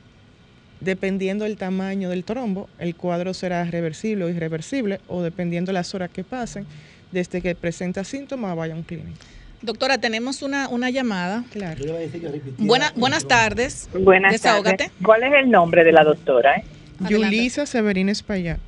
dependiendo 0.80 1.44
del 1.44 1.56
tamaño 1.56 2.10
del 2.10 2.24
trombo, 2.24 2.68
el 2.78 2.94
cuadro 2.94 3.32
será 3.32 3.64
reversible 3.64 4.24
o 4.24 4.28
irreversible, 4.28 5.00
o 5.08 5.22
dependiendo 5.22 5.72
las 5.72 5.94
horas 5.94 6.10
que 6.10 6.24
pasen, 6.24 6.66
desde 7.12 7.40
que 7.40 7.54
presenta 7.54 8.04
síntomas, 8.04 8.54
vaya 8.56 8.74
a 8.74 8.76
un 8.76 8.82
clínico. 8.82 9.18
Doctora, 9.66 9.98
tenemos 9.98 10.42
una, 10.42 10.68
una 10.68 10.90
llamada. 10.90 11.42
Claro. 11.50 11.80
Yo 11.80 11.86
le 11.86 11.90
iba 11.90 11.98
a 11.98 12.02
decir 12.02 12.20
que 12.20 12.28
repitiera 12.28 12.64
Buena- 12.64 12.92
buenas 12.94 13.26
tardes. 13.26 13.88
Buenas 13.92 14.30
Desahógate. 14.30 14.76
tardes. 14.84 14.92
¿Cuál 15.04 15.24
es 15.24 15.32
el 15.42 15.50
nombre 15.50 15.82
de 15.82 15.90
la 15.90 16.04
doctora? 16.04 16.54
eh? 16.58 16.64
Yulisa 17.10 17.66
Severín 17.66 18.08
Espaillat, 18.08 18.60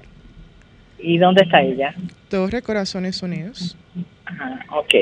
¿Y 0.99 1.19
dónde 1.19 1.45
está 1.45 1.63
ella? 1.63 1.95
Torre 2.29 2.61
Corazones 2.63 3.23
Unidos. 3.23 3.77
Ajá, 4.25 4.67
ok, 4.77 4.95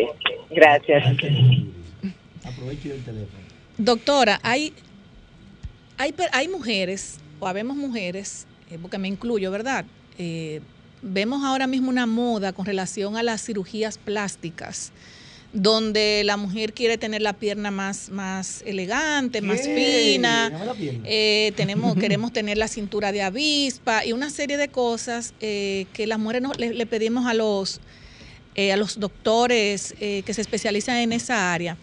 gracias. 0.51 1.03
Aproveche 2.45 2.95
el 2.95 3.03
teléfono. 3.03 3.43
Doctora, 3.79 4.39
hay, 4.43 4.75
hay, 5.97 6.15
hay 6.33 6.49
mujeres, 6.49 7.19
o 7.41 7.49
habemos 7.49 7.75
mujeres, 7.77 8.47
eh, 8.71 8.79
porque 8.81 8.99
me 8.99 9.09
incluyo, 9.09 9.51
¿verdad? 9.51 9.87
Eh, 10.19 10.61
vemos 11.01 11.43
ahora 11.43 11.67
mismo 11.67 11.89
una 11.89 12.05
moda 12.07 12.53
con 12.53 12.67
relación 12.67 13.17
a 13.17 13.23
las 13.23 13.43
cirugías 13.43 13.97
plásticas, 13.99 14.93
donde 15.57 16.23
la 16.25 16.37
mujer 16.37 16.75
quiere 16.75 16.99
tener 16.99 17.23
la 17.23 17.33
pierna 17.33 17.71
más, 17.71 18.11
más 18.11 18.63
elegante, 18.67 19.41
más 19.41 19.63
¿Qué? 19.63 20.13
fina. 20.15 20.53
Eh, 21.05 21.53
tenemos, 21.57 21.95
queremos 22.01 22.33
tener 22.33 22.59
la 22.59 22.69
cintura 22.69 23.11
de 23.11 23.23
avispa 23.23 24.05
y 24.05 24.13
una 24.13 24.29
serie 24.29 24.59
de 24.59 24.69
cosas 24.69 25.33
eh, 25.41 25.87
que 25.95 26.07
las 26.07 26.19
mujeres 26.19 26.43
no- 26.43 26.53
le, 26.53 26.75
le 26.75 26.85
pedimos 26.87 27.27
a 27.27 27.33
los, 27.33 27.81
eh, 28.55 28.71
a 28.73 28.77
los 28.77 29.01
doctores 29.01 29.95
eh, 29.99 30.23
que 30.27 30.35
se 30.35 30.43
especializan 30.43 30.99
en 30.99 31.13
esa 31.13 31.55
área. 31.55 31.79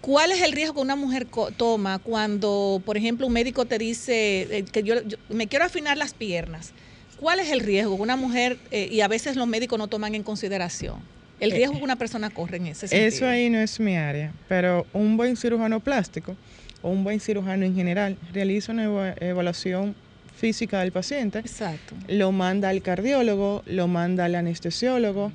¿Cuál 0.00 0.32
es 0.32 0.42
el 0.42 0.50
riesgo 0.52 0.74
que 0.74 0.80
una 0.80 0.96
mujer 0.96 1.26
toma 1.56 1.98
cuando, 2.00 2.82
por 2.84 2.96
ejemplo, 2.96 3.26
un 3.28 3.32
médico 3.32 3.64
te 3.64 3.78
dice 3.78 4.64
que 4.72 4.82
yo, 4.82 5.02
yo 5.06 5.18
me 5.28 5.46
quiero 5.46 5.64
afinar 5.64 5.96
las 5.96 6.14
piernas? 6.14 6.72
¿Cuál 7.20 7.40
es 7.40 7.50
el 7.50 7.60
riesgo 7.60 7.96
que 7.96 8.02
una 8.02 8.16
mujer, 8.16 8.58
y 8.70 9.00
a 9.00 9.08
veces 9.08 9.34
los 9.36 9.46
médicos 9.48 9.76
no 9.78 9.88
toman 9.88 10.14
en 10.14 10.22
consideración, 10.22 11.00
el 11.40 11.52
Eh, 11.52 11.56
riesgo 11.56 11.78
que 11.78 11.84
una 11.84 11.96
persona 11.96 12.30
corre 12.30 12.56
en 12.58 12.66
ese 12.68 12.88
sentido? 12.88 13.06
Eso 13.08 13.26
ahí 13.26 13.50
no 13.50 13.58
es 13.58 13.78
mi 13.80 13.96
área, 13.96 14.32
pero 14.48 14.86
un 14.92 15.16
buen 15.16 15.36
cirujano 15.36 15.80
plástico 15.80 16.36
o 16.82 16.90
un 16.90 17.04
buen 17.04 17.20
cirujano 17.20 17.64
en 17.64 17.74
general 17.74 18.16
realiza 18.32 18.72
una 18.72 18.84
eva- 18.84 19.14
evaluación 19.20 19.94
física 20.36 20.80
del 20.80 20.92
paciente, 20.92 21.40
Exacto. 21.40 21.94
lo 22.06 22.30
manda 22.32 22.68
al 22.68 22.80
cardiólogo, 22.82 23.62
lo 23.66 23.88
manda 23.88 24.24
al 24.26 24.34
anestesiólogo. 24.36 25.32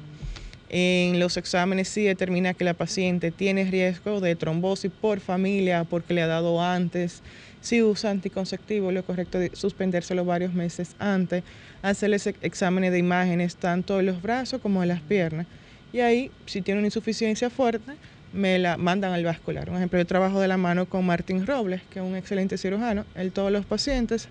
En 0.70 1.20
los 1.20 1.38
exámenes 1.38 1.88
sí 1.90 2.04
determina 2.04 2.54
que 2.56 2.64
la 2.64 2.74
paciente 2.74 3.30
tiene 3.30 3.66
riesgo 3.70 4.22
de 4.22 4.36
trombosis 4.36 4.92
por 5.02 5.20
familia, 5.20 5.84
porque 5.84 6.14
le 6.16 6.22
ha 6.24 6.28
dado 6.28 6.64
antes. 6.64 7.22
Si 7.62 7.84
usa 7.84 8.10
anticonceptivo, 8.10 8.92
lo 8.92 9.04
correcto 9.06 9.40
es 9.40 9.52
suspendérselo 9.54 10.26
varios 10.26 10.54
meses 10.54 10.96
antes, 11.00 11.44
hacerles 11.84 12.26
ex- 12.26 12.40
exámenes 12.42 12.92
de 12.92 12.98
imágenes 12.98 13.56
tanto 13.58 13.98
de 13.98 14.04
los 14.04 14.22
brazos 14.22 14.62
como 14.62 14.82
de 14.82 14.88
las 14.88 15.02
piernas. 15.02 15.46
Y 15.94 16.00
ahí, 16.02 16.32
si 16.48 16.62
tiene 16.62 16.80
una 16.80 16.88
insuficiencia 16.88 17.50
fuerte, 17.50 17.94
me 18.34 18.58
la 18.60 18.78
mandan 18.78 19.14
al 19.14 19.24
vascular. 19.24 19.70
Un 19.70 19.76
ejemplo, 19.78 20.00
yo 20.00 20.06
trabajo 20.08 20.40
de 20.42 20.48
la 20.48 20.58
mano 20.58 20.88
con 20.88 21.06
Martín 21.06 21.46
Robles, 21.46 21.82
que 21.92 22.00
es 22.00 22.06
un 22.06 22.16
excelente 22.16 22.58
cirujano. 22.58 23.06
Él 23.16 23.32
todos 23.32 23.52
los 23.52 23.64
pacientes 23.66 24.28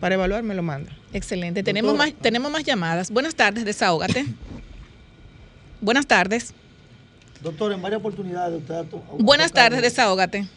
para 0.00 0.16
evaluar 0.16 0.42
me 0.42 0.54
lo 0.54 0.62
manda. 0.62 0.90
Excelente. 1.12 1.62
Tenemos 1.62 1.96
más, 1.96 2.12
tenemos 2.14 2.50
más 2.50 2.64
llamadas. 2.64 3.10
Buenas 3.12 3.34
tardes, 3.36 3.64
desahógate. 3.64 4.26
Buenas 5.80 6.06
tardes. 6.06 6.52
Doctor, 7.42 7.72
en 7.72 7.80
varias 7.82 8.00
oportunidades 8.00 8.58
usted 8.60 8.74
ha 8.74 8.82
Buenas 9.18 9.52
tocado- 9.52 9.64
tardes, 9.70 9.82
desahógate. 9.82 10.48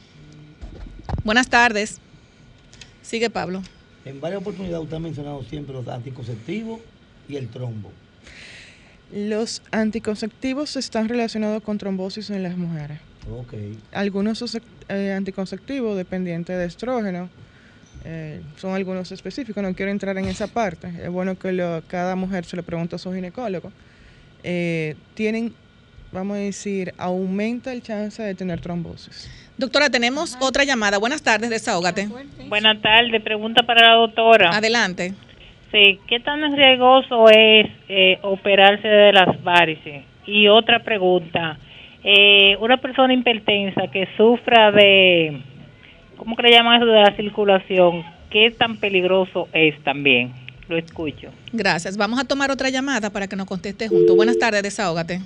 Buenas 1.23 1.49
tardes. 1.49 1.99
Sigue 3.03 3.29
Pablo. 3.29 3.61
En 4.05 4.19
varias 4.21 4.41
oportunidades 4.41 4.83
usted 4.83 4.95
ha 4.95 4.99
mencionado 4.99 5.43
siempre 5.43 5.73
los 5.73 5.87
anticonceptivos 5.87 6.79
y 7.29 7.35
el 7.35 7.47
trombo. 7.49 7.91
Los 9.13 9.61
anticonceptivos 9.71 10.75
están 10.75 11.07
relacionados 11.07 11.63
con 11.63 11.77
trombosis 11.77 12.29
en 12.29 12.43
las 12.43 12.57
mujeres. 12.57 12.99
Ok. 13.31 13.53
Algunos 13.93 14.57
eh, 14.89 15.13
anticonceptivos 15.13 15.95
dependientes 15.97 16.57
de 16.57 16.65
estrógeno 16.65 17.29
eh, 18.05 18.41
son 18.57 18.73
algunos 18.73 19.11
específicos, 19.11 19.61
no 19.63 19.73
quiero 19.73 19.91
entrar 19.91 20.17
en 20.17 20.25
esa 20.25 20.47
parte. 20.47 20.87
Es 21.01 21.09
bueno 21.09 21.37
que 21.37 21.51
lo- 21.51 21.81
cada 21.87 22.15
mujer 22.15 22.45
se 22.45 22.55
le 22.55 22.63
pregunte 22.63 22.95
a 22.95 22.99
su 22.99 23.11
ginecólogo. 23.13 23.71
Eh, 24.43 24.95
tienen, 25.13 25.53
vamos 26.11 26.35
a 26.37 26.39
decir, 26.39 26.93
aumenta 26.97 27.73
el 27.73 27.81
chance 27.81 28.21
de 28.21 28.35
tener 28.35 28.61
trombosis. 28.61 29.29
Doctora, 29.57 29.89
tenemos 29.89 30.37
otra 30.39 30.63
llamada. 30.63 30.97
Buenas 30.99 31.21
tardes, 31.21 31.49
desahógate. 31.49 32.07
Buenas 32.47 32.81
tardes, 32.81 33.21
pregunta 33.23 33.63
para 33.65 33.89
la 33.89 33.95
doctora. 33.95 34.51
Adelante. 34.55 35.15
Sí, 35.71 35.99
¿qué 36.07 36.19
tan 36.19 36.55
riesgoso 36.55 37.29
es 37.29 37.67
eh, 37.89 38.19
operarse 38.21 38.87
de 38.87 39.11
las 39.11 39.43
varices? 39.43 40.03
Y 40.25 40.47
otra 40.47 40.83
pregunta, 40.83 41.57
eh, 42.03 42.55
una 42.59 42.77
persona 42.77 43.13
hipertensa 43.13 43.87
que 43.91 44.07
sufra 44.15 44.71
de, 44.71 45.41
¿cómo 46.15 46.35
que 46.35 46.43
le 46.43 46.51
llaman 46.51 46.81
eso 46.81 46.85
de 46.85 47.01
la 47.01 47.15
circulación? 47.15 48.03
¿Qué 48.29 48.51
tan 48.51 48.77
peligroso 48.77 49.47
es 49.53 49.81
también? 49.83 50.31
Lo 50.69 50.77
escucho. 50.77 51.29
Gracias. 51.53 51.97
Vamos 51.97 52.19
a 52.19 52.25
tomar 52.25 52.51
otra 52.51 52.69
llamada 52.69 53.09
para 53.09 53.27
que 53.27 53.35
nos 53.35 53.47
conteste 53.47 53.87
juntos. 53.87 54.15
Buenas 54.15 54.37
tardes, 54.37 54.63
desahógate. 54.63 55.21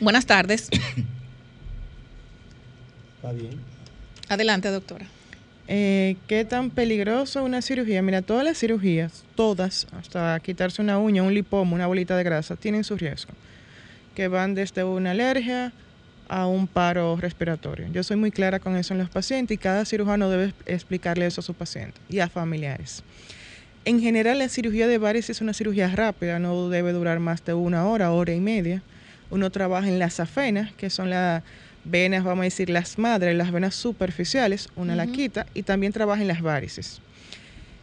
Buenas 0.00 0.26
tardes. 0.26 0.70
Está 3.16 3.32
bien. 3.32 3.58
Adelante, 4.28 4.68
doctora. 4.68 5.06
Eh, 5.68 6.16
¿Qué 6.28 6.44
tan 6.44 6.70
peligroso 6.70 7.42
una 7.42 7.60
cirugía? 7.60 8.00
Mira, 8.00 8.22
todas 8.22 8.44
las 8.44 8.58
cirugías, 8.58 9.24
todas, 9.34 9.88
hasta 9.98 10.38
quitarse 10.40 10.80
una 10.80 10.98
uña, 10.98 11.22
un 11.22 11.34
lipoma, 11.34 11.74
una 11.74 11.88
bolita 11.88 12.16
de 12.16 12.22
grasa, 12.22 12.54
tienen 12.54 12.84
su 12.84 12.96
riesgo, 12.96 13.32
que 14.14 14.28
van 14.28 14.54
desde 14.54 14.84
una 14.84 15.10
alergia 15.10 15.72
a 16.28 16.46
un 16.46 16.68
paro 16.68 17.16
respiratorio. 17.16 17.88
Yo 17.92 18.02
soy 18.04 18.16
muy 18.16 18.30
clara 18.30 18.60
con 18.60 18.76
eso 18.76 18.94
en 18.94 18.98
los 18.98 19.10
pacientes 19.10 19.56
y 19.56 19.58
cada 19.58 19.84
cirujano 19.84 20.30
debe 20.30 20.52
explicarle 20.66 21.26
eso 21.26 21.40
a 21.40 21.44
su 21.44 21.54
paciente 21.54 22.00
y 22.08 22.20
a 22.20 22.28
familiares. 22.28 23.02
En 23.84 24.00
general, 24.00 24.38
la 24.38 24.48
cirugía 24.48 24.86
de 24.88 24.98
varices 24.98 25.36
es 25.36 25.40
una 25.40 25.52
cirugía 25.52 25.88
rápida, 25.88 26.38
no 26.38 26.68
debe 26.68 26.92
durar 26.92 27.20
más 27.20 27.44
de 27.44 27.54
una 27.54 27.86
hora, 27.86 28.12
hora 28.12 28.34
y 28.34 28.40
media. 28.40 28.82
Uno 29.30 29.50
trabaja 29.50 29.88
en 29.88 29.98
las 29.98 30.20
afenas, 30.20 30.72
que 30.74 30.90
son 30.90 31.10
las 31.10 31.42
venas, 31.88 32.24
vamos 32.24 32.42
a 32.42 32.44
decir, 32.44 32.70
las 32.70 32.98
madres, 32.98 33.36
las 33.36 33.52
venas 33.52 33.74
superficiales, 33.74 34.68
una 34.76 34.96
la 34.96 35.06
quita 35.06 35.46
y 35.54 35.62
también 35.62 35.92
trabaja 35.92 36.22
en 36.22 36.28
las 36.28 36.42
varices. 36.42 37.00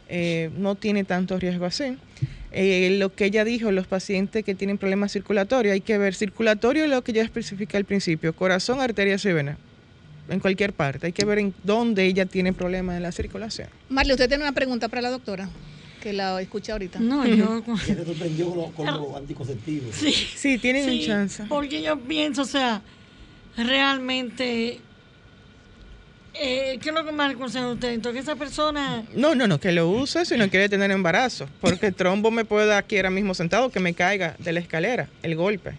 Eh, 0.10 0.52
no 0.58 0.76
tiene 0.76 1.04
tanto 1.04 1.40
riesgo 1.40 1.66
así. 1.66 1.98
Eh, 2.52 2.98
lo 3.00 3.14
que 3.14 3.26
ella 3.26 3.44
dijo, 3.44 3.72
los 3.72 3.88
pacientes 3.88 4.44
que 4.44 4.54
tienen 4.54 4.78
problemas 4.78 5.12
circulatorios, 5.12 5.74
hay 5.74 5.82
que 5.82 5.98
ver 5.98 6.14
circulatorio, 6.14 6.86
lo 6.88 7.04
que 7.04 7.14
ya 7.14 7.24
especifica 7.24 7.78
al 7.78 7.86
principio, 7.86 8.34
corazón, 8.34 8.80
arterias 8.80 9.26
y 9.26 9.34
venas, 9.34 9.58
en 10.30 10.40
cualquier 10.40 10.74
parte. 10.74 11.08
Hay 11.08 11.14
que 11.14 11.26
ver 11.26 11.40
en 11.40 11.54
dónde 11.64 12.06
ella 12.06 12.28
tiene 12.28 12.54
problemas 12.54 12.98
en 12.98 13.04
la 13.04 13.12
circulación. 13.12 13.70
Marley, 13.90 14.14
¿usted 14.14 14.28
tiene 14.28 14.44
una 14.44 14.52
pregunta 14.54 14.88
para 14.88 15.02
la 15.02 15.10
doctora? 15.10 15.50
Que 16.00 16.14
la 16.14 16.40
escucha 16.42 16.74
ahorita. 16.74 17.00
No, 17.00 17.26
yo... 17.26 17.64
Ya 17.88 17.96
se 17.96 18.06
sorprendió 18.06 18.52
con, 18.52 18.72
con 18.74 18.86
los 18.86 19.16
anticonceptivos. 19.16 19.96
Sí, 19.96 20.12
Sí, 20.12 20.58
tienen 20.60 20.84
un 20.84 20.92
sí, 20.92 21.08
chance. 21.08 21.44
Porque 21.50 21.82
yo 21.82 21.98
pienso, 21.98 22.44
o 22.44 22.46
sea, 22.46 22.84
realmente, 23.58 24.80
eh, 26.36 26.80
¿qué 26.82 26.90
es 26.90 26.96
lo 26.96 27.06
que 27.06 27.12
me 27.12 27.24
aconseja 27.24 27.68
usted? 27.68 27.92
Entonces, 27.94 28.24
esa 28.24 28.36
persona, 28.36 29.04
No, 29.16 29.36
no, 29.36 29.48
no, 29.48 29.60
que 29.60 29.72
lo 29.72 29.90
use 29.90 30.26
si 30.26 30.38
no 30.38 30.50
quiere 30.50 30.70
tener 30.70 30.92
embarazo. 30.92 31.48
Porque 31.62 31.88
el 31.88 31.94
trombo 31.96 32.32
me 32.32 32.46
puede 32.46 32.68
dar 32.68 32.78
aquí 32.80 32.98
ahora 32.98 33.10
mismo 33.12 33.34
sentado 33.34 33.70
que 33.70 33.80
me 33.80 33.94
caiga 33.94 34.36
de 34.40 34.52
la 34.54 34.60
escalera, 34.60 35.08
el 35.22 35.36
golpe. 35.36 35.72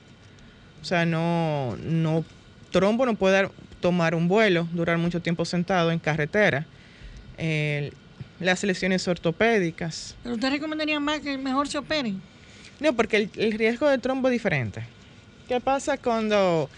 O 0.83 0.85
sea, 0.85 1.05
no, 1.07 1.77
no, 1.83 2.25
trombo 2.71 3.07
no 3.07 3.15
puede 3.15 3.35
dar- 3.35 3.51
tomar 3.81 4.15
un 4.15 4.29
vuelo, 4.29 4.69
durar 4.73 4.99
mucho 4.99 5.21
tiempo 5.21 5.45
sentado 5.45 5.91
en 5.91 5.99
carretera. 5.99 6.67
Las 8.41 8.63
lesiones 8.65 9.07
ortopédicas. 9.09 10.17
¿pero 10.23 10.35
usted 10.35 10.51
recomendaría 10.51 10.99
más 11.01 11.21
que 11.21 11.37
mejor 11.39 11.69
se 11.69 11.79
operen? 11.79 12.21
No, 12.81 12.93
porque 12.93 13.17
el, 13.17 13.31
el 13.37 13.53
riesgo 13.53 13.89
de 13.89 13.99
trombo 13.99 14.29
es 14.29 14.33
diferente. 14.33 14.83
¿Qué 15.49 15.61
pasa 15.61 15.97
cuando 15.99 16.69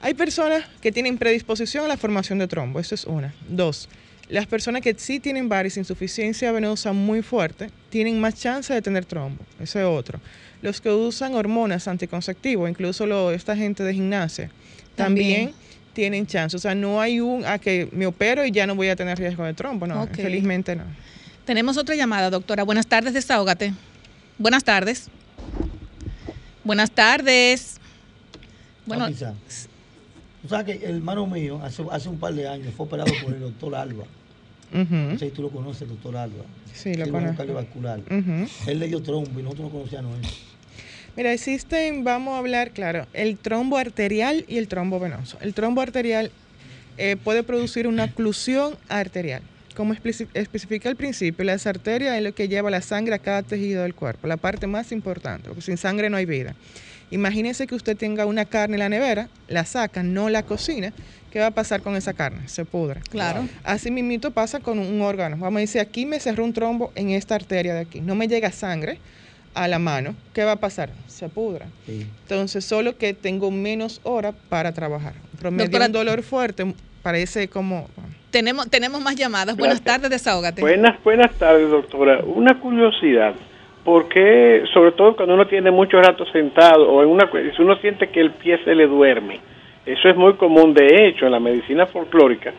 hay 0.00 0.14
personas 0.14 0.64
que 0.80 0.92
tienen 0.92 1.18
predisposición 1.18 1.84
a 1.84 1.88
la 1.88 1.96
formación 1.96 2.38
de 2.38 2.46
trombo? 2.48 2.80
Eso 2.80 2.94
es 2.94 3.04
una. 3.04 3.34
Dos, 3.48 3.88
las 4.28 4.46
personas 4.46 4.82
que 4.82 4.94
sí 4.98 5.20
tienen 5.20 5.48
varices, 5.48 5.78
insuficiencia 5.78 6.50
venosa 6.52 6.92
muy 6.92 7.22
fuerte, 7.22 7.70
tienen 7.90 8.20
más 8.20 8.34
chance 8.34 8.72
de 8.74 8.82
tener 8.82 9.04
trombo. 9.04 9.42
Ese 9.60 9.80
es 9.80 9.86
otro. 9.86 10.20
Los 10.62 10.80
que 10.80 10.90
usan 10.90 11.34
hormonas 11.34 11.86
anticonceptivos, 11.86 12.68
incluso 12.68 13.06
lo- 13.06 13.30
esta 13.30 13.56
gente 13.56 13.82
de 13.84 13.94
gimnasia, 13.94 14.50
también, 14.96 15.46
También. 15.50 15.66
tienen 15.92 16.26
chance. 16.26 16.56
O 16.56 16.58
sea, 16.60 16.74
no 16.74 17.00
hay 17.00 17.20
un 17.20 17.44
a 17.44 17.58
que 17.58 17.88
me 17.92 18.06
opero 18.06 18.44
y 18.44 18.50
ya 18.50 18.66
no 18.66 18.74
voy 18.74 18.88
a 18.88 18.96
tener 18.96 19.18
riesgo 19.18 19.44
de 19.44 19.54
trombo. 19.54 19.86
No, 19.86 20.02
Ok. 20.02 20.16
felizmente 20.16 20.74
no. 20.74 20.84
Tenemos 21.44 21.76
otra 21.76 21.94
llamada, 21.94 22.30
doctora. 22.30 22.64
Buenas 22.64 22.86
tardes, 22.88 23.14
desahógate. 23.14 23.72
Buenas 24.38 24.64
tardes. 24.64 25.08
Buenas 26.64 26.90
tardes. 26.90 27.76
Bueno, 28.86 29.04
Papi 29.04 29.14
Sam, 29.16 29.34
Tú 30.46 30.54
sabes 30.54 30.78
que 30.78 30.86
el 30.86 30.96
hermano 30.96 31.26
mío 31.26 31.60
hace, 31.64 31.82
hace 31.90 32.08
un 32.08 32.18
par 32.18 32.32
de 32.32 32.46
años 32.46 32.72
fue 32.76 32.86
operado 32.86 33.12
por 33.20 33.32
el 33.34 33.40
doctor 33.40 33.74
Alba. 33.74 34.04
No 34.72 35.18
sé 35.18 35.26
si 35.26 35.30
tú 35.32 35.42
lo 35.42 35.50
conoces, 35.50 35.82
el 35.82 35.88
doctor 35.88 36.16
Alba. 36.16 36.44
Sí, 36.72 36.94
lo 36.94 37.10
conozco. 37.10 37.36
cardiovascular. 37.38 38.00
Él 38.66 38.78
le 38.78 38.86
dio 38.86 39.02
trombo 39.02 39.40
y 39.40 39.42
nosotros 39.42 39.66
no 39.72 39.78
conocíamos 39.78 40.20
eso. 40.20 40.30
Mira, 41.16 41.32
existen, 41.32 42.04
vamos 42.04 42.34
a 42.34 42.38
hablar, 42.38 42.70
claro, 42.70 43.06
el 43.12 43.38
trombo 43.38 43.76
arterial 43.76 44.44
y 44.46 44.58
el 44.58 44.68
trombo 44.68 45.00
venoso. 45.00 45.36
El 45.40 45.52
trombo 45.52 45.80
arterial 45.80 46.30
eh, 46.98 47.16
puede 47.16 47.42
producir 47.42 47.88
una 47.88 48.04
oclusión 48.04 48.76
arterial. 48.88 49.42
Como 49.74 49.94
especi- 49.94 50.28
especifica 50.34 50.88
al 50.88 50.96
principio, 50.96 51.44
las 51.44 51.66
arterias 51.66 52.16
es 52.16 52.22
lo 52.22 52.34
que 52.34 52.48
lleva 52.48 52.70
la 52.70 52.82
sangre 52.82 53.14
a 53.16 53.18
cada 53.18 53.42
tejido 53.42 53.82
del 53.82 53.94
cuerpo, 53.94 54.26
la 54.28 54.36
parte 54.36 54.66
más 54.68 54.92
importante, 54.92 55.48
porque 55.48 55.62
sin 55.62 55.76
sangre 55.76 56.08
no 56.08 56.16
hay 56.18 56.24
vida. 56.26 56.54
Imagínese 57.10 57.66
que 57.66 57.74
usted 57.74 57.96
tenga 57.96 58.26
una 58.26 58.44
carne 58.44 58.74
en 58.76 58.80
la 58.80 58.88
nevera, 58.88 59.28
la 59.48 59.64
saca, 59.64 60.02
no 60.02 60.28
la 60.28 60.42
cocina, 60.42 60.92
¿qué 61.30 61.38
va 61.38 61.46
a 61.46 61.50
pasar 61.52 61.80
con 61.82 61.94
esa 61.96 62.14
carne? 62.14 62.48
Se 62.48 62.64
pudre. 62.64 63.00
claro. 63.10 63.46
Así 63.62 63.90
mismito 63.90 64.32
pasa 64.32 64.60
con 64.60 64.78
un 64.78 65.00
órgano. 65.02 65.36
Vamos 65.38 65.58
a 65.58 65.60
decir, 65.60 65.80
aquí 65.80 66.04
me 66.06 66.18
cerró 66.18 66.44
un 66.44 66.52
trombo 66.52 66.92
en 66.96 67.10
esta 67.10 67.34
arteria 67.36 67.74
de 67.74 67.80
aquí. 67.80 68.00
No 68.00 68.14
me 68.14 68.26
llega 68.26 68.50
sangre 68.50 68.98
a 69.54 69.68
la 69.68 69.78
mano. 69.78 70.14
¿Qué 70.34 70.44
va 70.44 70.52
a 70.52 70.56
pasar? 70.56 70.90
Se 71.06 71.28
pudra. 71.28 71.66
Sí. 71.86 72.06
Entonces, 72.22 72.64
solo 72.64 72.96
que 72.98 73.14
tengo 73.14 73.50
menos 73.50 74.00
horas 74.02 74.34
para 74.48 74.72
trabajar. 74.72 75.14
Promedio 75.38 75.66
Doctora- 75.70 75.86
un 75.86 75.92
dolor 75.92 76.22
fuerte 76.22 76.74
parece 77.02 77.48
como... 77.48 77.88
Tenemos, 78.32 78.68
tenemos 78.68 79.00
más 79.00 79.14
llamadas. 79.16 79.56
Buenas 79.56 79.80
tardes, 79.80 80.10
desahógate. 80.10 80.60
Buenas, 80.60 81.02
buenas 81.04 81.32
tardes, 81.36 81.70
doctora. 81.70 82.22
Una 82.24 82.60
curiosidad. 82.60 83.34
¿Por 83.86 84.08
qué, 84.08 84.64
sobre 84.74 84.90
todo 84.92 85.14
cuando 85.14 85.34
uno 85.34 85.46
tiene 85.46 85.70
mucho 85.70 85.98
rato 86.02 86.26
sentado 86.32 86.90
o 86.90 87.02
en 87.04 87.08
una, 87.08 87.30
si 87.56 87.62
uno 87.62 87.76
siente 87.76 88.08
que 88.10 88.20
el 88.20 88.32
pie 88.32 88.58
se 88.64 88.74
le 88.74 88.86
duerme? 88.88 89.38
Eso 89.86 90.08
es 90.08 90.16
muy 90.16 90.34
común. 90.34 90.74
De 90.74 91.06
hecho, 91.06 91.26
en 91.26 91.30
la 91.32 91.38
medicina 91.38 91.86
folclórica 91.86 92.52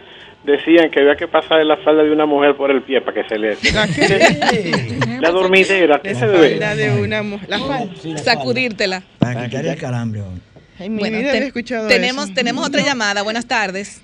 decían 0.45 0.89
que 0.89 1.01
había 1.01 1.15
que 1.17 1.27
pasar 1.27 1.63
la 1.65 1.75
falda 1.77 2.03
de 2.03 2.11
una 2.13 2.25
mujer 2.25 2.55
por 2.55 2.71
el 2.71 2.81
pie 2.81 3.01
para 3.01 3.21
que 3.21 3.27
se 3.27 3.37
le... 3.37 3.57
la 5.19 5.31
dormidera, 5.31 5.99
¿qué 6.01 6.13
La 6.13 6.19
se 6.19 6.27
debe? 6.27 6.53
espalda 6.53 6.75
de 6.77 7.01
una 7.01 7.23
mujer. 7.23 7.49
La 7.49 7.59
falda. 7.59 7.93
Sí, 8.01 8.13
la. 8.13 8.17
Sacudírtela. 8.19 9.03
Para 9.19 9.43
quitar 9.45 9.65
el 9.65 9.77
calambre. 9.77 10.21
mi 10.79 10.97
Bueno, 10.99 11.17
vida 11.17 11.33
escuchado 11.39 11.89
tenemos, 11.89 12.25
eso. 12.27 12.33
tenemos 12.35 12.65
otra 12.65 12.81
llamada. 12.81 13.21
Buenas 13.23 13.45
tardes. 13.45 14.01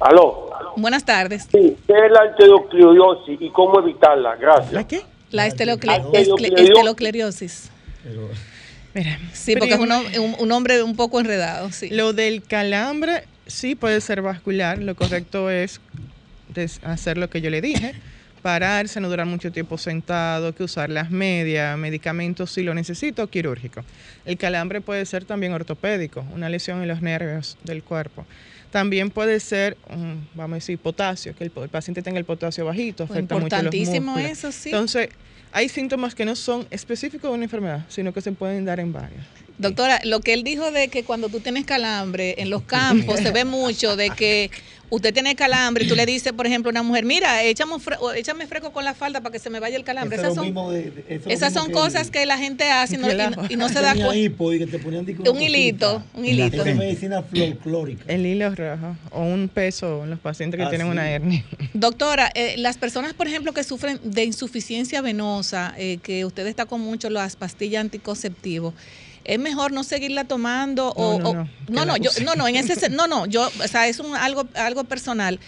Aló. 0.00 0.48
Buenas 0.76 1.04
tardes. 1.04 1.48
Sí, 1.52 1.76
¿qué 1.86 1.92
es 1.92 2.10
la 2.10 2.24
enterocliosis 2.30 3.38
y 3.42 3.50
cómo 3.50 3.78
evitarla? 3.80 4.36
Gracias. 4.36 4.72
¿La 4.72 4.88
qué? 4.88 5.00
La 5.30 5.46
estelocleriosis. 5.46 7.70
Mira, 8.94 9.18
Sí, 9.32 9.56
porque 9.56 9.74
es 9.74 9.80
un, 9.80 9.92
un, 9.92 10.36
un 10.38 10.52
hombre 10.52 10.82
un 10.82 10.96
poco 10.96 11.20
enredado. 11.20 11.70
Sí. 11.72 11.90
Lo 11.90 12.12
del 12.12 12.42
calambre 12.42 13.24
sí 13.46 13.74
puede 13.74 14.00
ser 14.00 14.22
vascular. 14.22 14.78
Lo 14.78 14.94
correcto 14.94 15.50
es 15.50 15.80
hacer 16.82 17.18
lo 17.18 17.28
que 17.28 17.40
yo 17.40 17.50
le 17.50 17.60
dije 17.60 17.94
pararse, 18.46 19.00
no 19.00 19.08
durar 19.08 19.26
mucho 19.26 19.50
tiempo 19.50 19.76
sentado, 19.76 20.54
que 20.54 20.62
usar 20.62 20.88
las 20.88 21.10
medias, 21.10 21.76
medicamentos 21.76 22.52
si 22.52 22.62
lo 22.62 22.74
necesito, 22.74 23.26
quirúrgico. 23.26 23.84
El 24.24 24.36
calambre 24.36 24.80
puede 24.80 25.04
ser 25.04 25.24
también 25.24 25.52
ortopédico, 25.52 26.24
una 26.32 26.48
lesión 26.48 26.80
en 26.80 26.86
los 26.86 27.02
nervios 27.02 27.58
del 27.64 27.82
cuerpo. 27.82 28.24
También 28.76 29.08
puede 29.08 29.40
ser, 29.40 29.74
um, 29.88 30.22
vamos 30.34 30.52
a 30.52 30.56
decir, 30.56 30.78
potasio, 30.78 31.34
que 31.34 31.44
el, 31.44 31.52
el 31.62 31.68
paciente 31.70 32.02
tenga 32.02 32.18
el 32.18 32.26
potasio 32.26 32.62
bajito, 32.66 33.04
afecta 33.04 33.34
mucho 33.36 33.44
los 33.46 33.52
Importantísimo 33.54 34.12
músculos. 34.12 34.30
eso, 34.30 34.52
sí. 34.52 34.68
Entonces, 34.68 35.08
hay 35.50 35.70
síntomas 35.70 36.14
que 36.14 36.26
no 36.26 36.36
son 36.36 36.66
específicos 36.70 37.30
de 37.30 37.34
una 37.34 37.44
enfermedad, 37.44 37.86
sino 37.88 38.12
que 38.12 38.20
se 38.20 38.32
pueden 38.32 38.66
dar 38.66 38.78
en 38.78 38.92
varias. 38.92 39.24
Doctora, 39.58 40.00
lo 40.04 40.20
que 40.20 40.34
él 40.34 40.42
dijo 40.44 40.70
de 40.70 40.88
que 40.88 41.02
cuando 41.04 41.28
tú 41.28 41.40
tienes 41.40 41.64
calambre 41.64 42.34
en 42.38 42.50
los 42.50 42.62
campos 42.62 43.20
se 43.20 43.30
ve 43.30 43.44
mucho 43.44 43.96
de 43.96 44.10
que 44.10 44.50
usted 44.90 45.12
tiene 45.14 45.34
calambre 45.34 45.84
y 45.84 45.88
tú 45.88 45.96
le 45.96 46.06
dices, 46.06 46.32
por 46.32 46.46
ejemplo, 46.46 46.68
a 46.68 46.72
una 46.72 46.82
mujer, 46.82 47.04
mira, 47.04 47.42
échame, 47.42 47.72
fre- 47.76 47.96
o 47.98 48.12
échame 48.12 48.46
fresco 48.46 48.70
con 48.72 48.84
la 48.84 48.94
falda 48.94 49.20
para 49.20 49.32
que 49.32 49.38
se 49.40 49.50
me 49.50 49.58
vaya 49.58 49.76
el 49.76 49.82
calambre. 49.82 50.16
Eso 50.16 50.26
Esas 50.26 50.34
son, 50.36 50.54
de- 50.72 51.04
eso 51.08 51.28
esas 51.30 51.54
que- 51.66 51.72
cosas 51.72 52.10
que 52.10 52.24
la 52.26 52.38
gente 52.38 52.70
hace 52.70 52.94
y 52.94 52.98
no, 52.98 53.10
y 53.10 53.16
no- 53.16 53.46
y 53.48 53.56
no 53.56 53.68
se 53.70 53.80
da 53.80 53.94
cuenta. 53.94 54.10
Un 55.32 55.40
hilito, 55.42 56.02
un 56.14 56.24
hilito. 56.24 56.64
Es 56.64 56.76
medicina 56.76 57.22
folclórica. 57.22 58.04
El 58.06 58.26
hilo 58.26 58.54
rojo 58.54 58.96
o 59.10 59.22
un 59.22 59.48
peso 59.48 60.04
en 60.04 60.10
los 60.10 60.20
pacientes 60.20 60.58
que 60.58 60.64
Ah, 60.64 60.68
tienen 60.68 60.86
sí. 60.86 60.90
una 60.92 61.10
hernia. 61.10 61.44
Doctora, 61.72 62.30
eh, 62.34 62.54
las 62.58 62.76
personas, 62.78 63.14
por 63.14 63.26
ejemplo, 63.26 63.52
que 63.54 63.64
sufren 63.64 63.98
de 64.04 64.24
insuficiencia 64.24 65.00
venosa, 65.00 65.74
eh, 65.78 65.98
que 66.02 66.24
usted 66.24 66.46
está 66.46 66.66
con 66.66 66.80
mucho 66.82 67.10
las 67.10 67.34
pastillas 67.36 67.80
anticonceptivos, 67.80 68.72
es 69.26 69.38
mejor 69.38 69.72
no 69.72 69.82
seguirla 69.84 70.24
tomando 70.24 70.90
o 70.96 71.18
No, 71.18 71.32
no, 71.34 71.40
o- 71.42 71.48
no, 71.68 71.84
no, 71.84 71.96
yo, 71.96 72.10
no, 72.24 72.34
no, 72.34 72.48
en 72.48 72.56
ese 72.56 72.88
no, 72.90 73.06
no, 73.06 73.26
yo, 73.26 73.48
o 73.62 73.68
sea, 73.68 73.88
es 73.88 73.98
un 74.00 74.14
algo 74.14 74.46
algo 74.54 74.84
personal 74.84 75.38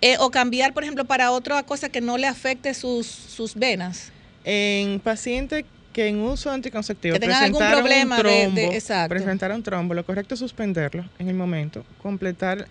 Eh, 0.00 0.16
o 0.20 0.30
cambiar, 0.30 0.74
por 0.74 0.84
ejemplo, 0.84 1.04
para 1.04 1.32
otra 1.32 1.62
cosa 1.64 1.88
que 1.88 2.00
no 2.00 2.18
le 2.18 2.26
afecte 2.28 2.72
sus 2.74 3.06
sus 3.06 3.54
venas. 3.56 4.12
En 4.44 5.00
pacientes 5.00 5.64
que 5.92 6.06
en 6.06 6.20
uso 6.20 6.50
anticonceptivo 6.52 7.14
Que 7.14 7.18
tengan 7.20 7.42
algún 7.44 7.58
presentaron 7.58 7.82
un 7.82 7.88
problema 7.88 8.16
de- 8.16 8.22
de- 8.22 8.44
trombo, 8.62 8.72
exacto. 8.74 9.08
presentaron 9.08 9.62
trombo, 9.64 9.94
lo 9.94 10.04
correcto 10.06 10.34
es 10.34 10.40
suspenderlo 10.40 11.04
en 11.18 11.28
el 11.28 11.34
momento, 11.34 11.84
completar 12.00 12.66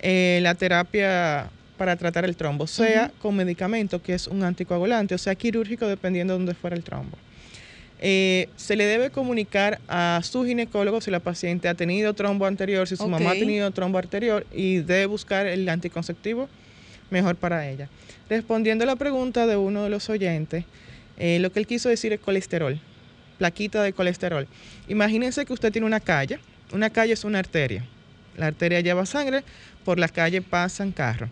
eh, 0.00 0.38
la 0.42 0.54
terapia 0.54 1.50
para 1.76 1.96
tratar 1.96 2.24
el 2.24 2.36
trombo, 2.36 2.66
sea 2.68 3.10
con 3.20 3.34
medicamento, 3.34 4.00
que 4.00 4.14
es 4.14 4.28
un 4.28 4.44
anticoagulante, 4.44 5.14
o 5.14 5.18
sea 5.18 5.34
quirúrgico, 5.34 5.86
dependiendo 5.88 6.34
de 6.34 6.38
dónde 6.38 6.54
fuera 6.54 6.76
el 6.76 6.84
trombo. 6.84 7.16
Eh, 8.00 8.48
se 8.56 8.76
le 8.76 8.84
debe 8.84 9.10
comunicar 9.10 9.80
a 9.88 10.20
su 10.22 10.44
ginecólogo 10.44 11.00
si 11.00 11.10
la 11.10 11.18
paciente 11.18 11.68
ha 11.68 11.74
tenido 11.74 12.14
trombo 12.14 12.46
anterior, 12.46 12.86
si 12.86 12.96
su 12.96 13.08
mamá 13.08 13.32
ha 13.32 13.34
tenido 13.34 13.68
trombo 13.72 13.98
anterior 13.98 14.46
y 14.52 14.78
debe 14.78 15.06
buscar 15.06 15.46
el 15.46 15.68
anticonceptivo 15.68 16.48
mejor 17.10 17.34
para 17.36 17.68
ella. 17.68 17.88
Respondiendo 18.28 18.84
a 18.84 18.86
la 18.86 18.96
pregunta 18.96 19.46
de 19.46 19.56
uno 19.56 19.82
de 19.82 19.90
los 19.90 20.08
oyentes, 20.10 20.64
eh, 21.16 21.38
lo 21.40 21.50
que 21.50 21.58
él 21.58 21.66
quiso 21.66 21.88
decir 21.88 22.12
es 22.12 22.20
colesterol, 22.20 22.78
plaquita 23.38 23.82
de 23.82 23.92
colesterol. 23.92 24.46
Imagínense 24.86 25.44
que 25.44 25.52
usted 25.52 25.72
tiene 25.72 25.86
una 25.86 26.00
calle, 26.00 26.38
una 26.72 26.90
calle 26.90 27.14
es 27.14 27.24
una 27.24 27.40
arteria, 27.40 27.84
la 28.36 28.46
arteria 28.46 28.80
lleva 28.80 29.06
sangre, 29.06 29.42
por 29.84 29.98
la 29.98 30.08
calle 30.08 30.40
pasan 30.40 30.92
carros. 30.92 31.30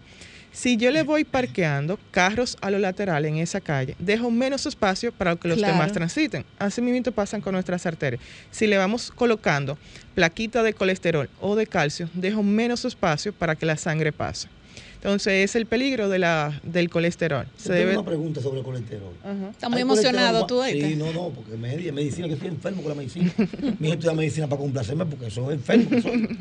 Si 0.57 0.79
yo 0.79 0.91
le 0.91 1.03
voy 1.03 1.25
parqueando 1.25 1.99
carros 2.11 2.57
a 2.63 2.71
los 2.71 2.81
laterales 2.81 3.31
en 3.31 3.37
esa 3.37 3.61
calle, 3.61 3.95
dejo 3.99 4.31
menos 4.31 4.65
espacio 4.65 5.13
para 5.13 5.37
que 5.37 5.49
los 5.49 5.59
Claro. 5.59 5.75
demás 5.75 5.93
transiten. 5.93 6.47
Así 6.59 6.81
mismo 6.81 7.13
pasan 7.13 7.43
con 7.43 7.53
nuestras 7.53 7.85
arterias. 7.85 8.23
Si 8.51 8.67
le 8.67 8.79
vamos 8.79 9.13
colocando 9.15 9.77
plaquita 10.15 10.63
de 10.63 10.73
colesterol 10.73 11.29
o 11.43 11.57
de 11.57 11.67
calcio, 11.67 12.09
dejo 12.15 12.43
menos 12.43 12.87
espacio 12.87 13.35
para 13.35 13.55
que 13.55 13.67
la 13.67 13.77
sangre 13.77 14.13
pase. 14.13 14.49
Entonces 14.95 15.45
es 15.45 15.57
el 15.57 15.67
peligro 15.67 16.09
de 16.09 16.21
la, 16.21 16.59
del 16.63 16.89
colesterol. 16.89 17.47
Se 17.59 17.69
tengo 17.75 17.91
debe- 17.91 17.99
una 17.99 18.07
pregunta 18.07 18.41
sobre 18.41 18.61
el 18.61 18.65
colesterol. 18.65 19.13
Ajá. 19.23 19.51
Está 19.51 19.69
muy 19.69 19.77
¿Hay 19.77 19.83
emocionado 19.83 20.47
tú, 20.47 20.63
¿oíste? 20.63 20.89
Sí, 20.89 20.97
no, 20.97 21.13
no, 21.13 21.29
porque 21.29 21.55
me- 21.59 21.93
medicina, 21.93 22.29
que 22.29 22.33
estoy 22.35 22.49
enfermo 22.49 22.81
con 22.81 22.89
la 22.89 22.95
medicina. 22.97 23.31
Mi 23.79 23.91
estudia 23.91 24.15
medicina 24.15 24.47
para 24.49 24.63
complacerme 24.63 25.05
porque 25.05 25.31
soy 25.31 25.53
enfermo. 25.55 25.91
que 25.91 26.01
soy. 26.01 26.39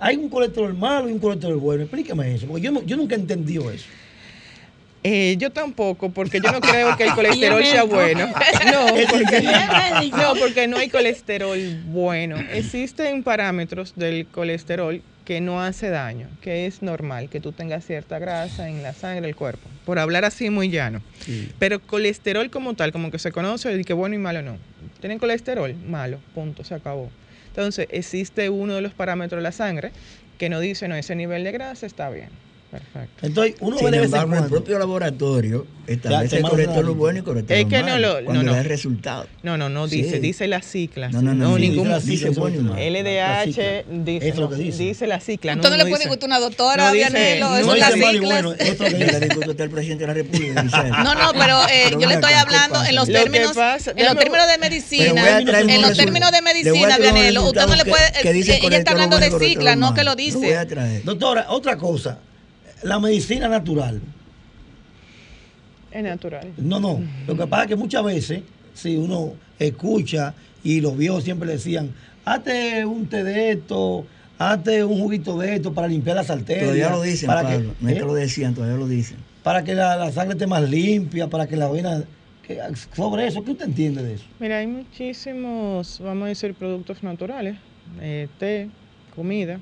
Hay 0.00 0.16
un 0.16 0.28
colesterol 0.28 0.74
malo 0.74 1.08
y 1.08 1.12
un 1.12 1.18
colesterol 1.18 1.56
bueno. 1.58 1.82
Explícame 1.82 2.34
eso, 2.34 2.46
porque 2.46 2.62
yo, 2.62 2.72
no- 2.72 2.82
yo 2.84 2.96
nunca 2.96 3.14
he 3.14 3.18
entendido 3.18 3.70
eso. 3.70 3.86
Eh, 5.02 5.36
yo 5.38 5.50
tampoco, 5.50 6.10
porque 6.10 6.40
yo 6.42 6.52
no 6.52 6.60
creo 6.60 6.94
que 6.96 7.04
el 7.04 7.14
colesterol 7.14 7.64
sea 7.64 7.84
bueno. 7.84 8.26
No 8.70 8.86
porque, 9.10 9.42
no, 10.16 10.34
porque 10.38 10.66
no 10.68 10.76
hay 10.76 10.88
colesterol 10.88 11.58
bueno. 11.86 12.36
Existen 12.54 13.22
parámetros 13.22 13.94
del 13.96 14.26
colesterol 14.26 15.00
que 15.24 15.40
no 15.40 15.62
hace 15.62 15.88
daño, 15.90 16.26
que 16.42 16.66
es 16.66 16.82
normal 16.82 17.28
que 17.30 17.40
tú 17.40 17.52
tengas 17.52 17.84
cierta 17.86 18.18
grasa 18.18 18.68
en 18.68 18.82
la 18.82 18.92
sangre 18.92 19.22
del 19.26 19.36
cuerpo, 19.36 19.68
por 19.86 19.98
hablar 19.98 20.24
así 20.24 20.50
muy 20.50 20.68
llano. 20.70 21.00
Pero 21.58 21.80
colesterol 21.80 22.50
como 22.50 22.74
tal, 22.74 22.90
como 22.92 23.10
que 23.10 23.18
se 23.18 23.32
conoce, 23.32 23.70
el 23.72 23.84
que 23.86 23.92
bueno 23.94 24.14
y 24.16 24.18
malo 24.18 24.42
no. 24.42 24.56
Tienen 25.00 25.18
colesterol, 25.18 25.74
malo, 25.88 26.18
punto, 26.34 26.62
se 26.64 26.74
acabó. 26.74 27.08
Entonces, 27.54 27.86
existe 27.90 28.48
uno 28.50 28.74
de 28.74 28.80
los 28.82 28.94
parámetros 28.94 29.38
de 29.40 29.42
la 29.42 29.52
sangre 29.52 29.92
que 30.36 30.48
nos 30.48 30.60
dice, 30.60 30.88
no, 30.88 30.94
ese 30.96 31.16
nivel 31.16 31.44
de 31.44 31.52
grasa 31.52 31.86
está 31.86 32.08
bien. 32.10 32.40
Perfecto. 32.70 33.26
Entonces, 33.26 33.54
uno 33.60 33.78
Sin 33.78 33.86
ve 33.86 33.90
de 33.90 33.98
vez 34.02 34.12
en 34.12 34.20
embargo, 34.20 34.44
el 34.44 34.50
propio 34.50 34.78
laboratorio 34.78 35.66
establece 35.88 36.40
colesterol 36.40 36.94
bueno 36.94 37.18
y 37.18 37.22
colesterol 37.22 37.60
Es 37.62 37.66
que 37.66 37.80
no 37.80 37.88
malo, 37.88 38.20
lo- 38.20 38.24
cuando 38.24 38.42
no, 38.44 38.48
no. 38.50 38.52
da 38.54 38.60
el 38.60 38.64
resultado. 38.66 39.26
No, 39.42 39.56
no, 39.56 39.68
no 39.68 39.88
Sí. 39.88 40.02
dice, 40.02 40.20
dice 40.20 40.46
la 40.46 40.62
cicla. 40.62 41.08
No, 41.08 41.20
no, 41.20 41.34
no, 41.34 41.56
sí, 41.56 41.62
ningún 41.62 41.88
dice 41.88 41.90
la 41.90 41.98
dice 42.30 42.30
bueno 42.38 42.56
y 42.56 42.60
malo. 42.60 42.74
La 42.76 42.80
LDH 42.82 43.44
cicla. 43.44 43.82
dice, 44.04 44.28
es 44.28 44.36
lo 44.36 44.42
no, 44.42 44.50
que 44.50 44.54
dice. 44.62 44.82
dice 44.84 45.06
la 45.08 45.18
cicla. 45.18 45.54
Usted 45.56 45.68
no, 45.68 45.76
le 45.76 45.82
puede 45.82 45.94
dice- 45.96 46.08
discutir 46.10 46.24
a 46.24 46.26
una 46.26 46.38
doctora, 46.38 46.84
no 46.86 46.92
dice- 46.92 47.10
Vianelo, 47.10 47.48
no 47.48 47.56
eso 47.56 47.66
No 47.66 47.72
es 47.72 47.74
dice 47.74 47.80
las 47.80 47.94
dice 47.94 48.06
mal 48.06 48.14
siglas. 48.14 48.30
bueno, 48.30 48.52
esto 48.52 48.84
que 48.84 48.90
le 48.90 49.04
dice. 49.04 49.20
discuto 49.20 49.50
usted 49.50 49.64
al 49.64 49.70
presidente 49.70 50.02
de 50.02 50.06
la 50.06 50.14
República. 50.14 50.62
No, 51.04 51.14
no, 51.16 51.32
pero 51.32 51.62
eh, 51.64 51.82
Pero 51.88 52.00
yo 52.00 52.08
le 52.08 52.14
estoy 52.14 52.32
acá, 52.34 52.44
¿qué 52.48 52.56
hablando 52.56 52.84
en 52.84 52.94
los 52.94 53.06
términos, 53.08 53.56
en 53.96 54.06
los 54.06 54.16
términos 54.16 54.46
de 54.48 54.58
medicina, 54.58 55.38
en 55.40 55.82
los 55.82 55.96
términos 55.96 56.30
de 56.30 56.42
medicina, 56.42 56.98
Vianelo, 56.98 57.46
usted 57.46 57.66
no 57.66 57.74
le 57.74 57.84
puede, 57.84 58.32
dice 58.32 58.54
eh, 58.54 58.60
ella 58.62 58.76
está 58.78 58.92
hablando 58.92 59.18
de 59.18 59.32
cicla, 59.40 59.74
no 59.74 59.92
que 59.92 60.04
lo 60.04 60.14
dice. 60.14 60.56
Doctora, 61.02 61.46
otra 61.48 61.76
cosa. 61.76 62.18
La 62.82 62.98
medicina 62.98 63.48
natural. 63.48 64.00
Es 65.92 66.02
natural. 66.02 66.52
No, 66.56 66.78
no. 66.80 67.00
Lo 67.26 67.36
que 67.36 67.46
pasa 67.46 67.62
es 67.64 67.68
que 67.68 67.76
muchas 67.76 68.04
veces, 68.04 68.42
si 68.74 68.96
uno 68.96 69.32
escucha 69.58 70.34
y 70.62 70.80
los 70.80 70.96
viejos 70.96 71.24
siempre 71.24 71.46
le 71.48 71.54
decían, 71.54 71.90
hazte 72.24 72.84
un 72.84 73.06
té 73.06 73.24
de 73.24 73.50
esto, 73.52 74.06
hazte 74.38 74.84
un 74.84 75.00
juguito 75.00 75.36
de 75.38 75.56
esto 75.56 75.72
para 75.74 75.88
limpiar 75.88 76.16
las 76.16 76.30
arterias. 76.30 76.62
Todavía 76.64 76.90
lo 76.90 77.02
dicen, 77.02 77.26
para 77.26 77.42
Pablo. 77.42 77.74
que, 77.78 77.84
no 77.84 77.88
es 77.88 77.94
¿eh? 77.96 77.98
que 77.98 78.04
lo 78.06 78.14
decían, 78.14 78.54
todavía 78.54 78.76
lo 78.76 78.86
dicen. 78.86 79.16
para 79.42 79.64
que 79.64 79.74
la, 79.74 79.96
la 79.96 80.12
sangre 80.12 80.34
esté 80.34 80.46
más 80.46 80.68
limpia, 80.70 81.26
para 81.28 81.46
que 81.48 81.56
la 81.56 81.68
vena... 81.68 82.04
que- 82.46 82.60
sobre 82.94 83.26
eso, 83.26 83.42
¿qué 83.44 83.50
usted 83.52 83.64
entiende 83.66 84.02
de 84.02 84.14
eso? 84.14 84.24
Mira, 84.38 84.58
hay 84.58 84.66
muchísimos, 84.68 86.00
vamos 86.04 86.26
a 86.26 86.28
decir, 86.28 86.54
productos 86.54 87.02
naturales, 87.02 87.56
eh, 88.00 88.28
té, 88.38 88.68
comida, 89.16 89.58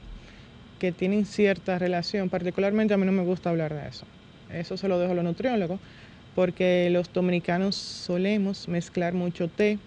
que 0.79 0.93
tienen 0.93 1.27
cierta 1.27 1.79
relación. 1.79 2.29
Particularmente 2.29 2.95
a 2.95 2.97
mí 2.97 3.05
no 3.07 3.13
me 3.13 3.23
gusta 3.25 3.51
hablar 3.51 3.75
de 3.75 3.89
eso. 3.89 4.05
Eso 4.53 4.77
se 4.77 4.89
lo 4.89 4.99
dejo 4.99 5.13
a 5.13 5.15
los 5.15 5.25
nutriólogos, 5.25 5.79
porque 6.35 6.89
los 6.91 7.13
dominicanos 7.13 7.75
solemos 7.77 8.69
mezclar 8.69 9.13
mucho 9.13 9.49
té, 9.49 9.79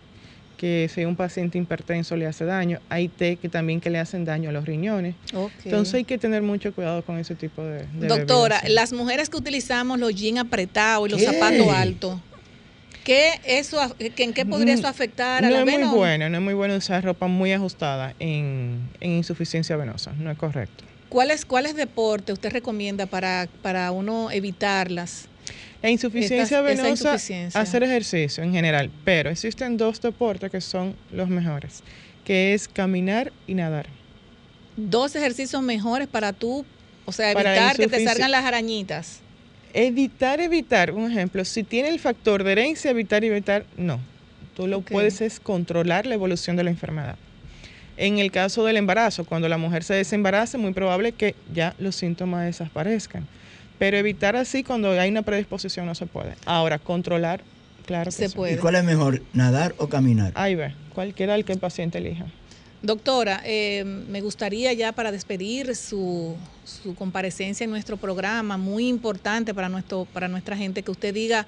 que 0.58 0.88
si 0.94 1.06
un 1.06 1.16
paciente 1.16 1.58
hipertenso 1.58 2.16
le 2.16 2.28
hace 2.28 2.46
daño, 2.46 2.80
hay 2.90 3.08
té 3.08 3.38
que 3.38 3.50
también 3.50 3.82
que 3.82 3.90
le 3.90 3.98
hacen 3.98 4.26
daño 4.26 4.50
a 4.50 4.52
los 4.52 4.66
riñones. 4.66 5.16
Entonces 5.66 5.96
hay 5.96 6.04
que 6.04 6.20
tener 6.20 6.44
mucho 6.44 6.72
cuidado 6.74 7.02
con 7.02 7.18
ese 7.18 7.34
tipo 7.34 7.64
de, 7.64 7.88
de 7.88 8.08
Doctora, 8.08 8.58
bebidas. 8.62 8.76
las 8.76 8.94
mujeres 8.94 9.30
que 9.32 9.38
utilizamos 9.38 10.00
los 10.00 10.14
jeans 10.14 10.40
apretados 10.40 11.08
y 11.08 11.12
los 11.12 11.20
¿Qué? 11.20 11.26
zapatos 11.26 11.68
altos, 11.70 12.20
¿qué 13.12 13.60
eso, 13.60 13.96
¿en 14.00 14.34
qué 14.34 14.46
podría 14.46 14.74
eso 14.74 14.88
afectar 14.88 15.44
a 15.44 15.50
no 15.50 15.54
la 15.54 15.60
es 15.60 15.66
vena? 15.66 15.88
muy 15.88 15.98
bueno, 15.98 16.30
no 16.30 16.38
es 16.38 16.44
muy 16.44 16.54
bueno 16.54 16.76
usar 16.76 17.04
ropa 17.04 17.28
muy 17.28 17.52
ajustada 17.52 18.16
en, 18.20 18.90
en 19.02 19.12
insuficiencia 19.12 19.76
venosa, 19.76 20.14
no 20.18 20.32
es 20.32 20.38
correcto. 20.38 20.86
¿Cuáles, 21.10 21.44
¿Cuáles 21.44 21.76
deportes 21.76 22.34
usted 22.34 22.52
recomienda 22.52 23.06
para, 23.06 23.50
para 23.62 23.92
uno 23.92 24.32
evitarlas? 24.32 25.26
La 25.82 25.90
insuficiencia 25.90 26.62
venosa, 26.62 26.90
insuficiencia. 26.90 27.60
hacer 27.60 27.84
ejercicio 27.84 28.44
en 28.44 28.54
general, 28.54 28.90
pero 29.04 29.30
existen 29.30 29.76
dos 29.76 30.00
deportes 30.00 30.50
que 30.50 30.62
son 30.62 30.96
los 31.12 31.28
mejores, 31.28 31.84
que 32.24 32.54
es 32.54 32.70
caminar 32.70 33.34
y 33.46 33.56
nadar. 33.56 33.88
Dos 34.78 35.16
ejercicios 35.18 35.62
mejores 35.62 36.08
para 36.08 36.32
tú, 36.32 36.64
o 37.06 37.12
sea, 37.12 37.32
evitar 37.32 37.76
que 37.76 37.88
te 37.88 38.06
salgan 38.06 38.32
las 38.32 38.46
arañitas. 38.46 39.20
Evitar, 39.74 40.40
evitar, 40.42 40.92
un 40.92 41.10
ejemplo, 41.10 41.46
si 41.46 41.64
tiene 41.64 41.90
el 41.90 42.00
factor 42.00 42.44
de 42.44 42.52
herencia, 42.52 42.92
evitar, 42.92 43.24
evitar, 43.24 43.66
no. 43.78 44.00
Tú 44.56 44.68
lo 44.68 44.80
Ok. 44.80 44.92
puedes 44.92 45.22
es 45.22 45.40
controlar 45.40 46.06
la 46.06 46.16
evolución 46.16 46.56
de 46.56 46.64
la 46.64 46.70
enfermedad. 46.70 47.16
En 47.98 48.20
el 48.20 48.32
caso 48.32 48.66
del 48.66 48.78
embarazo, 48.78 49.26
cuando 49.26 49.48
la 49.48 49.58
mujer 49.58 49.84
se 49.84 49.94
desembaraza, 49.94 50.58
es 50.58 50.64
muy 50.64 50.74
probable 50.74 51.12
que 51.12 51.36
ya 51.54 51.76
los 51.80 51.96
síntomas 51.96 52.46
desaparezcan. 52.46 53.26
Pero 53.80 53.98
evitar 53.98 54.36
así 54.36 54.64
cuando 54.64 54.92
hay 54.92 55.10
una 55.10 55.22
predisposición 55.22 55.86
no 55.86 55.96
se 55.96 56.06
puede. 56.06 56.34
Ahora, 56.46 56.78
controlar, 56.80 57.42
claro 57.86 58.06
que 58.06 58.12
Se 58.12 58.30
sí. 58.30 58.36
puede. 58.36 58.54
¿Y 58.54 58.58
cuál 58.58 58.76
es 58.76 58.84
mejor, 58.84 59.22
nadar 59.34 59.74
o 59.78 59.88
caminar? 59.88 60.32
Ahí 60.36 60.56
ve, 60.56 60.74
cualquiera 60.94 61.36
el 61.36 61.46
que 61.46 61.54
el 61.54 61.60
paciente 61.60 61.98
elija. 61.98 62.26
Doctora, 62.82 63.42
eh, 63.46 63.84
me 63.86 64.22
gustaría 64.22 64.74
ya 64.74 64.92
para 64.92 65.12
despedir 65.12 65.76
su, 65.76 66.36
su 66.66 66.96
comparecencia 66.96 67.64
en 67.64 67.70
nuestro 67.70 67.98
programa, 67.98 68.58
muy 68.58 68.88
importante 68.88 69.54
para, 69.54 69.70
nuestro, 69.70 70.08
para 70.12 70.28
nuestra 70.28 70.58
gente, 70.58 70.82
que 70.82 70.90
usted 70.90 71.14
diga 71.14 71.46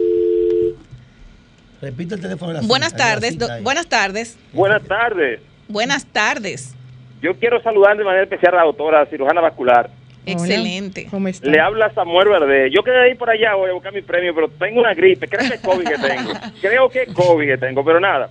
Repite 1.81 2.15
el 2.15 2.21
teléfono 2.21 2.53
de 2.53 2.61
la 2.63 2.67
Buenas 2.67 2.91
cita, 2.93 3.05
de 3.05 3.09
la 3.09 3.15
tardes. 3.15 3.31
cita 3.33 3.47
do- 3.47 3.53
ahí. 3.53 3.63
buenas 3.63 3.87
tardes. 3.89 4.37
Buenas 4.53 4.83
tardes. 4.85 5.41
Buenas 5.69 6.07
tardes. 6.07 6.75
Yo 7.23 7.35
quiero 7.39 7.63
saludar 7.63 7.97
de 7.97 8.05
manera 8.05 8.23
especial 8.25 8.55
a 8.55 8.59
la 8.59 8.65
doctora 8.65 9.07
cirujana 9.07 9.41
vascular. 9.41 9.91
Excelente. 10.27 11.07
¿Cómo 11.11 11.29
está? 11.29 11.47
Le 11.47 11.61
habla 11.61 11.93
Samuel 11.93 12.29
Verde. 12.29 12.71
Yo 12.71 12.83
quedé 12.83 13.09
ahí 13.11 13.15
por 13.15 13.29
allá 13.29 13.55
voy 13.55 13.69
a 13.69 13.75
buscar 13.75 13.93
mi 13.93 14.01
premio, 14.01 14.35
pero 14.35 14.49
tengo 14.49 14.81
una 14.81 14.95
gripe. 14.95 15.29
Creo 15.29 15.47
que 15.49 15.55
es 15.57 15.61
COVID 15.61 15.87
que 15.87 15.99
tengo. 15.99 16.33
Creo 16.63 16.89
que 16.89 17.03
es 17.03 17.13
COVID 17.13 17.47
que 17.47 17.59
tengo, 17.59 17.85
pero 17.85 18.01
nada. 18.01 18.31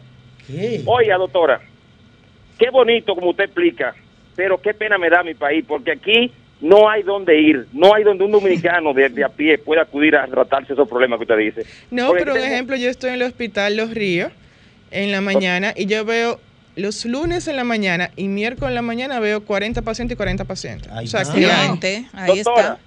Oiga, 0.86 1.18
doctora, 1.18 1.62
qué 2.58 2.70
bonito 2.70 3.16
como 3.16 3.30
usted 3.32 3.46
explica, 3.46 3.94
pero 4.36 4.60
qué 4.62 4.74
pena 4.74 4.98
me 4.98 5.10
da 5.10 5.24
mi 5.24 5.34
país, 5.34 5.64
porque 5.68 5.92
aquí 5.92 6.32
no 6.62 6.90
hay 6.90 7.04
donde 7.04 7.40
ir, 7.40 7.66
no 7.74 7.94
hay 7.94 8.04
donde 8.04 8.24
un 8.24 8.32
dominicano 8.32 8.94
de, 8.94 9.10
de 9.10 9.24
a 9.24 9.30
pie 9.30 9.58
pueda 9.58 9.82
acudir 9.84 10.16
a 10.16 10.26
tratarse 10.28 10.74
esos 10.74 10.88
problemas 10.88 11.18
que 11.20 11.24
usted 11.24 11.38
dice. 11.38 11.66
No, 11.92 12.08
Porque 12.08 12.22
pero 12.24 12.34
un 12.34 12.40
tengo- 12.40 12.54
ejemplo, 12.54 12.76
yo 12.78 12.90
estoy 12.90 13.10
en 13.10 13.16
el 13.16 13.24
hospital 13.24 13.76
Los 13.76 13.94
Ríos 13.94 14.32
en 14.92 15.12
la 15.12 15.22
mañana 15.22 15.74
y 15.76 15.86
yo 15.88 16.06
veo 16.06 16.40
los 16.76 17.06
lunes 17.06 17.48
en 17.48 17.56
la 17.58 17.64
mañana 17.64 18.12
y 18.16 18.28
miércoles 18.30 18.70
en 18.70 18.76
la 18.76 18.82
mañana 18.82 19.20
veo 19.20 19.44
40 19.46 19.82
pacientes 19.82 20.16
y 20.16 20.18
40 20.18 20.46
pacientes. 20.46 20.90
o 20.92 21.06
sea. 21.08 21.22
Excelente. 21.22 22.06
Ahí 22.14 22.38
Doctora, 22.42 22.78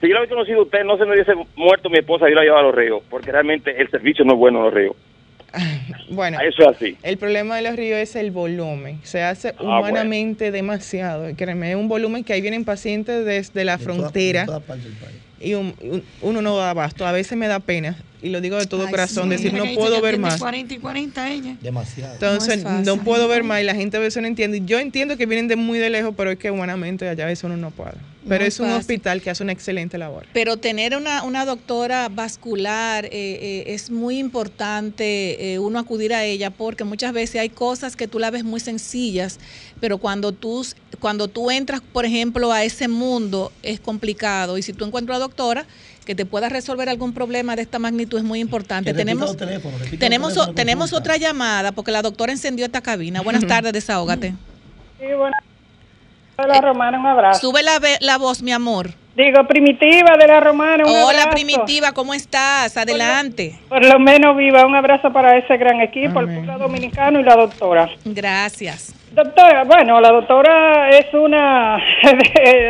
si 0.00 0.08
yo 0.08 0.14
lo 0.14 0.20
hubiese 0.20 0.34
conocido 0.34 0.58
a 0.60 0.62
usted, 0.62 0.84
no 0.84 0.96
se 0.96 1.04
me 1.04 1.12
hubiese 1.12 1.32
muerto 1.56 1.88
mi 1.90 1.98
esposa 1.98 2.26
y 2.28 2.30
yo 2.30 2.36
la 2.36 2.42
llevaba 2.42 2.60
a 2.60 2.64
los 2.64 2.74
ríos, 2.74 3.02
porque 3.10 3.30
realmente 3.32 3.80
el 3.80 3.88
servicio 3.90 4.24
no 4.24 4.32
es 4.32 4.38
bueno 4.38 4.58
en 4.60 4.64
los 4.64 4.74
ríos. 4.74 4.96
Bueno, 6.10 6.38
Eso 6.40 6.70
es 6.70 6.76
así. 6.76 6.96
el 7.02 7.16
problema 7.18 7.56
de 7.56 7.62
los 7.62 7.74
ríos 7.76 7.98
es 7.98 8.14
el 8.16 8.30
volumen. 8.30 9.00
Se 9.02 9.22
hace 9.22 9.48
Ah, 9.48 9.54
bueno. 9.58 9.78
humanamente 9.80 10.50
demasiado. 10.50 11.28
Y 11.28 11.34
Créeme, 11.34 11.70
es 11.70 11.76
un 11.76 11.88
volumen 11.88 12.22
que 12.24 12.32
ahí 12.32 12.40
vienen 12.40 12.64
pacientes 12.64 13.24
desde 13.24 13.64
la 13.64 13.76
De 13.76 13.84
toda- 13.84 13.94
frontera. 13.96 14.40
de 14.42 14.46
toda 14.46 14.60
parte 14.60 14.84
del 14.84 14.92
país. 14.94 15.16
y 15.38 15.52
un- 15.52 15.74
un- 15.82 16.02
uno 16.22 16.40
no 16.40 16.56
da 16.56 16.70
abasto. 16.70 17.06
A 17.06 17.12
veces 17.12 17.36
me 17.36 17.46
da 17.46 17.60
pena, 17.60 17.94
y 18.22 18.30
lo 18.30 18.40
digo 18.40 18.56
de 18.56 18.66
todo 18.66 18.84
Ay, 18.86 18.90
corazón, 18.90 19.24
sí, 19.24 19.30
decir, 19.30 19.52
no 19.52 19.64
puedo 19.74 20.00
ver 20.00 20.18
más. 20.18 20.38
40 20.40 20.72
y 20.74 20.78
40 20.78 21.30
ella. 21.30 21.56
Demasiado. 21.60 22.14
Entonces, 22.14 22.64
No 22.64 22.80
no, 22.80 22.96
puedo 23.04 23.28
ver 23.28 23.44
más 23.44 23.60
y 23.60 23.64
la 23.64 23.74
gente 23.74 23.98
a 23.98 24.00
veces 24.00 24.22
no 24.22 24.28
entiende. 24.28 24.62
Yo 24.64 24.78
entiendo 24.78 25.18
que 25.18 25.26
vienen 25.26 25.46
de 25.46 25.56
muy 25.56 25.78
de 25.78 25.90
lejos, 25.90 26.14
pero 26.16 26.30
es 26.30 26.38
que 26.38 26.50
humanamente 26.50 27.06
allá 27.06 27.24
a 27.24 27.26
veces 27.26 27.44
uno 27.44 27.56
no 27.58 27.70
puede. 27.70 27.92
Pero 28.28 28.40
No 28.42 28.46
es 28.48 28.54
es 28.54 28.60
un 28.60 28.66
fácil. 28.66 28.80
hospital 28.80 29.22
que 29.22 29.30
hace 29.30 29.42
una 29.42 29.52
excelente 29.52 29.98
labor. 29.98 30.26
Pero 30.32 30.56
tener 30.56 30.96
una, 30.96 31.22
una 31.22 31.44
doctora 31.44 32.08
vascular 32.08 33.04
eh, 33.06 33.10
eh, 33.12 33.64
es 33.68 33.90
muy 33.90 34.18
importante 34.18 35.52
eh, 35.54 35.58
uno 35.58 35.78
acudir 35.78 36.12
a 36.12 36.24
ella 36.24 36.50
porque 36.50 36.84
muchas 36.84 37.12
veces 37.12 37.40
hay 37.40 37.50
cosas 37.50 37.94
que 37.94 38.08
tú 38.08 38.18
la 38.18 38.30
ves 38.30 38.42
muy 38.44 38.60
sencillas, 38.60 39.38
pero 39.80 39.98
cuando 39.98 40.32
tú, 40.32 40.66
cuando 40.98 41.28
tú 41.28 41.50
entras, 41.50 41.80
por 41.80 42.04
ejemplo, 42.04 42.52
a 42.52 42.64
ese 42.64 42.88
mundo 42.88 43.52
es 43.62 43.78
complicado 43.80 44.58
y 44.58 44.62
si 44.62 44.72
tú 44.72 44.84
encuentras 44.84 45.16
una 45.16 45.26
doctora 45.26 45.66
que 46.04 46.14
te 46.14 46.24
pueda 46.24 46.48
resolver 46.48 46.88
algún 46.88 47.12
problema 47.12 47.56
de 47.56 47.62
esta 47.62 47.78
magnitud 47.78 48.18
es 48.18 48.24
muy 48.24 48.40
importante. 48.40 48.94
Tenemos, 48.94 49.28
los 49.28 49.36
tenemos, 49.90 50.54
tenemos 50.54 50.92
otra 50.92 51.16
llamada 51.16 51.72
porque 51.72 51.90
la 51.90 52.02
doctora 52.02 52.32
encendió 52.32 52.64
esta 52.64 52.80
cabina. 52.80 53.20
Buenas 53.22 53.46
tardes, 53.48 53.72
desahógate. 53.72 54.34
Sí, 54.98 55.06
bueno. 55.16 55.36
De 56.36 56.46
la 56.46 56.60
Romana, 56.60 56.98
un 56.98 57.06
abrazo. 57.06 57.40
Sube 57.40 57.62
la, 57.62 57.78
ve- 57.78 57.96
la 58.00 58.18
voz, 58.18 58.42
mi 58.42 58.52
amor. 58.52 58.88
Digo, 59.14 59.44
Primitiva 59.46 60.16
de 60.18 60.26
la 60.26 60.40
Romana, 60.40 60.84
un 60.84 60.90
Hola, 60.90 61.22
abrazo. 61.22 61.30
Primitiva, 61.30 61.92
¿cómo 61.92 62.12
estás? 62.12 62.76
Adelante. 62.76 63.58
Por 63.70 63.82
lo 63.82 63.98
menos 63.98 64.36
viva, 64.36 64.66
un 64.66 64.74
abrazo 64.76 65.10
para 65.10 65.38
ese 65.38 65.56
gran 65.56 65.80
equipo, 65.80 66.20
el 66.20 66.26
pueblo 66.26 66.58
dominicano 66.58 67.18
y 67.18 67.22
la 67.22 67.34
doctora. 67.36 67.88
Gracias. 68.04 68.94
Doctora, 69.12 69.64
bueno, 69.64 69.98
la 70.02 70.10
doctora 70.12 70.90
es 70.90 71.06
una, 71.14 71.76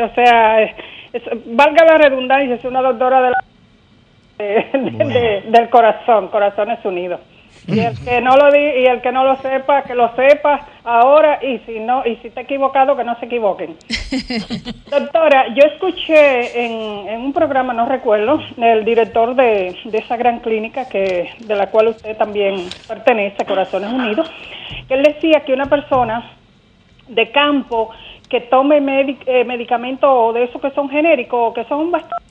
o 0.04 0.14
sea, 0.14 0.62
es- 0.62 0.72
valga 1.46 1.84
la 1.84 1.98
redundancia, 1.98 2.54
es 2.54 2.64
una 2.64 2.80
doctora 2.82 3.20
de 3.22 3.30
la- 3.30 3.44
de- 4.38 5.04
de- 5.04 5.42
del 5.48 5.68
corazón, 5.70 6.28
Corazones 6.28 6.78
Unidos. 6.84 7.18
Y 7.66 7.80
el 7.80 7.98
que 8.04 8.20
no 8.20 8.36
lo 8.36 8.52
di, 8.52 8.60
y 8.60 8.86
el 8.86 9.00
que 9.00 9.10
no 9.10 9.24
lo 9.24 9.34
sepa, 9.42 9.82
que 9.82 9.96
lo 9.96 10.14
sepa 10.14 10.60
ahora 10.86 11.40
y 11.44 11.58
si 11.66 11.80
no 11.80 12.06
y 12.06 12.16
si 12.16 12.28
está 12.28 12.42
equivocado 12.42 12.96
que 12.96 13.02
no 13.04 13.18
se 13.18 13.26
equivoquen. 13.26 13.76
Doctora, 14.90 15.48
yo 15.48 15.62
escuché 15.66 16.64
en, 16.64 17.08
en 17.08 17.20
un 17.22 17.32
programa, 17.32 17.72
no 17.72 17.86
recuerdo, 17.86 18.40
el 18.56 18.84
director 18.84 19.34
de, 19.34 19.76
de 19.84 19.98
esa 19.98 20.16
gran 20.16 20.38
clínica 20.40 20.88
que 20.88 21.30
de 21.40 21.54
la 21.56 21.66
cual 21.70 21.88
usted 21.88 22.16
también 22.16 22.68
pertenece, 22.86 23.44
Corazones 23.44 23.92
Unidos, 23.92 24.30
que 24.86 24.94
él 24.94 25.02
decía 25.02 25.40
que 25.44 25.52
una 25.52 25.66
persona 25.66 26.30
de 27.08 27.30
campo 27.30 27.90
que 28.28 28.40
tome 28.42 28.80
medi- 28.80 29.18
eh, 29.26 29.44
medicamentos 29.44 30.34
de 30.34 30.44
esos 30.44 30.60
que 30.60 30.70
son 30.70 30.88
genéricos, 30.88 31.52
que 31.54 31.64
son 31.64 31.90
bastante, 31.90 32.24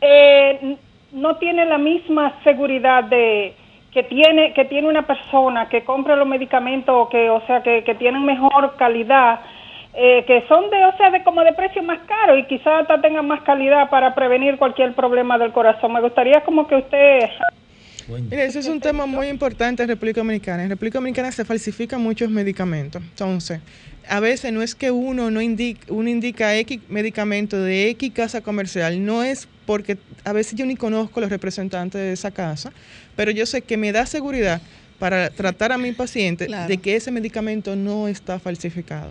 eh, 0.00 0.76
no 1.12 1.36
tiene 1.36 1.64
la 1.66 1.78
misma 1.78 2.34
seguridad 2.44 3.04
de 3.04 3.54
que 3.96 4.02
tiene 4.02 4.52
que 4.52 4.66
tiene 4.66 4.88
una 4.88 5.06
persona 5.06 5.70
que 5.70 5.82
compra 5.82 6.16
los 6.16 6.28
medicamentos 6.28 7.08
que 7.08 7.30
o 7.30 7.40
sea 7.46 7.62
que, 7.62 7.82
que 7.82 7.94
tienen 7.94 8.26
mejor 8.26 8.76
calidad 8.76 9.40
eh, 9.94 10.22
que 10.26 10.44
son 10.48 10.68
de 10.68 10.84
o 10.84 10.94
sea 10.98 11.08
de 11.08 11.24
como 11.24 11.42
de 11.42 11.54
precio 11.54 11.82
más 11.82 12.00
caro 12.00 12.36
y 12.36 12.44
quizás 12.44 12.82
hasta 12.82 13.00
tengan 13.00 13.26
más 13.26 13.40
calidad 13.40 13.88
para 13.88 14.14
prevenir 14.14 14.58
cualquier 14.58 14.92
problema 14.92 15.38
del 15.38 15.52
corazón. 15.52 15.94
Me 15.94 16.02
gustaría 16.02 16.42
como 16.42 16.66
que 16.66 16.76
usted 16.76 17.20
Mire, 18.08 18.44
ese 18.46 18.60
es 18.60 18.66
un 18.68 18.80
tema 18.80 19.06
muy 19.06 19.28
importante 19.28 19.82
en 19.82 19.88
República 19.88 20.20
Dominicana. 20.20 20.62
En 20.62 20.70
República 20.70 20.98
Dominicana 20.98 21.32
se 21.32 21.44
falsifican 21.44 22.00
muchos 22.00 22.30
medicamentos. 22.30 23.02
Entonces, 23.02 23.60
a 24.08 24.20
veces 24.20 24.52
no 24.52 24.62
es 24.62 24.74
que 24.74 24.90
uno 24.90 25.30
no 25.30 25.40
indica, 25.40 25.80
uno 25.88 26.08
indica 26.08 26.56
X 26.56 26.80
medicamento 26.88 27.60
de 27.60 27.90
X 27.90 28.12
casa 28.12 28.40
comercial, 28.40 29.04
no 29.04 29.24
es 29.24 29.48
porque 29.66 29.98
a 30.24 30.32
veces 30.32 30.54
yo 30.54 30.64
ni 30.64 30.76
conozco 30.76 31.20
los 31.20 31.30
representantes 31.30 32.00
de 32.00 32.12
esa 32.12 32.30
casa, 32.30 32.72
pero 33.16 33.32
yo 33.32 33.44
sé 33.46 33.62
que 33.62 33.76
me 33.76 33.90
da 33.90 34.06
seguridad 34.06 34.60
para 35.00 35.30
tratar 35.30 35.72
a 35.72 35.78
mi 35.78 35.92
paciente 35.92 36.46
Claro. 36.46 36.68
de 36.68 36.78
que 36.78 36.94
ese 36.96 37.10
medicamento 37.10 37.74
no 37.74 38.06
está 38.06 38.38
falsificado. 38.38 39.10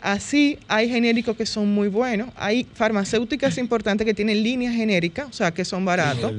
Así 0.00 0.58
hay 0.68 0.88
genéricos 0.88 1.36
que 1.36 1.46
son 1.46 1.72
muy 1.72 1.88
buenos, 1.88 2.30
hay 2.36 2.66
farmacéuticas 2.74 3.58
importantes 3.58 4.06
que 4.06 4.14
tienen 4.14 4.42
líneas 4.42 4.74
genéricas, 4.74 5.28
o 5.28 5.32
sea, 5.32 5.52
que 5.52 5.64
son 5.64 5.84
baratos 5.84 6.32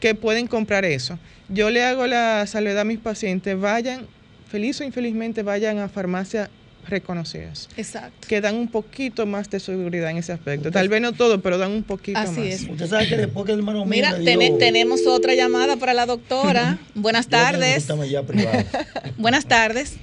que 0.00 0.14
pueden 0.14 0.46
comprar 0.46 0.84
eso. 0.84 1.18
Yo 1.48 1.70
le 1.70 1.84
hago 1.84 2.06
la 2.06 2.46
salvedad 2.46 2.80
a 2.80 2.84
mis 2.84 2.98
pacientes, 2.98 3.58
vayan, 3.58 4.06
feliz 4.50 4.80
o 4.80 4.84
infelizmente, 4.84 5.42
vayan 5.42 5.78
a 5.78 5.88
farmacias 5.88 6.50
reconocidas, 6.86 7.68
Exacto. 7.76 8.26
que 8.28 8.40
dan 8.40 8.56
un 8.56 8.68
poquito 8.68 9.26
más 9.26 9.50
de 9.50 9.60
seguridad 9.60 10.10
en 10.10 10.16
ese 10.18 10.32
aspecto. 10.32 10.70
Tal 10.70 10.88
vez 10.88 11.02
no 11.02 11.12
todo, 11.12 11.40
pero 11.42 11.58
dan 11.58 11.70
un 11.72 11.82
poquito 11.82 12.18
Así 12.18 12.40
más. 12.40 12.48
es. 12.48 12.62
Usted 12.68 12.86
sabe 12.86 13.08
que 13.08 13.16
después 13.18 13.44
que 13.44 13.52
el 13.52 13.58
hermano 13.58 13.84
Mira, 13.84 14.14
dio- 14.18 14.56
tenemos 14.58 15.06
otra 15.06 15.34
llamada 15.34 15.76
para 15.76 15.92
la 15.92 16.06
doctora. 16.06 16.78
Buenas 16.94 17.28
tardes. 17.28 17.86
ya 18.10 18.22
privado. 18.22 18.64
Buenas 19.18 19.44
tardes. 19.46 19.98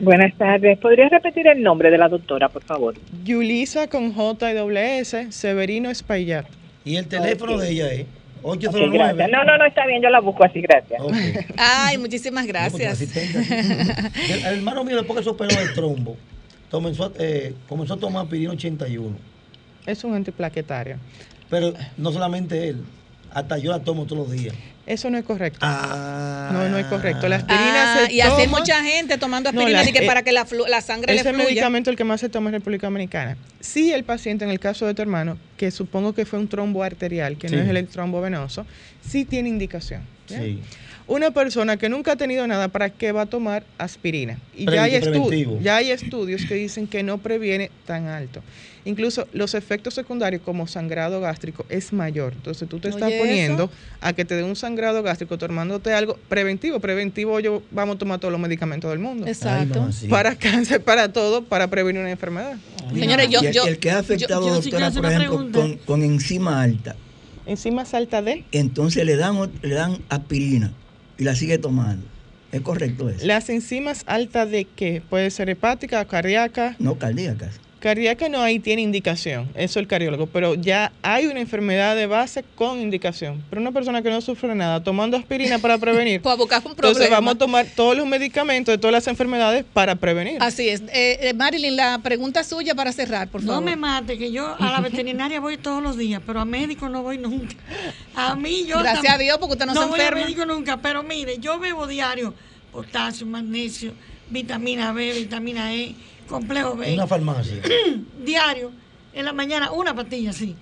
Buenas 0.00 0.36
tardes. 0.36 0.76
¿Podría 0.78 1.08
repetir 1.08 1.46
el 1.46 1.62
nombre 1.62 1.90
de 1.92 1.98
la 1.98 2.08
doctora, 2.08 2.48
por 2.48 2.64
favor? 2.64 2.96
Yulisa 3.24 3.86
con 3.86 4.12
J 4.12 4.52
y 4.52 4.76
S, 4.98 5.30
Severino 5.30 5.88
Espaillat. 5.88 6.46
Y 6.84 6.96
el 6.96 7.06
teléfono 7.06 7.58
de 7.58 7.70
ella 7.70 7.92
es 7.92 8.00
Ok, 8.02 8.06
809. 8.44 8.98
gracias. 8.98 9.30
No, 9.30 9.44
no, 9.44 9.58
no, 9.58 9.64
está 9.64 9.86
bien, 9.86 10.02
yo 10.02 10.10
la 10.10 10.20
busco 10.20 10.44
así, 10.44 10.60
gracias. 10.60 11.00
Ay, 11.56 11.98
muchísimas 11.98 12.46
gracias. 12.46 13.00
El, 13.00 14.44
el 14.46 14.54
hermano 14.58 14.84
mío, 14.84 14.96
después 14.96 15.18
que 15.18 15.24
se 15.24 15.30
operó 15.30 15.56
del 15.56 15.72
trombo, 15.74 16.16
comenzó, 16.70 17.12
eh, 17.18 17.54
comenzó 17.68 17.94
a 17.94 17.96
tomar 17.96 18.26
pirina 18.26 18.52
81. 18.52 19.16
Es 19.86 20.04
un 20.04 20.14
antiplaquetario. 20.14 20.98
Pero 21.48 21.72
no 21.96 22.12
solamente 22.12 22.68
él, 22.68 22.84
hasta 23.34 23.58
yo 23.58 23.70
la 23.72 23.80
tomo 23.80 24.06
todos 24.06 24.28
los 24.28 24.30
días. 24.36 24.54
Eso 24.86 25.08
no 25.10 25.16
es 25.18 25.24
correcto. 25.24 25.58
Ah. 25.62 26.50
No, 26.52 26.68
no 26.68 26.78
es 26.78 26.86
correcto. 26.86 27.26
La 27.28 27.36
aspirina 27.36 27.94
Ah, 27.94 28.06
se 28.06 28.12
y 28.12 28.20
así 28.20 28.40
hay 28.42 28.46
toma- 28.46 28.58
mucha 28.60 28.82
gente 28.82 29.16
tomando 29.18 29.50
No, 29.50 29.58
aspirina 29.60 29.80
la- 29.80 29.86
de 29.86 29.92
que 29.92 30.04
eh, 30.04 30.06
para 30.06 30.22
que 30.22 30.32
la, 30.32 30.46
flu- 30.46 30.68
la 30.68 30.80
sangre 30.82 31.14
Ese 31.14 31.24
le 31.24 31.30
fluya. 31.32 31.48
medicamento 31.48 31.90
el 31.90 31.96
que 31.96 32.04
más 32.04 32.20
se 32.20 32.28
toma 32.28 32.50
en 32.50 32.54
República 32.54 32.86
Dominicana. 32.86 33.36
Sí, 33.60 33.92
el 33.92 34.04
paciente, 34.04 34.44
en 34.44 34.50
el 34.50 34.60
caso 34.60 34.86
de 34.86 34.94
tu 34.94 35.00
hermano, 35.02 35.38
que 35.56 35.70
supongo 35.70 36.12
que 36.14 36.26
fue 36.26 36.38
un 36.38 36.48
trombo 36.48 36.82
arterial, 36.82 37.36
que 37.38 37.48
Sí. 37.48 37.56
no 37.56 37.62
es 37.62 37.68
el 37.68 37.86
trombo 37.88 38.20
venoso, 38.20 38.66
sí 39.06 39.24
tiene 39.24 39.48
indicación. 39.48 40.02
¿ya? 40.28 40.38
Sí. 40.38 40.60
Una 41.06 41.32
persona 41.32 41.76
que 41.76 41.90
nunca 41.90 42.12
ha 42.12 42.16
tenido 42.16 42.46
nada, 42.46 42.68
¿para 42.68 42.88
qué 42.88 43.12
va 43.12 43.22
a 43.22 43.26
tomar 43.26 43.62
aspirina? 43.76 44.38
Y 44.56 44.64
ya 44.64 44.84
hay, 44.84 44.92
que 44.92 45.02
estu- 45.02 45.10
preventivo. 45.10 45.58
ya 45.60 45.76
hay 45.76 45.90
estudios 45.90 46.46
que 46.46 46.54
dicen 46.54 46.86
que 46.86 47.02
no 47.02 47.18
previene 47.18 47.70
tan 47.86 48.06
alto. 48.06 48.40
Incluso 48.86 49.26
los 49.32 49.54
efectos 49.54 49.94
secundarios 49.94 50.40
como 50.42 50.66
sangrado 50.66 51.20
gástrico 51.20 51.66
es 51.68 51.92
mayor. 51.92 52.32
Entonces 52.34 52.68
tú 52.68 52.78
te 52.80 52.88
estás 52.88 53.08
Oye, 53.08 53.18
poniendo 53.18 53.64
eso. 53.64 53.72
a 54.00 54.12
que 54.14 54.24
te 54.24 54.34
dé 54.34 54.42
un 54.44 54.56
sangrado 54.56 55.02
gástrico 55.02 55.36
tomándote 55.38 55.92
algo 55.92 56.18
preventivo. 56.28 56.80
Preventivo 56.80 57.38
yo 57.40 57.62
vamos 57.70 57.96
a 57.96 57.98
tomar 57.98 58.18
todos 58.20 58.32
los 58.32 58.40
medicamentos 58.40 58.90
del 58.90 58.98
mundo. 58.98 59.26
Exacto. 59.26 59.80
mamá, 59.80 59.92
sí. 59.92 60.08
Para 60.08 60.36
cáncer, 60.36 60.82
para 60.82 61.12
todo, 61.12 61.44
para 61.44 61.68
prevenir 61.68 62.00
una 62.00 62.10
enfermedad. 62.10 62.56
Señores, 62.94 63.28
yo, 63.30 63.42
Y 63.42 63.46
el, 63.46 63.52
yo, 63.54 63.66
el 63.66 63.78
que 63.78 63.90
ha 63.90 63.98
afectado, 63.98 64.46
yo 64.48 64.54
doctora, 64.54 64.90
por 64.90 65.06
ejemplo, 65.06 65.50
con, 65.52 65.76
con 65.78 66.02
enzima 66.02 66.62
alta, 66.62 66.96
Encima 67.46 67.84
salta 67.84 68.22
de 68.22 68.44
entonces 68.52 69.04
le 69.04 69.16
dan, 69.16 69.50
le 69.62 69.74
dan 69.74 69.98
aspirina 70.08 70.72
y 71.18 71.24
la 71.24 71.34
sigue 71.34 71.58
tomando. 71.58 72.06
¿Es 72.52 72.60
correcto 72.60 73.08
eso? 73.08 73.26
las 73.26 73.48
enzimas 73.48 74.04
altas 74.06 74.48
de 74.50 74.64
qué? 74.64 75.02
Puede 75.10 75.30
ser 75.30 75.50
hepática 75.50 76.00
o 76.00 76.06
cardíaca. 76.06 76.76
No 76.78 76.98
cardíacas. 76.98 77.60
Cardíaca 77.84 78.30
no 78.30 78.40
ahí 78.40 78.60
tiene 78.60 78.80
indicación, 78.80 79.46
eso 79.54 79.78
el 79.78 79.86
cardiólogo, 79.86 80.24
pero 80.26 80.54
ya 80.54 80.90
hay 81.02 81.26
una 81.26 81.38
enfermedad 81.40 81.94
de 81.94 82.06
base 82.06 82.42
con 82.54 82.80
indicación. 82.80 83.44
Pero 83.50 83.60
una 83.60 83.72
persona 83.72 84.00
que 84.00 84.08
no 84.08 84.22
sufre 84.22 84.54
nada, 84.54 84.82
tomando 84.82 85.18
aspirina 85.18 85.58
para 85.58 85.76
prevenir, 85.76 86.22
Pues 86.22 86.34
un 86.34 86.48
problema. 86.48 86.72
entonces 86.72 87.10
vamos 87.10 87.34
a 87.34 87.36
tomar 87.36 87.66
todos 87.76 87.94
los 87.94 88.06
medicamentos 88.06 88.72
de 88.72 88.78
todas 88.78 88.92
las 88.92 89.06
enfermedades 89.06 89.66
para 89.70 89.96
prevenir. 89.96 90.38
Así 90.40 90.66
es. 90.66 90.80
Eh, 90.94 91.18
eh, 91.28 91.34
Marilyn, 91.34 91.76
la 91.76 91.98
pregunta 91.98 92.42
suya 92.42 92.74
para 92.74 92.90
cerrar, 92.90 93.28
por 93.28 93.42
No 93.42 93.48
favor. 93.52 93.64
me 93.64 93.76
mate, 93.76 94.16
que 94.16 94.32
yo 94.32 94.56
a 94.58 94.72
la 94.72 94.80
veterinaria 94.80 95.38
voy 95.38 95.58
todos 95.58 95.82
los 95.82 95.98
días, 95.98 96.22
pero 96.26 96.40
a 96.40 96.46
médico 96.46 96.88
no 96.88 97.02
voy 97.02 97.18
nunca. 97.18 97.54
A 98.14 98.34
mí 98.34 98.64
yo... 98.66 98.78
Gracias 98.78 99.12
a 99.12 99.18
Dios, 99.18 99.36
porque 99.36 99.52
usted 99.52 99.66
no 99.66 99.74
se 99.74 99.80
voy 99.80 100.00
enferma. 100.00 100.22
a 100.22 100.24
médico 100.24 100.46
nunca, 100.46 100.78
pero 100.78 101.02
mire, 101.02 101.36
yo 101.38 101.58
bebo 101.58 101.86
diario 101.86 102.32
potasio, 102.72 103.26
magnesio, 103.26 103.92
vitamina 104.30 104.92
B, 104.92 105.12
vitamina 105.12 105.74
E, 105.74 105.94
complejo 106.28 106.76
B. 106.76 106.88
En 106.88 106.94
una 106.94 107.06
farmacia. 107.06 107.56
diario, 108.24 108.70
en 109.12 109.24
la 109.24 109.32
mañana, 109.32 109.70
una 109.72 109.94
pastilla, 109.94 110.32
sí. 110.32 110.54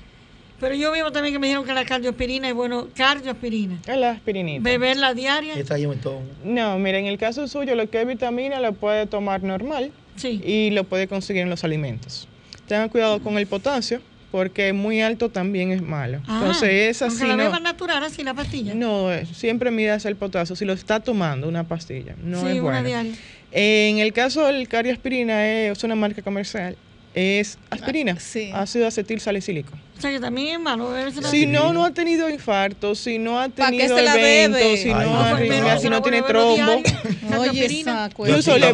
Pero 0.61 0.77
yo 0.77 0.93
vivo 0.93 1.11
también 1.11 1.35
que 1.35 1.41
me 1.41 1.49
dijeron 1.49 1.65
que 1.67 1.73
la 1.75 1.85
cardioaspirina 1.85 2.49
es 2.49 2.55
bueno, 2.55 2.87
cardioaspirina. 2.95 3.79
Es 3.87 3.97
la 3.97 4.13
aspirinita. 4.13 4.63
Beberla 4.63 5.13
diaria. 5.13 5.55
Esta 5.55 5.77
yo 5.77 5.89
me 5.89 5.97
tomo. 5.97 6.23
No, 6.45 6.79
mira, 6.79 6.99
en 6.99 7.07
el 7.07 7.19
caso 7.19 7.49
suyo, 7.49 7.75
lo 7.75 7.91
que 7.91 8.01
es 8.01 8.07
vitamina 8.07 8.61
lo 8.61 8.73
puede 8.73 9.07
tomar 9.07 9.43
normal 9.43 9.91
Sí. 10.15 10.41
y 10.45 10.71
lo 10.71 10.85
puede 10.85 11.09
conseguir 11.09 11.43
en 11.43 11.51
los 11.51 11.65
alimentos. 11.65 12.29
Tengan 12.69 12.91
cuidado 12.91 13.21
con 13.21 13.39
el 13.39 13.47
potasio, 13.49 14.01
porque 14.31 14.73
muy 14.73 15.01
alto 15.03 15.31
también 15.31 15.73
es 15.73 15.83
malo. 15.83 16.21
Ah, 16.29 16.39
Entonces, 16.41 16.71
esa 16.97 17.07
aunque 17.07 17.21
sí 17.21 17.27
la 17.27 17.37
no. 17.37 17.43
beba 17.43 17.59
natural, 17.59 18.05
así 18.05 18.23
la 18.23 18.35
pastilla. 18.35 18.73
No, 18.75 19.13
eh, 19.13 19.27
siempre 19.27 19.71
midas 19.73 20.05
el 20.07 20.15
potasio. 20.17 20.55
Si 20.55 20.65
lo 20.65 20.75
está 20.75 21.01
tomando 21.01 21.49
una 21.49 21.65
pastilla, 21.65 22.15
no 22.23 22.41
sí, 22.41 22.47
es 22.47 22.53
una 22.53 22.63
bueno. 22.63 22.83
diaria. 22.85 23.13
En 23.53 23.99
el 23.99 24.13
caso 24.13 24.47
del 24.47 24.67
cardioaspirina, 24.69 25.47
es 25.47 25.85
una 25.85 25.95
marca 25.95 26.23
comercial, 26.23 26.77
es 27.15 27.59
aspirina, 27.71 28.19
Sí. 28.19 28.51
ácido 28.55 28.87
acetil 28.87 29.21
salicílico. 29.21 29.73
O 29.99 30.01
sea 30.01 30.11
que 30.11 30.19
también 30.21 30.55
es 30.55 30.61
malo 30.61 30.91
Si 31.31 31.47
no, 31.47 31.73
no 31.73 31.85
ha 31.85 31.93
tenido 31.93 32.29
infarto, 32.31 32.95
si 32.95 33.19
no 33.19 33.39
ha 33.39 33.49
¿Pa' 33.51 33.71
qué 33.71 33.77
tenido 33.89 33.99
evento, 33.99 34.77
si 34.77 34.89
Ay, 34.89 34.95
no 34.95 35.01
no, 35.05 35.21
ha 35.21 35.23
pues, 35.31 35.35
arritmia, 35.35 35.75
no. 35.75 35.81
si 35.81 35.89
no 35.91 35.97
Yo 35.99 36.03
tiene 36.03 36.23
trombo, 36.23 36.83
Oye. 37.39 37.67
Incluso 38.19 38.59
le- 38.59 38.73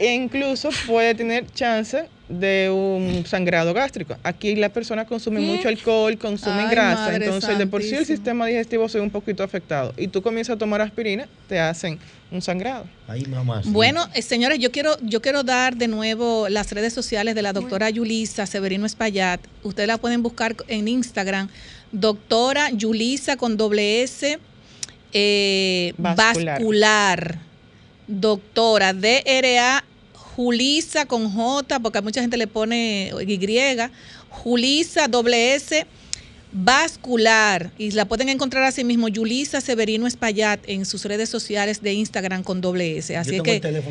e 0.00 0.12
incluso 0.14 0.70
puede 0.86 1.14
tener 1.14 1.46
chance 1.52 2.08
de 2.28 2.70
un 2.70 3.24
sangrado 3.26 3.72
gástrico. 3.72 4.16
Aquí 4.22 4.54
las 4.54 4.70
personas 4.70 5.06
consumen 5.06 5.44
¿Qué? 5.44 5.56
mucho 5.56 5.68
alcohol, 5.68 6.18
consumen 6.18 6.66
Ay, 6.66 6.70
grasa, 6.70 7.16
entonces 7.16 7.56
de 7.58 7.66
por 7.66 7.82
sí 7.82 7.94
el 7.94 8.04
sistema 8.04 8.46
digestivo 8.46 8.88
se 8.88 8.98
ve 8.98 9.04
un 9.04 9.10
poquito 9.10 9.42
afectado. 9.42 9.94
Y 9.96 10.08
tú 10.08 10.20
comienzas 10.20 10.56
a 10.56 10.58
tomar 10.58 10.80
aspirina, 10.80 11.26
te 11.48 11.58
hacen 11.58 11.98
un 12.30 12.42
sangrado. 12.42 12.84
Ahí 13.06 13.24
mamá. 13.24 13.62
sí. 13.62 13.70
Bueno, 13.70 14.06
eh, 14.14 14.20
señores, 14.20 14.58
yo 14.58 14.70
quiero, 14.70 14.96
yo 15.02 15.22
quiero 15.22 15.42
dar 15.42 15.76
de 15.76 15.88
nuevo 15.88 16.48
las 16.48 16.70
redes 16.72 16.92
sociales 16.92 17.34
de 17.34 17.42
la 17.42 17.52
doctora 17.54 17.88
Yulisa 17.88 18.46
Severino 18.46 18.84
Espaillat. 18.84 19.40
Ustedes 19.62 19.86
la 19.86 19.96
pueden 19.96 20.22
buscar 20.22 20.54
en 20.68 20.88
Instagram. 20.88 21.48
Doctora 21.92 22.70
Yulisa 22.70 23.38
con 23.38 23.56
doble 23.56 24.02
S 24.02 24.38
eh, 25.12 25.94
Vascular. 25.96 26.58
vascular. 26.58 27.38
Doctora 28.06 28.92
DRA 28.92 29.84
Julisa 30.38 31.04
con 31.04 31.28
J, 31.32 31.80
porque 31.80 31.98
a 31.98 32.00
mucha 32.00 32.20
gente 32.20 32.36
le 32.36 32.46
pone 32.46 33.10
Y. 33.26 33.90
Julisa 34.28 35.08
doble 35.08 35.56
S 35.56 35.84
vascular 36.52 37.72
y 37.76 37.90
la 37.90 38.04
pueden 38.04 38.28
encontrar 38.28 38.62
así 38.62 38.84
mismo 38.84 39.08
Yulisa 39.08 39.60
Severino 39.60 40.06
Espaillat 40.06 40.60
en 40.68 40.86
sus 40.86 41.04
redes 41.06 41.28
sociales 41.28 41.82
de 41.82 41.92
Instagram 41.94 42.44
con 42.44 42.60
doble 42.60 42.98
S. 42.98 43.16
Así 43.16 43.40
que 43.40 43.56
ella, 43.56 43.82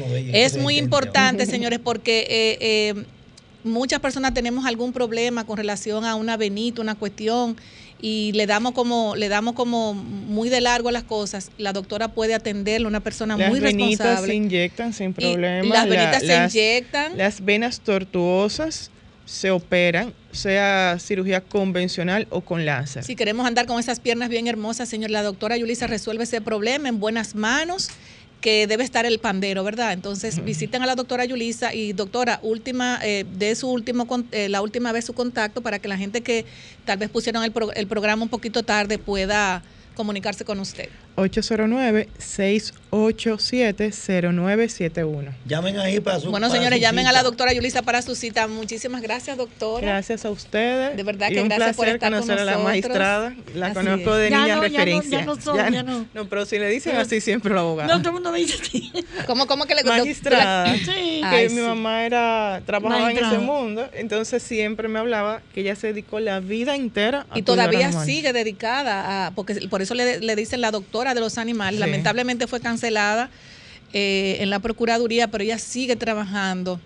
es 0.46 0.58
muy 0.58 0.78
importante, 0.78 1.46
señores, 1.46 1.80
porque 1.84 2.20
eh, 2.30 2.58
eh, 2.62 3.04
muchas 3.66 4.00
personas 4.00 4.34
tenemos 4.34 4.66
algún 4.66 4.94
problema 4.94 5.46
con 5.46 5.58
relación 5.58 6.06
a 6.06 6.16
una 6.16 6.38
venita, 6.38 6.82
una 6.82 6.96
cuestión 6.96 7.58
y 8.02 8.32
le 8.34 8.46
damos 8.46 8.74
como 8.74 9.16
le 9.16 9.28
damos 9.30 9.56
como 9.56 9.94
muy 9.94 10.50
de 10.50 10.62
largo 10.62 10.90
a 10.90 10.92
las 10.92 11.04
cosas. 11.04 11.52
La 11.58 11.74
doctora 11.74 12.10
puede 12.10 12.34
atenderlo, 12.36 12.88
una 12.88 13.00
persona 13.00 13.36
Las 13.38 13.50
muy 13.50 13.60
venitas 13.60 13.98
se 13.98 14.04
responsable. 14.04 14.36
inyectan 14.36 14.94
sin 14.94 15.14
problema. 15.14 15.68
las 15.68 15.88
la- 15.88 15.96
venitas 15.96 16.20
se 16.22 16.28
las- 16.28 16.54
inyectan. 16.56 17.18
Las 17.18 17.44
venas 17.44 17.80
tortuosas 17.82 18.92
se 19.26 19.52
operan, 19.52 20.14
sea 20.32 20.98
cirugía 21.00 21.42
convencional 21.42 22.28
o 22.30 22.42
con 22.42 22.66
láser. 22.66 23.04
Si 23.04 23.16
queremos 23.16 23.46
andar 23.46 23.66
con 23.66 23.80
esas 23.80 24.00
piernas 24.00 24.30
bien 24.30 24.48
hermosas, 24.48 24.88
señor, 24.88 25.10
la 25.12 25.22
doctora 25.22 25.58
Yulisa 25.58 25.86
resuelve 25.88 26.24
ese 26.24 26.40
problema 26.40 26.88
en 26.88 27.00
buenas 27.00 27.36
manos, 27.36 27.90
que 28.48 28.66
debe 28.66 28.86
estar 28.86 29.06
el 29.06 29.20
pandero, 29.20 29.62
¿verdad? 29.66 29.92
Entonces 29.92 30.42
visiten 30.42 30.82
a 30.82 30.86
la 30.86 30.96
doctora 30.96 31.26
Yulisa 31.26 31.74
y 31.74 31.92
doctora, 31.92 32.40
última, 32.44 32.98
eh, 33.04 33.26
de 33.34 33.54
su 33.56 33.70
último, 33.70 34.08
eh, 34.32 34.48
la 34.48 34.62
última 34.62 34.94
vez 34.94 35.04
su 35.04 35.12
contacto 35.14 35.62
para 35.62 35.80
que 35.80 35.90
la 35.90 35.98
gente 35.98 36.22
que 36.22 36.46
tal 36.86 36.98
vez 36.98 37.10
pusieron 37.10 37.44
el, 37.44 37.52
pro- 37.52 37.74
el 37.74 37.88
programa 37.88 38.24
un 38.24 38.30
poquito 38.30 38.64
tarde 38.64 39.00
pueda 39.00 39.64
comunicarse 39.96 40.46
con 40.46 40.62
usted. 40.62 40.88
809-687-0971. 42.92 45.34
Llamen 45.46 45.80
ahí 45.80 46.00
para 46.00 46.20
su 46.20 46.32
Bueno, 46.32 46.48
para 46.48 46.58
señores, 46.60 46.80
su 46.80 46.84
llamen 46.84 47.08
a 47.08 47.12
la 47.12 47.24
doctora 47.24 47.54
Yulisa 47.54 47.82
para 47.82 48.02
su 48.02 48.16
cita. 48.16 48.48
Muchísimas 48.48 49.02
gracias, 49.02 49.38
doctora. 49.38 49.86
Gracias 49.86 50.26
a 50.26 50.30
ustedes. 50.30 50.96
De 50.96 51.04
verdad 51.04 51.30
Y 51.30 51.34
que 51.36 51.42
un 51.42 51.50
gracias 51.50 51.76
por 51.76 51.86
placer 51.86 51.96
estar 51.96 52.12
con 52.12 52.22
conocer 52.22 52.40
a 52.40 52.46
la 52.46 52.58
magistrada. 52.60 53.36
La 53.56 53.68
Así 53.68 53.76
conozco 53.76 54.16
es. 54.16 54.22
de 54.24 54.30
Ya 54.30 54.42
niña 54.44 54.56
no, 54.56 54.62
ya 54.68 54.76
no, 54.80 54.86
referencia. 54.86 55.20
ya 55.20 55.26
no 55.26 55.36
soy, 55.42 55.58
ya 55.58 55.84
no. 55.84 56.06
pero 56.30 56.46
si 56.46 56.60
le 56.60 56.70
dicen 56.70 56.96
así 56.98 57.20
siempre 57.22 57.54
la 57.54 57.62
abogada. 57.62 57.88
No, 57.94 58.00
todo 58.00 58.10
el 58.10 58.14
mundo 58.16 58.32
me 58.32 58.40
dice 58.40 58.58
así. 58.62 58.92
¿Cómo, 59.26 59.48
cómo 59.48 59.66
que 59.66 59.76
le 59.76 59.84
magistrada. 59.84 60.74
Sí. 60.76 60.86
Que 61.28 61.36
Ay, 61.36 61.50
mi 61.50 61.56
sí. 61.56 61.62
mamá 61.62 62.06
era 62.06 62.62
trabajaba 62.66 63.12
en 63.12 63.18
ese 63.18 63.38
mundo, 63.40 63.90
entonces 63.94 64.42
siempre 64.44 64.88
me 64.88 65.00
hablaba 65.00 65.42
que 65.54 65.62
ella 65.62 65.76
se 65.76 65.88
dedicó 65.88 66.20
la 66.20 66.40
vida 66.40 66.76
entera 66.76 67.26
a 67.30 67.40
y 67.40 67.42
todavía 67.42 67.92
sigue 67.92 68.34
dedicada 68.34 69.28
a, 69.28 69.32
porque 69.32 69.56
por 69.70 69.82
eso 69.82 69.94
le, 69.96 70.20
le 70.20 70.36
dicen 70.36 70.62
la 70.62 70.72
doctora 70.72 71.14
de 71.16 71.20
los 71.22 71.38
animales. 71.38 71.80
Sí. 71.80 71.86
Lamentablemente 71.86 72.48
fue 72.48 72.60
cancelada 72.78 73.32
eh, 73.92 74.38
en 74.40 74.52
la 74.52 74.60
Procuraduría, 74.60 75.30
pero 75.30 75.44
ella 75.44 75.58
sigue 75.58 75.96
trabajando 75.96 76.80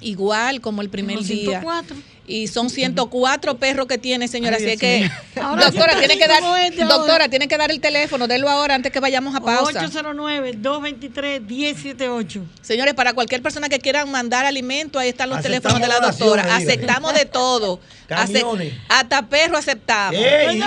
igual 0.00 0.60
como 0.60 0.82
el 0.82 0.90
primer 0.90 1.16
Los 1.16 1.28
día. 1.28 1.60
104. 1.60 1.96
Y 2.30 2.46
son 2.48 2.68
104 2.68 3.56
perros 3.56 3.86
que 3.86 3.96
tiene, 3.96 4.28
señora. 4.28 4.58
Ay, 4.58 4.62
así 4.64 4.72
es 4.74 4.78
que. 4.80 5.10
Ahora 5.40 5.64
doctora, 5.70 5.98
tiene 5.98 6.18
que 6.18 6.28
dar, 6.28 6.40
¿cómo 6.42 6.56
es 6.56 6.76
de 6.76 6.82
ahora? 6.82 6.96
doctora, 6.96 7.28
tiene 7.30 7.48
que 7.48 7.56
dar 7.56 7.70
el 7.70 7.80
teléfono, 7.80 8.26
délo 8.28 8.50
ahora 8.50 8.74
antes 8.74 8.92
que 8.92 9.00
vayamos 9.00 9.34
a 9.34 9.40
pausa. 9.40 9.86
809-223-1078. 9.88 12.42
Señores, 12.60 12.92
para 12.94 13.14
cualquier 13.14 13.40
persona 13.42 13.68
que 13.70 13.78
quieran 13.78 14.10
mandar 14.10 14.44
alimento, 14.44 14.98
ahí 14.98 15.08
están 15.08 15.30
los 15.30 15.38
Aceptamos 15.38 15.80
teléfonos 15.80 15.82
de 15.88 15.88
la 15.88 16.00
doctora. 16.06 16.42
dígame. 16.44 16.62
Aceptamos 16.64 17.14
de 17.14 17.24
todo. 17.24 17.80
Ace- 18.10 18.44
hasta 18.88 19.26
perro 19.28 19.56
aceptamos. 19.56 20.20
¡Ey! 20.20 20.62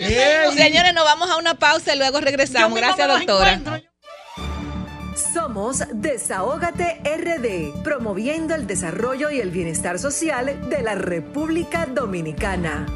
¡Ey! 0.00 0.56
Señores, 0.56 0.94
nos 0.94 1.04
vamos 1.04 1.30
a 1.30 1.36
una 1.36 1.54
pausa 1.54 1.94
y 1.94 1.98
luego 1.98 2.20
regresamos. 2.20 2.76
Gracias, 2.76 3.06
doctora. 3.08 3.60
Somos 5.36 5.84
Desahógate 5.92 7.02
RD, 7.04 7.82
promoviendo 7.82 8.54
el 8.54 8.66
desarrollo 8.66 9.30
y 9.30 9.38
el 9.38 9.50
bienestar 9.50 9.98
social 9.98 10.70
de 10.70 10.80
la 10.80 10.94
República 10.94 11.84
Dominicana. 11.84 12.86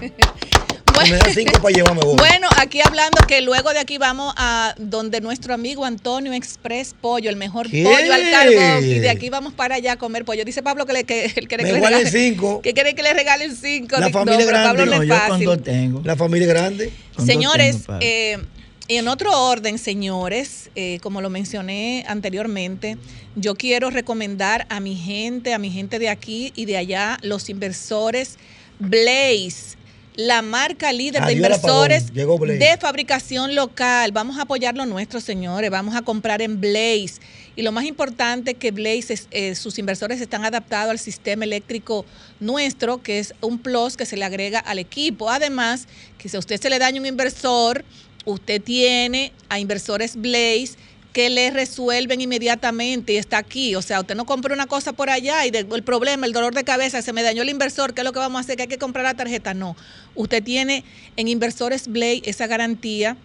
Bueno, 2.16 2.48
aquí 2.58 2.80
hablando 2.80 3.18
que 3.26 3.40
luego 3.40 3.72
de 3.72 3.80
aquí 3.80 3.98
vamos 3.98 4.32
a 4.36 4.74
donde 4.78 5.20
nuestro 5.20 5.52
amigo 5.52 5.84
Antonio 5.84 6.32
Express 6.32 6.94
Pollo, 7.00 7.28
el 7.28 7.34
mejor 7.34 7.68
¿Qué? 7.68 7.82
pollo 7.82 8.12
al 8.12 8.30
carbón, 8.30 8.84
y 8.84 9.00
de 9.00 9.10
aquí 9.10 9.28
vamos 9.28 9.52
para 9.52 9.76
allá 9.76 9.92
a 9.92 9.96
comer 9.96 10.24
pollo. 10.24 10.44
Dice 10.44 10.62
Pablo 10.62 10.86
que, 10.86 10.92
le, 10.92 11.04
que 11.04 11.24
él 11.24 11.48
quiere 11.48 11.64
que 11.64 11.72
le 11.72 11.80
regalen 11.80 12.06
cinco. 12.08 12.60
Que 12.62 12.72
quiere 12.72 12.94
que 12.94 13.02
le 13.02 13.14
regalen 13.14 13.56
cinco. 13.56 13.96
La 13.98 14.10
familia 14.10 14.40
no, 14.40 14.46
grande. 14.46 14.68
Pablo 14.68 14.86
no 14.86 14.96
No, 14.96 15.02
es 15.02 15.08
yo 15.08 15.14
fácil. 15.16 15.46
con 15.46 15.56
dos 15.56 15.62
tengo. 15.64 16.02
La 16.04 16.14
familia 16.14 16.46
grande. 16.46 16.92
Señores, 17.18 17.84
tengo, 17.86 17.98
eh, 18.00 18.38
en 18.88 19.08
otro 19.08 19.30
orden, 19.48 19.78
señores, 19.78 20.70
eh, 20.74 20.98
como 21.02 21.20
lo 21.20 21.30
mencioné 21.30 22.04
anteriormente, 22.08 22.96
yo 23.36 23.54
quiero 23.54 23.90
recomendar 23.90 24.66
a 24.70 24.80
mi 24.80 24.96
gente, 24.96 25.54
a 25.54 25.58
mi 25.58 25.70
gente 25.70 25.98
de 25.98 26.08
aquí 26.08 26.52
y 26.56 26.64
de 26.64 26.76
allá, 26.76 27.18
los 27.22 27.48
inversores 27.48 28.38
Blaze, 28.78 29.76
la 30.16 30.42
marca 30.42 30.92
líder 30.92 31.22
de 31.22 31.32
Adiós 31.32 31.36
inversores 31.36 32.12
de 32.12 32.76
fabricación 32.80 33.54
local. 33.54 34.12
Vamos 34.12 34.38
a 34.38 34.42
apoyar 34.42 34.76
lo 34.76 34.84
nuestro, 34.84 35.20
señores. 35.20 35.70
Vamos 35.70 35.94
a 35.94 36.02
comprar 36.02 36.42
en 36.42 36.60
Blaze. 36.60 37.14
Y 37.54 37.62
lo 37.62 37.72
más 37.72 37.84
importante 37.84 38.54
que 38.54 38.70
Blaze, 38.70 39.14
es, 39.14 39.28
eh, 39.30 39.54
sus 39.54 39.78
inversores 39.78 40.20
están 40.20 40.44
adaptados 40.44 40.90
al 40.90 40.98
sistema 40.98 41.44
eléctrico 41.44 42.04
nuestro, 42.40 43.02
que 43.02 43.18
es 43.18 43.34
un 43.40 43.58
plus 43.58 43.96
que 43.96 44.06
se 44.06 44.16
le 44.16 44.24
agrega 44.24 44.58
al 44.58 44.78
equipo. 44.78 45.30
Además, 45.30 45.86
que 46.18 46.28
si 46.28 46.36
a 46.36 46.40
usted 46.40 46.60
se 46.60 46.70
le 46.70 46.78
daña 46.78 47.00
un 47.00 47.06
inversor, 47.06 47.84
usted 48.24 48.62
tiene 48.62 49.32
a 49.48 49.58
inversores 49.58 50.16
Blaze 50.16 50.76
que 51.12 51.28
le 51.28 51.50
resuelven 51.50 52.20
inmediatamente 52.20 53.12
y 53.12 53.16
está 53.16 53.38
aquí. 53.38 53.74
O 53.74 53.82
sea, 53.82 54.00
usted 54.00 54.14
no 54.14 54.24
compra 54.24 54.54
una 54.54 54.66
cosa 54.66 54.92
por 54.92 55.10
allá 55.10 55.44
y 55.46 55.50
el 55.54 55.82
problema, 55.82 56.26
el 56.26 56.32
dolor 56.32 56.54
de 56.54 56.64
cabeza, 56.64 57.02
se 57.02 57.12
me 57.12 57.22
dañó 57.22 57.42
el 57.42 57.50
inversor, 57.50 57.94
¿qué 57.94 58.00
es 58.00 58.04
lo 58.04 58.12
que 58.12 58.18
vamos 58.18 58.38
a 58.38 58.40
hacer? 58.40 58.56
Que 58.56 58.62
hay 58.62 58.68
que 58.68 58.78
comprar 58.78 59.04
la 59.04 59.14
tarjeta. 59.14 59.54
No, 59.54 59.76
usted 60.14 60.42
tiene 60.42 60.84
en 61.16 61.28
Inversores 61.28 61.88
Blade 61.88 62.22
esa 62.24 62.46
garantía. 62.46 63.16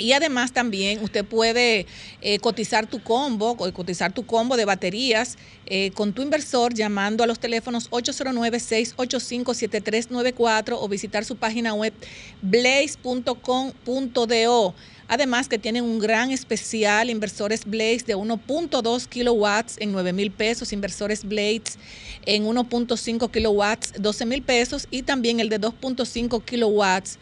Y 0.00 0.12
además 0.12 0.52
también 0.52 1.02
usted 1.04 1.24
puede 1.24 1.86
eh, 2.22 2.38
cotizar 2.38 2.88
tu 2.88 3.02
combo, 3.02 3.56
cotizar 3.56 4.12
tu 4.12 4.24
combo 4.24 4.56
de 4.56 4.64
baterías 4.64 5.36
eh, 5.66 5.90
con 5.92 6.14
tu 6.14 6.22
inversor 6.22 6.72
llamando 6.72 7.22
a 7.22 7.26
los 7.26 7.38
teléfonos 7.38 7.90
809-685-7394 7.90 10.78
o 10.80 10.88
visitar 10.88 11.26
su 11.26 11.36
página 11.36 11.74
web 11.74 11.92
blaze.com.do. 12.40 13.04
Además 15.06 15.48
que 15.48 15.58
tienen 15.58 15.84
un 15.84 15.98
gran 15.98 16.30
especial, 16.30 17.10
inversores 17.10 17.64
Blaze 17.64 18.04
de 18.06 18.16
1.2 18.16 19.06
kilowatts 19.06 19.76
en 19.80 19.92
9 19.92 20.12
mil 20.12 20.30
pesos, 20.30 20.72
inversores 20.72 21.24
Blades 21.24 21.78
en 22.26 22.46
1.5 22.46 23.30
kilowatts, 23.30 23.94
12 24.00 24.26
mil 24.26 24.42
pesos 24.42 24.86
y 24.88 25.02
también 25.02 25.40
el 25.40 25.48
de 25.48 25.60
2.5 25.60 26.44
kilowatts. 26.44 27.18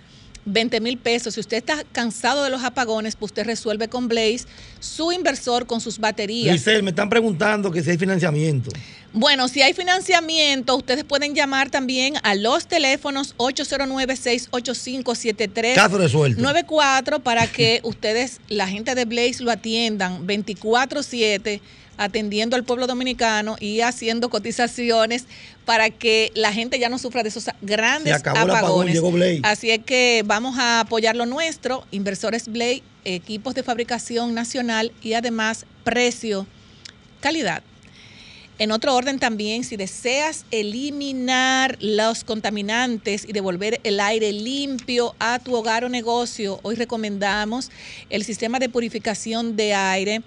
20 0.53 0.81
mil 0.81 0.99
pesos. 0.99 1.35
Si 1.35 1.41
usted 1.41 1.59
está 1.59 1.85
cansado 1.93 2.43
de 2.45 2.51
los 2.51 2.65
apagones, 2.65 3.17
pues 3.17 3.31
usted 3.31 3.45
resuelve 3.45 3.89
con 3.89 4.09
Blaze 4.09 4.47
su 4.81 5.13
inversor 5.13 5.67
con 5.67 5.81
sus 5.81 5.99
baterías. 5.99 6.57
Giselle, 6.57 6.83
me 6.83 6.91
están 6.91 7.09
preguntando 7.09 7.71
que 7.71 7.83
si 7.83 7.91
hay 7.91 7.99
financiamiento. 7.99 8.71
Bueno, 9.13 9.49
si 9.49 9.63
hay 9.63 9.73
financiamiento, 9.73 10.77
ustedes 10.77 11.05
pueden 11.05 11.35
llamar 11.35 11.71
también 11.71 12.15
a 12.23 12.35
los 12.35 12.67
teléfonos 12.67 13.35
809-685-7394 13.39 15.75
Caso 15.75 15.97
resuelto. 15.99 16.43
para 17.25 17.47
que 17.47 17.81
ustedes, 17.85 18.41
la 18.49 18.69
gente 18.69 18.95
de 18.95 19.07
Blaze, 19.07 19.43
lo 19.43 19.51
atiendan 19.51 20.27
24-7 20.27 21.61
atendiendo 21.99 22.57
al 22.57 22.65
pueblo 22.65 22.87
dominicano 22.87 23.57
y 23.61 23.81
haciendo 23.83 24.31
cotizaciones 24.31 25.27
para 25.67 25.91
que 25.91 26.33
la 26.35 26.53
gente 26.53 26.79
ya 26.79 26.89
no 26.89 26.99
sufra 26.99 27.23
de 27.23 27.29
esos 27.29 27.51
grandes 27.61 28.15
apagón, 28.15 28.51
apagones. 28.51 28.95
llegó. 28.95 29.13
Así 29.43 29.71
es 29.71 29.81
que 29.85 30.23
vamos 30.25 30.59
a 30.59 30.81
apoyar 30.81 31.15
lo 31.15 31.27
nuestro, 31.27 31.85
inversores 31.91 32.49
Blade, 32.49 32.83
equipos 33.05 33.55
de 33.55 33.63
fabricación 33.63 34.33
nacional 34.33 34.93
y 35.03 35.13
además 35.13 35.67
precio, 35.85 36.47
calidad. 37.21 37.63
En 38.61 38.73
otro 38.73 38.97
orden 38.97 39.21
también, 39.21 39.63
si 39.63 39.77
deseas 39.77 40.45
eliminar 40.51 41.77
los 41.81 42.25
contaminantes 42.25 43.25
y 43.25 43.33
devolver 43.33 43.81
el 43.85 44.01
aire 44.01 44.33
limpio 44.33 45.15
a 45.21 45.39
tu 45.39 45.55
hogar 45.55 45.85
o 45.85 45.89
negocio, 45.89 46.59
hoy 46.63 46.75
recomendamos 46.75 47.71
el 48.11 48.25
sistema 48.25 48.59
de 48.59 48.69
purificación 48.69 49.55
de 49.55 49.75
aire. 49.75 50.23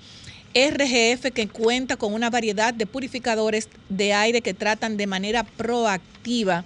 RGF 0.53 1.31
que 1.33 1.47
cuenta 1.47 1.95
con 1.95 2.13
una 2.13 2.29
variedad 2.29 2.73
de 2.73 2.85
purificadores 2.85 3.69
de 3.89 4.13
aire 4.13 4.41
que 4.41 4.53
tratan 4.53 4.97
de 4.97 5.07
manera 5.07 5.43
proactiva 5.43 6.65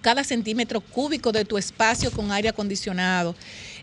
cada 0.00 0.24
centímetro 0.24 0.80
cúbico 0.80 1.32
de 1.32 1.44
tu 1.44 1.56
espacio 1.56 2.10
con 2.10 2.30
aire 2.30 2.50
acondicionado, 2.50 3.34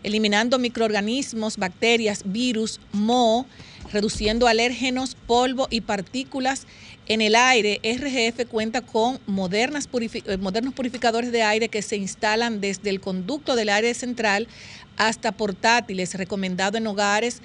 eliminando 0.02 0.58
microorganismos, 0.58 1.56
bacterias, 1.56 2.22
virus, 2.24 2.80
moho, 2.92 3.46
reduciendo 3.92 4.46
alérgenos, 4.46 5.16
polvo 5.26 5.66
y 5.70 5.80
partículas 5.80 6.66
en 7.06 7.22
el 7.22 7.34
aire. 7.34 7.80
RGF 7.82 8.46
cuenta 8.48 8.82
con 8.82 9.16
eh, 9.16 9.18
modernos 9.26 9.88
purificadores 10.74 11.32
de 11.32 11.42
aire 11.42 11.68
que 11.68 11.82
se 11.82 11.96
instalan 11.96 12.60
desde 12.60 12.90
el 12.90 13.00
conducto 13.00 13.56
del 13.56 13.68
aire 13.68 13.92
central 13.94 14.46
hasta 14.96 15.32
portátiles, 15.32 16.14
recomendado 16.14 16.78
en 16.78 16.86
hogares 16.86 17.40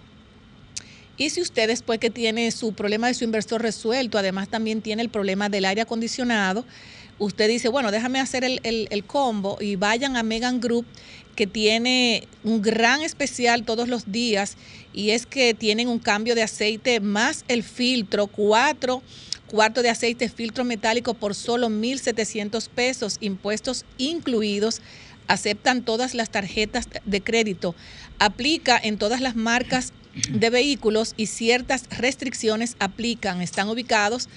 Y 1.16 1.30
si 1.30 1.40
usted 1.40 1.68
después 1.68 1.98
que 1.98 2.10
tiene 2.10 2.50
su 2.52 2.74
problema 2.74 3.06
de 3.08 3.14
su 3.14 3.24
inversor 3.24 3.62
resuelto, 3.62 4.18
además 4.18 4.48
también 4.48 4.82
tiene 4.82 5.00
el 5.02 5.08
problema 5.08 5.48
del 5.48 5.64
aire 5.64 5.80
acondicionado, 5.82 6.64
usted 7.18 7.48
dice, 7.48 7.68
bueno, 7.68 7.90
déjame 7.90 8.20
hacer 8.20 8.44
el, 8.44 8.60
el- 8.62 9.04
combo 9.04 9.58
y 9.60 9.76
vayan 9.76 10.16
a 10.16 10.22
Megan 10.22 10.60
Group 10.60 10.86
que 11.34 11.46
tiene 11.46 12.26
un 12.44 12.62
gran 12.62 13.02
especial 13.02 13.64
todos 13.64 13.88
los 13.88 14.10
días 14.10 14.56
y 14.92 15.10
es 15.10 15.24
que 15.26 15.54
tienen 15.54 15.88
un 15.88 15.98
cambio 16.00 16.34
de 16.34 16.42
aceite 16.42 17.00
más 17.00 17.44
el 17.48 17.62
filtro, 17.62 18.26
cuatro 18.26 19.02
cuartos 19.46 19.82
de 19.82 19.88
aceite 19.88 20.28
filtro 20.28 20.64
metálico 20.64 21.14
por 21.14 21.34
solo 21.34 21.68
1.700 21.70 22.68
pesos, 22.68 23.16
impuestos 23.20 23.84
incluidos. 23.96 24.80
Aceptan 25.26 25.82
todas 25.82 26.14
las 26.14 26.30
tarjetas 26.30 26.88
de 27.04 27.20
crédito. 27.22 27.74
Aplica 28.18 28.78
en 28.82 28.98
todas 28.98 29.20
las 29.20 29.36
marcas 29.36 29.92
de 30.30 30.50
vehículos 30.50 31.14
y 31.16 31.26
ciertas 31.26 31.84
restricciones 31.90 32.76
aplican. 32.78 33.40
Están 33.40 33.68
ubicados 33.68 34.28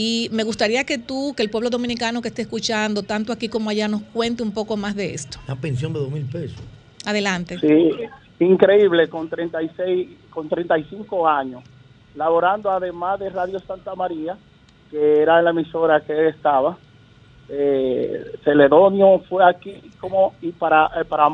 Y 0.00 0.28
me 0.30 0.44
gustaría 0.44 0.84
que 0.84 0.96
tú, 0.96 1.34
que 1.36 1.42
el 1.42 1.50
pueblo 1.50 1.70
dominicano 1.70 2.22
que 2.22 2.28
esté 2.28 2.42
escuchando, 2.42 3.02
tanto 3.02 3.32
aquí 3.32 3.48
como 3.48 3.68
allá, 3.68 3.88
nos 3.88 4.02
cuente 4.02 4.44
un 4.44 4.52
poco 4.52 4.76
más 4.76 4.94
de 4.94 5.12
esto. 5.12 5.40
Una 5.48 5.60
pensión 5.60 5.92
de 5.92 5.98
dos 5.98 6.08
mil 6.08 6.24
pesos. 6.24 6.62
Adelante. 7.04 7.58
Sí, 7.58 7.90
increíble, 8.38 9.08
con 9.08 9.28
36, 9.28 10.08
con 10.30 10.48
35 10.48 11.26
años, 11.26 11.64
laborando 12.14 12.70
además 12.70 13.18
de 13.18 13.28
Radio 13.30 13.58
Santa 13.58 13.96
María, 13.96 14.38
que 14.88 15.20
era 15.20 15.42
la 15.42 15.50
emisora 15.50 16.00
que 16.02 16.12
él 16.12 16.26
estaba. 16.28 16.78
Eh, 17.48 18.38
Celedonio 18.44 19.24
fue 19.28 19.44
aquí 19.44 19.82
como 19.98 20.32
y 20.40 20.52
para, 20.52 20.92
eh, 21.00 21.04
para 21.06 21.28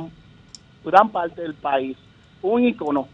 gran 0.83 1.11
parte 1.11 1.43
del 1.43 1.53
país, 1.53 1.99
un 2.41 2.65
ícono. 2.65 3.09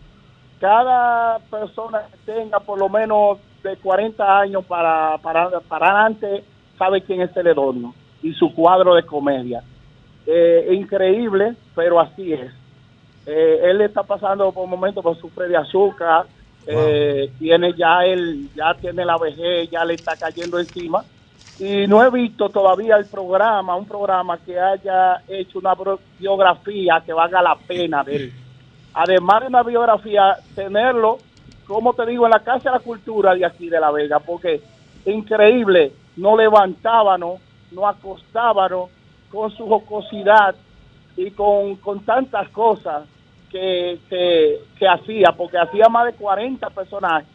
Cada 0.61 1.41
persona 1.41 2.03
que 2.07 2.33
tenga 2.35 2.61
por 2.61 2.79
lo 2.79 2.89
menos 2.89 3.39
de 3.63 3.77
40 3.77 4.41
años 4.41 4.65
para, 4.65 5.19
para, 5.19 5.61
para 5.61 5.87
adelante 5.87 6.45
sabe 6.79 7.03
quién 7.03 7.21
es 7.21 7.33
Celedonio 7.33 7.95
y 8.23 8.33
su 8.33 8.53
cuadro 8.55 8.95
de 8.95 9.03
comedia. 9.05 9.63
Eh, 10.27 10.69
increíble, 10.73 11.55
pero 11.75 12.01
así 12.01 12.33
es. 12.33 12.53
Eh, 13.27 13.61
él 13.65 13.81
está 13.83 14.03
pasando 14.03 14.51
por 14.53 14.67
momentos 14.67 15.03
por 15.03 15.19
sufre 15.19 15.49
de 15.49 15.57
azúcar, 15.57 16.27
eh, 16.67 17.31
tiene 17.39 17.73
ya 17.75 18.05
él, 18.05 18.49
ya 18.55 18.75
tiene 18.75 19.05
la 19.05 19.17
vejez, 19.19 19.71
ya 19.71 19.85
le 19.85 19.95
está 19.95 20.17
cayendo 20.17 20.59
encima. 20.59 21.05
Y 21.59 21.87
no 21.87 22.03
he 22.03 22.11
visto 22.11 22.49
todavía 22.49 22.97
el 22.97 23.05
programa, 23.07 23.77
un 23.77 23.87
programa 23.87 24.39
que 24.39 24.59
haya 24.59 25.23
hecho 25.29 25.59
una 25.59 25.75
biografía 26.19 27.03
que 27.05 27.13
valga 27.13 27.43
la 27.43 27.55
pena 27.57 28.03
de 28.03 28.17
él. 28.17 28.33
Además 28.95 29.43
de 29.43 29.47
una 29.49 29.63
biografía, 29.63 30.37
tenerlo, 30.55 31.19
como 31.71 31.95
te 31.95 32.05
digo, 32.05 32.25
en 32.27 32.33
la 32.33 32.41
Casa 32.41 32.71
de 32.71 32.79
la 32.79 32.83
Cultura 32.83 33.33
de 33.33 33.47
aquí 33.47 33.69
de 33.69 33.79
La 33.79 33.93
Vega, 33.93 34.19
porque 34.19 34.61
increíble, 35.07 35.93
no 36.17 36.37
levantábamos, 36.37 37.41
no 37.71 37.87
acostábamos 37.87 38.91
con 39.31 39.53
su 39.53 39.69
jocosidad 39.69 40.57
y 41.17 41.31
con, 41.31 41.77
con 41.77 42.01
tantas 42.01 42.49
cosas 42.49 43.05
que, 43.49 44.01
que, 44.09 44.89
hacía, 44.89 45.29
porque 45.37 45.59
hacía 45.59 45.89
más 45.89 46.07
de 46.07 46.15
40 46.15 46.71
personajes. 46.71 47.29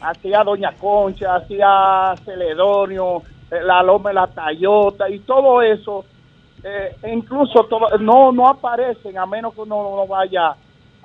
Hacía 0.00 0.42
Doña 0.42 0.72
Concha, 0.72 1.36
hacía 1.36 2.14
Celedonio, 2.24 3.22
eh, 3.48 3.60
la 3.62 3.80
Loma 3.84 4.12
la 4.12 4.26
Tayota 4.26 5.08
y 5.08 5.20
todo 5.20 5.62
eso. 5.62 6.04
eh, 6.64 6.96
incluso 7.12 7.62
todo, 7.66 7.96
no, 7.98 8.32
no 8.32 8.48
aparecen 8.48 9.16
a 9.18 9.26
menos 9.26 9.54
que 9.54 9.60
uno 9.60 9.94
no 9.94 10.06
vaya 10.08 10.56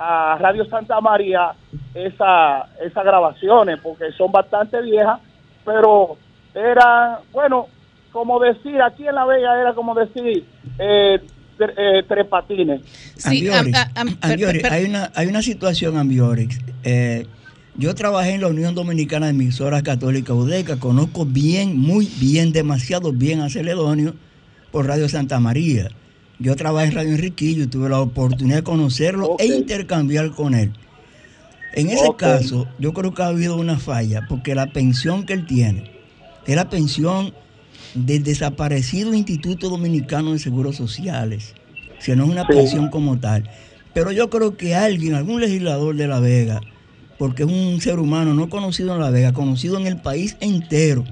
a 0.05 0.37
Radio 0.37 0.65
Santa 0.65 0.99
María 0.99 1.51
esa, 1.93 2.67
esas 2.85 3.03
grabaciones, 3.05 3.79
porque 3.81 4.11
son 4.17 4.31
bastante 4.31 4.81
viejas, 4.81 5.19
pero 5.63 6.17
era, 6.53 7.19
bueno, 7.31 7.67
como 8.11 8.39
decir, 8.39 8.81
aquí 8.81 9.07
en 9.07 9.15
La 9.15 9.25
Vega 9.25 9.59
era 9.61 9.73
como 9.73 9.95
decir, 9.95 10.45
eh, 10.77 11.19
tre- 11.57 11.73
eh, 11.77 12.03
tres 12.07 12.25
patines. 12.27 12.81
Ambiorix, 13.25 13.77
Ambiorix, 14.21 14.71
hay, 14.71 14.85
una, 14.85 15.11
hay 15.15 15.27
una 15.27 15.41
situación, 15.41 15.97
Ambiorix. 15.97 16.59
Eh, 16.83 17.25
yo 17.75 17.95
trabajé 17.95 18.33
en 18.35 18.41
la 18.41 18.47
Unión 18.49 18.75
Dominicana 18.75 19.27
de 19.27 19.31
Emisoras 19.31 19.81
Católicas 19.83 20.35
UDECA, 20.35 20.79
conozco 20.79 21.25
bien, 21.25 21.79
muy 21.79 22.07
bien, 22.19 22.51
demasiado 22.51 23.13
bien 23.13 23.39
a 23.41 23.49
Celedonio 23.49 24.13
por 24.71 24.85
Radio 24.85 25.07
Santa 25.07 25.39
María. 25.39 25.87
Yo 26.43 26.57
trabajé 26.57 26.89
en 26.89 26.95
Radio 26.95 27.11
Enriquillo 27.11 27.63
y 27.63 27.67
tuve 27.67 27.87
la 27.87 28.01
oportunidad 28.01 28.57
de 28.57 28.63
conocerlo 28.63 29.37
e 29.39 29.45
intercambiar 29.45 30.31
con 30.31 30.53
él. 30.53 30.73
En 31.73 31.89
ese 31.89 32.09
caso, 32.17 32.67
yo 32.79 32.91
creo 32.91 33.13
que 33.13 33.23
ha 33.23 33.27
habido 33.27 33.55
una 33.55 33.79
falla, 33.79 34.25
porque 34.27 34.53
la 34.53 34.67
pensión 34.67 35.25
que 35.25 35.31
él 35.31 35.45
tiene 35.45 35.89
es 36.45 36.53
la 36.57 36.69
pensión 36.69 37.33
del 37.93 38.23
desaparecido 38.23 39.13
Instituto 39.13 39.69
Dominicano 39.69 40.33
de 40.33 40.39
Seguros 40.39 40.75
Sociales, 40.75 41.53
si 41.99 42.13
no 42.13 42.25
es 42.25 42.31
una 42.31 42.45
pensión 42.45 42.89
como 42.89 43.17
tal. 43.21 43.49
Pero 43.93 44.11
yo 44.11 44.29
creo 44.29 44.57
que 44.57 44.75
alguien, 44.75 45.13
algún 45.13 45.39
legislador 45.39 45.95
de 45.95 46.07
La 46.09 46.19
Vega, 46.19 46.59
porque 47.17 47.43
es 47.43 47.49
un 47.49 47.79
ser 47.79 47.99
humano 47.99 48.33
no 48.33 48.49
conocido 48.49 48.93
en 48.93 48.99
La 48.99 49.11
Vega, 49.11 49.31
conocido 49.31 49.79
en 49.79 49.87
el 49.87 50.01
país 50.01 50.35
entero, 50.41 51.05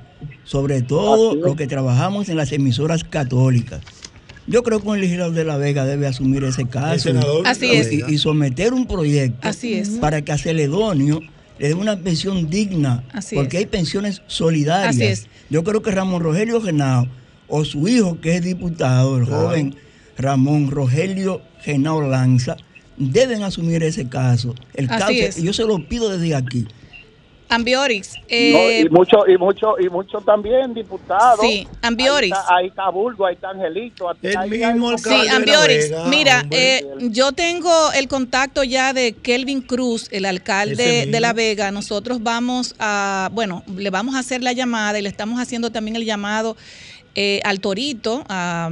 sobre 0.44 0.82
todo 0.82 1.36
los 1.36 1.56
que 1.56 1.68
trabajamos 1.68 2.28
en 2.28 2.36
las 2.36 2.52
emisoras 2.52 3.06
católicas. 3.06 3.80
Yo 4.48 4.64
creo 4.64 4.82
que 4.82 4.88
un 4.88 5.00
legislador 5.00 5.34
de 5.34 5.44
La 5.44 5.58
Vega 5.58 5.86
debe 5.86 6.08
asumir 6.08 6.44
ese 6.44 6.68
caso 6.68 7.00
senador 7.00 7.44
y- 7.46 7.48
Así 7.50 7.66
y- 7.68 7.72
es. 7.76 7.92
y, 8.10 8.18
someter 8.18 8.74
un 8.74 8.88
proyecto 8.88 9.48
Así 9.48 9.74
es. 9.76 9.90
para 9.92 10.22
que 10.24 10.32
a 10.32 10.38
Celedonio 10.38 11.22
le 11.60 11.70
den 11.70 11.78
una 11.78 11.98
pensión 12.00 12.50
digna, 12.50 13.04
Así 13.14 13.36
porque 13.36 13.58
es. 13.58 13.62
hay 13.62 13.66
pensiones 13.68 14.22
solidarias. 14.28 14.96
Así 14.96 15.04
es. 15.04 15.28
Yo 15.50 15.64
creo 15.64 15.82
que 15.82 15.92
Ramón 15.92 16.24
Rogelio 16.24 16.60
Genao 16.62 17.08
o 17.48 17.64
su 17.66 17.88
hijo, 17.88 18.20
que 18.20 18.36
es 18.36 18.42
diputado, 18.44 19.18
el 19.18 19.26
Claro. 19.26 19.50
joven 19.50 19.76
Ramón 20.18 20.72
Rogelio 20.72 21.42
Genao 21.62 22.02
Lanza, 22.02 22.58
deben 22.98 23.44
asumir 23.44 23.84
ese 23.84 24.08
caso. 24.10 24.56
El 24.74 24.86
Así 24.90 25.00
caso, 25.00 25.12
es. 25.12 25.38
y 25.38 25.44
yo 25.44 25.54
se 25.54 25.64
lo 25.66 25.88
pido 25.88 26.10
desde 26.10 26.34
aquí. 26.36 26.66
Ambiorix, 27.52 28.16
No, 28.16 28.22
eh, 28.30 28.86
y 28.86 28.90
mucho 28.90 29.28
y 29.28 29.38
mucho 29.38 29.76
y 29.80 29.90
mucho 29.90 30.20
también 30.20 30.74
diputados 30.74 31.42
Sí, 31.42 31.68
Ambiorix. 31.82 32.36
ahí 32.36 32.42
está, 32.42 32.56
ahí 32.56 32.68
está 32.68 32.90
Bulgo 32.90 33.26
ahí 33.26 33.36
está 33.36 33.50
Angelito 33.50 34.10
El 34.22 34.38
ahí 34.38 34.50
mismo 34.50 34.98
Sí, 34.98 35.28
Ambiorix, 35.28 35.92
mira, 36.08 36.46
eh, 36.50 36.86
yo 37.02 37.32
tengo 37.34 37.70
el 37.94 38.08
contacto 38.08 38.64
ya 38.64 38.94
de 38.94 39.14
Kelvin 39.14 39.62
Cruz, 39.62 40.08
el 40.12 40.26
alcalde 40.26 41.06
de 41.08 41.20
La 41.20 41.34
Vega. 41.34 41.72
Nosotros 41.72 42.24
vamos 42.24 42.76
a, 42.80 43.30
bueno, 43.34 43.64
le 43.76 43.90
vamos 43.90 44.16
a 44.16 44.20
hacer 44.20 44.42
la 44.42 44.54
llamada 44.54 44.98
y 44.98 45.02
le 45.02 45.10
estamos 45.10 45.40
haciendo 45.40 45.72
también 45.72 45.96
el 45.96 46.06
llamado 46.06 46.56
eh, 47.16 47.42
al 47.44 47.60
Torito 47.60 48.24
a, 48.30 48.70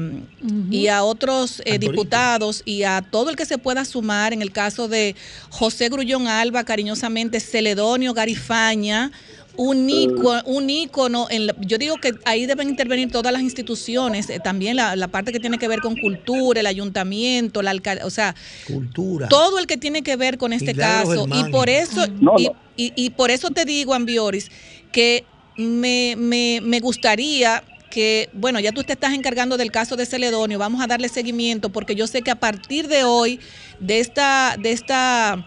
y 0.72 0.88
a 0.88 1.03
otros 1.03 1.60
eh, 1.60 1.74
Al 1.74 1.80
Torito. 1.80 1.91
diputados 1.91 2.61
y 2.66 2.84
a 2.84 3.02
todo 3.02 3.30
el 3.30 3.36
que 3.36 3.45
se 3.45 3.57
pueda 3.57 3.84
sumar 3.86 4.32
en 4.34 4.41
el 4.41 4.52
caso 4.52 4.88
de 4.88 5.16
José 5.49 5.90
Grullón 5.90 6.28
Alba, 6.28 6.64
cariñosamente 6.64 7.40
Celedonio 7.41 8.14
Garifaña, 8.14 9.11
un 9.57 9.90
ícono, 9.90 10.41
un 10.45 10.70
ícono 10.70 11.28
en 11.30 11.48
la- 11.48 11.56
yo 11.60 11.78
digo 11.78 11.98
que 11.98 12.14
ahí 12.24 12.45
deben 12.45 12.70
intervenir 12.70 13.11
todas 13.11 13.34
las 13.34 13.41
instituciones, 13.41 14.30
eh, 14.30 14.40
también 14.41 14.78
la, 14.78 14.95
la 14.95 15.10
parte 15.10 15.34
que 15.34 15.40
tiene 15.41 15.57
que 15.57 15.68
ver 15.68 15.82
con 15.82 15.98
cultura, 15.98 16.61
el 16.61 16.66
ayuntamiento, 16.66 17.61
la 17.61 17.72
alcaldía, 17.72 18.06
o 18.06 18.10
sea, 18.10 18.36
Cultura. 18.66 19.28
todo 19.28 19.60
el 19.60 19.68
que 19.68 19.76
tiene 19.76 20.02
que 20.02 20.16
ver 20.16 20.38
con 20.38 20.53
este 20.53 20.74
caso. 20.74 21.28
Y 21.34 21.52
por 21.52 21.70
eso, 21.70 22.07
No, 22.22 22.36
y, 22.38 22.49
y- 22.78 22.94
y 22.95 23.10
por 23.10 23.32
eso 23.32 23.49
te 23.49 23.66
digo, 23.66 23.94
Ambioris, 23.94 24.49
que 24.94 25.26
me, 25.57 26.16
me, 26.18 26.61
me 26.64 26.80
gustaría 26.80 27.61
que, 27.90 28.30
bueno, 28.34 28.60
ya 28.60 28.72
tú 28.72 28.84
te 28.84 28.94
estás 28.94 29.14
encargando 29.14 29.57
del 29.57 29.72
caso 29.72 29.95
de 29.95 30.06
Celedonio, 30.06 30.60
vamos 30.60 30.82
a 30.82 30.88
darle 30.88 31.10
seguimiento, 31.10 31.70
porque 31.70 31.95
yo 31.95 32.07
sé 32.07 32.22
que 32.22 32.32
a 32.32 32.36
partir 32.40 32.88
de 32.88 33.03
hoy, 33.03 33.40
de 33.80 33.99
esta, 33.99 34.56
de 34.57 34.72
esta 34.72 35.45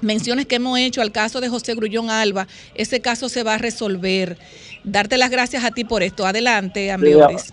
menciones 0.00 0.46
que 0.46 0.56
hemos 0.56 0.78
hecho 0.78 1.02
al 1.02 1.12
caso 1.12 1.40
de 1.40 1.48
José 1.48 1.74
Grullón 1.74 2.10
Alba, 2.10 2.46
ese 2.74 3.00
caso 3.00 3.28
se 3.28 3.42
va 3.42 3.54
a 3.54 3.58
resolver. 3.58 4.38
Darte 4.84 5.18
las 5.18 5.30
gracias 5.30 5.64
a 5.64 5.70
ti 5.70 5.84
por 5.84 6.02
esto. 6.02 6.26
Adelante, 6.26 6.92
Ambioris. 6.92 7.52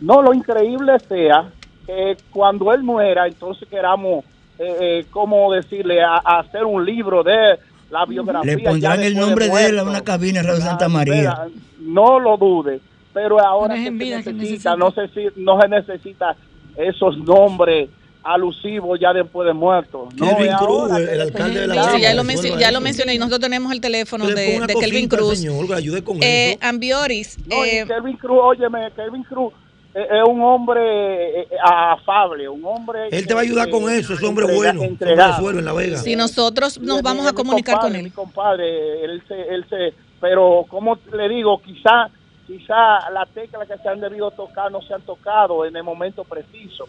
no 0.00 0.22
lo 0.22 0.32
increíble 0.32 0.92
sea 1.08 1.50
que 1.86 2.16
cuando 2.30 2.72
él 2.72 2.82
muera 2.82 3.26
entonces 3.26 3.68
queramos 3.68 4.24
eh, 4.58 4.76
eh, 4.80 5.06
cómo 5.10 5.52
decirle 5.52 6.00
a, 6.00 6.20
a 6.24 6.40
hacer 6.40 6.64
un 6.64 6.84
libro 6.84 7.24
de 7.24 7.58
la 7.90 8.06
biografía 8.06 8.56
Le 8.56 8.62
pondrán 8.62 9.02
el 9.02 9.16
nombre 9.16 9.48
de 9.48 9.66
él 9.66 9.78
a 9.78 9.82
una 9.82 10.02
cabina 10.02 10.40
en 10.40 10.46
Radio 10.46 10.60
Santa 10.60 10.88
María. 10.88 11.14
espera, 11.14 11.46
no 11.80 12.18
lo 12.18 12.36
dude, 12.36 12.80
pero 13.12 13.38
ahora 13.40 13.74
Pero 13.74 13.82
es 13.82 13.90
que 13.90 13.98
se 13.98 14.04
vida 14.04 14.22
que 14.22 14.32
necesita, 14.32 14.76
no 14.76 14.90
se, 14.92 15.08
si- 15.08 15.28
no 15.36 15.60
se 15.60 15.68
necesita 15.68 16.36
esos 16.76 17.18
nombres 17.18 17.88
alusivos 18.24 18.98
ya 19.00 19.12
después 19.12 19.46
de 19.46 19.52
muerto. 19.52 20.08
No, 20.16 20.28
Kelvin 20.28 20.52
es 20.52 20.56
Cruz, 20.58 20.90
ahora 20.92 20.96
el- 20.98 21.20
alcalde 21.20 21.60
de 21.60 21.66
La. 21.66 21.74
Sí, 21.90 22.00
ya 22.00 22.14
lo, 22.14 22.22
ya 22.58 22.70
mencioné 22.80 23.14
y 23.14 23.18
nosotros 23.18 23.40
tenemos 23.40 23.72
el 23.72 23.80
teléfono 23.80 24.26
de, 24.26 24.60
de 24.60 24.74
Kelvin 24.80 25.08
Cruz. 25.08 25.38
señor, 25.38 25.56
con 26.04 26.18
Eh, 26.22 26.52
eso. 26.52 26.58
Ambioris, 26.62 27.36
No, 27.46 27.64
eh, 27.64 27.84
Kelvin 27.86 28.16
Cruz, 28.16 28.38
óyeme, 28.42 28.90
Kelvin 28.94 29.24
Cruz 29.24 29.52
eh, 29.94 30.06
es 30.08 30.28
un 30.28 30.40
hombre 30.40 31.40
eh, 31.42 31.48
afable, 31.62 32.48
un 32.48 32.64
hombre... 32.64 33.08
Él 33.10 33.26
te 33.26 33.34
va 33.34 33.40
a 33.40 33.42
ayudar 33.42 33.66
que- 33.66 33.72
con 33.72 33.90
eso, 33.92 34.14
es 34.14 34.22
hombre 34.22 34.46
entrega- 34.46 34.56
bueno. 34.56 34.80
Hombre 34.82 35.58
en 35.58 35.64
La 35.64 35.72
Vega. 35.72 35.98
si 35.98 36.16
nosotros 36.16 36.80
nos 36.80 37.02
vamos 37.02 37.26
a 37.26 37.32
comunicar 37.32 37.74
compadre, 37.74 37.92
con 37.92 37.96
él. 37.98 38.04
Mi 38.04 38.10
compadre, 38.10 39.04
él 39.04 39.22
se, 39.28 39.34
él 39.54 39.66
se, 39.68 39.92
pero 40.20 40.64
como 40.68 40.96
le 41.12 41.28
digo, 41.28 41.60
quizá, 41.60 42.08
quizá 42.46 43.10
las 43.10 43.28
teclas 43.30 43.68
que 43.68 43.76
se 43.78 43.88
han 43.88 44.00
debido 44.00 44.30
tocar 44.30 44.70
no 44.70 44.82
se 44.82 44.94
han 44.94 45.02
tocado 45.02 45.64
en 45.64 45.76
el 45.76 45.82
momento 45.82 46.24
preciso. 46.24 46.88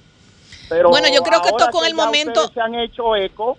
Pero 0.69 0.89
Bueno, 0.89 1.07
yo 1.13 1.21
creo 1.23 1.41
que 1.41 1.51
tocó 1.51 1.83
en 1.83 1.89
el 1.89 1.95
momento- 1.95 2.47
se 2.53 2.61
han 2.61 2.75
hecho 2.75 3.15
eco, 3.15 3.57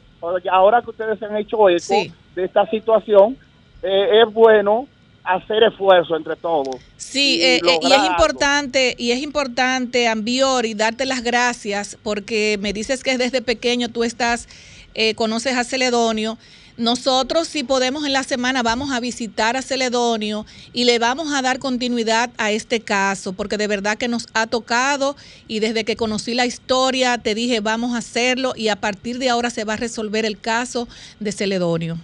ahora 0.51 0.81
que 0.83 0.91
ustedes 0.91 1.19
se 1.19 1.27
han 1.27 1.37
hecho 1.37 1.69
eco 1.69 1.79
Sí. 1.81 2.13
de 2.35 2.45
esta 2.45 2.67
situación, 2.71 3.37
eh, 3.83 4.23
es 4.27 4.33
bueno 4.33 4.89
hacer 5.23 5.63
esfuerzo 5.63 6.17
entre 6.17 6.37
todos. 6.37 6.77
Sí, 6.97 7.41
eh, 7.43 7.57
eh, 7.67 7.79
y 7.83 7.93
es 7.93 8.05
importante, 8.05 8.95
y 8.99 9.13
es 9.13 9.21
importante, 9.23 10.09
Ambiori, 10.09 10.75
darte 10.75 11.07
las 11.07 11.23
gracias 11.23 11.97
porque 12.03 12.59
me 12.61 12.73
dices 12.73 13.03
que 13.03 13.17
desde 13.17 13.41
pequeño 13.41 13.89
tú 13.89 14.05
estás, 14.05 14.49
eh, 14.95 15.15
conoces 15.15 15.57
a 15.57 15.65
Celedonio. 15.65 16.37
Nosotros, 16.77 17.47
si 17.47 17.63
podemos 17.63 18.05
en 18.05 18.13
la 18.13 18.25
semana, 18.25 18.65
vamos 18.65 18.91
a 18.91 18.99
visitar 18.99 19.57
a 19.57 19.63
Celedonio 19.63 20.45
y 20.73 20.85
le 20.85 20.99
vamos 20.99 21.33
a 21.33 21.41
dar 21.41 21.61
continuidad 21.61 22.31
a 22.37 22.51
este 22.51 22.81
caso, 22.81 23.33
porque 23.33 23.57
de 23.57 23.69
verdad 23.69 23.97
que 23.97 24.09
nos 24.09 24.27
ha 24.35 24.49
tocado 24.49 25.15
y 25.47 25.61
desde 25.61 25.85
que 25.85 25.95
conocí 25.95 26.35
la 26.35 26.47
historia 26.47 27.19
te 27.19 27.37
dije 27.37 27.61
vamos 27.61 27.95
a 27.95 27.99
hacerlo 27.99 28.55
y 28.57 28.69
a 28.71 28.77
partir 28.77 29.19
de 29.19 29.29
ahora 29.29 29.51
se 29.51 29.65
va 29.65 29.75
a 29.75 29.77
resolver 29.77 30.25
el 30.25 30.41
caso 30.41 30.89
de 31.21 31.31
Celedonio. 31.31 31.97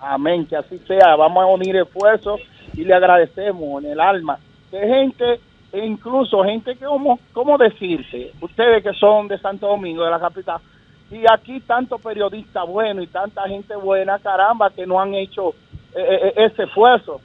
Amén, 0.00 0.46
que 0.46 0.56
así 0.56 0.78
sea. 0.86 1.14
Vamos 1.16 1.42
a 1.42 1.46
unir 1.46 1.76
esfuerzos 1.76 2.40
y 2.72 2.82
le 2.84 2.94
agradecemos 2.94 3.84
en 3.84 3.90
el 3.90 4.00
alma. 4.00 4.38
Que 4.70 4.78
gente, 4.78 5.40
e 5.72 5.84
incluso 5.84 6.42
gente 6.44 6.76
que, 6.76 6.86
¿cómo, 6.86 7.18
cómo 7.34 7.58
decirse? 7.58 8.32
Ustedes 8.40 8.82
que 8.82 8.94
son 8.94 9.28
de 9.28 9.38
Santo 9.38 9.66
Domingo, 9.66 10.02
de 10.02 10.10
la 10.10 10.20
capital, 10.20 10.60
y 11.10 11.24
aquí 11.32 11.60
tanto 11.60 11.98
periodista 11.98 12.64
bueno 12.64 13.02
y 13.02 13.06
tanta 13.06 13.42
gente 13.48 13.76
buena, 13.76 14.18
caramba, 14.18 14.70
que 14.70 14.86
no 14.86 15.00
han 15.00 15.14
hecho 15.14 15.50
eh, 15.94 16.02
eh, 16.22 16.32
ese 16.36 16.64
esfuerzo. 16.64 17.20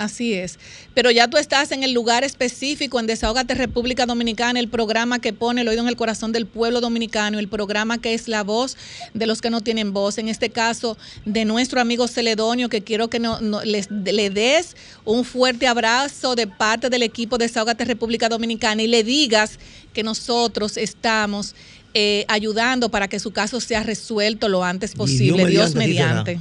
Así 0.00 0.32
es. 0.32 0.58
Pero 0.94 1.10
ya 1.10 1.28
tú 1.28 1.36
estás 1.36 1.72
en 1.72 1.82
el 1.82 1.92
lugar 1.92 2.24
específico 2.24 2.98
en 2.98 3.06
Desahógate 3.06 3.54
República 3.54 4.06
Dominicana, 4.06 4.58
el 4.58 4.70
programa 4.70 5.18
que 5.18 5.34
pone 5.34 5.60
el 5.60 5.68
oído 5.68 5.82
en 5.82 5.88
el 5.88 5.96
corazón 5.96 6.32
del 6.32 6.46
pueblo 6.46 6.80
dominicano, 6.80 7.38
el 7.38 7.48
programa 7.48 7.98
que 7.98 8.14
es 8.14 8.26
la 8.26 8.42
voz 8.42 8.78
de 9.12 9.26
los 9.26 9.42
que 9.42 9.50
no 9.50 9.60
tienen 9.60 9.92
voz. 9.92 10.16
En 10.16 10.28
este 10.28 10.48
caso, 10.48 10.96
de 11.26 11.44
nuestro 11.44 11.82
amigo 11.82 12.08
Celedonio, 12.08 12.70
que 12.70 12.80
quiero 12.80 13.10
que 13.10 13.18
no, 13.18 13.38
les, 13.62 13.90
le 13.90 14.30
des 14.30 14.74
un 15.04 15.22
fuerte 15.22 15.66
abrazo 15.66 16.34
de 16.34 16.46
parte 16.46 16.88
del 16.88 17.02
equipo 17.02 17.36
de 17.36 17.44
Desahógate 17.44 17.84
República 17.84 18.30
Dominicana 18.30 18.80
y 18.80 18.86
le 18.86 19.04
digas 19.04 19.58
que 19.92 20.02
nosotros 20.02 20.78
estamos 20.78 21.54
eh, 21.94 22.24
ayudando 22.28 22.88
para 22.88 23.08
que 23.08 23.18
su 23.18 23.32
caso 23.32 23.60
sea 23.60 23.82
resuelto 23.82 24.48
lo 24.48 24.64
antes 24.64 24.94
posible. 24.94 25.46
Dios 25.46 25.74
mediante, 25.74 26.38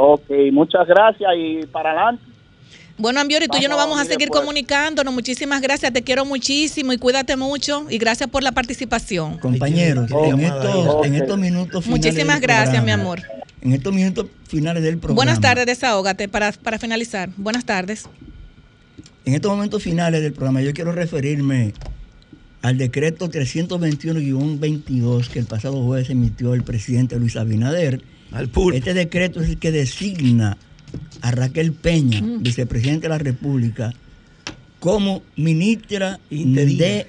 Ok, 0.00 0.30
muchas 0.52 0.86
gracias 0.86 1.28
y 1.36 1.66
para 1.66 1.90
adelante. 1.90 2.22
Bueno, 2.98 3.20
Ambiori, 3.20 3.46
tú 3.48 3.58
y 3.58 3.62
yo 3.62 3.68
nos 3.68 3.78
Vamos 3.78 3.98
a 3.98 4.04
seguir 4.04 4.22
esfuerzos. 4.22 4.40
comunicándonos. 4.40 5.14
Muchísimas 5.14 5.60
gracias, 5.60 5.92
te 5.92 6.02
quiero 6.02 6.24
muchísimo 6.24 6.92
y 6.92 6.98
cuídate 6.98 7.36
mucho 7.36 7.86
y 7.88 7.98
gracias 7.98 8.28
por 8.28 8.42
la 8.42 8.52
participación. 8.52 9.38
Compañeros, 9.38 10.10
en 10.10 10.40
estos, 10.40 11.06
en 11.06 11.14
estos 11.14 11.38
minutos 11.38 11.84
finales 11.84 12.04
Muchísimas 12.04 12.40
gracias, 12.40 12.84
mi 12.84 12.90
amor. 12.90 13.22
En 13.60 13.72
estos 13.72 13.92
minutos 13.92 14.26
finales 14.46 14.82
del 14.82 14.98
programa. 14.98 15.16
Buenas 15.16 15.40
tardes, 15.40 15.66
desahógate 15.66 16.28
para, 16.28 16.52
para 16.52 16.78
finalizar. 16.78 17.30
Buenas 17.36 17.64
tardes. 17.64 18.04
En 19.24 19.34
estos 19.34 19.50
momentos 19.50 19.82
finales 19.82 20.22
del 20.22 20.32
programa, 20.32 20.62
yo 20.62 20.72
quiero 20.72 20.92
referirme 20.92 21.74
al 22.62 22.78
decreto 22.78 23.28
321-22 23.28 25.28
que 25.28 25.38
el 25.38 25.46
pasado 25.46 25.82
jueves 25.82 26.10
emitió 26.10 26.54
el 26.54 26.62
presidente 26.62 27.18
Luis 27.18 27.36
Abinader. 27.36 28.02
Este 28.74 28.94
decreto 28.94 29.40
es 29.40 29.50
el 29.50 29.58
que 29.58 29.72
designa 29.72 30.58
a 31.22 31.30
Raquel 31.30 31.72
Peña, 31.72 32.20
vicepresidente 32.40 33.02
de 33.02 33.08
la 33.08 33.18
República, 33.18 33.92
como 34.80 35.22
ministra 35.36 36.20
de 36.30 37.06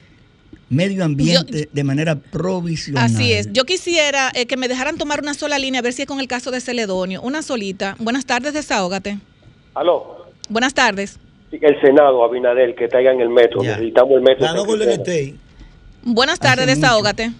Medio 0.69 1.03
Ambiente 1.03 1.69
de 1.71 1.84
manera 1.84 2.15
provisional. 2.15 3.05
Así 3.05 3.34
es. 3.34 3.51
Yo 3.51 3.65
quisiera 3.65 4.31
eh, 4.35 4.45
que 4.45 4.55
me 4.55 4.67
dejaran 4.67 4.97
tomar 4.97 5.21
una 5.21 5.34
sola 5.34 5.59
línea, 5.59 5.80
a 5.80 5.81
ver 5.81 5.93
si 5.93 6.03
es 6.03 6.07
con 6.07 6.19
el 6.19 6.27
caso 6.27 6.51
de 6.51 6.61
Celedonio. 6.61 7.21
Una 7.21 7.41
solita. 7.41 7.95
Buenas 7.99 8.26
tardes, 8.26 8.53
desahógate. 8.53 9.19
Aló, 9.73 10.27
Buenas 10.49 10.73
tardes. 10.73 11.19
El 11.51 11.81
Senado, 11.81 12.23
Abinader, 12.23 12.76
que 12.76 12.88
traigan 12.88 13.19
el 13.21 13.30
metro. 13.30 13.61
Necesitamos 13.63 14.13
el 14.13 14.21
metro. 14.21 14.45
Ganó 14.45 14.65
Golden 14.65 14.89
State. 14.91 15.35
Buenas 16.03 16.39
tardes, 16.39 16.67
desahógate. 16.67 17.31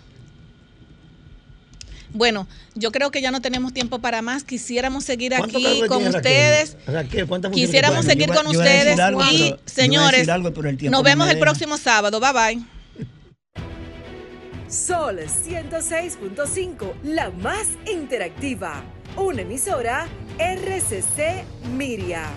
Bueno, 2.12 2.48
yo 2.74 2.92
creo 2.92 3.12
que 3.12 3.22
ya 3.22 3.30
no 3.30 3.40
tenemos 3.40 3.72
tiempo 3.72 4.00
para 4.00 4.22
más. 4.22 4.44
Quisiéramos 4.44 5.04
seguir 5.04 5.34
¿Cuánto 5.38 5.58
aquí 5.58 5.82
con 5.88 6.04
Raquel? 6.04 6.16
ustedes. 6.16 6.78
Raquel, 6.88 7.28
¿cuántas 7.28 7.52
funciones 7.52 7.70
Quisiéramos 7.70 8.06
seguir 8.06 8.28
Yo 8.28 8.34
con 8.34 8.52
yo 8.52 8.60
ustedes 8.60 9.00
algo, 9.00 9.22
y, 9.32 9.52
pero- 9.52 9.62
señores, 9.66 10.28
algo, 10.28 10.50
nos 10.50 10.92
no 10.92 11.04
vemos 11.04 11.30
el 11.30 11.38
próximo 11.38 11.78
sábado. 11.78 12.20
Bye 12.20 12.34
bye. 12.34 12.64
Sol 14.68 15.20
106.5, 15.20 16.94
la 17.04 17.30
más 17.32 17.68
interactiva. 17.92 18.84
Una 19.16 19.42
emisora 19.42 20.08
RCC 20.38 21.44
Miria. 21.76 22.30